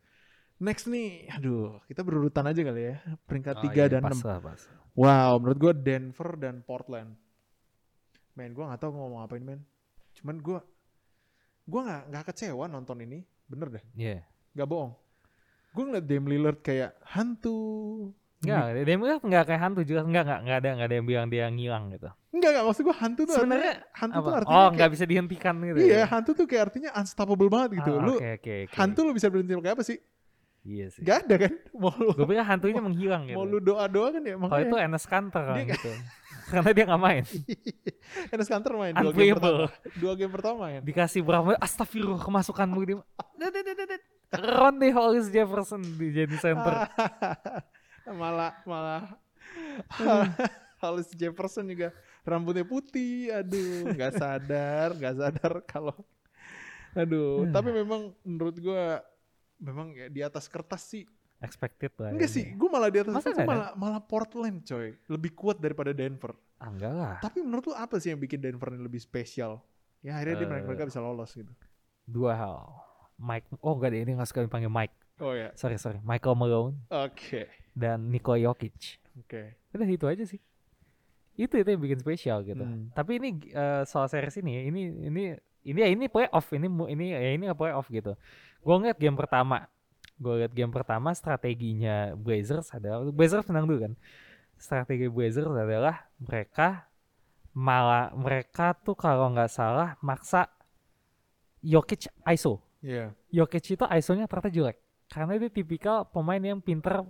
Next 0.60 0.86
nih, 0.86 1.32
aduh 1.32 1.80
kita 1.88 2.04
berurutan 2.04 2.44
aja 2.44 2.60
kali 2.60 2.92
ya 2.92 2.96
peringkat 3.24 3.56
Oh 3.56 3.64
3 3.64 3.72
iya, 3.72 3.86
dan 3.88 4.04
pas 4.04 4.12
6. 4.14 4.28
lah, 4.28 4.40
pas. 4.44 4.62
Wow, 4.92 5.40
menurut 5.40 5.58
gue 5.58 5.74
Denver 5.74 6.30
dan 6.36 6.56
Portland. 6.62 7.16
Men, 8.34 8.52
gue 8.52 8.60
nggak 8.62 8.78
tahu 8.78 8.92
ngomong 8.92 9.24
apain 9.24 9.40
men. 9.40 9.64
Cuman 10.14 10.36
gue, 10.38 10.60
gue 11.64 11.82
nggak 11.82 12.02
nggak 12.12 12.24
kecewa 12.26 12.68
nonton 12.68 13.00
ini, 13.00 13.24
bener 13.48 13.72
deh, 13.72 13.84
Iya. 13.94 14.28
nggak 14.52 14.68
bohong. 14.68 14.92
Gue 15.72 15.84
ngeliat 15.86 16.04
Dame 16.04 16.28
Lillard 16.28 16.60
kayak 16.60 16.92
hantu. 17.08 17.60
Enggak, 18.40 18.72
dia 18.74 18.96
bilang 18.96 19.20
enggak 19.20 19.44
kayak 19.48 19.62
hantu 19.62 19.82
juga 19.84 20.00
enggak 20.02 20.24
enggak 20.24 20.40
enggak 20.42 20.58
ada 20.58 20.68
enggak 20.72 20.88
ada 20.88 20.96
yang 20.96 21.08
bilang 21.08 21.28
dia 21.28 21.46
ngilang 21.48 21.84
gitu. 21.92 22.08
Enggak, 22.32 22.50
enggak 22.52 22.66
maksud 22.68 22.84
gue 22.84 22.96
hantu 22.96 23.22
tuh 23.24 23.36
Sebenarnya 23.36 23.74
hantu 23.94 24.16
tuh 24.18 24.28
Apa? 24.28 24.38
artinya 24.38 24.52
Oh, 24.52 24.60
kayak- 24.60 24.72
enggak 24.76 24.90
bisa 24.92 25.06
dihentikan 25.08 25.56
gitu. 25.62 25.78
Iya, 25.80 25.96
ya? 25.96 26.06
hantu 26.08 26.32
tuh 26.36 26.46
kayak 26.48 26.64
artinya 26.68 26.90
unstoppable 26.96 27.48
banget 27.48 27.70
gitu. 27.80 27.92
Ah, 27.96 28.04
lu 28.04 28.16
Oke, 28.16 28.30
oke, 28.36 28.54
oke. 28.68 28.76
hantu 28.76 29.00
lu 29.04 29.12
bisa 29.16 29.28
berhenti 29.28 29.52
kayak 29.56 29.76
apa 29.76 29.84
sih? 29.84 30.00
Iya 30.60 30.92
sih. 30.92 31.02
Gak 31.02 31.26
ada 31.26 31.36
kan? 31.48 31.54
Mau 31.72 31.92
lu, 31.96 32.12
Gue 32.14 32.28
pikir 32.28 32.44
hantunya 32.44 32.82
menghilang 32.84 33.24
gitu. 33.26 33.38
mau 33.40 33.48
lu 33.48 33.58
doa-doa 33.58 34.08
kan 34.12 34.22
ya 34.22 34.36
Kalau 34.36 34.60
itu 34.60 34.76
Enes 34.76 35.06
Kanter 35.08 35.44
kan 35.48 35.56
gitu. 35.64 35.92
Karena 36.50 36.70
dia 36.74 36.84
nggak 36.90 37.02
main. 37.02 37.24
Enes 38.34 38.50
Kanter 38.50 38.74
main 38.76 38.94
dua 38.94 39.12
game 39.14 39.38
pertama. 39.38 39.68
Dua 39.96 40.14
game 40.18 40.32
pertama 40.34 40.56
main. 40.68 40.82
Dikasih 40.84 41.22
berapa? 41.22 41.56
Astagfirullah 41.58 42.20
kemasukanmu 42.20 42.80
dia. 42.84 43.00
Ded. 43.40 44.04
Ronde 44.36 44.88
Hollis 44.94 45.30
Jefferson 45.30 45.82
di 45.82 46.12
jadi 46.12 46.36
center. 46.38 46.86
malah 48.20 48.54
malah 48.66 49.06
Hollis 50.80 51.12
Jefferson 51.14 51.66
juga 51.68 51.92
rambutnya 52.24 52.64
putih. 52.64 53.32
Aduh, 53.34 53.90
nggak 53.92 54.14
sadar, 54.16 54.88
nggak 54.96 55.16
sadar 55.16 55.54
kalau 55.66 55.96
Aduh, 56.92 57.46
Hmm. 57.46 57.54
tapi 57.54 57.70
memang 57.70 58.18
menurut 58.26 58.58
gua 58.58 58.98
memang 59.60 59.92
ya 59.92 60.08
di 60.08 60.20
atas 60.20 60.48
kertas 60.48 60.84
sih 60.84 61.04
Expected 61.40 61.96
lah. 61.96 62.12
enggak 62.12 62.28
sih 62.28 62.52
gue 62.52 62.68
malah 62.68 62.92
di 62.92 63.00
atas 63.00 63.16
Masa 63.16 63.32
kertas 63.32 63.48
malah 63.48 63.70
malah 63.74 64.02
Portland 64.02 64.60
coy 64.62 64.92
lebih 65.08 65.32
kuat 65.32 65.56
daripada 65.58 65.92
Denver 65.92 66.36
Ah, 66.60 66.68
enggak 66.68 66.92
lah. 66.92 67.16
Tapi 67.24 67.40
menurut 67.40 67.72
lu 67.72 67.74
apa 67.74 67.96
sih 67.98 68.12
yang 68.12 68.20
bikin 68.20 68.44
Denver 68.44 68.68
ini 68.68 68.84
lebih 68.84 69.00
spesial? 69.00 69.64
Ya 70.04 70.20
akhirnya 70.20 70.36
dia 70.36 70.44
Eh. 70.44 70.52
mereka, 70.52 70.66
mereka 70.68 70.84
bisa 70.92 71.00
lolos 71.00 71.32
gitu. 71.32 71.48
Dua 72.04 72.36
hal. 72.36 72.68
Mike, 73.16 73.48
oh 73.64 73.80
enggak 73.80 73.96
deh, 73.96 74.04
ini 74.04 74.12
nggak 74.20 74.28
suka 74.28 74.44
dipanggil 74.44 74.68
Mike. 74.68 74.92
Oh 75.24 75.32
ya. 75.32 75.56
Sorry, 75.56 75.80
sorry. 75.80 76.04
Michael 76.04 76.36
Malone 76.36 76.76
Oke. 76.92 77.48
dan 77.72 78.12
Nikola 78.12 78.44
Jokic. 78.44 79.00
Oke. 79.24 79.56
Udah 79.72 79.88
itu 79.88 80.04
aja 80.04 80.24
sih. 80.28 80.44
Itu 81.40 81.56
itu 81.56 81.68
yang 81.72 81.80
bikin 81.80 82.04
spesial 82.04 82.44
gitu. 82.44 82.60
Hmm. 82.60 82.92
Tapi 82.92 83.16
ini 83.16 83.40
eh, 83.48 83.88
soal 83.88 84.12
series 84.12 84.36
ini, 84.44 84.68
ini 84.68 84.82
ini 85.08 85.24
ini 85.64 85.80
ya 85.80 85.88
ini 85.88 86.12
playoff, 86.12 86.52
ini 86.52 86.68
ini 86.92 87.06
ya 87.16 87.32
ini 87.32 87.48
playoff 87.56 87.88
gitu. 87.88 88.20
Gue 88.60 88.76
ngeliat 88.76 89.00
game 89.00 89.16
pertama, 89.16 89.66
gue 90.20 90.34
liat 90.44 90.54
game 90.54 90.72
pertama 90.72 91.16
strateginya 91.16 92.12
Blazers 92.14 92.70
adalah 92.76 93.08
Blazers 93.10 93.48
menang 93.48 93.66
dulu 93.66 93.80
kan. 93.90 93.94
Strategi 94.60 95.08
Blazers 95.08 95.48
adalah 95.48 96.12
mereka 96.20 96.90
malah 97.56 98.12
mereka 98.14 98.76
tuh 98.76 98.94
kalau 98.94 99.32
nggak 99.32 99.50
salah 99.50 99.96
maksa 100.04 100.52
Jokic 101.64 102.08
ISO. 102.28 102.60
Iya. 102.80 103.12
Jokic 103.32 103.76
itu 103.76 103.84
ISO-nya 103.84 104.28
ternyata 104.28 104.52
jelek 104.52 104.78
karena 105.10 105.36
dia 105.36 105.52
tipikal 105.52 106.08
pemain 106.08 106.40
yang 106.40 106.60
pinter 106.64 107.04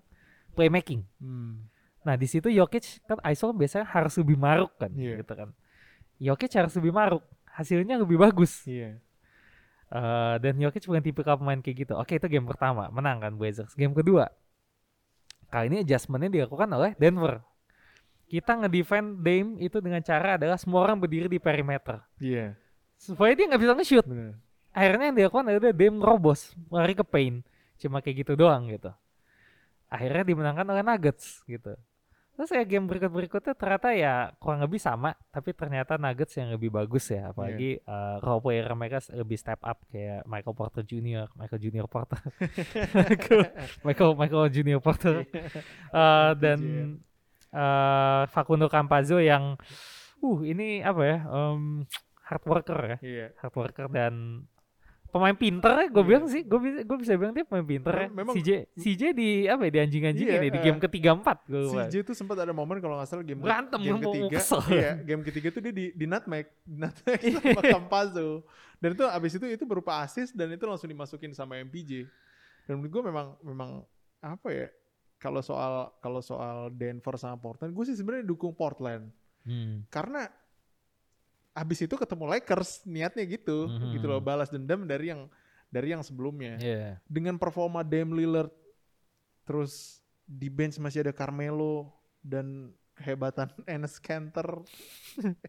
playmaking. 0.58 1.06
Hmm. 1.22 1.68
Nah 2.06 2.16
di 2.16 2.26
situ 2.26 2.50
Jokic 2.50 3.04
kan 3.06 3.20
ISO 3.30 3.52
biasanya 3.54 3.86
harus 3.89 4.18
lebih 4.18 4.38
maruk 4.39 4.74
kan, 4.80 4.89
Iya. 4.93 5.22
gitu 5.22 5.34
kan. 5.34 5.50
Jokic 6.18 6.52
harus 6.58 6.74
lebih 6.78 6.93
maruk, 6.93 7.24
hasilnya 7.50 7.97
lebih 8.02 8.18
bagus. 8.18 8.66
Iya. 8.66 8.97
Eh, 9.89 10.35
dan 10.37 10.53
Jokic 10.61 10.85
bukan 10.85 11.01
tipikal 11.01 11.35
pemain 11.41 11.57
kayak 11.57 11.77
gitu. 11.89 11.93
Oke 11.97 12.21
itu 12.21 12.27
game 12.29 12.45
pertama, 12.45 12.93
menang 12.93 13.17
kan 13.25 13.33
Blazers. 13.33 13.73
Game 13.73 13.97
kedua, 13.97 14.29
kali 15.49 15.73
ini 15.73 15.81
adjustmentnya 15.81 16.29
dilakukan 16.29 16.69
oleh 16.69 16.93
Denver. 16.93 17.41
Kita 18.29 18.53
ngedefend 18.61 19.25
Dame 19.25 19.57
itu 19.57 19.81
dengan 19.81 20.05
cara 20.05 20.37
adalah 20.37 20.61
semua 20.61 20.85
orang 20.85 21.01
berdiri 21.01 21.25
di 21.25 21.41
perimeter 21.41 21.97
Iya. 22.21 22.53
supaya 23.01 23.33
dia 23.33 23.49
nggak 23.49 23.61
bisa 23.65 23.73
nge-shoot. 23.73 24.05
Benar. 24.05 24.37
Akhirnya 24.69 25.05
yang 25.09 25.17
dilakukan 25.17 25.45
adalah 25.49 25.73
Dame 25.73 25.97
robos, 25.97 26.53
lari 26.69 26.93
ke 26.93 27.01
paint, 27.01 27.41
cuma 27.81 28.05
kayak 28.05 28.21
gitu 28.21 28.37
doang 28.37 28.69
gitu. 28.69 28.93
Akhirnya 29.89 30.21
dimenangkan 30.21 30.69
oleh 30.69 30.85
Nuggets 30.85 31.41
gitu. 31.49 31.73
Terus 32.39 32.55
ya 32.55 32.63
game 32.63 32.87
berikut-berikutnya 32.87 33.51
ternyata 33.51 33.91
ya 33.91 34.31
kurang 34.39 34.63
lebih 34.63 34.79
sama, 34.79 35.11
tapi 35.27 35.51
ternyata 35.51 35.99
Nuggets 35.99 36.39
yang 36.39 36.55
lebih 36.55 36.71
bagus 36.71 37.11
ya, 37.11 37.35
apalagi 37.35 37.83
eh, 37.83 38.15
role 38.23 38.39
player 38.39 38.71
mereka 38.79 39.03
lebih 39.11 39.35
step 39.35 39.59
up 39.59 39.83
kayak 39.91 40.23
Michael 40.23 40.55
Porter 40.55 40.87
Jr., 40.87 41.27
Michael 41.35 41.59
Junior 41.59 41.91
Porter, 41.91 42.15
Michael, 42.95 43.43
Michael 43.83 44.11
Michael 44.15 44.47
Junior 44.55 44.79
Porter, 44.79 45.27
Eh, 45.91 46.31
dan 46.39 46.59
eh 47.51 48.21
Facundo 48.31 48.71
Campazzo 48.71 49.19
yang, 49.19 49.59
uh 50.23 50.39
ini 50.39 50.79
apa 50.79 51.01
ya, 51.03 51.17
em, 51.27 51.83
hard 52.23 52.43
worker 52.47 52.79
ya, 52.87 52.97
Iya. 53.03 53.27
hard 53.35 53.55
worker 53.59 53.87
dan 53.91 54.45
pemain 55.10 55.34
pinter 55.34 55.74
ya 55.76 55.88
gue 55.88 55.97
Iya. 55.97 56.05
bilang 56.05 56.26
sih 56.26 56.41
gue 56.41 56.60
bisa 56.60 56.78
gue 56.82 56.97
bisa 56.97 57.14
bilang 57.14 57.32
dia 57.32 57.41
pemain 57.41 57.66
pinter 57.66 57.89
ya 57.91 58.07
Memang- 58.10 58.36
CJ 58.36 58.49
CJ 58.74 59.01
di 59.12 59.30
apa 59.45 59.66
ya 59.66 59.72
di 59.72 59.80
anjing 59.80 60.03
anjingin 60.05 60.30
Iya, 60.32 60.39
ya 60.39 60.47
di 60.47 60.60
eh, 60.60 60.64
game 60.64 60.80
ketiga 60.80 61.10
empat 61.12 61.38
gue 61.43 61.62
CJ 61.66 61.95
tuh 62.03 62.14
sempat 62.14 62.38
ada 62.38 62.51
momen 62.51 62.78
kalau 62.78 62.95
nggak 62.95 63.07
salah 63.07 63.22
game 63.22 63.41
Berantem, 63.41 63.80
game 63.80 63.97
ketiga. 63.99 64.28
kesel. 64.36 64.62
Iya, 64.70 64.91
game 65.01 65.24
ketiga 65.24 65.47
tuh 65.49 65.62
dia 65.62 65.72
di 65.72 65.86
di 65.91 66.05
nutmeg, 66.05 66.45
di 66.62 66.76
nutmeg 66.78 67.20
Iya. 67.20 67.41
sama 67.51 67.62
Campazzo. 67.64 68.30
Dan 68.78 68.89
itu 68.93 69.03
abis 69.03 69.32
itu 69.34 69.45
itu 69.49 69.64
berupa 69.64 69.99
assist 69.99 70.32
dan 70.32 70.47
itu 70.49 70.64
langsung 70.64 70.88
dimasukin 70.88 71.32
sama 71.32 71.57
MPJ. 71.57 72.07
Dan 72.64 72.78
menurut 72.78 72.91
gue 72.91 73.03
memang 73.05 73.28
memang 73.41 73.70
apa 74.20 74.47
ya? 74.47 74.68
Kalau 75.18 75.41
soal 75.41 75.91
kalau 75.97 76.22
soal 76.22 76.70
Denver 76.70 77.16
sama 77.16 77.36
Portland, 77.36 77.74
gue 77.74 77.84
sih 77.84 77.93
sebenarnya 77.93 78.24
dukung 78.24 78.53
Portland. 78.53 79.10
Hmm. 79.39 79.88
karena 79.89 80.28
abis 81.60 81.80
itu 81.82 81.93
ketemu 81.93 82.26
Lakers 82.30 82.84
niatnya 82.86 83.26
gitu 83.26 83.68
Mhm. 83.68 83.91
gitu 83.93 84.05
loh 84.05 84.20
balas 84.20 84.47
dendam 84.47 84.84
dari 84.84 85.10
yang 85.10 85.28
dari 85.68 85.91
yang 85.91 85.99
sebelumnya 85.99 86.55
Iya. 86.57 86.97
dengan 87.05 87.36
performa 87.36 87.84
Dame 87.84 88.16
Lillard 88.16 88.49
terus 89.43 90.00
di 90.24 90.47
bench 90.47 90.78
masih 90.78 91.01
ada 91.01 91.12
Carmelo 91.12 91.92
dan 92.20 92.70
kehebatan 92.96 93.50
Enes 93.70 93.97
Kanter 93.97 94.63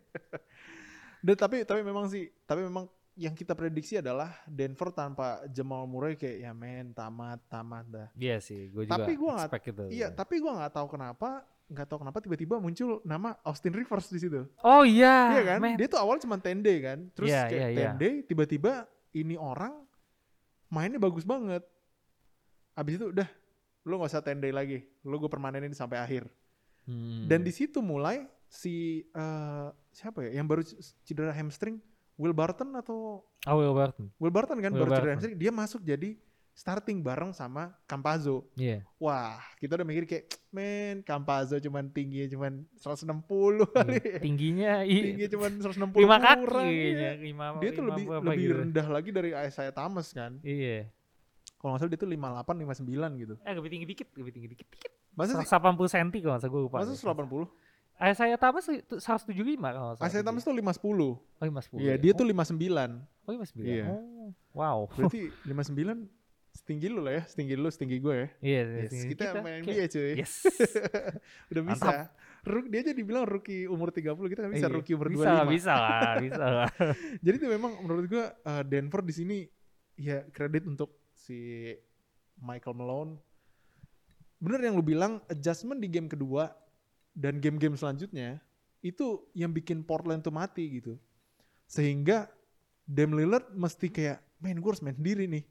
dan 1.21 1.37
tapi 1.37 1.63
tapi 1.63 1.81
memang 1.81 2.07
sih 2.07 2.29
tapi 2.43 2.65
memang 2.65 2.89
yang 3.15 3.33
kita 3.33 3.53
prediksi 3.53 4.01
adalah 4.01 4.33
Denver 4.47 4.89
tanpa 4.91 5.45
Jamal 5.47 5.85
Murray 5.85 6.17
kayak 6.17 6.37
ya 6.41 6.53
men 6.53 6.91
tamat 6.91 7.37
tamat 7.47 7.85
dah 7.87 8.09
Iya 8.15 8.41
sih, 8.41 8.69
gue 8.69 8.89
juga 8.89 8.97
Tapi 8.97 9.13
gua 9.15 9.33
nggak- 9.37 9.91
iya 9.91 10.09
tapi 10.09 10.41
gua 10.41 10.57
nggak 10.57 10.73
tahu 10.73 10.89
kenapa 10.89 11.45
nggak 11.71 11.87
tahu 11.87 12.03
kenapa 12.03 12.19
tiba-tiba 12.19 12.59
muncul 12.59 12.99
nama 13.03 13.39
Austin 13.41 13.71
Rivers 13.71 14.11
di 14.11 14.19
situ 14.19 14.43
Oh 14.61 14.83
iya, 14.83 15.33
Iya 15.33 15.43
kan? 15.47 15.59
man. 15.61 15.79
Dia 15.79 15.87
tuh 15.87 15.99
awal 15.99 16.19
cuma 16.19 16.35
10 16.35 16.61
day 16.61 16.79
kan. 16.81 16.99
Terus 17.15 17.31
Iya, 17.31 17.43
kayak 17.47 17.69
iya. 17.71 17.91
10 17.95 18.03
day 18.03 18.15
tiba-tiba 18.23 18.73
ini 19.13 19.35
orang 19.35 19.75
mainnya 20.67 20.99
bagus 20.99 21.23
banget. 21.23 21.63
Abis 22.73 22.97
itu 22.97 23.07
udah 23.09 23.29
lu 23.83 23.97
nggak 23.97 24.11
usah 24.11 24.21
10 24.21 24.39
day 24.39 24.51
lagi. 24.51 24.79
Lu 25.03 25.17
gue 25.17 25.27
permanenin 25.27 25.71
sampai 25.71 25.97
akhir. 25.97 26.27
Hmm. 26.85 27.25
Dan 27.25 27.41
di 27.41 27.51
situ 27.51 27.79
mulai 27.79 28.27
si 28.51 29.07
eh, 29.07 29.69
siapa 29.91 30.27
ya 30.27 30.37
yang 30.37 30.47
baru 30.47 30.67
cedera 31.01 31.31
hamstring 31.31 31.79
Will 32.19 32.35
Barton 32.35 32.75
atau 32.75 33.23
Oh 33.47 33.57
Will 33.57 33.73
Barton. 33.73 34.11
Will 34.19 34.29
Barton 34.29 34.59
kan 34.59 34.71
Will 34.71 34.83
baru 34.83 34.91
cedera 34.91 34.99
Barton. 34.99 35.13
hamstring 35.17 35.37
dia 35.39 35.51
masuk 35.51 35.81
jadi 35.81 36.19
starting 36.61 37.01
bareng 37.01 37.33
sama 37.33 37.73
Campazzo. 37.85 38.45
Iya. 38.53 38.85
Wah, 38.97 39.41
kita 39.57 39.75
udah 39.75 39.87
mikir 39.87 40.05
kayak 40.05 40.25
men 40.51 41.01
Campazzo 41.01 41.57
cuman 41.57 41.89
tingginya 41.89 42.29
cuman 42.29 42.53
160 42.77 43.09
kali. 43.67 43.97
Iya. 44.05 44.19
Tingginya 44.21 44.73
i- 44.85 45.05
Tingginya 45.09 45.31
cuman 45.31 45.51
160 45.57 45.97
lima 45.97 46.17
kaki 46.19 46.41
kurang, 46.43 46.67
iya 46.69 47.11
Lima, 47.17 47.45
dia 47.57 47.71
tuh 47.71 47.83
lima 47.83 47.91
lebih 47.91 48.05
lebih 48.13 48.37
gitu. 48.45 48.55
rendah 48.61 48.87
lagi 48.87 49.11
dari 49.11 49.31
Isaiah 49.33 49.73
Thomas 49.73 50.13
kan 50.13 50.37
Iya. 50.43 50.93
Kalau 51.57 51.73
nggak 51.73 51.81
salah 51.81 51.91
dia 51.91 51.99
tuh 51.99 52.09
58 52.09 52.85
59 52.85 53.23
gitu. 53.23 53.35
Eh 53.41 53.53
lebih 53.53 53.71
tinggi 53.71 53.87
dikit, 53.89 54.09
lebih 54.15 54.31
tinggi 54.31 54.49
dikit. 54.51 54.67
Dikit. 54.69 54.93
Masa 55.13 55.33
sih? 55.35 55.49
180 55.49 55.77
cm 55.89 56.09
kalau 56.15 56.33
nggak 56.33 56.41
salah 56.41 56.53
gue 56.53 56.61
lupa. 56.63 56.77
Masa 56.79 56.93
180? 56.93 57.49
Eh 58.01 58.15
saya 58.17 58.37
Thomas 58.37 58.65
175 58.65 59.01
kalau 59.61 59.93
salah. 59.93 60.09
Isaiah 60.09 60.25
Thomas 60.25 60.41
tuh 60.41 60.53
510. 60.53 60.77
Oh 60.77 61.17
510. 61.39 61.77
Iya, 61.79 61.89
ya. 61.91 61.95
dia 61.97 62.13
Oh, 62.13 62.17
tuh 62.17 62.27
59. 62.29 63.01
Oh 63.23 63.33
59. 63.35 63.61
Iya. 63.61 63.85
Oh, 63.87 64.29
wow. 64.53 64.79
Berarti 64.91 65.29
59 65.45 66.20
setinggi 66.51 66.87
lu 66.91 67.01
lah 67.03 67.19
ya, 67.19 67.23
setinggi 67.27 67.55
lu, 67.55 67.69
setinggi 67.71 67.97
gue 68.03 68.15
ya. 68.15 68.29
Iya, 68.43 68.61
Yes, 68.85 68.91
tinggi 68.91 69.07
kita, 69.15 69.39
main 69.39 69.63
NBA 69.63 69.87
cuy. 69.87 70.13
Yes. 70.19 70.35
Udah 71.55 71.63
bisa. 71.63 71.87
Mantap. 71.87 72.07
Rook, 72.41 72.67
dia 72.73 72.81
aja 72.81 72.93
dibilang 72.97 73.29
rookie 73.29 73.69
umur 73.69 73.93
30, 73.93 74.17
kita 74.33 74.41
kan 74.49 74.51
bisa 74.51 74.69
Iya. 74.69 74.75
rookie 74.75 74.95
umur 74.97 75.13
25. 75.13 75.21
bisa 75.21 75.29
lah, 75.29 75.45
bisa 75.45 75.73
lah, 75.77 76.13
bisa 76.25 76.45
lah. 76.49 76.69
Jadi 77.25 77.35
itu 77.37 77.47
memang 77.53 77.73
menurut 77.85 78.05
gue 78.09 78.25
uh, 78.25 78.63
Denver 78.65 79.05
di 79.05 79.13
sini 79.13 79.39
ya 80.01 80.25
kredit 80.33 80.65
untuk 80.65 80.97
si 81.13 81.69
Michael 82.41 82.77
Malone. 82.81 83.13
Bener 84.41 84.61
yang 84.65 84.81
lu 84.81 84.85
bilang 84.85 85.21
adjustment 85.29 85.85
di 85.85 85.89
game 85.93 86.09
kedua 86.09 86.49
dan 87.13 87.37
game-game 87.45 87.77
selanjutnya 87.77 88.41
itu 88.81 89.29
yang 89.37 89.53
bikin 89.53 89.85
Portland 89.85 90.25
tuh 90.25 90.33
mati 90.33 90.81
gitu. 90.81 90.97
Sehingga 91.69 92.33
Dame 92.89 93.21
Lillard 93.21 93.53
mesti 93.53 93.93
kayak 93.93 94.25
main 94.41 94.57
gue 94.57 94.71
harus 94.73 94.81
main 94.81 94.97
sendiri 94.97 95.29
nih. 95.29 95.45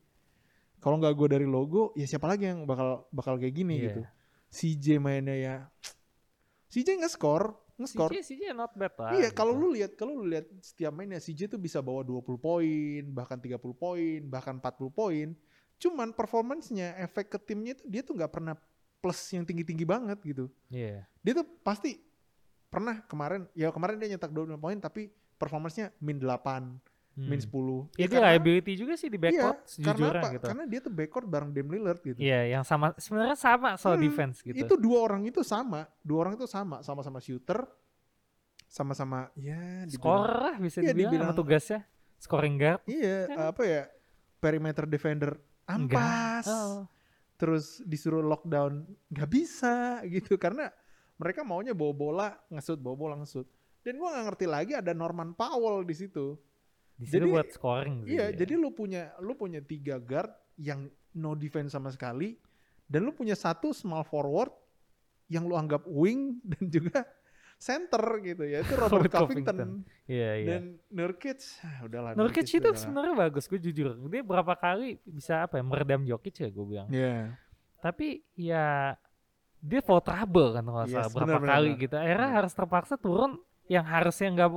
Kalau 0.79 0.95
nggak 0.95 1.13
gue 1.15 1.27
dari 1.39 1.47
logo, 1.47 1.91
ya 1.93 2.07
siapa 2.07 2.25
lagi 2.27 2.47
yang 2.47 2.63
bakal 2.63 3.07
bakal 3.11 3.35
kayak 3.35 3.51
gini 3.55 3.75
Iya. 3.79 3.85
gitu. 3.91 4.01
CJ 4.49 4.85
mainnya 4.97 5.35
ya, 5.35 5.55
CJ 6.73 7.03
nge-score, 7.03 7.53
nge-score. 7.77 8.11
CJ, 8.15 8.23
CJ 8.25 8.43
not 8.55 8.73
bad 8.73 8.93
lah. 8.97 9.11
Iya, 9.19 9.29
kalau 9.29 9.53
gitu. 9.53 9.61
lu 9.61 9.67
lihat 9.75 9.91
kalau 9.93 10.13
lu 10.17 10.25
lihat 10.25 10.47
setiap 10.63 10.95
mainnya 10.95 11.21
CJ 11.21 11.51
tuh 11.51 11.59
bisa 11.61 11.83
bawa 11.83 12.01
20 12.01 12.39
poin, 12.39 13.01
bahkan 13.13 13.37
30 13.37 13.75
poin, 13.75 14.19
bahkan 14.25 14.57
40 14.57 14.89
poin. 14.89 15.27
Cuman 15.79 16.11
performancenya, 16.11 16.97
efek 16.99 17.31
ke 17.31 17.37
timnya 17.39 17.77
itu 17.77 17.83
dia 17.87 18.01
tuh 18.03 18.17
nggak 18.17 18.31
pernah 18.31 18.55
plus 18.99 19.19
yang 19.31 19.47
tinggi-tinggi 19.47 19.85
banget 19.87 20.19
gitu. 20.23 20.51
Iya. 20.67 21.07
Dia 21.23 21.33
tuh 21.39 21.47
pasti 21.63 21.99
pernah 22.69 22.99
kemarin, 23.07 23.47
ya 23.55 23.71
kemarin 23.71 23.95
dia 23.97 24.15
nyetak 24.15 24.29
25 24.29 24.59
poin 24.59 24.77
tapi 24.77 25.09
performancenya 25.39 25.95
min 26.03 26.19
8, 26.19 26.77
min 27.19 27.35
Hmm. 27.35 27.43
10. 27.43 27.91
Ya, 27.99 28.07
dia 28.07 28.15
karena- 28.15 28.31
liability 28.31 28.71
juga 28.75 28.93
sih 28.95 29.11
di 29.11 29.19
iya, 29.19 29.23
backcourt 29.27 29.59
karena 29.59 29.67
sejujurnya 29.67 30.21
apa? 30.21 30.29
gitu. 30.31 30.45
Karena 30.47 30.63
dia 30.63 30.79
tuh 30.79 30.93
backcourt 30.93 31.27
bareng 31.27 31.51
Dame 31.51 31.69
Lillard 31.69 31.99
gitu. 31.99 32.15
Iya, 32.17 32.39
yang 32.47 32.63
sama 32.63 32.95
sebenarnya 32.95 33.35
sama 33.35 33.69
soal 33.75 33.99
Hmm, 33.99 34.05
defense 34.05 34.37
gitu. 34.39 34.55
Itu 34.55 34.75
dua 34.75 35.03
orang 35.03 35.27
itu 35.27 35.43
sama, 35.43 35.83
dua 35.99 36.17
orang 36.23 36.33
itu 36.33 36.47
sama, 36.47 36.79
sama-sama 36.79 37.19
shooter, 37.19 37.59
sama-sama 38.65 39.33
ya 39.33 39.83
Scorer 39.89 40.37
lah 40.39 40.55
bisa 40.57 40.79
Iya, 40.79 40.93
dibilang, 40.93 41.11
sama 41.11 41.33
dibilang- 41.33 41.37
tugasnya. 41.37 41.79
Scoring 42.17 42.55
guard. 42.55 42.81
Iya, 42.85 43.17
apa 43.47 43.63
ya? 43.63 43.83
Perimeter 44.37 44.85
defender 44.85 45.35
ampas. 45.65 46.45
Oh. 46.45 46.83
Terus 47.35 47.79
disuruh 47.81 48.19
lockdown 48.21 48.83
nggak 49.09 49.29
bisa 49.29 49.75
gitu 50.05 50.35
karena 50.35 50.67
mereka 51.15 51.41
maunya 51.41 51.71
bawa 51.71 51.91
bola 51.91 52.27
ngesut, 52.47 52.77
bawa 52.77 52.95
bola 52.95 53.15
ngesut. 53.17 53.47
Dan 53.79 53.95
gua 53.95 54.11
nggak 54.11 54.25
ngerti 54.27 54.45
lagi 54.45 54.73
ada 54.73 54.91
Norman 54.91 55.31
Powell 55.31 55.83
di 55.83 55.95
situ. 55.95 56.35
Di 56.99 57.07
Jadi- 57.07 57.31
buat 57.31 57.47
scoring 57.49 58.03
sih. 58.03 58.19
Iya, 58.19 58.35
jadi 58.35 58.53
lu 58.53 58.69
punya 58.69 59.15
lu 59.17 59.31
punya 59.33 59.63
tiga 59.63 59.95
guard 59.97 60.29
yang 60.59 60.85
no 61.15 61.31
defense 61.31 61.71
sama 61.71 61.87
sekali 61.89 62.35
dan 62.85 63.07
lu 63.07 63.15
punya 63.15 63.33
satu 63.33 63.71
small 63.71 64.03
forward 64.03 64.51
yang 65.27 65.47
lu 65.47 65.55
anggap 65.55 65.87
wing 65.87 66.37
dan 66.51 66.67
juga 66.67 67.07
center 67.55 68.03
gitu 68.19 68.43
ya. 68.43 68.63
Itu 68.63 68.75
Robert 68.75 69.07
Robert 69.07 69.11
Covington. 69.11 69.83
Iya, 70.05 70.31
iya. 70.35 70.47
Dan 70.47 70.63
Nurkic, 70.89 71.39
ah, 71.61 71.87
udahlah. 71.87 72.11
Nurkic 72.15 72.47
itu 72.47 72.59
udahlah. 72.59 72.75
sebenarnya 72.75 73.13
bagus, 73.15 73.47
gue 73.47 73.59
jujur. 73.61 73.95
Dia 74.07 74.23
berapa 74.23 74.53
kali 74.55 74.99
bisa 75.03 75.43
apa 75.43 75.59
ya, 75.59 75.63
meredam 75.63 76.03
Jokic 76.03 76.35
ya 76.35 76.49
gue 76.49 76.65
bilang. 76.65 76.87
Iya. 76.91 77.35
Tapi 77.79 78.23
ya 78.35 78.95
dia 79.59 79.79
foul 79.83 79.99
trouble 79.99 80.55
kan 80.55 80.63
kalau 80.63 80.83
Yes, 80.83 80.95
salah 80.95 81.11
berapa 81.11 81.27
benar, 81.35 81.51
kali 81.51 81.69
benar. 81.75 81.81
gitu. 81.83 81.95
Akhirnya 81.95 82.27
Benar. 82.27 82.37
harus 82.43 82.53
terpaksa 82.55 82.95
turun 82.95 83.31
yang 83.69 83.85
harusnya 83.85 84.33
nggak 84.33 84.49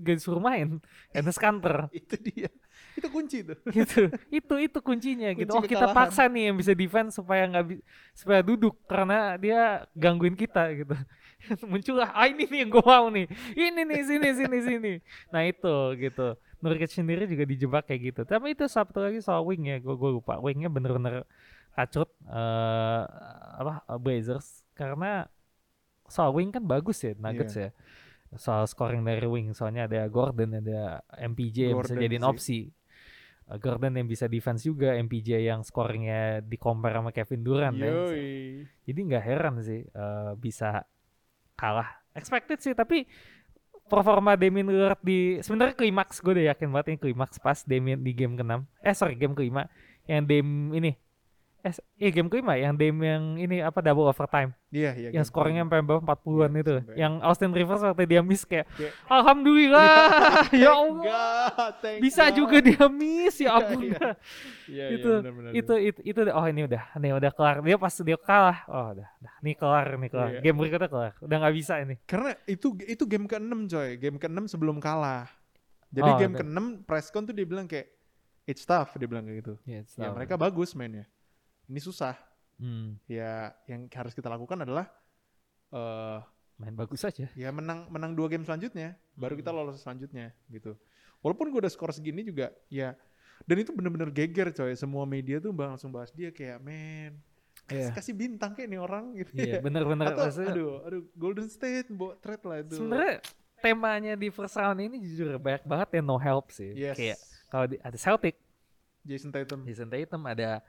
nggak 0.00 0.16
disuruh 0.16 0.40
main, 0.40 0.80
Enes 1.12 1.36
Kanter. 1.36 1.86
itu 2.00 2.16
dia. 2.16 2.48
Itu 2.96 3.12
kunci 3.12 3.44
tuh. 3.44 3.60
gitu. 3.76 4.08
Itu 4.32 4.54
itu 4.56 4.78
kuncinya 4.80 5.28
gitu. 5.36 5.52
Kunci 5.52 5.60
oh 5.60 5.62
kita 5.68 5.92
kekalahan. 5.92 5.96
paksa 6.08 6.24
nih 6.32 6.42
yang 6.48 6.56
bisa 6.56 6.72
defense 6.72 7.20
supaya 7.20 7.44
nggak 7.52 7.84
supaya 8.16 8.40
duduk 8.40 8.80
karena 8.88 9.36
dia 9.36 9.84
gangguin 9.92 10.32
kita 10.32 10.72
gitu. 10.72 10.96
Muncullah 11.70 12.16
ah 12.16 12.24
ini 12.24 12.48
nih 12.48 12.58
yang 12.64 12.70
gue 12.72 12.84
mau 12.88 13.06
nih. 13.12 13.28
Ini 13.52 13.80
nih 13.84 14.00
sini 14.08 14.28
sini 14.32 14.58
sini. 14.64 14.92
Nah 15.28 15.44
itu 15.44 15.76
gitu. 16.00 16.40
Nurkic 16.64 16.88
sendiri 16.88 17.28
juga 17.28 17.44
dijebak 17.44 17.84
kayak 17.92 18.00
gitu. 18.08 18.20
Tapi 18.24 18.56
itu 18.56 18.64
satu 18.64 19.04
lagi 19.04 19.20
soal 19.20 19.44
wing 19.44 19.68
ya 19.68 19.76
gue 19.76 19.92
gue 19.92 20.10
lupa. 20.16 20.40
Wingnya 20.40 20.72
bener-bener 20.72 21.28
kacut 21.76 22.08
eh 22.24 23.02
apa 23.60 23.84
Blazers. 24.00 24.64
Karena 24.72 25.28
soal 26.08 26.32
wing 26.32 26.54
kan 26.54 26.64
bagus 26.64 27.02
ya 27.02 27.12
Nuggets 27.18 27.54
ya 27.58 27.68
soal 28.34 28.66
scoring 28.66 29.06
dari 29.06 29.26
wing. 29.30 29.54
Soalnya 29.54 29.86
ada 29.86 30.02
Gordon 30.10 30.58
ada 30.58 31.00
MPJ 31.14 31.70
yang 31.70 31.78
bisa 31.78 31.94
Gordon 31.94 32.02
jadiin 32.02 32.22
sih. 32.22 32.30
opsi. 32.30 32.60
Uh, 33.46 33.58
Gordon 33.62 33.94
yang 33.94 34.10
bisa 34.10 34.26
defense 34.26 34.66
juga 34.66 34.98
MPJ 34.98 35.46
yang 35.46 35.62
scoringnya 35.62 36.42
di 36.42 36.58
compare 36.58 36.98
sama 36.98 37.10
Kevin 37.14 37.40
Durant 37.46 37.78
ya. 37.78 37.92
Jadi 38.82 38.98
nggak 39.06 39.24
heran 39.24 39.54
sih 39.62 39.86
uh, 39.94 40.34
bisa 40.34 40.82
kalah. 41.54 42.02
Expected 42.16 42.58
sih 42.58 42.74
tapi 42.74 43.06
performa 43.86 44.34
Damian 44.34 44.66
Lillard 44.66 44.98
di 44.98 45.38
sebenarnya 45.38 45.78
klimaks 45.78 46.18
gue 46.18 46.34
udah 46.34 46.46
yakin 46.50 46.74
banget 46.74 46.86
ini 46.90 46.98
klimaks 46.98 47.38
pas 47.38 47.62
Damian 47.62 48.02
di 48.02 48.10
game 48.18 48.34
ke-6 48.34 48.66
eh 48.82 48.94
sorry 48.98 49.14
game 49.14 49.38
kelima. 49.38 49.70
Yang 50.10 50.24
Dame 50.26 50.52
ini 50.74 50.90
eh, 50.90 50.94
s- 51.68 51.80
eh 51.94 52.08
game 52.08 52.26
kelima 52.26 52.54
yang 52.54 52.72
Dame 52.72 53.00
yang 53.00 53.24
ini 53.36 53.58
apa 53.58 53.78
double 53.78 54.06
overtime 54.06 54.54
Iya, 54.68 54.92
iya. 54.92 55.08
yang 55.10 55.20
game 55.20 55.26
scoringnya 55.26 55.62
kelima. 55.62 55.78
sampai 55.78 55.88
bawah 55.88 56.02
40-an 56.04 56.22
Iya, 56.48 56.60
itu 56.60 56.72
sampai- 56.76 56.96
yang 56.96 57.12
Austin 57.20 57.50
Rivers 57.50 57.82
waktu 57.82 58.04
dia 58.04 58.20
miss 58.20 58.42
kayak 58.42 58.66
Kayak, 58.70 58.92
alhamdulillah 59.06 59.90
ya 60.62 60.70
Allah 60.70 61.04
bisa 61.98 62.24
God. 62.24 62.34
juga 62.34 62.56
dia 62.60 62.84
miss 62.86 63.36
ya 63.36 63.44
Iya, 63.44 63.50
ampun 63.52 63.80
iya. 63.80 63.90
Iya, 63.90 64.10
iya, 64.74 64.84
itu 64.92 65.10
benar-benar. 65.16 65.50
itu 65.52 65.74
itu 65.82 66.00
itu 66.04 66.20
oh 66.28 66.46
ini 66.46 66.62
udah 66.64 66.82
nih 66.94 67.12
udah 67.12 67.30
kelar 67.30 67.56
dia 67.60 67.76
pas 67.76 67.94
dia 67.94 68.16
kalah 68.16 68.58
oh 68.66 68.86
udah, 68.92 69.08
udah 69.16 69.34
nih 69.40 69.54
kelar 69.54 69.86
nih 69.92 70.10
kelar 70.10 70.28
Iya. 70.28 70.40
game 70.42 70.56
berikutnya 70.56 70.88
kelar 70.88 71.12
udah 71.18 71.36
nggak 71.38 71.54
bisa 71.54 71.74
ini 71.78 71.94
Karena 72.02 72.32
itu 72.44 72.66
itu 72.82 73.04
game 73.04 73.26
ke-6 73.26 73.50
coy, 73.66 73.88
game 73.96 74.16
ke-6 74.16 74.38
sebelum 74.48 74.78
kalah. 74.78 75.26
Jadi 75.88 76.04
Oh, 76.04 76.16
game 76.16 76.32
ada. 76.32 76.40
ke-6 76.42 76.58
presscon 76.82 77.22
tuh 77.24 77.32
dia 77.32 77.44
bilang 77.44 77.64
kayak 77.64 77.88
it's 78.44 78.62
tough 78.62 78.94
dia 78.94 79.06
bilang 79.06 79.22
kayak 79.22 79.38
gitu. 79.40 79.54
Ya 79.64 79.82
mereka 80.08 80.34
bagus 80.34 80.70
mainnya. 80.72 81.06
Ini 81.66 81.80
susah. 81.80 82.14
hmm, 82.56 83.04
Ya 83.06 83.52
yang 83.66 83.84
harus 83.86 84.12
kita 84.12 84.26
lakukan 84.26 84.56
adalah 84.58 84.88
eh 85.68 86.20
main 86.56 86.72
bagus 86.72 87.02
aja 87.02 87.28
ya 87.28 87.50
menang 87.50 87.84
menang 87.86 88.12
dua 88.12 88.26
game 88.26 88.40
selanjutnya, 88.40 88.96
baru 89.12 89.34
kita 89.34 89.50
Hmm. 89.50 89.60
lolos 89.60 89.76
selanjutnya 89.78 90.32
gitu. 90.46 90.72
Walaupun 91.18 91.48
gue 91.48 91.60
udah 91.60 91.68
skor 91.68 91.90
segini 91.90 92.22
juga 92.22 92.48
ya 92.66 92.96
dan 93.44 93.56
itu 93.58 93.70
bener-bener 93.70 94.08
geger 94.08 94.48
coy. 94.50 94.72
Semua 94.72 95.04
media 95.04 95.36
tuh 95.36 95.50
bang 95.50 95.68
langsung 95.70 95.90
bahas 95.90 96.08
dia 96.10 96.30
kayak 96.30 96.56
men 96.58 97.12
kasih, 97.62 97.82
Iya. 97.82 97.92
kasih 97.92 98.14
bintang 98.14 98.52
kayak 98.52 98.68
nih 98.68 98.78
orang 98.78 99.04
gitu 99.16 99.30
iya 99.34 99.52
ya. 99.52 99.60
bener-bener 99.60 100.06
Atau 100.08 100.22
maksudnya 100.22 100.52
aduh 100.54 100.72
aduh 100.82 101.02
Golden 101.12 101.48
State 101.50 101.90
bawa 101.90 102.14
trade 102.16 102.44
lah 102.44 102.56
itu. 102.62 102.74
sebenarnya 102.74 103.16
temanya 103.58 104.12
di 104.14 104.28
first 104.30 104.54
round 104.54 104.78
ini 104.78 104.96
jujur 105.02 105.34
banyak 105.36 105.66
banget 105.66 105.88
ya 105.90 106.00
no 106.00 106.16
help 106.16 106.48
sih 106.48 106.70
yes. 106.70 106.94
kayak 106.94 107.18
kalau 107.48 107.66
di- 107.66 107.80
ada 107.80 107.96
Celtic 107.96 108.38
Jason 109.02 109.28
Tatum. 109.28 109.60
Jason 109.62 109.86
Tatum 109.86 110.22
ada 110.24 110.62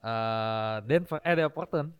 eh, 0.00 0.76
Denver 0.84 1.18
eh, 1.20 1.32
ada 1.32 1.46
Portland 1.48 1.90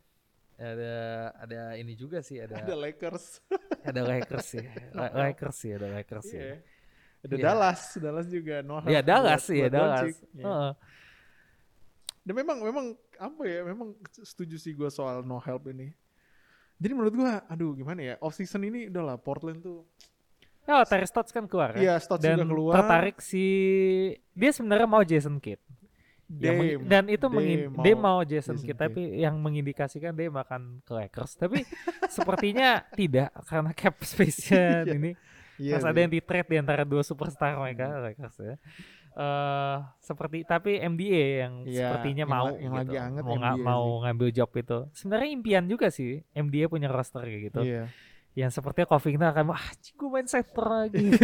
ada 0.55 0.93
ada 1.39 1.59
ini 1.73 1.95
juga 1.95 2.19
sih 2.19 2.35
ada 2.35 2.59
Ada 2.59 2.75
Lakers. 2.75 3.39
ada 3.89 4.01
Lakers 4.03 4.45
sih 4.45 4.59
help. 4.59 5.15
Lakers 5.15 5.55
sih 5.55 5.71
ada 5.71 5.87
Lakers 5.89 6.25
sih 6.25 6.35
Iya. 6.37 6.55
Ada 7.19 7.35
Iya. 7.35 7.43
Dallas, 7.43 7.81
Dallas 7.95 8.27
juga 8.27 8.55
no 8.59 8.79
help 8.79 8.87
ya 8.89 9.01
Dallas 9.01 9.39
buat- 9.39 9.47
sih 9.47 9.57
ya 9.57 9.67
Dallas 9.67 9.99
Doncic. 10.01 10.17
Iya. 10.33 10.43
Heeh. 10.43 10.71
Dan 12.19 12.33
memang 12.35 12.57
memang 12.59 12.85
apa 13.17 13.41
ya? 13.43 13.59
Memang 13.63 13.89
setuju 14.13 14.55
sih 14.55 14.71
gue 14.71 14.87
soal 14.89 15.23
no 15.23 15.39
help 15.39 15.67
ini. 15.67 15.95
Jadi 16.75 16.91
menurut 16.93 17.11
gue, 17.13 17.31
aduh 17.45 17.71
gimana 17.73 17.99
ya? 17.99 18.15
Off 18.19 18.35
season 18.35 18.63
ini 18.63 18.87
udahlah 18.87 19.15
Portland 19.15 19.59
tuh. 19.59 19.83
Oh, 20.63 20.83
Terry 20.85 21.03
Stotts 21.03 21.31
kan 21.31 21.43
keluar 21.43 21.73
ya. 21.73 21.79
Iya, 21.81 21.93
Stotts 21.97 22.21
dan 22.21 22.37
juga 22.37 22.45
keluar. 22.45 22.73
tertarik 22.77 23.17
si 23.19 23.43
dia 24.31 24.51
sebenarnya 24.51 24.85
mau 24.85 25.01
Jason 25.01 25.39
Kidd. 25.39 25.59
Yang 26.31 26.55
mengi- 26.55 26.75
Dame. 26.75 26.85
dan 26.85 27.03
itu 27.05 27.25
Dame 27.25 27.35
mengin, 27.35 27.59
mau 27.67 27.81
dia 27.81 27.95
mau 27.95 28.19
Jason, 28.21 28.53
Jason 28.53 28.55
Kidd, 28.63 28.77
tapi 28.77 29.01
yang 29.17 29.35
mengindikasikan 29.35 30.13
dia 30.13 30.29
makan 30.29 30.61
ke 30.81 30.93
Lakers. 30.93 31.33
Tapi 31.35 31.65
sepertinya 32.07 32.85
tidak 32.91 33.33
karena 33.43 33.71
cap 33.71 33.97
space-nya 33.99 34.85
Iya. 34.85 34.93
ini. 34.93 35.11
Iya 35.57 35.73
Harus 35.75 35.83
sih. 35.83 35.91
ada 35.91 35.99
yang 35.99 36.11
di 36.11 36.19
trade 36.19 36.47
di 36.47 36.57
antara 36.57 36.83
dua 36.83 37.01
superstar 37.01 37.57
mereka 37.57 37.97
Lakers 37.99 38.35
ya. 38.39 38.55
Eh 39.11 39.75
seperti 39.99 40.37
tapi 40.43 40.77
MBA 40.79 41.25
yang 41.41 41.53
Iya, 41.65 41.91
sepertinya 41.91 42.23
yang 42.23 42.29
mau 42.29 42.45
yang 42.47 42.61
gitu. 42.61 42.79
lagi 42.79 42.95
anget 42.95 43.23
mau 43.25 43.35
mau 43.57 43.83
sih. 43.83 43.99
ngambil 44.05 44.29
job 44.31 44.49
itu. 44.55 44.79
Sebenarnya 44.93 45.29
impian 45.33 45.65
juga 45.65 45.87
sih 45.89 46.21
MBA 46.31 46.65
punya 46.67 46.87
roster 46.87 47.19
kayak 47.21 47.41
gitu. 47.49 47.61
Iya. 47.65 47.83
Yang 48.37 48.51
sepertinya 48.53 48.87
Covington 48.87 49.27
akan 49.27 49.45
ah 49.51 49.65
gue 49.73 50.07
main 50.07 50.23
center 50.25 50.65
lagi. 50.69 51.03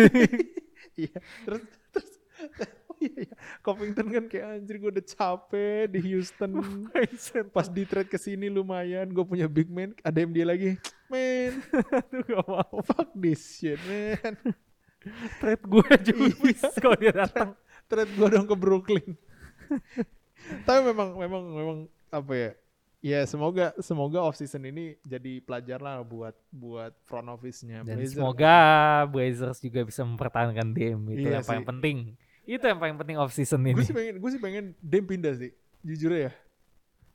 Iya. 0.96 1.12
Terus 1.44 1.62
terus 1.92 2.10
iya, 3.02 3.28
iya. 3.28 3.36
Covington 3.60 4.08
kan 4.08 4.26
kayak 4.26 4.46
anjir 4.56 4.76
gue 4.78 4.92
udah 4.92 5.06
capek 5.06 5.90
di 5.90 6.00
Houston. 6.08 6.52
Pas 7.56 7.68
di 7.68 7.84
trade 7.84 8.08
ke 8.08 8.16
sini 8.16 8.48
lumayan, 8.48 9.08
gue 9.08 9.22
punya 9.22 9.46
big 9.46 9.68
man, 9.68 9.92
ada 10.00 10.18
yang 10.18 10.32
dia 10.32 10.46
lagi. 10.46 10.72
Man, 11.06 11.62
Aduh 12.02 12.26
gak 12.26 12.46
mau. 12.46 12.82
fuck 12.82 13.14
this 13.14 13.38
shit, 13.54 13.78
man. 13.86 14.34
Trade 15.38 15.62
gue 15.64 15.86
juga 16.04 16.24
Iya. 16.26 16.36
bisa 16.42 16.68
kalau 16.76 16.98
dia 16.98 17.14
datang. 17.14 17.54
Trade 17.86 18.10
gue 18.12 18.28
dong 18.28 18.48
ke 18.48 18.56
Brooklyn. 18.56 19.14
Tapi 20.62 20.80
memang 20.84 21.14
memang 21.14 21.44
memang 21.48 21.78
apa 22.10 22.34
ya? 22.34 22.52
Ya 23.06 23.22
semoga 23.22 23.70
semoga 23.78 24.18
off 24.18 24.34
season 24.34 24.66
ini 24.66 24.98
jadi 25.06 25.38
pelajar 25.38 25.78
lah 25.78 26.02
buat 26.02 26.34
buat 26.50 26.90
front 27.06 27.30
office-nya 27.30 27.86
Dan 27.86 28.02
semoga 28.02 28.58
Blazers 29.06 29.62
juga 29.62 29.86
bisa 29.86 30.02
mempertahankan 30.02 30.74
Dame 30.74 31.14
itu 31.14 31.30
Iya 31.30 31.38
yang 31.38 31.46
paling 31.46 31.62
sih. 31.62 31.70
penting. 31.70 31.98
Itu 32.46 32.64
yang 32.64 32.78
paling 32.78 32.96
penting 32.96 33.18
off 33.18 33.30
season 33.30 33.62
ini. 33.62 33.74
Gue 33.74 33.84
sih 33.84 33.92
pengen 33.92 34.16
gue 34.18 34.30
sih 34.30 34.40
pengen 34.40 34.66
Dame 34.78 35.06
pindah 35.06 35.34
sih. 35.34 35.52
Jujur 35.82 36.14
ya. 36.14 36.32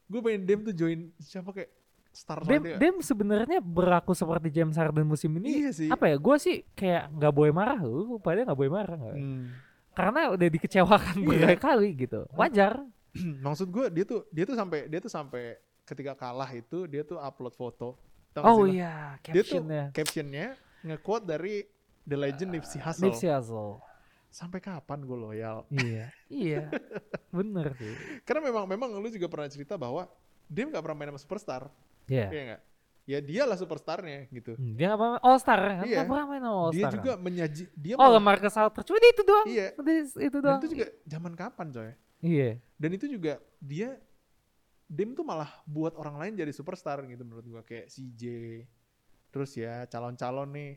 Gue 0.06 0.20
pengen 0.20 0.42
Dame 0.42 0.62
tuh 0.62 0.74
join 0.74 1.10
siapa 1.16 1.50
kayak 1.50 1.70
star 2.10 2.42
Dame, 2.42 2.58
selanjutnya. 2.66 2.76
Dame 2.76 2.98
sebenarnya 3.00 3.58
berlaku 3.60 4.12
seperti 4.12 4.50
James 4.50 4.74
Harden 4.74 5.06
musim 5.06 5.30
ini. 5.38 5.62
Iya 5.62 5.70
sih. 5.70 5.88
Apa 5.88 6.06
ya? 6.06 6.16
Gue 6.18 6.36
sih 6.36 6.66
kayak 6.74 7.14
nggak 7.14 7.32
boleh 7.32 7.50
marah 7.50 7.78
lu, 7.78 8.18
padahal 8.18 8.50
nggak 8.50 8.58
boleh 8.58 8.72
marah 8.72 8.96
nggak? 8.98 9.16
Hmm. 9.16 9.44
Karena 9.90 10.20
udah 10.30 10.48
dikecewakan 10.50 11.14
Iya. 11.16 11.26
berkali-kali 11.26 11.88
gitu. 11.96 12.20
Wajar. 12.34 12.82
Maksud 13.46 13.70
gue 13.70 13.86
dia 13.90 14.04
tuh 14.06 14.26
dia 14.30 14.44
tuh 14.44 14.54
sampai 14.54 14.86
dia 14.86 14.98
tuh 14.98 15.10
sampai 15.10 15.58
ketika 15.82 16.14
kalah 16.14 16.50
itu 16.50 16.86
dia 16.86 17.02
tuh 17.02 17.18
upload 17.18 17.54
foto. 17.54 17.98
Tau 18.30 18.42
Oh 18.46 18.62
iya, 18.62 19.18
Dia 19.26 19.42
tuh 19.42 19.58
captionnya. 19.58 19.84
captionnya 19.90 20.46
nge-quote 20.86 21.26
dari 21.26 21.66
The 22.06 22.14
Legend 22.14 22.50
Nipsey 22.54 22.78
Hussle. 22.78 23.10
Nipsey 23.10 23.26
Hussle. 23.26 23.82
Sampai 24.30 24.58
kapan 24.58 25.02
gue 25.02 25.18
loyal? 25.18 25.66
Iya, 25.68 26.06
iya, 26.32 26.70
bener 27.28 27.74
sih. 27.74 27.94
Karena 28.22 28.40
memang 28.44 28.64
memang 28.64 28.88
lu 28.92 29.08
juga 29.08 29.26
pernah 29.26 29.46
cerita 29.46 29.74
bahwa 29.74 30.06
dia 30.46 30.64
nggak 30.64 30.78
pernah 30.80 30.96
main 30.96 31.10
sama 31.10 31.20
superstar, 31.20 31.62
Iya. 32.06 32.26
iya 32.28 32.42
nggak? 32.46 32.62
Ya 33.04 33.18
dia 33.18 33.42
lah 33.42 33.54
superstarnya 33.54 34.30
gitu. 34.30 34.54
Hmm, 34.54 34.74
Dia 34.74 34.94
pernah 34.94 35.18
All 35.18 35.34
Star 35.36 35.58
kan? 35.58 35.82
Iya. 35.82 35.96
Nggak 35.96 36.08
pernah 36.08 36.26
main 36.28 36.40
sama 36.40 36.56
All 36.56 36.70
Dia 36.70 36.84
Star. 36.84 36.94
juga 36.94 37.12
menyaji 37.16 37.62
dia 37.72 37.94
Oh, 37.94 37.98
malah- 38.00 38.14
Lamarcus 38.14 38.54
Aldridge. 38.54 38.86
Cuma 38.86 38.98
dia 38.98 39.10
itu 39.10 39.22
doang. 39.24 39.46
Iya. 39.46 39.66
Itu 40.16 40.30
Dan 40.30 40.40
doang. 40.40 40.58
itu 40.58 40.68
juga 40.70 40.86
zaman 41.04 41.32
kapan 41.34 41.66
coy? 41.68 41.90
Iya. 42.20 42.50
Dan 42.76 42.90
itu 42.92 43.06
juga 43.08 43.32
dia 43.58 43.98
Dem 44.86 45.14
tuh 45.14 45.22
malah 45.22 45.46
buat 45.64 45.94
orang 45.94 46.18
lain 46.18 46.32
jadi 46.36 46.50
superstar 46.50 47.02
gitu 47.04 47.22
menurut 47.22 47.46
gua 47.48 47.62
kayak 47.62 47.86
CJ. 47.88 48.22
Terus 49.28 49.54
ya 49.54 49.86
calon-calon 49.86 50.50
nih 50.50 50.70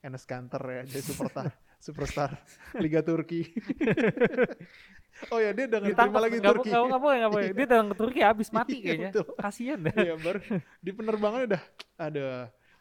Enes 0.00 0.22
Kanter 0.22 0.62
ya 0.62 0.82
jadi 0.84 1.02
superstar 1.04 1.50
superstar 1.78 2.38
Liga 2.76 3.00
Turki. 3.00 3.46
oh 5.34 5.38
ya 5.42 5.50
dia 5.50 5.64
udah 5.66 5.78
nggak 5.82 5.92
Ditangkap 5.94 6.12
terima 6.14 6.20
lagi 6.26 6.36
nggak 6.38 6.54
Turki. 6.54 6.70
nggak 6.70 7.00
boleh. 7.02 7.48
Dia 7.54 7.66
datang 7.66 7.88
ke 7.90 7.96
Turki 7.98 8.20
habis 8.22 8.48
mati 8.56 8.76
Iya, 8.78 8.84
kayaknya. 8.84 9.10
betul. 9.10 9.26
Kasian 9.38 9.78
deh. 9.82 9.94
Iya 9.94 10.14
baru 10.18 10.38
di 10.78 10.90
penerbangan 10.92 11.40
udah 11.48 11.62
ada 11.98 12.26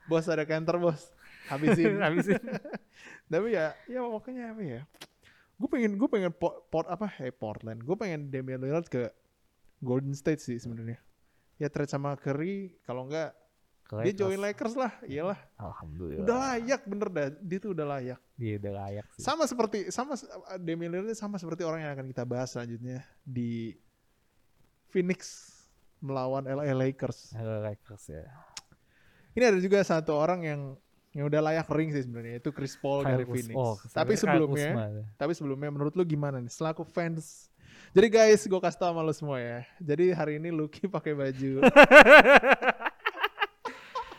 bos 0.05 0.25
ada 0.27 0.43
Kanter 0.45 0.75
bos 0.77 1.01
habisin. 1.47 1.97
Habisin. 2.05 2.41
Tapi 3.27 3.47
ya 3.55 3.73
ya 3.87 3.99
pokoknya 4.03 4.53
apa 4.53 4.61
ya? 4.61 4.81
Gue 5.57 5.69
pengen 5.71 5.97
gue 5.97 6.05
pengen 6.05 6.29
port, 6.29 6.69
port 6.69 6.85
apa? 6.85 7.09
Eh 7.17 7.33
Portland. 7.33 7.81
Gue 7.81 7.97
pengen 7.97 8.29
Damian 8.29 8.61
Lillard 8.61 8.85
ke 8.85 9.09
Golden 9.81 10.13
State 10.13 10.41
sih 10.41 10.57
sebenarnya. 10.57 11.01
Ya 11.57 11.73
trade 11.73 11.89
sama 11.89 12.13
Curry 12.13 12.77
kalau 12.85 13.09
enggak 13.09 13.33
Ke 13.87 13.95
dia 13.95 14.11
Lakers. 14.11 14.19
join 14.19 14.39
Lakers 14.43 14.75
lah. 14.75 14.91
Iyalah. 15.01 15.39
Alhamdulillah. 15.55 16.23
Udah 16.27 16.37
layak 16.51 16.81
bener 16.83 17.07
dah. 17.07 17.27
Dia 17.39 17.57
tuh 17.57 17.71
udah 17.71 17.85
layak. 17.87 18.19
Dia 18.35 18.53
udah 18.59 18.73
layak 18.83 19.05
sih. 19.15 19.21
Sama 19.23 19.47
seperti 19.47 19.87
sama 19.89 20.19
Damian 20.59 20.91
Lillard 20.91 21.15
sama 21.15 21.39
seperti 21.39 21.63
orang 21.63 21.81
yang 21.81 21.91
akan 21.95 22.05
kita 22.05 22.23
bahas 22.23 22.51
selanjutnya 22.51 22.99
di 23.23 23.71
Phoenix 24.87 25.51
melawan 25.97 26.43
LA 26.43 26.75
Lakers. 26.75 27.31
Hello 27.31 27.63
Lakers 27.63 28.03
ya. 28.11 28.27
Ini 29.33 29.43
ada 29.47 29.59
juga 29.59 29.79
satu 29.81 30.13
orang 30.13 30.43
yang 30.43 30.61
yang 31.15 31.25
udah 31.25 31.41
layak 31.41 31.65
ring 31.73 31.89
sih 31.89 32.03
sebenarnya 32.03 32.37
itu 32.37 32.51
Chris 32.51 32.77
Paul 32.77 33.01
Kyle 33.01 33.09
dari 33.15 33.23
Kuz- 33.25 33.41
Phoenix. 33.41 33.55
oh, 33.55 33.73
Tapi 33.89 34.13
sebelumnya 34.13 34.69
ya. 34.69 35.03
Tapi 35.15 35.31
sebelumnya 35.33 35.69
menurut 35.71 35.95
lu 35.95 36.03
gimana 36.03 36.37
nih 36.37 36.51
selaku 36.51 36.83
fans? 36.83 37.49
Jadi 37.89 38.07
guys, 38.11 38.43
gue 38.43 38.59
kasih 38.59 38.77
tau 38.77 38.91
sama 38.91 39.01
lu 39.01 39.15
semua 39.15 39.39
ya. 39.39 39.65
Jadi 39.79 40.11
hari 40.11 40.37
ini 40.37 40.51
Lucky 40.51 40.85
pakai 40.85 41.15
baju, 41.15 41.63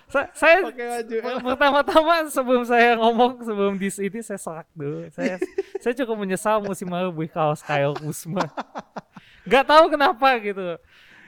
Sa- 0.08 0.32
saya 0.32 0.64
pertama-tama 1.46 2.24
sebelum 2.32 2.64
saya 2.64 2.96
ngomong 2.96 3.44
sebelum 3.44 3.76
di 3.76 3.92
ini 3.92 4.20
saya 4.24 4.40
serak 4.40 4.68
dulu. 4.72 5.04
Saya 5.12 5.36
saya 5.84 5.92
cukup 5.92 6.16
menyesal 6.16 6.64
musim 6.64 6.88
lalu 6.88 7.12
beli 7.12 7.28
kaos 7.28 7.60
Kyle 7.60 7.92
Kuzma. 7.92 8.48
Gak 9.44 9.68
tahu 9.68 9.92
kenapa 9.92 10.40
gitu. 10.40 10.80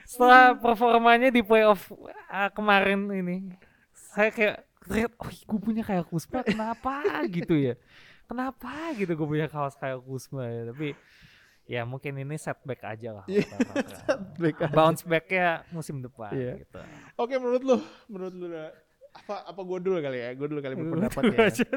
Setelah 0.05 0.57
performanya 0.57 1.29
di 1.29 1.45
playoff 1.45 1.93
ah, 2.27 2.49
kemarin 2.49 3.07
ini, 3.13 3.53
saya 3.93 4.33
kayak 4.33 4.65
terlihat, 4.83 5.11
oh 5.21 5.29
gue 5.29 5.59
punya 5.61 5.85
Kyle 5.85 6.03
Kuzma 6.03 6.41
kenapa 6.41 7.05
gitu 7.37 7.53
ya? 7.53 7.77
Kenapa 8.25 8.91
gitu 8.97 9.13
gue 9.13 9.27
punya 9.27 9.47
kaos 9.47 9.77
Kyle 9.77 10.01
Kuzma 10.01 10.49
ya? 10.49 10.73
Tapi 10.73 10.97
ya 11.63 11.81
mungkin 11.83 12.17
ini 12.17 12.35
setback 12.35 12.81
aja 12.83 13.21
lah. 13.21 13.25
Iya, 13.25 13.45
rata-rata. 13.47 13.97
Baik. 14.41 14.57
Bounce 14.71 15.03
backnya 15.03 15.63
musim 15.69 15.99
depan 15.99 16.31
Iya. 16.33 16.53
gitu. 16.61 16.79
Oke 17.15 17.35
menurut 17.35 17.63
lu, 17.63 17.77
menurut 18.07 18.33
lu 18.33 18.47
apa 19.11 19.35
apa 19.43 19.61
gue 19.61 19.79
dulu 19.79 19.97
kali 19.99 20.17
ya? 20.19 20.29
Gue 20.33 20.47
dulu 20.47 20.59
kali 20.59 20.73
berpendapat 20.73 21.23
ya. 21.31 21.37
aja. 21.47 21.67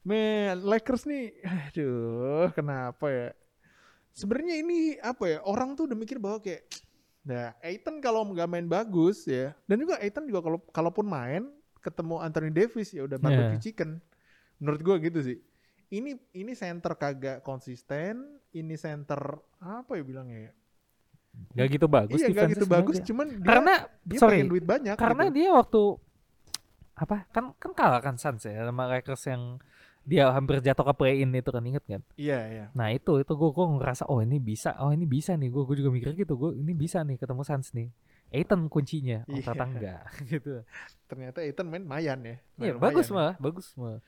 Man, 0.00 0.64
Lakers 0.64 1.04
nih, 1.04 1.44
aduh, 1.44 2.48
kenapa 2.56 3.04
ya? 3.12 3.28
Sebenarnya 4.10 4.56
ini 4.56 4.96
apa 4.96 5.28
ya? 5.28 5.38
Orang 5.44 5.76
tuh 5.76 5.84
udah 5.84 5.94
mikir 5.94 6.16
bahwa 6.16 6.40
kayak, 6.40 6.64
nah, 7.20 7.52
Aiton 7.60 8.00
kalau 8.00 8.24
nggak 8.24 8.48
main 8.48 8.64
bagus 8.64 9.28
ya, 9.28 9.52
dan 9.68 9.76
juga 9.76 10.00
Aiton 10.00 10.24
juga 10.24 10.40
kalau 10.40 10.58
kalaupun 10.72 11.04
main 11.04 11.52
ketemu 11.80 12.16
Anthony 12.16 12.48
Davis 12.48 12.96
ya 12.96 13.04
udah 13.04 13.20
barbecue 13.20 13.60
Yeah. 13.60 13.60
chicken. 13.60 13.90
Menurut 14.56 14.80
gua 14.80 14.96
gitu 14.96 15.20
sih. 15.20 15.36
Ini 15.92 16.16
ini 16.32 16.52
center 16.56 16.96
kagak 16.96 17.44
konsisten, 17.44 18.39
ini 18.52 18.74
center 18.74 19.20
apa 19.60 19.92
ya 19.94 20.02
bilangnya 20.02 20.38
ya? 20.50 20.52
Gak 21.54 21.68
gitu 21.78 21.86
bagus 21.86 22.18
iya 22.18 22.28
defense-nya 22.34 22.54
gitu 22.58 22.66
bagus, 22.66 22.96
sebenarnya. 22.98 23.06
cuman 23.06 23.26
dia, 23.30 23.46
karena 23.46 23.74
dia 24.02 24.18
sorry 24.18 24.36
pengen 24.42 24.50
duit 24.50 24.64
banyak. 24.66 24.94
karena 24.98 25.24
gitu. 25.30 25.36
dia 25.38 25.48
waktu 25.54 25.82
apa 27.00 27.16
kan 27.32 27.44
kan 27.56 27.70
kalah 27.72 28.00
kan 28.02 28.14
Suns 28.20 28.44
ya 28.44 28.66
sama 28.66 28.84
Lakers 28.90 29.24
yang 29.30 29.42
dia 30.04 30.26
hampir 30.32 30.58
jatuh 30.60 30.84
ke 30.90 30.94
play 30.96 31.14
in 31.22 31.30
itu 31.32 31.48
kan 31.48 31.62
inget 31.64 31.84
kan 31.86 32.02
iya 32.18 32.38
iya. 32.50 32.64
nah 32.74 32.90
itu 32.90 33.20
itu 33.22 33.32
gue 33.32 33.50
gue 33.52 33.66
ngerasa 33.78 34.10
oh 34.10 34.20
ini 34.20 34.36
bisa 34.42 34.74
oh 34.82 34.90
ini 34.90 35.06
bisa 35.06 35.32
nih 35.38 35.48
gue 35.48 35.62
gue 35.64 35.76
juga 35.80 35.90
mikir 35.94 36.12
gitu 36.18 36.34
gue 36.34 36.50
ini 36.58 36.72
bisa 36.74 37.00
nih 37.06 37.16
ketemu 37.20 37.42
Suns 37.46 37.70
nih 37.72 37.88
Aiton 38.30 38.70
kuncinya 38.70 39.26
oh 39.26 39.34
Iya. 39.34 39.42
ternyata 39.42 39.64
enggak 39.66 40.02
gitu 40.34 40.50
Ternyata 41.10 41.38
Aiton 41.42 41.66
main 41.66 41.82
mayan 41.82 42.18
ya. 42.22 42.36
Iya 42.62 42.74
bagus 42.78 43.10
ya. 43.10 43.14
malah 43.18 43.34
bagus 43.42 43.66
malah 43.74 44.00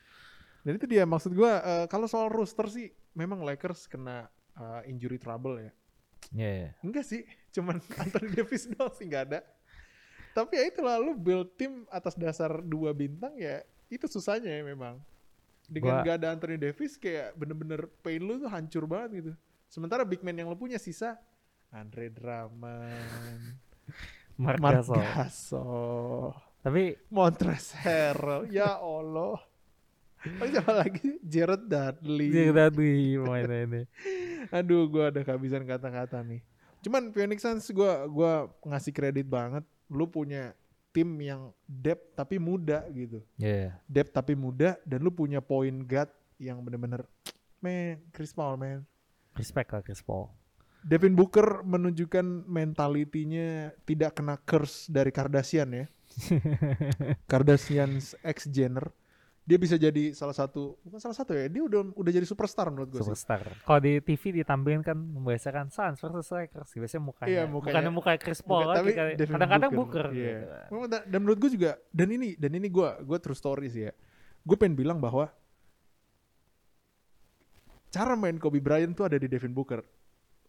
Dan 0.63 0.79
itu 0.79 0.87
dia 0.87 1.03
maksud 1.03 1.35
gua 1.35 1.59
eh, 1.59 1.85
kalau 1.87 2.07
soal 2.07 2.31
roster 2.31 2.65
sih 2.67 2.87
memang 3.13 3.43
Lakers 3.43 3.85
kena 3.85 4.25
eh, 4.55 4.81
injury 4.87 5.19
trouble 5.19 5.59
ya. 5.59 5.71
Iya 6.31 6.49
iya. 6.55 6.69
Enggak 6.79 7.03
sih, 7.03 7.21
cuman 7.51 7.83
Anthony 8.03 8.31
Davis 8.31 8.65
doang 8.65 8.95
sih 8.95 9.05
nggak 9.05 9.23
ada. 9.27 9.39
Tapi 10.33 10.57
ya 10.57 10.65
itulah 10.65 10.97
lu 10.97 11.13
build 11.13 11.53
tim 11.53 11.85
atas 11.91 12.15
dasar 12.15 12.57
dua 12.59 12.89
bintang 12.89 13.35
ya 13.35 13.61
itu 13.87 14.07
susahnya 14.07 14.49
ya 14.49 14.63
memang. 14.63 14.97
Dengan 15.67 15.99
Gua- 15.99 16.03
nggak 16.03 16.15
ada 16.17 16.27
Anthony 16.33 16.57
Davis 16.57 16.95
kayak 16.95 17.35
bener-bener 17.35 17.85
pain 18.01 18.19
lu 18.19 18.39
tuh 18.39 18.49
hancur 18.49 18.87
banget 18.87 19.09
gitu. 19.19 19.31
Sementara 19.67 20.01
big 20.03 20.23
man 20.23 20.33
yang 20.33 20.47
lu 20.47 20.55
punya 20.55 20.77
sisa 20.77 21.19
Andre 21.73 22.07
Drummond, 22.07 23.57
Mark 24.41 24.61
Mark 24.61 24.85
Gasol 24.85 25.01
Gasol, 25.01 26.29
tapi 26.61 26.93
Montrezl 27.09 27.73
Harrell, 27.81 28.45
ya 28.47 28.77
Allah. 28.77 29.41
Oh, 30.39 30.47
siapa 30.47 30.71
lagi? 30.71 31.19
Jared 31.19 31.67
Dudley. 31.67 32.31
dia 32.31 32.51
tadi 32.55 33.19
mainnya 33.19 33.59
ini 33.67 33.81
Aduh, 34.55 34.87
gua 34.87 35.11
ada 35.11 35.19
kehabisan 35.23 35.67
kata-kata 35.67 36.23
nih. 36.23 36.39
Cuman 36.83 37.11
Phoenix 37.11 37.43
Suns 37.43 37.67
gua 37.71 38.07
gua 38.07 38.47
ngasih 38.63 38.91
kredit 38.95 39.27
banget. 39.27 39.63
Lu 39.91 40.07
punya 40.07 40.55
tim 40.93 41.09
yang 41.19 41.51
depth 41.65 42.13
tapi 42.15 42.37
muda 42.37 42.85
gitu. 42.93 43.19
Iya 43.35 43.75
Depth 43.89 44.13
tapi 44.13 44.37
muda 44.37 44.77
dan 44.85 45.01
lu 45.01 45.09
punya 45.09 45.41
point 45.41 45.83
guard 45.83 46.11
yang 46.37 46.61
bener-bener 46.61 47.03
man, 47.59 47.99
Chris 48.13 48.31
Paul 48.31 48.59
man. 48.59 48.85
respect 49.33 49.73
lah 49.73 49.81
Chris 49.81 50.03
Paul 50.05 50.29
Devin 50.83 51.15
Booker 51.15 51.63
menunjukkan 51.63 52.45
mentalitinya 52.45 53.71
tidak 53.87 54.19
kena 54.19 54.35
curse 54.43 54.91
dari 54.91 55.15
Kardashian 55.15 55.71
ya. 55.71 55.85
Kardashian's 57.31 58.19
ex 58.19 58.51
Jenner. 58.51 58.91
Dia 59.43 59.57
bisa 59.57 59.75
jadi 59.75 60.11
salah 60.11 60.31
satu 60.31 60.79
bukan 60.79 60.97
salah 60.97 61.11
satu 61.13 61.31
ya. 61.31 61.45
Dia 61.45 61.59
udah 61.61 61.91
udah 61.91 62.11
jadi 62.11 62.23
superstar 62.23 62.71
menurut 62.71 62.87
gue 62.89 62.97
sih. 62.97 63.11
superstar. 63.11 63.43
Kalau 63.59 63.79
di 63.79 63.99
TV 63.99 64.39
ditampilin 64.39 64.79
kan 64.79 64.95
membiasakan 64.95 65.67
Suns 65.67 65.99
versus 65.99 66.31
Lakers. 66.31 66.71
Biasanya 66.71 67.03
mukanya, 67.03 67.27
Iya, 67.27 67.43
mukanya- 67.43 67.51
bukannya 67.75 67.91
muka 67.91 68.11
Chris 68.17 68.39
Paul 68.39 68.63
lagi 68.65 68.95
tapi 68.95 69.19
Kadang-kadang 69.21 69.71
Booker. 69.73 70.07
Iya. 70.09 70.31
gitu. 70.39 70.47
Memang 70.71 70.87
da- 70.87 71.03
Dan 71.03 71.19
menurut 71.19 71.39
gue 71.39 71.51
juga 71.51 71.71
dan 71.89 72.07
ini 72.09 72.35
dan 72.35 72.51
ini 72.51 72.67
gue 72.67 72.89
gue 73.01 73.17
true 73.19 73.35
story 73.35 73.67
sih 73.67 73.83
ya. 73.83 73.93
Gue 74.41 74.55
pengen 74.55 74.75
bilang 74.75 74.97
bahwa 74.97 75.27
cara 77.89 78.15
main 78.15 78.37
Kobe 78.37 78.57
Bryant 78.57 78.93
tuh 78.93 79.05
ada 79.05 79.15
di 79.15 79.27
Devin 79.27 79.51
Booker. 79.51 79.83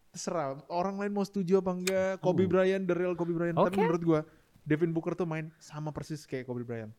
Terserah 0.09 0.63
orang 0.71 0.97
lain 0.97 1.11
mau 1.11 1.23
setuju 1.23 1.59
apa 1.59 1.71
enggak 1.73 2.13
Kobe 2.21 2.47
Uh. 2.47 2.49
Bryant, 2.49 2.85
the 2.85 2.95
real 2.95 3.13
Kobe 3.13 3.35
Bryant. 3.35 3.59
Tapi 3.59 3.69
Oke. 3.69 3.81
menurut 3.81 4.03
gua 4.03 4.21
Devin 4.63 4.91
Booker 4.91 5.13
tuh 5.13 5.27
main 5.27 5.51
sama 5.59 5.91
persis 5.91 6.23
kayak 6.23 6.47
Kobe 6.47 6.63
Bryant. 6.63 6.95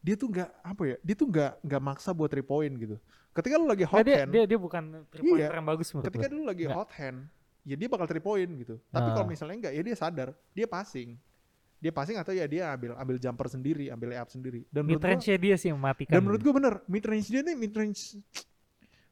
Dia 0.00 0.14
tuh 0.16 0.28
nggak 0.28 0.48
apa 0.60 0.82
ya? 0.82 0.96
Dia 1.00 1.14
tuh 1.14 1.26
nggak 1.26 1.52
nggak 1.60 1.82
maksa 1.82 2.10
buat 2.10 2.28
three 2.28 2.42
point 2.42 2.72
gitu. 2.72 2.96
Ketika 3.30 3.54
lu 3.54 3.64
lagi 3.64 3.84
Nah, 3.84 3.92
hot 3.92 4.02
dia, 4.02 4.16
hand, 4.24 4.30
dia 4.32 4.42
dia 4.44 4.58
bukan 4.58 4.82
three 5.06 5.22
pointer 5.24 5.46
Iya. 5.46 5.56
yang 5.56 5.68
bagus 5.68 5.88
menurut 5.90 6.06
ketika 6.06 6.26
gue. 6.26 6.32
dulu 6.32 6.42
lagi 6.42 6.62
Nggak. 6.64 6.76
hot 6.76 6.90
hand, 6.92 7.18
ya 7.62 7.74
dia 7.76 7.88
bakal 7.88 8.06
three 8.06 8.20
point 8.20 8.50
gitu. 8.56 8.74
Tapi 8.86 9.08
Ah. 9.08 9.14
kalau 9.14 9.28
misalnya 9.28 9.56
enggak, 9.56 9.72
ya 9.72 9.82
dia 9.82 9.94
sadar, 9.94 10.28
dia 10.50 10.66
passing. 10.66 11.14
Dia 11.78 11.88
passing 11.90 12.16
atau 12.16 12.32
ya 12.32 12.44
dia 12.44 12.68
ambil 12.70 12.92
ambil 12.94 13.16
jumper 13.16 13.46
sendiri, 13.46 13.88
ambil 13.88 14.12
layup 14.12 14.28
sendiri. 14.28 14.64
Dan 14.68 14.84
Mid 14.84 14.96
menurut 14.96 15.00
gua, 15.00 15.10
range 15.14 15.32
dia 15.38 15.56
sih 15.56 15.68
yang 15.68 15.78
mematikan. 15.78 16.12
dan 16.12 16.20
menurut 16.20 16.40
gua 16.40 16.54
bener, 16.54 16.74
mid 16.86 17.04
range 17.04 17.28
dia 17.28 17.40
nih 17.40 17.56
mid 17.56 17.72
range 17.72 18.00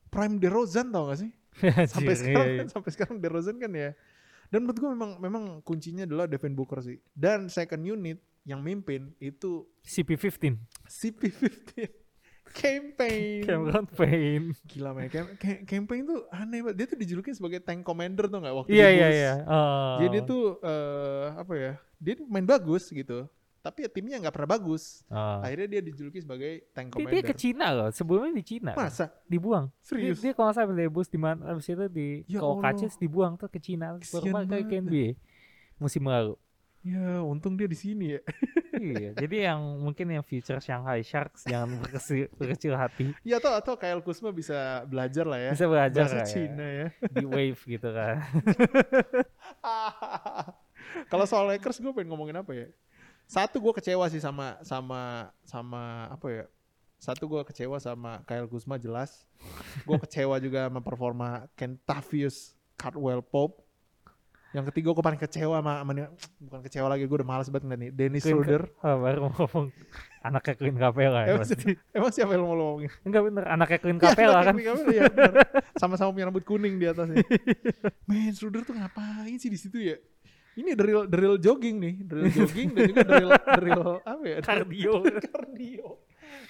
prime 0.08 0.36
DeRozan 0.36 0.88
tau 0.88 1.08
gak 1.08 1.18
sih? 1.18 1.30
Sampai 1.90 2.12
Anjir, 2.12 2.16
sekarang 2.22 2.46
iya, 2.46 2.58
kan, 2.58 2.66
sampai 2.70 2.90
sekarang 2.92 3.16
DeRozan 3.18 3.56
kan 3.56 3.72
ya. 3.72 3.90
Dan 4.48 4.62
menurut 4.62 4.78
gua 4.78 4.90
memang 4.90 5.10
memang 5.18 5.44
kuncinya 5.60 6.02
adalah 6.02 6.24
Devin 6.24 6.52
Booker 6.52 6.80
sih. 6.80 6.96
Dan 7.10 7.48
second 7.48 7.82
unit 7.82 8.16
yang 8.44 8.60
mimpin 8.60 9.12
itu 9.18 9.66
CP15, 9.82 10.56
CP15 10.88 11.88
campaign. 12.48 13.44
Cameron 13.44 13.86
Payne. 13.86 14.46
Gila 14.64 14.90
men, 14.90 15.06
Cam- 15.08 15.36
Cam- 15.36 15.62
campaign 15.64 16.02
tuh 16.02 16.20
aneh 16.32 16.64
banget. 16.64 16.76
Dia 16.76 16.86
tuh 16.88 16.98
dijulukin 16.98 17.34
sebagai 17.36 17.60
tank 17.60 17.84
commander 17.84 18.24
tuh 18.26 18.40
gak 18.40 18.56
waktu 18.56 18.72
Iya 18.72 18.86
di 18.88 18.96
iya 18.96 19.04
Bulls. 19.04 19.14
iya. 19.14 19.34
Oh. 19.44 19.94
Jadi 19.94 20.08
dia 20.08 20.22
tuh 20.24 20.42
eh, 20.58 21.26
apa 21.36 21.52
ya? 21.54 21.72
Dia 22.00 22.14
main 22.24 22.42
bagus 22.42 22.88
gitu. 22.88 23.28
Tapi 23.58 23.84
ya 23.84 23.90
timnya 23.90 24.16
nggak 24.16 24.32
pernah 24.32 24.50
bagus. 24.54 25.04
Oh. 25.06 25.44
Akhirnya 25.44 25.68
dia 25.68 25.80
dijuluki 25.84 26.24
sebagai 26.24 26.64
tank 26.72 26.88
Dia, 26.88 26.94
commander. 26.96 27.12
dia 27.12 27.22
ke 27.26 27.34
Cina 27.36 27.66
loh, 27.68 27.88
sebelumnya 27.92 28.32
di 28.32 28.44
Cina. 28.46 28.72
Masa? 28.72 29.12
Dibuang. 29.28 29.68
Dia, 29.68 29.84
Serius? 29.84 30.18
dia 30.24 30.32
kalau 30.32 30.48
nggak 30.48 30.56
salah 30.56 30.88
bus 30.88 31.08
di 31.10 31.20
mana 31.20 31.40
abis 31.52 31.68
itu 31.68 31.84
di 31.90 32.08
Ya 32.24 32.40
Allah. 32.40 32.72
dibuang 32.96 33.36
tuh 33.36 33.50
ke 33.52 33.60
Cina 33.60 33.92
baru 33.92 34.24
ke. 34.64 34.78
NBA 34.80 35.08
musim 35.76 36.00
lalu. 36.08 36.32
Ya 36.80 37.20
untung 37.20 37.58
dia 37.60 37.68
di 37.68 37.76
sini 37.76 38.16
ya. 38.16 38.20
iya, 38.78 39.10
jadi 39.14 39.52
yang 39.52 39.60
mungkin 39.82 40.06
yang 40.14 40.24
future 40.24 40.62
Shanghai 40.62 41.02
Sharks 41.02 41.44
jangan 41.44 41.82
berkecil, 41.82 42.30
berkecil 42.38 42.74
hati. 42.78 43.12
Ya 43.26 43.42
atau 43.42 43.52
atau 43.52 43.74
Kyle 43.76 44.00
Kuzma 44.00 44.32
bisa 44.32 44.86
belajar 44.88 45.26
lah 45.26 45.38
ya. 45.38 45.50
Bisa 45.52 45.66
belajar 45.68 46.04
Bahasa 46.06 46.16
lah 46.16 46.24
ya, 46.24 46.32
Cina 46.32 46.66
ya. 46.66 46.88
di 47.12 47.26
wave 47.26 47.60
gitu 47.60 47.88
kan. 47.92 48.24
Kalau 51.12 51.28
soal 51.28 51.44
Lakers 51.52 51.84
gue 51.84 51.92
pengen 51.92 52.10
ngomongin 52.10 52.40
apa 52.40 52.52
ya? 52.56 52.66
Satu 53.28 53.60
gue 53.60 53.72
kecewa 53.76 54.08
sih 54.08 54.24
sama 54.24 54.56
sama 54.64 55.28
sama 55.44 56.08
apa 56.08 56.26
ya? 56.32 56.44
Satu 56.98 57.30
gue 57.30 57.42
kecewa 57.44 57.78
sama 57.78 58.24
Kyle 58.24 58.48
Kuzma 58.48 58.80
jelas. 58.80 59.28
Gue 59.84 60.00
kecewa 60.02 60.40
juga 60.42 60.66
sama 60.66 60.80
performa 60.82 61.46
Kentavious 61.54 62.58
Cardwell 62.74 63.22
Pope. 63.22 63.67
Yang 64.56 64.64
ketiga 64.72 64.96
gue 64.96 65.04
paling 65.04 65.20
kecewa 65.20 65.60
sama, 65.60 65.84
sama 65.84 65.92
bukan 66.40 66.60
kecewa 66.64 66.86
lagi 66.88 67.04
gue 67.04 67.16
udah 67.20 67.28
males 67.28 67.48
banget 67.52 67.64
ngeliat 67.68 67.80
nih 67.84 67.90
Dennis 67.92 68.24
Queen 68.24 68.40
Schroeder. 68.40 68.62
Oh, 68.80 68.96
baru 69.04 69.18
mau 69.28 69.32
ngomong 69.36 69.66
anaknya 70.24 70.54
Queen 70.56 70.76
Capella 70.80 71.20
ya. 71.20 71.28
Emang, 71.36 71.44
si- 71.44 71.78
emang 71.92 72.10
siapa 72.16 72.30
yang 72.32 72.42
mau 72.48 72.56
ngomongin? 72.56 72.90
Enggak 73.04 73.22
bener, 73.28 73.44
anaknya 73.44 73.78
Queen 73.84 73.98
Iya, 74.00 74.04
Capella 74.08 74.38
kan. 74.40 74.54
Bener. 74.56 75.32
Sama-sama 75.76 76.10
punya 76.16 76.32
rambut 76.32 76.44
kuning 76.48 76.80
di 76.80 76.88
atasnya. 76.88 77.20
Men, 78.08 78.32
Schroeder 78.32 78.64
tuh 78.64 78.72
ngapain 78.72 79.36
sih 79.36 79.52
di 79.52 79.58
situ 79.60 79.84
ya? 79.84 80.00
Ini 80.58 80.74
the 80.74 81.14
real 81.14 81.38
jogging 81.38 81.76
nih, 81.78 81.94
real 82.08 82.32
jogging 82.34 82.68
dan 82.74 82.82
juga 82.90 83.04
the 83.06 83.62
real 83.62 84.00
apa 84.02 84.22
ya? 84.26 84.38
Cardio. 84.42 84.92
Cardio. 85.28 85.86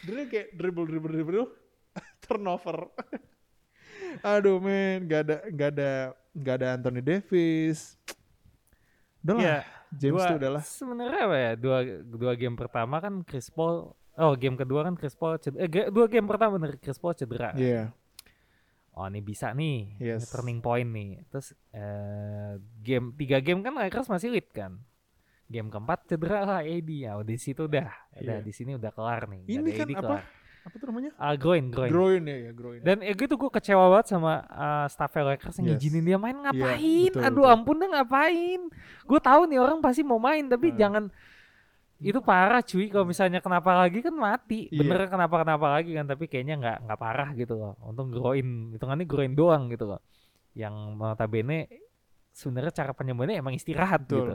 Real 0.07 0.27
kayak 0.31 0.49
dribble, 0.57 0.87
dribble, 0.89 1.12
dribble, 1.12 1.47
turnover. 2.25 2.89
Aduh 4.25 4.59
men, 4.59 5.05
gak 5.07 5.20
ada, 5.29 5.37
gak 5.53 5.70
ada, 5.77 5.91
gak 6.39 6.62
ada 6.62 6.74
Anthony 6.74 7.01
Davis. 7.01 7.94
Udah 9.20 9.35
lah, 9.35 9.43
Iya, 9.43 9.59
James 9.90 10.15
dua, 10.16 10.28
tuh 10.28 10.36
udahlah. 10.39 10.62
Sebenarnya 10.65 11.20
apa 11.27 11.36
ya? 11.36 11.52
Dua 11.55 11.78
dua 12.01 12.32
game 12.35 12.55
pertama 12.55 12.97
kan 12.98 13.20
Chris 13.23 13.48
Paul 13.48 13.93
Oh, 14.15 14.35
game 14.35 14.59
kedua 14.59 14.82
kan 14.82 14.98
Chris 14.98 15.15
Paul 15.15 15.39
cedera. 15.39 15.62
Eh, 15.62 15.70
dua 15.90 16.06
game 16.06 16.27
pertama 16.27 16.59
bener 16.59 16.74
Chris 16.77 16.98
Paul 16.98 17.15
cedera. 17.15 17.55
Iya, 17.55 17.94
Oh, 18.90 19.06
ini 19.06 19.23
bisa 19.23 19.55
nih. 19.55 19.94
Ini 19.94 20.19
Yes. 20.19 20.27
turning 20.27 20.59
point 20.59 20.90
nih. 20.90 21.23
Terus 21.31 21.55
eh, 21.70 22.59
game 22.82 23.15
tiga 23.15 23.39
game 23.39 23.62
kan 23.62 23.70
Lakers 23.73 24.10
masih 24.10 24.35
lead 24.35 24.51
kan. 24.51 24.74
Game 25.47 25.70
keempat 25.70 26.10
cedera 26.10 26.43
lah 26.43 26.60
AD. 26.60 26.90
Ya, 26.90 27.15
di 27.23 27.39
situ 27.39 27.65
udah. 27.65 27.86
Udah 28.19 28.39
Iya. 28.39 28.43
di 28.43 28.51
sini 28.51 28.74
udah 28.74 28.90
kelar 28.90 29.31
nih. 29.31 29.47
Nggak 29.47 29.55
Ini 29.55 29.70
kan 29.70 29.86
AD 29.86 29.93
apa? 29.94 30.02
kelar. 30.02 30.23
Apa 30.64 30.74
tuh 30.74 30.86
namanya? 30.89 31.10
Ah, 31.16 31.35
groin, 31.35 31.68
groin. 31.68 31.89
Groin 31.89 32.22
ya, 32.22 32.36
ya 32.48 32.52
groin. 32.52 32.80
Dan 32.80 33.01
ya 33.01 33.12
gitu 33.12 33.35
gue 33.35 33.51
kecewa 33.51 33.85
banget 33.89 34.06
sama 34.10 34.43
uh, 34.47 34.86
staff 34.86 35.12
Lakers 35.12 35.56
yang 35.59 35.66
Yes. 35.68 35.80
ngizinin 35.80 36.05
dia 36.05 36.18
main 36.18 36.36
ngapain? 36.36 37.09
betul, 37.09 37.22
Aduh 37.22 37.36
betul. 37.40 37.55
ampun 37.55 37.76
dah 37.78 37.89
ngapain? 37.94 38.60
Gue 39.02 39.20
tahu 39.20 39.40
nih 39.47 39.59
orang 39.59 39.78
pasti 39.78 40.02
mau 40.02 40.18
main 40.18 40.44
tapi 40.44 40.70
Hmm. 40.70 40.78
jangan 40.78 41.05
itu 41.98 42.22
parah 42.22 42.62
cuy 42.62 42.86
kalau 42.86 43.02
misalnya 43.02 43.43
kenapa 43.43 43.74
lagi 43.74 43.98
kan 43.98 44.14
mati 44.14 44.70
Iya. 44.70 44.86
bener 44.86 45.10
kenapa 45.10 45.43
kenapa 45.43 45.66
lagi 45.66 45.90
kan 45.93 46.06
tapi 46.06 46.30
kayaknya 46.30 46.55
nggak 46.55 46.76
nggak 46.86 46.94
parah 46.94 47.28
gitu 47.35 47.59
loh 47.59 47.74
untung 47.82 48.14
groin 48.14 48.70
hitungannya 48.70 49.02
groin 49.02 49.35
doang 49.35 49.66
gitu 49.66 49.82
loh 49.82 49.98
yang 50.55 50.94
notabene 50.94 51.66
sebenarnya 52.30 52.70
cara 52.70 52.94
penyembuhannya 52.94 53.43
emang 53.43 53.51
istirahat 53.51 54.06
Betul. 54.06 54.14
gitu 54.14 54.35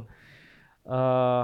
eh 0.91 1.43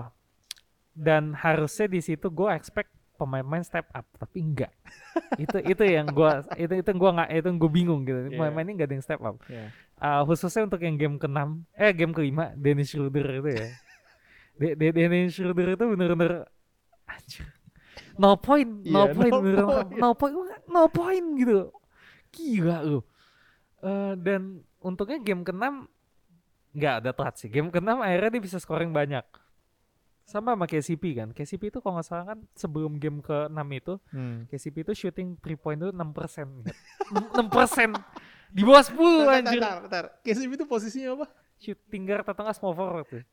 dan 0.92 1.32
harusnya 1.34 1.88
di 1.88 2.04
situ 2.04 2.28
gue 2.28 2.50
expect 2.52 2.92
pemain-pemain 3.20 3.62
step 3.62 3.92
up 3.92 4.08
tapi 4.16 4.40
enggak. 4.40 4.72
Itu 5.44 5.60
itu 5.60 5.84
yang 5.84 6.08
gue 6.08 6.32
itu 6.56 6.74
itu 6.80 6.90
gue 6.96 7.10
nggak 7.12 7.30
itu 7.36 7.50
gue 7.52 7.72
bingung 7.72 8.02
gitu. 8.08 8.20
Iya. 8.26 8.40
pemain-pemainnya 8.40 8.74
nggak 8.80 8.88
ada 8.88 8.96
yang 8.96 9.06
step 9.06 9.20
up. 9.20 9.36
Iya. 9.46 9.68
Uh, 10.00 10.22
khususnya 10.24 10.64
untuk 10.64 10.80
yang 10.80 10.96
game 10.96 11.20
ke-6 11.20 11.40
eh 11.76 11.92
game 11.92 12.16
kelima 12.16 12.56
Dennis 12.56 12.96
Schroeder 12.96 13.44
itu 13.44 13.50
ya. 13.52 13.68
De 14.56 14.68
De 14.74 14.88
Dennis 14.96 15.36
Schroeder 15.36 15.76
itu 15.76 15.84
bener-bener 15.84 16.48
anjir. 17.04 17.44
No 18.16 18.36
point 18.36 18.68
no 18.88 19.08
Iya, 19.08 19.16
point 19.16 19.32
no 19.32 19.40
bener 19.44 19.64
point. 19.64 19.90
no 20.00 20.10
point 20.16 20.36
no 20.68 20.82
point 20.88 21.28
gitu. 21.36 21.60
Gila 22.32 22.78
lu. 22.82 23.00
Eh, 23.80 24.14
dan 24.20 24.60
untungnya 24.80 25.20
game 25.20 25.44
ke-6 25.44 25.64
nggak 26.76 26.94
ada 27.04 27.12
telat 27.12 27.36
sih. 27.36 27.48
Game 27.48 27.68
ke-6 27.68 27.92
akhirnya 28.00 28.30
dia 28.32 28.44
bisa 28.44 28.58
scoring 28.60 28.92
banyak 28.92 29.24
sama 30.30 30.54
sama 30.54 30.66
KCP 30.66 31.04
kan 31.18 31.30
KCP 31.34 31.74
itu 31.74 31.82
kalau 31.82 31.98
nggak 31.98 32.06
salah 32.06 32.26
kan 32.30 32.40
sebelum 32.54 32.96
game 32.96 33.18
ke-6 33.20 33.60
itu 33.74 33.94
Hmm. 34.14 34.46
KCP 34.46 34.76
itu 34.86 34.94
shooting 34.96 35.34
3 35.36 35.58
point 35.58 35.76
itu 35.76 35.90
6% 35.90 35.98
ingat. 36.62 36.78
6% 37.34 37.98
di 38.50 38.62
bawah 38.62 38.84
10 38.86 38.94
Bentar, 38.94 39.34
anjir 39.36 39.60
bentar, 39.60 39.78
bentar. 39.82 40.04
KCP 40.22 40.52
itu 40.54 40.66
posisinya 40.66 41.10
apa? 41.18 41.28
shooting 41.60 42.04
guard 42.06 42.24
atau 42.24 42.42
nggak 42.46 42.56
small 42.56 42.72
forward 42.72 43.06
tuh. 43.06 43.24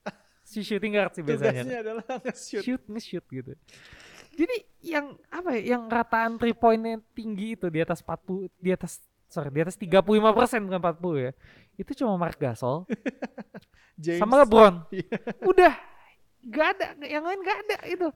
Si 0.42 0.58
shooting 0.60 0.94
guard 0.94 1.12
sih 1.12 1.22
biasanya. 1.22 1.62
Tugasnya 1.62 1.78
adalah 1.84 2.04
nge-shoot. 2.24 2.62
Shoot, 2.64 2.82
nge-shoot 2.88 3.24
gitu. 3.30 3.52
Jadi 4.36 4.56
yang 4.82 5.16
apa 5.28 5.56
ya, 5.56 5.74
yang 5.74 5.86
rataan 5.86 6.36
3 6.36 6.50
pointnya 6.52 6.98
tinggi 7.12 7.54
itu 7.54 7.66
di 7.68 7.78
atas 7.78 8.02
40, 8.02 8.50
di 8.58 8.70
atas 8.70 8.98
sorry, 9.26 9.48
di 9.50 9.60
atas 9.60 9.74
35 9.74 10.02
persen 10.32 10.60
bukan 10.64 10.80
40 10.80 11.24
ya. 11.24 11.32
Itu 11.74 11.90
cuma 11.98 12.14
Mark 12.16 12.36
Gasol 12.36 12.84
James. 14.02 14.20
sama 14.20 14.42
LeBron. 14.44 14.86
Udah, 15.42 15.72
nggak 16.46 16.68
ada, 16.72 16.86
yang 17.02 17.22
lain 17.22 17.40
nggak 17.40 17.58
ada 17.64 17.76
itu. 17.86 18.08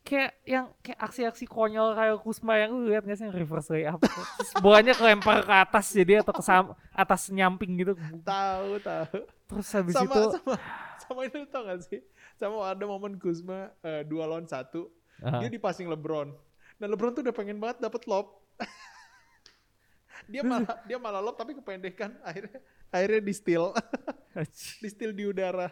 Kayak 0.00 0.32
yang 0.46 0.70
kayak 0.80 1.00
aksi-aksi 1.02 1.44
konyol 1.44 1.92
kayak 1.92 2.22
Kusma 2.22 2.54
yang 2.56 2.70
lu 2.70 2.86
lihat 2.86 3.02
nggak 3.02 3.18
sih 3.18 3.26
yang 3.26 3.34
reverse 3.34 3.68
layup 3.68 3.98
terus 3.98 4.54
bolanya 4.62 4.94
kelempar 4.94 5.42
ke 5.42 5.50
atas 5.50 5.90
jadi 5.90 6.22
atau 6.22 6.30
ke 6.30 6.40
sam- 6.40 6.78
atas 6.94 7.26
nyamping 7.28 7.74
gitu 7.74 7.98
Tahu, 8.22 8.78
tahu. 8.78 9.18
terus 9.50 9.66
habis 9.68 9.98
Sama, 9.98 10.06
itu 10.06 10.20
sama, 10.38 10.54
sama 11.02 11.20
lu 11.26 11.42
tau 11.44 11.62
gak 11.66 11.78
sih? 11.82 12.00
Sama 12.38 12.70
ada 12.70 12.86
momen 12.86 13.18
Kuzma 13.18 13.74
eh, 13.82 14.06
dua 14.06 14.30
lawan 14.30 14.46
satu, 14.46 14.86
Ah. 15.18 15.42
dia 15.42 15.50
di 15.50 15.58
passing 15.58 15.90
LeBron. 15.90 16.30
Nah 16.78 16.86
LeBron 16.86 17.10
tuh 17.10 17.26
udah 17.26 17.34
pengen 17.34 17.58
banget 17.58 17.82
dapet 17.82 18.06
lob. 18.06 18.30
dia 20.26 20.42
malah 20.42 20.76
dia 20.84 20.98
malah 20.98 21.18
lob 21.18 21.34
tapi 21.34 21.50
kependekan 21.52 22.14
akhirnya 22.20 22.58
akhirnya 22.88 23.20
di 23.20 23.34
steal 23.34 23.70
di 24.82 24.88
steal 24.88 25.10
di 25.10 25.22
udara 25.24 25.70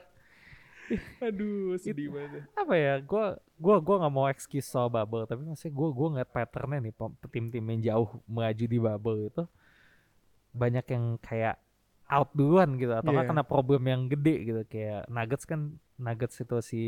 aduh 1.26 1.74
sedih 1.76 2.12
banget 2.12 2.42
apa 2.52 2.74
ya 2.76 2.94
gua 3.00 3.24
gua 3.56 3.76
gua 3.80 3.96
nggak 4.04 4.14
mau 4.14 4.26
excuse 4.28 4.66
soal 4.66 4.88
bubble 4.88 5.24
tapi 5.24 5.40
maksudnya 5.42 5.72
gua 5.72 5.88
gua 5.90 6.08
ngeliat 6.12 6.30
patternnya 6.30 6.78
nih 6.84 6.94
tim-tim 7.28 7.64
yang 7.64 7.80
jauh 7.80 8.08
maju 8.26 8.64
di 8.64 8.78
bubble 8.78 9.20
itu 9.28 9.44
banyak 10.52 10.86
yang 10.86 11.04
kayak 11.18 11.56
out 12.06 12.30
duluan 12.36 12.76
gitu 12.76 12.92
atau 12.92 13.10
Iya. 13.10 13.24
kena 13.24 13.42
problem 13.42 13.82
yang 13.84 14.06
gede 14.06 14.34
gitu 14.44 14.62
kayak 14.68 15.08
Nuggets 15.08 15.44
kan 15.48 15.60
Nuggets 15.96 16.36
itu 16.38 16.56
si 16.60 16.82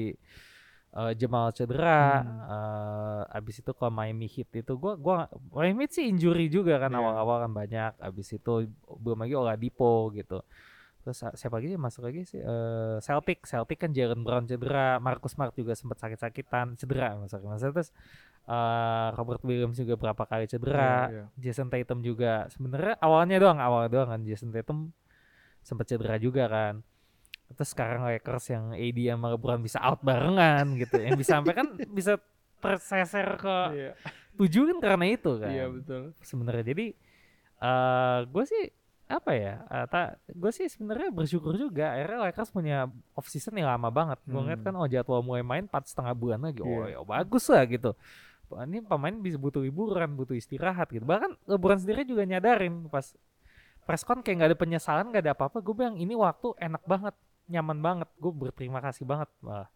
uh, 0.93 1.13
Jamal 1.17 1.51
cedera 1.51 2.21
Hmm. 2.21 2.41
uh, 2.47 3.23
abis 3.33 3.65
itu 3.65 3.71
kalau 3.73 3.91
Miami 3.91 4.29
Heat 4.29 4.53
itu 4.55 4.73
gua 4.77 4.95
gua 4.95 5.27
Miami 5.51 5.89
Heat 5.89 5.93
sih 5.97 6.05
injury 6.07 6.47
juga 6.47 6.77
kan 6.79 6.93
Iya. 6.93 7.01
awal-awal 7.01 7.37
kan 7.49 7.53
banyak 7.57 7.93
abis 7.99 8.29
itu 8.37 8.53
belum 8.87 9.25
lagi 9.25 9.35
Oladipo 9.35 10.13
gitu 10.13 10.45
terus 11.07 11.23
sa- 11.23 11.31
siapa 11.33 11.57
lagi 11.57 11.79
masuk 11.79 12.03
lagi 12.03 12.27
sih 12.27 12.43
Eh, 12.43 12.99
Celtic 12.99 13.47
Celtic 13.47 13.79
kan 13.79 13.95
Jalen 13.95 14.21
Brown 14.21 14.43
cedera 14.43 14.99
Marcus 14.99 15.31
Smart 15.31 15.55
juga 15.55 15.73
sempat 15.73 16.03
sakit-sakitan 16.03 16.75
cedera 16.75 17.15
maksudnya 17.15 17.47
maksudnya 17.47 17.75
terus 17.77 17.91
Eh, 18.47 19.09
Robert 19.15 19.43
Williams 19.43 19.75
juga 19.75 19.99
berapa 19.99 20.23
kali 20.23 20.47
cedera. 20.47 21.11
Iya, 21.11 21.15
iya. 21.19 21.25
Jason 21.35 21.67
Tatum 21.67 21.99
juga 21.99 22.47
sebenarnya 22.47 22.95
awalnya 22.99 23.43
doang, 23.43 23.59
awal 23.59 23.91
doang 23.91 24.07
kan 24.07 24.23
Jason 24.23 24.55
Tatum 24.55 24.95
sempat 25.63 25.91
cedera 25.91 26.15
juga 26.15 26.47
kan. 26.47 26.79
Terus 27.51 27.75
sekarang 27.75 28.07
Lakers 28.07 28.47
yang 28.51 28.71
AD 28.71 28.99
sama 29.03 29.35
LeBron 29.35 29.59
bisa 29.59 29.83
out 29.83 29.99
barengan 29.99 30.79
gitu. 30.79 30.95
Yang 30.95 31.27
bisa 31.27 31.31
sampai 31.35 31.55
kan 31.55 31.75
bisa 31.91 32.23
terseser 32.63 33.35
ke 33.35 33.57
Iya, 33.75 33.91
tujuh 34.39 34.63
kan 34.71 34.79
karena 34.79 35.07
itu 35.11 35.33
kan. 35.43 35.51
iya 35.51 35.67
betul. 35.67 36.15
Sebenarnya 36.23 36.65
jadi 36.71 36.87
eh 37.57 38.19
gue 38.31 38.45
sih 38.47 38.63
apa 39.07 39.31
ya? 39.33 39.55
eh, 39.65 39.87
tak 39.87 40.07
gue 40.27 40.51
sih 40.51 40.67
sebenarnya 40.67 41.11
bersyukur 41.11 41.55
juga 41.55 41.95
akhirnya 41.95 42.27
Lakers 42.27 42.51
punya 42.51 42.77
off 43.13 43.27
season 43.27 43.55
yang 43.55 43.71
lama 43.71 43.87
banget. 43.89 44.19
Gue 44.23 44.37
ngeliat 44.37 44.61
Hmm. 44.61 44.67
kan 44.67 44.75
oh 44.77 44.87
jadwal 44.87 45.23
mulai 45.23 45.41
main 45.41 45.63
empat 45.63 45.87
setengah 45.87 46.11
bulan 46.13 46.41
lagi. 46.41 46.59
Oh 46.59 46.85
Iya. 46.85 46.99
ya 46.99 47.01
bagus 47.01 47.47
lah 47.47 47.63
gitu. 47.65 47.95
Ini 48.47 48.79
pemain 48.81 49.15
bisa 49.17 49.35
butuh 49.37 49.61
hiburan, 49.61 50.15
butuh 50.15 50.35
istirahat 50.35 50.87
gitu. 50.89 51.03
Bahkan 51.03 51.35
LeBron 51.47 51.79
sendiri 51.79 52.03
juga 52.03 52.23
nyadarin 52.23 52.87
pas 52.87 53.15
presscon 53.83 54.19
kayak 54.21 54.37
nggak 54.37 54.51
ada 54.51 54.59
penyesalan, 54.59 55.07
nggak 55.09 55.23
ada 55.23 55.33
apa-apa. 55.33 55.59
Gue 55.61 55.75
bilang 55.77 55.95
ini 55.95 56.15
waktu 56.15 56.55
enak 56.57 56.83
banget, 56.83 57.15
nyaman 57.47 57.79
banget. 57.79 58.09
Gue 58.17 58.31
berterima 58.31 58.79
kasih 58.81 59.03
banget. 59.03 59.31
Wah, 59.41 59.67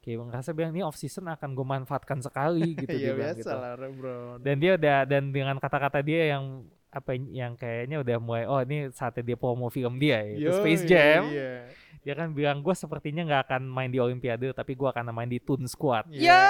kayak 0.00 0.18
ngerasa 0.24 0.50
bilang 0.50 0.70
ini 0.72 0.82
off 0.82 0.94
season 0.94 1.26
akan 1.26 1.54
gue 1.54 1.66
manfaatkan 1.68 2.18
sekali 2.18 2.74
gitu. 2.80 2.90
Iya 2.90 3.14
dia 3.14 3.14
biasa 3.16 3.38
gitu 3.38 3.50
lah 3.52 3.72
LeBron. 3.76 4.36
dan 4.40 4.54
dia 4.56 4.72
udah 4.74 4.98
dan 5.04 5.22
dengan 5.28 5.56
kata-kata 5.56 5.98
dia 6.00 6.22
yang 6.32 6.66
apa 6.90 7.10
yang 7.14 7.54
kayaknya 7.54 7.98
udah 7.98 8.16
mulai 8.18 8.44
oh 8.44 8.58
ini 8.58 8.90
saatnya 8.90 9.22
dia 9.24 9.36
promo 9.36 9.66
film 9.68 9.94
dia 9.96 10.26
itu 10.26 10.42
Yoi, 10.44 10.58
Space 10.58 10.82
Jam 10.84 11.30
Iya. 11.30 11.70
dia 12.00 12.14
kan 12.14 12.30
bilang 12.30 12.58
gue 12.58 12.74
sepertinya 12.74 13.22
nggak 13.22 13.42
akan 13.46 13.62
main 13.64 13.86
di 13.86 13.96
Olimpiade 13.96 14.50
tapi 14.50 14.74
gue 14.74 14.84
akan 14.84 15.08
main 15.08 15.26
di 15.26 15.38
Toon 15.38 15.64
Squad 15.64 16.10
Iya. 16.10 16.26
ya 16.26 16.40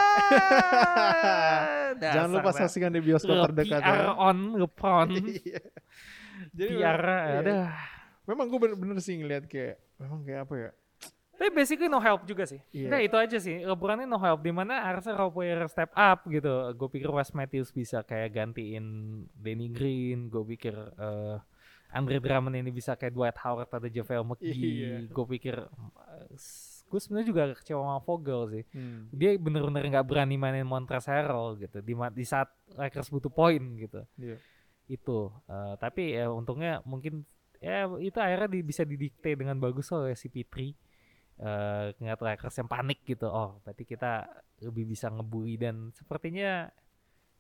Jangan 2.14 2.30
lupa 2.32 2.50
saksikan 2.50 2.88
di 2.88 3.00
bioskop 3.00 3.36
terdekat 3.46 3.80
PR 3.80 4.00
ya. 4.00 4.16
on 4.16 4.38
ngepron 4.56 5.08
Iya. 5.44 5.60
Jadi 6.50 6.72
PR 6.74 6.96
memang- 6.96 7.26
iya. 7.26 7.38
ada 7.38 7.56
Memang 8.22 8.46
gue 8.46 8.58
bener-bener 8.58 8.96
sih 8.98 9.18
ngeliat 9.18 9.44
kayak 9.44 9.76
memang 9.98 10.22
kayak 10.22 10.46
apa 10.46 10.54
ya? 10.56 10.70
Tapi 11.40 11.56
basically 11.56 11.88
no 11.88 11.96
help 11.96 12.22
juga 12.22 12.44
sih 12.44 12.60
Iya. 12.68 12.86
nah 12.86 13.00
itu 13.00 13.16
aja 13.16 13.36
sih 13.36 13.64
LeBron 13.64 13.96
ini 13.96 14.04
no 14.04 14.18
help 14.18 14.38
di 14.38 14.52
mana 14.52 14.84
harusnya 14.84 15.16
role 15.16 15.32
player 15.32 15.64
step 15.66 15.88
up 15.90 16.20
gitu 16.26 16.52
gue 16.70 16.88
pikir 16.90 17.08
Wes 17.08 17.32
Matthews 17.32 17.70
bisa 17.70 18.02
kayak 18.02 18.28
gantiin 18.30 18.84
Danny 19.32 19.68
Green 19.68 20.28
gue 20.28 20.44
pikir 20.46 20.76
eh, 20.76 21.36
Andre 21.90 22.20
Drummond 22.20 22.54
ini 22.54 22.70
bisa 22.70 22.92
kayak 22.92 23.10
Dwight 23.10 23.38
Howard 23.40 23.66
atau 23.66 23.88
JaVale 23.88 24.22
McGee 24.22 24.52
Iya. 24.52 24.94
gue 25.08 25.26
pikir 25.30 25.56
gue 26.84 26.98
sebenarnya 26.98 27.26
juga 27.26 27.42
kecewa 27.54 27.80
sama 27.80 28.00
Vogel 28.00 28.40
sih 28.50 28.64
Hmm. 28.70 29.06
dia 29.08 29.32
bener-bener 29.34 29.86
nggak 29.88 30.04
berani 30.04 30.34
mainin 30.34 30.62
Montrezl 30.64 31.08
Harrell 31.08 31.54
gitu 31.56 31.78
di, 31.80 31.94
di 32.12 32.24
saat 32.24 32.50
Lakers 32.72 33.08
butuh 33.08 33.30
poin 33.30 33.62
gitu 33.76 34.02
Iya. 34.14 34.36
itu 34.88 35.18
Eh, 35.46 35.74
tapi 35.78 36.12
ya 36.12 36.28
untungnya 36.28 36.82
mungkin 36.84 37.22
ya 37.58 37.86
itu 37.96 38.16
akhirnya 38.16 38.48
di- 38.50 38.64
bisa 38.64 38.82
didikte 38.82 39.32
dengan 39.32 39.54
bagus 39.56 39.86
oleh 39.88 40.14
si 40.14 40.26
Pitri 40.26 40.74
eh 41.40 41.96
ngeliat 41.96 42.20
Lakers 42.20 42.52
yang 42.54 42.68
panik 42.68 43.00
gitu 43.02 43.24
oh 43.24 43.56
berarti 43.60 43.82
kita 43.82 44.28
lebih 44.60 44.84
bisa 44.86 45.08
ngebully 45.08 45.56
dan 45.56 45.88
sepertinya 45.90 46.68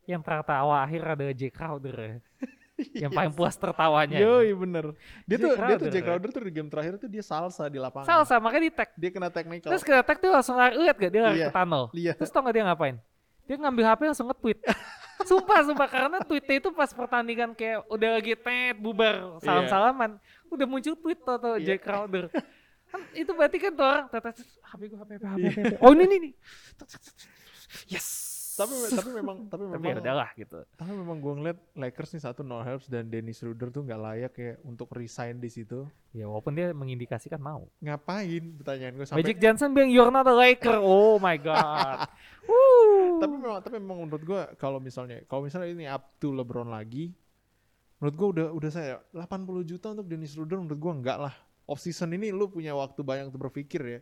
yang 0.04 0.20
tertawa 0.20 0.80
akhir 0.80 1.04
adalah 1.06 1.34
Jay 1.36 1.52
Crowder 1.52 1.92
ya. 1.94 2.14
yang 3.04 3.12
paling 3.12 3.28
puas 3.30 3.52
tertawanya 3.54 4.16
Yoi 4.16 4.56
bener. 4.56 4.96
Dia 5.28 5.36
Jay 5.36 5.44
tuh 5.44 5.52
dia 5.52 5.76
tuh 5.76 5.88
Jay 5.88 6.00
ya. 6.00 6.06
Crowder 6.08 6.28
tuh 6.30 6.40
di 6.40 6.50
game 6.50 6.66
terakhir 6.66 6.96
tuh 6.96 7.06
dia 7.06 7.20
salsa 7.20 7.68
di 7.68 7.76
lapangan. 7.76 8.08
salsa 8.08 8.40
makanya 8.40 8.64
di 8.64 8.72
tag 8.72 8.88
Dia 8.96 9.10
kena 9.10 9.28
technical. 9.28 9.68
terus 9.68 9.84
kena 9.84 10.00
tag 10.00 10.16
tuh 10.16 10.32
langsung 10.32 10.56
lari 10.56 10.80
lihat 10.80 10.96
gak 10.96 11.12
dia 11.12 11.22
lari 11.22 11.36
Iya. 11.36 11.46
ke 11.46 11.54
tunnel 11.54 11.84
Iya. 11.92 12.12
terus 12.16 12.30
tau 12.30 12.40
gak 12.40 12.56
dia 12.56 12.64
ngapain 12.64 12.96
dia 13.44 13.56
ngambil 13.58 13.84
HP 13.84 14.00
langsung 14.06 14.26
nge-tweet 14.26 14.58
sumpah 15.28 15.58
sumpah 15.60 15.88
karena 15.90 16.16
tweetnya 16.24 16.56
itu 16.56 16.68
pas 16.72 16.88
pertandingan 16.88 17.52
kayak 17.52 17.84
udah 17.86 18.10
lagi 18.16 18.32
tet 18.32 18.72
bubar 18.74 19.36
salam 19.38 19.68
salaman 19.68 20.10
udah 20.48 20.64
muncul 20.64 20.96
tweet 20.96 21.20
tuh, 21.20 21.36
tuh 21.36 21.54
Iya. 21.60 21.66
Jay 21.66 21.78
Crowder 21.78 22.32
kan 22.90 23.00
itu 23.14 23.30
berarti 23.30 23.56
kan 23.56 23.72
tuh 23.72 23.86
orang 23.86 24.06
tet, 24.10 24.22
tet, 24.22 24.34
tet, 24.42 24.48
HP 24.66 24.80
gue 24.86 24.98
HP 24.98 25.10
HP 25.14 25.24
HP, 25.24 25.38
Iya. 25.38 25.50
HP. 25.50 25.74
oh 25.80 25.90
ini 25.94 26.04
nih 26.06 26.18
nih 26.20 26.32
yes. 27.88 28.08
Tapi 28.60 28.76
tapi 28.92 29.10
memang 29.16 29.48
tapi 29.48 29.64
tapi 29.64 29.72
ya 29.72 29.96
memang 29.96 30.04
udahlah 30.04 30.30
gitu. 30.36 30.58
tapi 30.76 30.92
memang 30.92 31.16
gue 31.16 31.32
ngeliat 31.32 31.58
Lakers 31.80 32.12
nih 32.12 32.22
satu 32.28 32.44
no 32.44 32.60
helps 32.60 32.92
dan 32.92 33.08
Dennis 33.08 33.40
Schroeder 33.40 33.72
tuh 33.72 33.88
nggak 33.88 33.96
layak 33.96 34.32
ya 34.36 34.52
untuk 34.68 34.92
resign 34.92 35.40
di 35.40 35.48
situ. 35.48 35.88
ya 36.12 36.28
walaupun 36.28 36.52
dia 36.52 36.68
mengindikasikan 36.76 37.40
mau. 37.40 37.64
Ngapain? 37.80 38.60
Pertanyaan 38.60 39.00
gue 39.00 39.06
sampai 39.08 39.24
Magic 39.24 39.40
Johnson 39.40 39.72
bilang 39.72 39.88
you're 39.88 40.12
not 40.12 40.28
a 40.28 40.36
Laker. 40.36 40.76
Oh 40.76 41.16
my 41.16 41.40
god. 41.40 42.04
Woo. 42.50 43.16
tapi 43.16 43.32
memang 43.40 43.64
tapi 43.64 43.74
memang 43.80 43.98
menurut 44.04 44.24
gue 44.28 44.42
kalau 44.60 44.76
misalnya 44.76 45.24
kalau 45.24 45.48
misalnya 45.48 45.68
ini 45.72 45.88
up 45.88 46.20
to 46.20 46.28
LeBron 46.28 46.68
lagi 46.68 47.16
menurut 47.96 48.14
gue 48.18 48.28
udah 48.36 48.46
udah 48.52 48.70
saya 48.72 49.00
80 49.16 49.40
juta 49.64 49.96
untuk 49.96 50.04
Dennis 50.04 50.36
Schroeder 50.36 50.60
menurut 50.60 50.76
gue 50.76 50.92
enggak 51.00 51.16
lah 51.16 51.34
off 51.70 51.78
season 51.78 52.10
ini 52.18 52.34
lu 52.34 52.50
punya 52.50 52.74
waktu 52.74 52.98
banyak 53.06 53.30
untuk 53.30 53.46
berpikir 53.46 53.78
ya. 53.86 54.00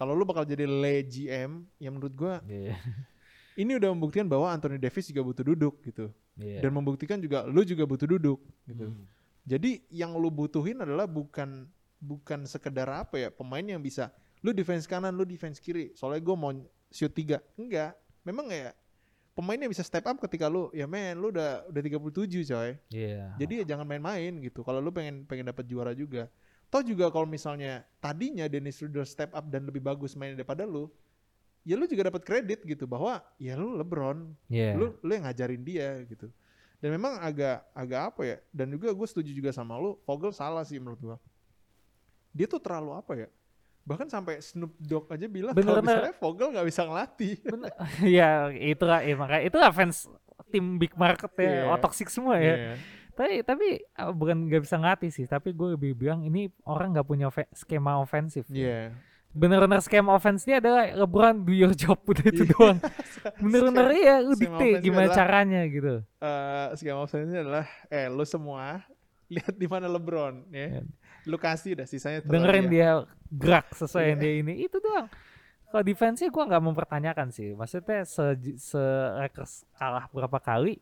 Kalau 0.00 0.16
lu 0.16 0.24
bakal 0.24 0.48
jadi 0.48 0.64
le 0.64 1.04
GM 1.04 1.68
ya 1.76 1.92
menurut 1.92 2.16
gue 2.16 2.34
Iya, 2.48 2.74
ini 3.62 3.76
udah 3.76 3.92
membuktikan 3.92 4.24
bahwa 4.24 4.48
Anthony 4.48 4.80
Davis 4.80 5.12
juga 5.12 5.20
butuh 5.20 5.44
duduk 5.44 5.76
gitu. 5.84 6.08
Iya. 6.40 6.64
dan 6.64 6.72
membuktikan 6.72 7.20
juga 7.20 7.44
lu 7.44 7.60
juga 7.60 7.84
butuh 7.84 8.08
duduk 8.08 8.40
gitu. 8.64 8.88
Hmm. 8.88 9.04
jadi 9.44 9.84
yang 9.92 10.16
lu 10.16 10.32
butuhin 10.32 10.80
adalah 10.80 11.04
bukan 11.04 11.68
bukan 12.00 12.48
sekedar 12.48 12.88
apa 12.88 13.20
ya 13.20 13.28
pemain 13.28 13.60
yang 13.60 13.84
bisa 13.84 14.08
lu 14.40 14.56
defense 14.56 14.88
kanan 14.88 15.12
lu 15.12 15.28
defense 15.28 15.60
kiri 15.60 15.92
soalnya 15.92 16.24
gue 16.24 16.36
mau 16.36 16.50
shoot 16.88 17.12
tiga. 17.12 17.44
Enggak. 17.54 17.94
Memang 18.24 18.48
ya 18.48 18.72
pemain 19.36 19.60
yang 19.60 19.68
bisa 19.68 19.84
step 19.84 20.08
up 20.08 20.16
ketika 20.24 20.48
lu 20.48 20.72
ya 20.72 20.88
men 20.88 21.20
lu 21.20 21.28
udah 21.28 21.68
udah 21.68 21.80
37 21.84 22.48
coy. 22.48 22.70
Iya. 22.88 23.36
jadi 23.36 23.52
ya 23.60 23.64
jangan 23.76 23.84
main-main 23.84 24.32
gitu. 24.40 24.64
Kalau 24.64 24.80
lu 24.80 24.88
pengen 24.88 25.28
pengen 25.28 25.52
dapat 25.52 25.68
juara 25.68 25.92
juga 25.92 26.32
toh 26.72 26.80
juga 26.80 27.06
kalau 27.06 27.28
misalnya 27.28 27.84
tadinya 27.98 28.48
Dennis 28.48 28.74
Schroeder 28.74 29.04
step 29.04 29.30
up 29.30 29.44
dan 29.44 29.62
lebih 29.62 29.78
bagus 29.78 30.16
main 30.16 30.32
daripada 30.32 30.64
lu 30.64 30.88
ya 31.62 31.76
lu 31.76 31.84
juga 31.84 32.08
dapat 32.08 32.24
kredit 32.24 32.64
gitu 32.64 32.88
bahwa 32.88 33.20
ya 33.36 33.52
lu 33.54 33.76
LeBron 33.76 34.32
Iya. 34.48 34.72
lu 34.74 34.96
lu 34.98 35.10
yang 35.10 35.22
ngajarin 35.22 35.60
dia 35.60 36.00
gitu 36.02 36.32
dan 36.80 36.88
memang 36.90 37.20
agak 37.20 37.62
agak 37.70 38.00
apa 38.08 38.20
ya 38.24 38.36
dan 38.50 38.66
juga 38.68 38.90
gue 38.90 39.06
setuju 39.06 39.30
juga 39.30 39.52
sama 39.52 39.76
lu 39.76 40.00
Vogel 40.02 40.32
salah 40.32 40.64
sih 40.64 40.80
menurut 40.80 40.98
gua 40.98 41.16
dia 42.32 42.48
tuh 42.48 42.58
terlalu 42.58 42.96
apa 42.96 43.12
ya 43.14 43.28
bahkan 43.82 44.06
sampai 44.06 44.40
Snoop 44.40 44.72
Dogg 44.78 45.06
aja 45.06 45.26
bilang 45.26 45.52
kalau 45.52 45.78
misalnya 45.78 46.14
Vogel 46.16 46.48
nggak 46.50 46.66
bisa 46.66 46.82
ngelatih 46.82 47.34
Bener. 47.44 47.70
ya 48.16 48.28
itu 48.48 48.82
lah 48.82 49.00
ya, 49.02 49.14
makanya 49.14 49.42
itu 49.44 49.56
lah 49.58 49.70
fans 49.70 50.08
tim 50.48 50.78
big 50.78 50.96
market 50.96 51.30
ya 51.36 51.44
Iya. 51.44 51.62
otoksik 51.76 52.08
semua 52.08 52.38
ya 52.38 52.54
Iya. 52.56 52.74
Tapi 53.12 53.40
tapi 53.42 53.66
uh, 53.94 54.10
bukan 54.10 54.48
nggak 54.48 54.62
bisa 54.62 54.76
ngelatih 54.76 55.08
sih 55.08 55.24
tapi 55.24 55.52
gue 55.52 55.74
lebih 55.74 55.92
bilang 55.94 56.20
ini 56.20 56.48
orang 56.64 56.92
nggak 56.92 57.04
punya 57.04 57.28
skema 57.52 57.96
ofensif 57.96 58.48
Iya. 58.48 58.92
bener-bener 59.30 59.80
skema 59.80 60.12
offense-nya 60.12 60.60
adalah 60.60 60.84
LeBron 60.90 61.40
do 61.40 61.52
your 61.52 61.72
job 61.72 62.00
udah 62.10 62.24
itu 62.24 62.42
Iya. 62.42 62.52
doang 62.52 62.78
bener-bener 63.38 63.86
ya 63.94 64.16
lu 64.18 64.34
dikte 64.34 64.80
gimana 64.80 65.06
adalah- 65.06 65.16
caranya 65.16 65.60
gitu 65.64 65.94
Eh, 66.18 66.66
skema 66.74 67.00
offense 67.00 67.32
adalah 67.32 67.64
eh 67.88 68.06
lu 68.06 68.24
semua 68.24 68.84
lihat 69.26 69.54
di 69.54 69.64
mana 69.64 69.88
LeBron 69.88 70.48
ya 70.48 70.66
Iya. 70.68 70.82
lu 71.24 71.36
kasih 71.36 71.78
dah 71.78 71.86
sisanya 71.86 72.20
dengerin 72.20 72.66
dia 72.66 73.04
gerak 73.28 73.72
sesuai 73.72 74.04
yang 74.10 74.18
Iya. 74.18 74.24
dia 74.26 74.32
ini 74.40 74.54
itu 74.62 74.76
doang 74.76 75.08
kalau 75.68 75.80
defense-nya 75.82 76.28
gue 76.28 76.44
nggak 76.44 76.62
mempertanyakan 76.62 77.28
sih 77.28 77.52
maksudnya 77.52 78.04
se, 78.04 78.24
se 78.56 78.82
Lakers 79.16 79.64
kalah 79.72 80.04
berapa 80.08 80.36
kali 80.36 80.76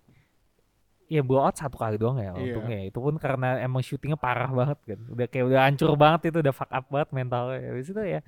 ya 1.11 1.21
blowout 1.21 1.53
satu 1.53 1.75
kali 1.75 1.99
doang 1.99 2.17
ya 2.17 2.31
Iya. 2.31 2.55
untungnya 2.55 2.79
itu 2.87 2.97
pun 2.97 3.15
karena 3.17 3.59
emang 3.59 3.83
syutingnya 3.83 4.15
parah 4.15 4.47
banget 4.49 4.79
kan 4.87 5.01
udah 5.11 5.27
kayak 5.27 5.45
udah 5.45 5.61
hancur 5.61 5.91
banget 5.95 6.31
itu 6.31 6.39
udah 6.39 6.55
fuck 6.55 6.71
up 6.71 6.87
banget 6.87 7.09
mentalnya 7.11 7.59
habis 7.67 7.91
itu 7.91 7.99
ya 8.01 8.23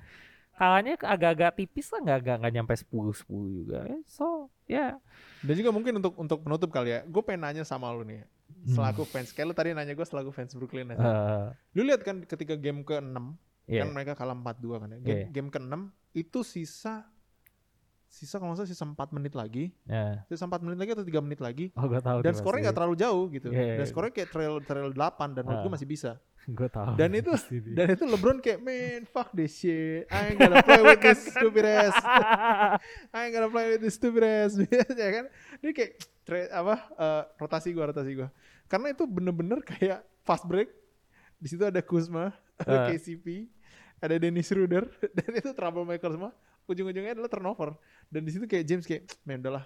kalahnya 0.53 0.93
agak-agak 0.95 1.51
tipis 1.55 1.89
lah 1.89 2.03
nggak 2.03 2.17
nggak 2.21 2.37
nggak 2.37 2.53
nyampe 2.53 2.73
10 2.75 2.91
10 3.25 3.57
juga 3.57 3.79
so 4.05 4.25
ya 4.65 4.99
dan 5.39 5.53
juga 5.55 5.71
mungkin 5.71 5.97
untuk 5.97 6.13
untuk 6.15 6.39
penutup 6.39 6.69
kali 6.69 6.91
ya 6.91 6.99
gue 7.01 7.21
pengen 7.21 7.41
nanya 7.41 7.63
sama 7.63 7.87
lu 7.89 8.03
nih 8.03 8.27
Hmm. 8.53 8.69
selaku 8.69 9.01
fans 9.03 9.33
kayak 9.33 9.49
lu 9.49 9.53
tadi 9.53 9.73
nanya 9.73 9.91
gue 9.91 10.05
selaku 10.05 10.29
fans 10.29 10.53
Brooklyn 10.53 10.85
aja 10.87 11.01
eh, 11.01 11.45
lu 11.73 11.83
lihat 11.83 11.99
kan 11.99 12.21
ketika 12.21 12.53
game 12.53 12.85
ke 12.85 12.95
6 12.95 13.09
iya. 13.65 13.81
kan 13.81 13.89
mereka 13.89 14.13
kalah 14.13 14.37
4-2 14.37 14.77
kan 14.77 14.87
ya. 14.87 14.99
Game, 14.99 15.09
Iya. 15.17 15.27
game 15.31 15.49
ke-6 15.49 15.73
itu 16.13 16.39
sisa 16.45 17.01
sisa 18.13 18.37
kalau 18.37 18.53
nggak 18.53 18.61
salah 18.61 18.69
sisa 18.69 18.85
4 18.85 18.93
menit 19.11 19.33
lagi. 19.33 19.73
ya. 19.83 20.21
Sisa 20.29 20.45
4 20.45 20.61
menit 20.61 20.77
lagi 20.77 20.91
atau 20.93 21.01
3 21.01 21.17
menit 21.19 21.41
lagi. 21.41 21.73
oh 21.73 21.89
gue 21.89 21.97
tahu 21.97 22.21
Dan 22.21 22.33
skornya 22.33 22.69
nggak 22.69 22.77
terlalu 22.77 22.95
jauh 22.95 23.23
gitu. 23.27 23.49
Iya, 23.49 23.57
iya, 23.57 23.73
Dan 23.73 23.81
iya. 23.81 23.89
skornya 23.89 24.11
kayak 24.13 24.29
trail 24.29 24.53
trail 24.61 24.89
8 24.93 25.33
dan 25.33 25.41
menurut 25.41 25.59
gue 25.59 25.71
Ah. 25.73 25.75
masih 25.75 25.89
bisa. 25.89 26.11
gue 26.59 26.67
tahu 26.69 26.93
Dan 26.93 27.09
itu 27.15 27.31
dan 27.71 27.87
itu 27.89 28.03
LeBron 28.05 28.37
kayak 28.37 28.59
man 28.59 29.01
fuck 29.07 29.33
this 29.33 29.55
shit. 29.55 30.05
I 30.13 30.29
ain't 30.29 30.37
gonna 30.37 30.61
play 30.61 30.81
with 30.83 31.01
this 31.01 31.19
stupid 31.33 31.65
ass. 31.65 31.95
I 33.15 33.19
ain't 33.25 33.33
gonna 33.33 33.49
play 33.49 33.65
with 33.71 33.81
this 33.81 33.95
stupid 33.95 34.21
ass. 34.21 34.53
ya 34.59 35.09
kan? 35.09 35.25
Dia 35.57 35.71
kayak 35.71 35.91
tra- 36.21 36.51
apa 36.53 36.75
eh, 36.93 37.23
rotasi 37.39 37.73
gua 37.73 37.89
rotasi 37.89 38.13
gua. 38.13 38.29
Karena 38.67 38.91
itu 38.91 39.03
bener-bener 39.03 39.57
kayak 39.59 40.05
fast 40.21 40.45
break. 40.45 40.69
Di 41.35 41.49
situ 41.49 41.63
ada 41.63 41.81
Kuzma, 41.81 42.29
ada 42.55 42.77
Ah. 42.77 42.87
KCP, 42.87 43.49
ada 43.97 44.15
Dennis 44.15 44.45
Schroeder 44.45 44.85
dan 45.11 45.29
itu 45.33 45.49
troublemaker 45.49 46.13
semua. 46.13 46.31
Ujung-ujungnya 46.63 47.11
adalah 47.11 47.27
turnover. 47.27 47.75
Dan 48.07 48.21
di 48.23 48.31
situ 48.31 48.43
kayak 48.43 48.63
James 48.63 48.83
kayak, 48.83 49.03
"Man, 49.21 49.39
udahlah. 49.39 49.65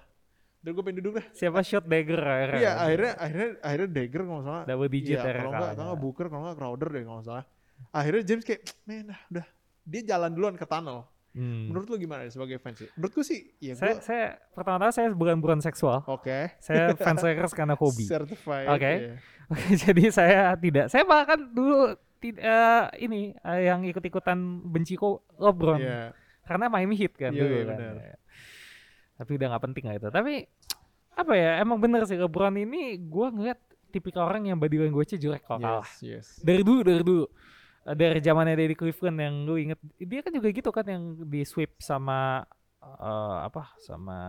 Udah 0.58 0.72
gue 0.72 0.84
pengen 0.84 0.98
duduk 1.00 1.14
dah. 1.18 1.26
Siapa 1.32 1.60
shot 1.62 1.86
dagger 1.86 2.20
akhirnya? 2.20 2.60
Iya, 2.60 2.72
akhirnya 2.76 3.12
akhirnya 3.16 3.50
akhirnya 3.62 3.90
Dagger 3.90 4.22
kalau 4.24 4.42
salah. 4.42 4.64
double 4.66 4.90
digit 4.90 5.10
Iya, 5.10 5.20
akhirnya 5.22 5.40
kalau 5.40 5.54
nggak 5.54 5.72
kalau 5.72 5.88
nggak 5.88 6.02
Booker, 6.02 6.26
kalau 6.28 6.44
nggak 6.44 6.58
Crowder 6.58 6.90
deh 6.92 7.04
kalau 7.06 7.22
salah. 7.22 7.46
Akhirnya 7.94 8.24
James 8.26 8.44
kayak, 8.44 8.62
men, 8.84 9.08
ah, 9.08 9.20
udah. 9.30 9.46
Dia 9.86 10.02
jalan 10.04 10.32
duluan 10.34 10.56
ke 10.56 10.66
tunnel. 10.66 11.06
Hmm. 11.32 11.70
Menurut 11.70 11.86
lu 11.86 11.98
gimana 11.98 12.26
sebagai 12.26 12.58
fans 12.58 12.82
sih? 12.82 12.90
Menurutku 12.98 13.22
sih, 13.22 13.54
ya 13.62 13.78
saya, 13.78 14.02
saya 14.02 14.26
pertama-tama 14.52 14.90
saya 14.90 15.14
bukan 15.14 15.38
buruan 15.38 15.62
seksual. 15.62 16.02
oke. 16.04 16.58
Saya 16.58 16.98
fans 16.98 17.22
Lakers 17.22 17.54
karena 17.54 17.78
hobi. 17.78 18.04
Certified. 18.04 18.66
Oke. 18.68 18.92
iya. 18.98 19.14
Oke, 19.48 19.68
jadi 19.86 20.04
saya 20.10 20.40
tidak. 20.58 20.90
Saya 20.90 21.06
bahkan 21.06 21.38
dulu 21.48 21.94
tidak 22.18 22.90
ini 22.98 23.38
eh, 23.38 23.62
yang 23.64 23.86
ikut-ikutan 23.86 24.36
benci 24.66 24.98
kok 24.98 25.22
LeBron 25.38 25.78
Iya. 25.78 26.10
karena 26.42 26.66
Miami 26.66 26.98
Heat 26.98 27.14
kan 27.14 27.30
Iya, 27.30 27.40
dulu 27.40 27.54
iya, 27.54 27.64
kan. 27.64 27.78
benar. 27.78 27.96
Tapi 29.18 29.32
udah 29.34 29.48
nggak 29.50 29.64
penting 29.66 29.84
lah 29.84 29.96
itu. 29.98 30.08
Tapi 30.08 30.34
apa 31.12 31.34
ya? 31.34 31.52
Emang 31.58 31.78
bener 31.78 32.06
sih 32.06 32.16
LeBron 32.16 32.54
ini 32.56 32.96
gua 33.02 33.28
ngeliat 33.28 33.58
tipikal 33.88 34.26
orang 34.26 34.46
yang 34.46 34.58
body 34.58 34.78
language-nya 34.80 35.18
jelek 35.18 35.44
kalau 35.44 35.60
kalah. 35.60 35.88
Yes, 35.98 35.98
yes. 36.00 36.28
Dari 36.40 36.62
dulu, 36.62 36.82
dari 36.84 37.02
dulu. 37.02 37.26
Eh, 37.84 37.96
Dari 37.96 38.20
zamannya 38.20 38.54
Daddy 38.54 38.76
Cleveland 38.76 39.18
yang 39.18 39.36
lu 39.44 39.56
inget, 39.56 39.80
dia 39.98 40.20
kan 40.20 40.30
juga 40.30 40.48
gitu 40.48 40.70
kan 40.70 40.86
yang 40.86 41.04
di 41.24 41.42
sweep 41.42 41.80
sama 41.80 42.44
eh, 42.84 43.38
apa? 43.42 43.74
Sama 43.80 44.20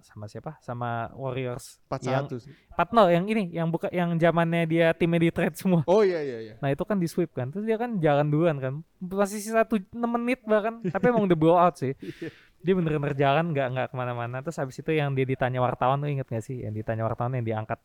sama 0.00 0.24
siapa? 0.24 0.56
Sama 0.58 1.10
Warriors. 1.12 1.82
yang 2.00 2.24
41 2.24 2.38
sih. 2.40 2.54
Patno 2.70 3.06
yang 3.06 3.26
ini, 3.26 3.50
yang 3.50 3.68
buka 3.68 3.90
yang 3.90 4.14
zamannya 4.14 4.62
dia 4.64 4.94
timnya 4.94 5.20
di 5.20 5.30
trade 5.30 5.54
semua. 5.54 5.82
Oh 5.84 6.00
iya 6.00 6.22
iya 6.22 6.38
iya. 6.40 6.54
Nah 6.58 6.70
itu 6.70 6.82
kan 6.82 6.96
di 6.96 7.06
sweep 7.06 7.34
kan, 7.34 7.50
terus 7.50 7.66
dia 7.66 7.74
kan 7.74 7.98
jalan 7.98 8.30
duluan 8.30 8.56
kan, 8.56 8.74
masih 8.98 9.38
sisa 9.38 9.62
tuj- 9.62 9.90
6 9.90 10.06
menit 10.06 10.40
bahkan, 10.42 10.78
tapi 10.80 11.10
emang 11.10 11.26
udah 11.26 11.36
blow 11.36 11.54
out 11.54 11.74
sih. 11.76 11.92
Dia 12.64 12.72
bener-bener 12.72 13.12
jalan 13.12 13.52
nggak 13.52 13.68
nggak 13.76 13.86
ke 13.92 13.94
mana-mana. 13.94 14.40
Terus 14.40 14.56
habis 14.56 14.76
itu 14.80 14.88
yang 14.90 15.12
dia 15.12 15.28
ditanya 15.28 15.60
wartawan 15.60 16.00
tuh 16.00 16.08
inget 16.08 16.24
gak 16.24 16.40
sih? 16.40 16.64
Yang 16.64 16.80
ditanya 16.80 17.04
wartawan 17.04 17.36
yang 17.36 17.44
diangkat 17.44 17.76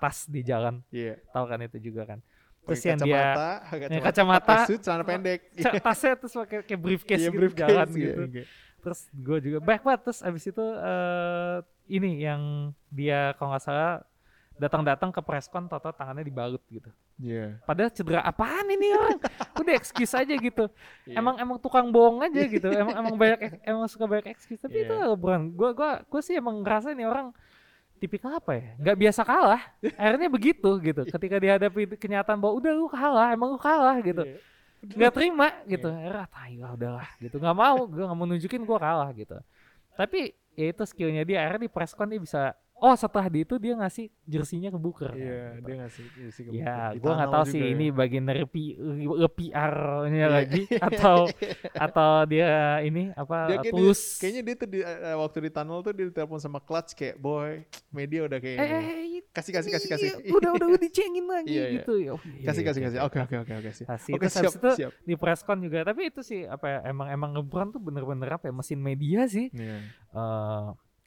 tas 0.00 0.24
di 0.24 0.40
jalan, 0.40 0.80
Iya. 0.88 1.20
tahu 1.36 1.44
kan 1.52 1.58
itu 1.60 1.92
juga 1.92 2.08
kan. 2.08 2.18
Terus 2.64 2.80
Pakai 2.80 2.90
yang 2.90 3.00
dia 3.04 3.20
kacamata, 3.22 3.50
yang 3.92 4.02
kacamata, 4.02 4.42
pakai 4.48 4.66
suit, 4.66 4.80
celana 4.80 5.04
pendek. 5.04 5.40
tasnya 5.86 6.12
terus 6.16 6.32
pakai 6.34 6.56
kayak 6.64 6.80
briefcase 6.80 7.20
Iya, 7.20 7.28
gitu 7.30 7.38
briefcase, 7.38 7.68
jalan 7.68 7.88
iya, 7.92 8.00
gitu. 8.00 8.22
iya. 8.32 8.44
Terus 8.82 9.00
gue 9.12 9.38
juga 9.44 9.58
baik 9.60 9.82
banget. 9.84 10.00
Terus 10.08 10.18
abis 10.24 10.44
itu 10.48 10.64
eh 10.64 11.56
ini 11.92 12.10
yang 12.24 12.72
dia 12.88 13.36
kalau 13.36 13.52
nggak 13.52 13.62
salah 13.62 14.00
datang-datang 14.56 15.12
ke 15.12 15.20
preskon, 15.20 15.68
toto 15.68 15.92
tangannya 15.92 16.24
dibalut 16.24 16.60
gitu. 16.72 16.88
Iya. 17.20 17.60
Padahal 17.64 17.92
cedera 17.92 18.20
apaan 18.24 18.66
ini 18.72 18.92
orang? 18.92 19.20
Udah 19.60 19.74
excuse 19.76 20.12
aja 20.16 20.34
gitu. 20.34 20.68
Iya. 21.04 21.20
Emang 21.20 21.36
emang 21.36 21.56
tukang 21.60 21.88
bohong 21.92 22.24
aja 22.24 22.42
gitu. 22.48 22.68
Emang 22.72 22.96
emang 22.96 23.14
banyak 23.16 23.60
emang 23.64 23.84
suka 23.88 24.04
banyak 24.08 24.32
excuse. 24.32 24.60
Tapi 24.60 24.84
itu 24.84 24.94
Iya. 34.24 34.28
Iya. 34.28 34.40
Nggak 34.84 35.12
terima 35.16 35.48
gitu. 35.64 35.88
Akhirnya 35.88 36.24
ah, 36.24 36.28
tai 36.28 36.54
lah 36.60 36.70
udahlah 36.76 37.08
gitu. 37.20 37.36
Nggak 37.40 37.56
mau, 37.56 37.76
gua 37.88 38.04
nggak 38.12 38.18
mau 38.20 38.26
nunjukin 38.28 38.62
gua 38.68 38.78
kalah 38.80 39.10
gitu. 39.16 39.36
Tapi 39.96 40.36
ya 40.56 40.66
itu 40.72 40.82
skillnya 40.84 41.24
dia 41.24 41.44
akhirnya 41.44 41.68
di 41.68 41.72
preskon 41.72 42.08
dia 42.12 42.20
bisa 42.20 42.52
oh 42.78 42.92
setelah 42.92 43.26
di 43.26 43.40
itu 43.40 43.56
dia 43.56 43.72
ngasih 43.74 44.06
jersinya 44.22 44.68
ke 44.68 44.76
Booker 44.76 45.08
kan, 45.08 45.16
Iya, 45.16 45.42
gitu. 45.54 45.64
dia 45.64 45.74
ngasih 45.78 46.04
ngasih 46.18 46.42
ke 46.42 46.50
Ya, 46.50 46.64
Booker. 46.66 46.90
Di 46.92 46.98
gua 46.98 47.12
nggak 47.14 47.30
tahu 47.30 47.44
sih 47.46 47.58
juga 47.58 47.72
ini 47.72 47.86
ya. 47.86 47.92
bagian 47.94 48.24
dari 48.24 48.42
PR-nya 49.30 50.16
Iya. 50.18 50.28
lagi 50.28 50.62
atau 50.86 51.16
atau 51.72 52.10
dia 52.26 52.48
ini 52.80 53.10
apa 53.12 53.36
Dia 53.46 53.56
kayak 53.60 53.72
tulus. 53.72 54.00
dia- 54.02 54.18
kayaknya 54.20 54.42
dia 54.42 54.54
tuh 54.56 54.68
di, 54.68 54.78
eh, 54.80 55.16
waktu 55.16 55.38
di 55.40 55.50
tunnel 55.50 55.78
tuh 55.80 55.92
dia 55.92 56.04
ditelepon 56.06 56.38
sama 56.38 56.58
Clutch 56.58 56.92
kayak 56.92 57.16
boy 57.16 57.64
media 57.90 58.20
udah 58.24 58.38
kayak 58.38 58.56
eh, 58.56 58.66
ini. 58.66 58.76
eh, 59.18 59.22
kasih 59.30 59.52
kasih 59.52 59.70
kasih 59.70 59.88
kasih 59.90 60.08
iya, 60.18 60.32
udah 60.32 60.50
udah 60.54 60.66
udah 60.68 60.80
dicengin 60.80 61.26
lagi 61.34 61.50
Iya, 61.50 61.62
iya. 61.62 61.74
gitu 61.76 61.92
ya. 61.98 62.10
Oh, 62.10 62.20
iya, 62.24 62.46
kasih 62.46 62.62
iya, 62.62 62.68
kasih 62.68 62.80
kasih 62.82 62.98
oke. 63.02 63.18
oke 63.20 63.36
oke 63.38 63.52
oke 63.54 63.70
sih 63.72 63.84
Kasih. 63.84 64.12
oke 64.12 64.26
siap 64.26 64.52
itu 64.54 64.68
siap 64.74 64.92
di 65.00 65.14
preskon 65.14 65.58
juga 65.60 65.78
tapi 65.82 66.08
itu 66.08 66.20
sih 66.20 66.44
apa 66.44 66.66
ya 66.66 66.78
emang 66.86 67.08
emang 67.10 67.30
LeBron 67.34 67.68
tuh 67.70 67.80
bener-bener 67.80 68.28
apa 68.30 68.44
ya 68.44 68.54
mesin 68.54 68.78
media 68.78 69.24
sih 69.26 69.48
Iya. 69.48 69.78
eh 70.12 70.66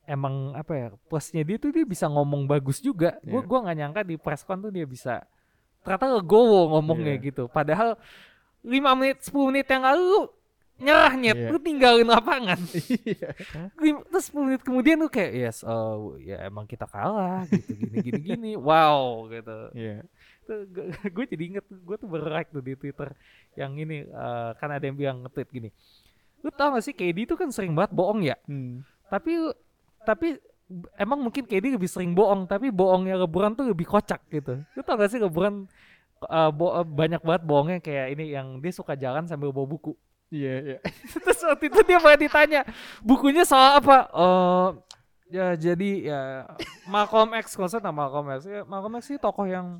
emang 0.09 0.57
apa 0.57 0.73
ya 0.73 0.87
plusnya 1.05 1.45
dia 1.45 1.55
tuh 1.55 1.69
dia 1.69 1.85
bisa 1.85 2.09
ngomong 2.09 2.43
bagus 2.43 2.81
juga 2.81 3.21
gue 3.21 3.37
Iya. 3.37 3.45
gua 3.45 3.59
nggak 3.61 3.77
nyangka 3.77 4.01
di 4.03 4.15
preskon 4.17 4.59
tuh 4.59 4.73
dia 4.73 4.83
bisa 4.83 5.21
ternyata 5.79 6.09
legowo 6.11 6.73
ngomongnya 6.73 7.15
Iya. 7.15 7.25
gitu 7.29 7.43
padahal 7.45 7.93
5 8.59 8.73
menit 8.97 9.17
10 9.21 9.47
menit 9.47 9.65
yang 9.65 9.85
lalu 9.85 10.27
nyerah 10.79 11.13
nyet 11.13 11.37
Iya. 11.37 11.49
lu 11.51 11.59
tinggalin 11.59 12.07
lapangan 12.07 12.59
Iya. 13.07 13.29
Terus 14.09 14.25
10 14.27 14.43
menit 14.43 14.61
kemudian 14.61 14.97
lu 14.97 15.07
kayak 15.07 15.31
yes 15.31 15.57
oh 15.61 16.17
ya 16.17 16.41
emang 16.41 16.65
kita 16.65 16.83
kalah 16.83 17.45
gitu 17.47 17.71
gini 17.77 17.97
gini 18.01 18.19
gini 18.25 18.51
wow 18.67 19.29
gitu 19.29 19.57
Iya. 19.71 20.03
gue 21.05 21.25
jadi 21.31 21.43
inget 21.45 21.65
gue 21.69 21.95
tuh 21.95 22.09
baru 22.09 22.25
like 22.27 22.49
tuh 22.49 22.59
di 22.59 22.73
twitter 22.73 23.13
yang 23.53 23.75
ini 23.75 24.03
eh, 24.03 24.49
kan 24.55 24.67
ada 24.67 24.81
yang 24.81 24.97
bilang 24.97 25.21
nge-tweet 25.21 25.49
gini 25.49 25.69
lu 26.39 26.49
tau 26.49 26.71
gak 26.71 26.81
sih 26.81 26.95
KD 26.95 27.27
tuh 27.27 27.37
kan 27.37 27.51
sering 27.51 27.75
banget 27.75 27.91
bohong 27.91 28.23
ya 28.23 28.39
Hmm. 28.47 28.81
tapi 29.07 29.35
tapi 30.05 30.39
emang 30.97 31.19
mungkin 31.19 31.49
KD 31.49 31.73
lebih 31.73 31.89
sering 31.89 32.13
bohong 32.13 32.45
tapi 32.45 32.69
bohongnya 32.69 33.17
LeBron 33.25 33.57
tuh 33.57 33.73
lebih 33.73 33.89
kocak 33.89 34.21
gitu. 34.29 34.61
Lu 34.77 34.81
tau 34.85 34.95
gak 35.01 35.09
sih 35.09 35.17
LeBron 35.17 35.65
uh, 36.29 36.51
bo- 36.53 36.73
uh, 36.77 36.85
banyak 36.85 37.21
banget 37.25 37.43
bohongnya 37.43 37.79
kayak 37.81 38.17
ini 38.17 38.37
yang 38.37 38.61
dia 38.61 38.73
suka 38.73 38.93
jalan 38.93 39.25
sambil 39.25 39.49
bawa 39.49 39.65
buku. 39.65 39.97
Iya, 40.29 40.53
iya. 40.61 40.77
terus 41.25 41.41
waktu 41.41 41.73
itu 41.73 41.79
dia 41.89 41.97
pernah 41.97 42.19
ditanya 42.19 42.61
bukunya 43.01 43.41
soal 43.43 43.81
apa? 43.81 43.97
Oh 44.13 44.67
ya 45.29 45.53
jadi 45.53 45.89
ya 46.09 46.21
Malcolm 46.89 47.33
X 47.37 47.57
konsepnya 47.57 47.93
Malcolm 47.93 48.29
X. 48.37 48.45
Ya, 48.45 48.61
Malcolm 48.65 48.97
X 49.01 49.09
sih 49.09 49.17
tokoh 49.17 49.49
yang 49.49 49.77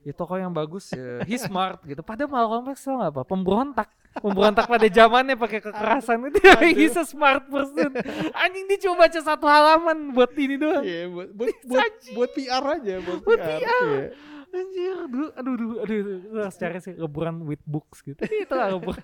ya 0.00 0.12
tokoh 0.12 0.36
yang 0.36 0.48
bagus 0.50 0.92
ya 0.92 1.20
he 1.24 1.36
smart 1.36 1.84
gitu 1.84 2.00
padahal 2.00 2.30
Malcolm 2.32 2.72
X 2.72 2.88
tau 2.88 2.96
gak 2.98 3.12
apa 3.12 3.22
pemberontak 3.22 3.88
pemberontak 4.16 4.64
pada 4.64 4.88
zamannya 4.88 5.36
pakai 5.36 5.60
kekerasan 5.60 6.24
itu 6.26 6.40
he's 6.72 6.96
a 6.96 7.04
smart 7.04 7.44
person 7.46 7.92
anjing 8.34 8.64
dia 8.64 8.78
cuma 8.80 9.04
baca 9.04 9.20
satu 9.20 9.44
halaman 9.44 10.10
buat 10.10 10.32
ini 10.34 10.56
doang 10.56 10.82
Iya, 10.82 11.04
buat 11.06 11.28
buat 11.30 11.48
buat, 11.70 11.92
buat 12.16 12.30
PR 12.32 12.64
aja, 12.80 12.94
buat, 12.98 13.18
Buat 13.22 13.38
PR. 13.38 13.60
PR. 13.60 13.84
Iya. 13.86 14.06
anjir 14.50 14.94
aduh 15.06 15.28
aduh 15.30 15.54
aduh 15.54 15.70
aduh, 15.78 15.98
aduh. 16.02 16.40
Harus 16.42 16.56
cari 16.58 16.78
sih 16.82 16.94
LeBron 16.98 17.36
with 17.46 17.62
books 17.62 18.02
gitu 18.02 18.18
itu 18.26 18.50
lah 18.50 18.74
LeBron 18.74 18.98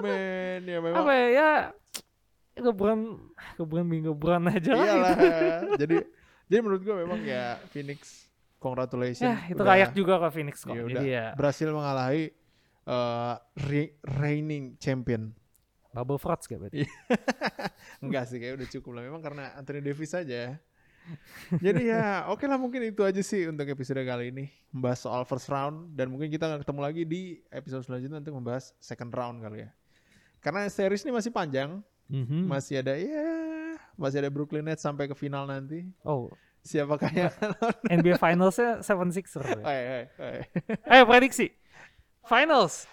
Men, 0.00 0.60
ya 0.64 0.78
memang 0.80 1.00
apa 1.00 1.12
ya 1.12 1.26
ya 1.30 1.50
LeBron 2.60 3.00
LeBron 3.56 3.84
being 3.86 4.04
LeBron 4.04 4.42
aja 4.44 4.72
lah 4.74 4.84
iyalah. 4.84 5.14
gitu. 5.16 5.66
jadi 5.80 5.96
jadi 6.50 6.60
menurut 6.60 6.82
gua 6.84 6.96
memang 7.00 7.20
ya 7.24 7.56
Phoenix 7.72 8.28
congratulations. 8.60 9.24
ya 9.24 9.36
itu 9.48 9.56
udah- 9.56 9.70
layak 9.72 9.90
juga 9.92 10.14
ke 10.18 10.28
Phoenix 10.30 10.56
kok 10.60 10.70
Iya, 10.70 10.82
jadi 10.82 10.92
udah 10.92 11.04
ya 11.08 11.24
berhasil 11.34 11.68
mengalahi 11.68 12.24
eh, 12.82 13.34
re- 13.64 13.94
reigning 14.14 14.76
champion. 14.76 15.32
bubble 15.90 16.16
frauds 16.16 16.46
kayak 16.46 16.60
berarti 16.62 16.86
Enggak 18.04 18.24
sih, 18.24 18.38
kayak 18.38 18.54
udah 18.56 18.68
cukup 18.70 18.92
lah. 18.94 19.02
Memang 19.02 19.18
karena 19.18 19.50
Anthony 19.54 19.82
Davis 19.82 20.10
saja. 20.10 20.54
Jadi 21.52 21.82
ya, 21.84 22.04
oke 22.32 22.46
lah 22.46 22.54
mungkin 22.54 22.84
itu 22.84 23.02
aja 23.02 23.18
sih 23.20 23.42
untuk 23.44 23.66
episode 23.66 23.98
kali 24.00 24.30
ini 24.30 24.46
membahas 24.70 25.02
soal 25.02 25.24
first 25.24 25.48
round 25.48 25.90
dan 25.92 26.06
mungkin 26.06 26.30
kita 26.30 26.46
akan 26.46 26.62
ketemu 26.62 26.80
lagi 26.80 27.02
di 27.02 27.22
episode 27.48 27.82
selanjutnya 27.82 28.20
untuk 28.20 28.36
membahas 28.36 28.70
second 28.78 29.10
round 29.10 29.42
kali 29.42 29.66
ya. 29.66 29.70
Karena 30.38 30.64
series 30.66 31.02
ini 31.02 31.10
masih 31.10 31.30
panjang, 31.30 31.82
Mhm. 32.06 32.46
masih 32.46 32.78
ada 32.78 32.94
ya 32.94 33.26
masih 33.94 34.18
ada 34.18 34.30
Brooklyn 34.30 34.62
Nets 34.62 34.80
sampai 34.80 35.04
ke 35.04 35.14
final 35.14 35.44
nanti. 35.44 35.84
oh 36.02 36.30
Siapakah 36.60 37.10
yang 37.12 37.34
NBA 37.88 38.20
Finalsnya 38.20 38.84
76er 38.84 39.64
Hai, 39.64 39.80
hai, 39.88 40.04
hai. 40.20 40.36
ayo 40.92 41.02
prediksi 41.08 41.56
Finals 42.28 42.84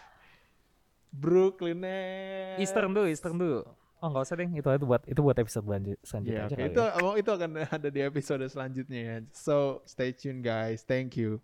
Brooklyn 1.11 1.83
Nets. 1.83 2.63
Eastern 2.63 2.95
dulu 2.95 3.07
Eastern 3.11 3.35
dulu 3.35 3.61
oh 3.97 4.07
nggak 4.13 4.23
usah 4.29 4.35
deh 4.37 4.49
itu 4.53 4.69
itu 4.69 4.85
buat 4.85 5.01
itu 5.09 5.19
buat 5.25 5.37
episode 5.41 5.65
lanjut 5.65 5.97
selanjutnya 6.05 6.45
aja 6.45 6.53
oke. 6.53 6.61
kali 6.61 6.69
Itu 6.69 6.83
ya. 6.85 7.11
itu 7.17 7.29
akan 7.33 7.49
ada 7.65 7.89
di 7.89 7.99
episode 8.05 8.43
selanjutnya 8.45 8.99
ya. 9.01 9.15
So, 9.33 9.81
stay 9.89 10.13
tune 10.13 10.45
guys. 10.45 10.85
Thank 10.85 11.17
you. 11.17 11.41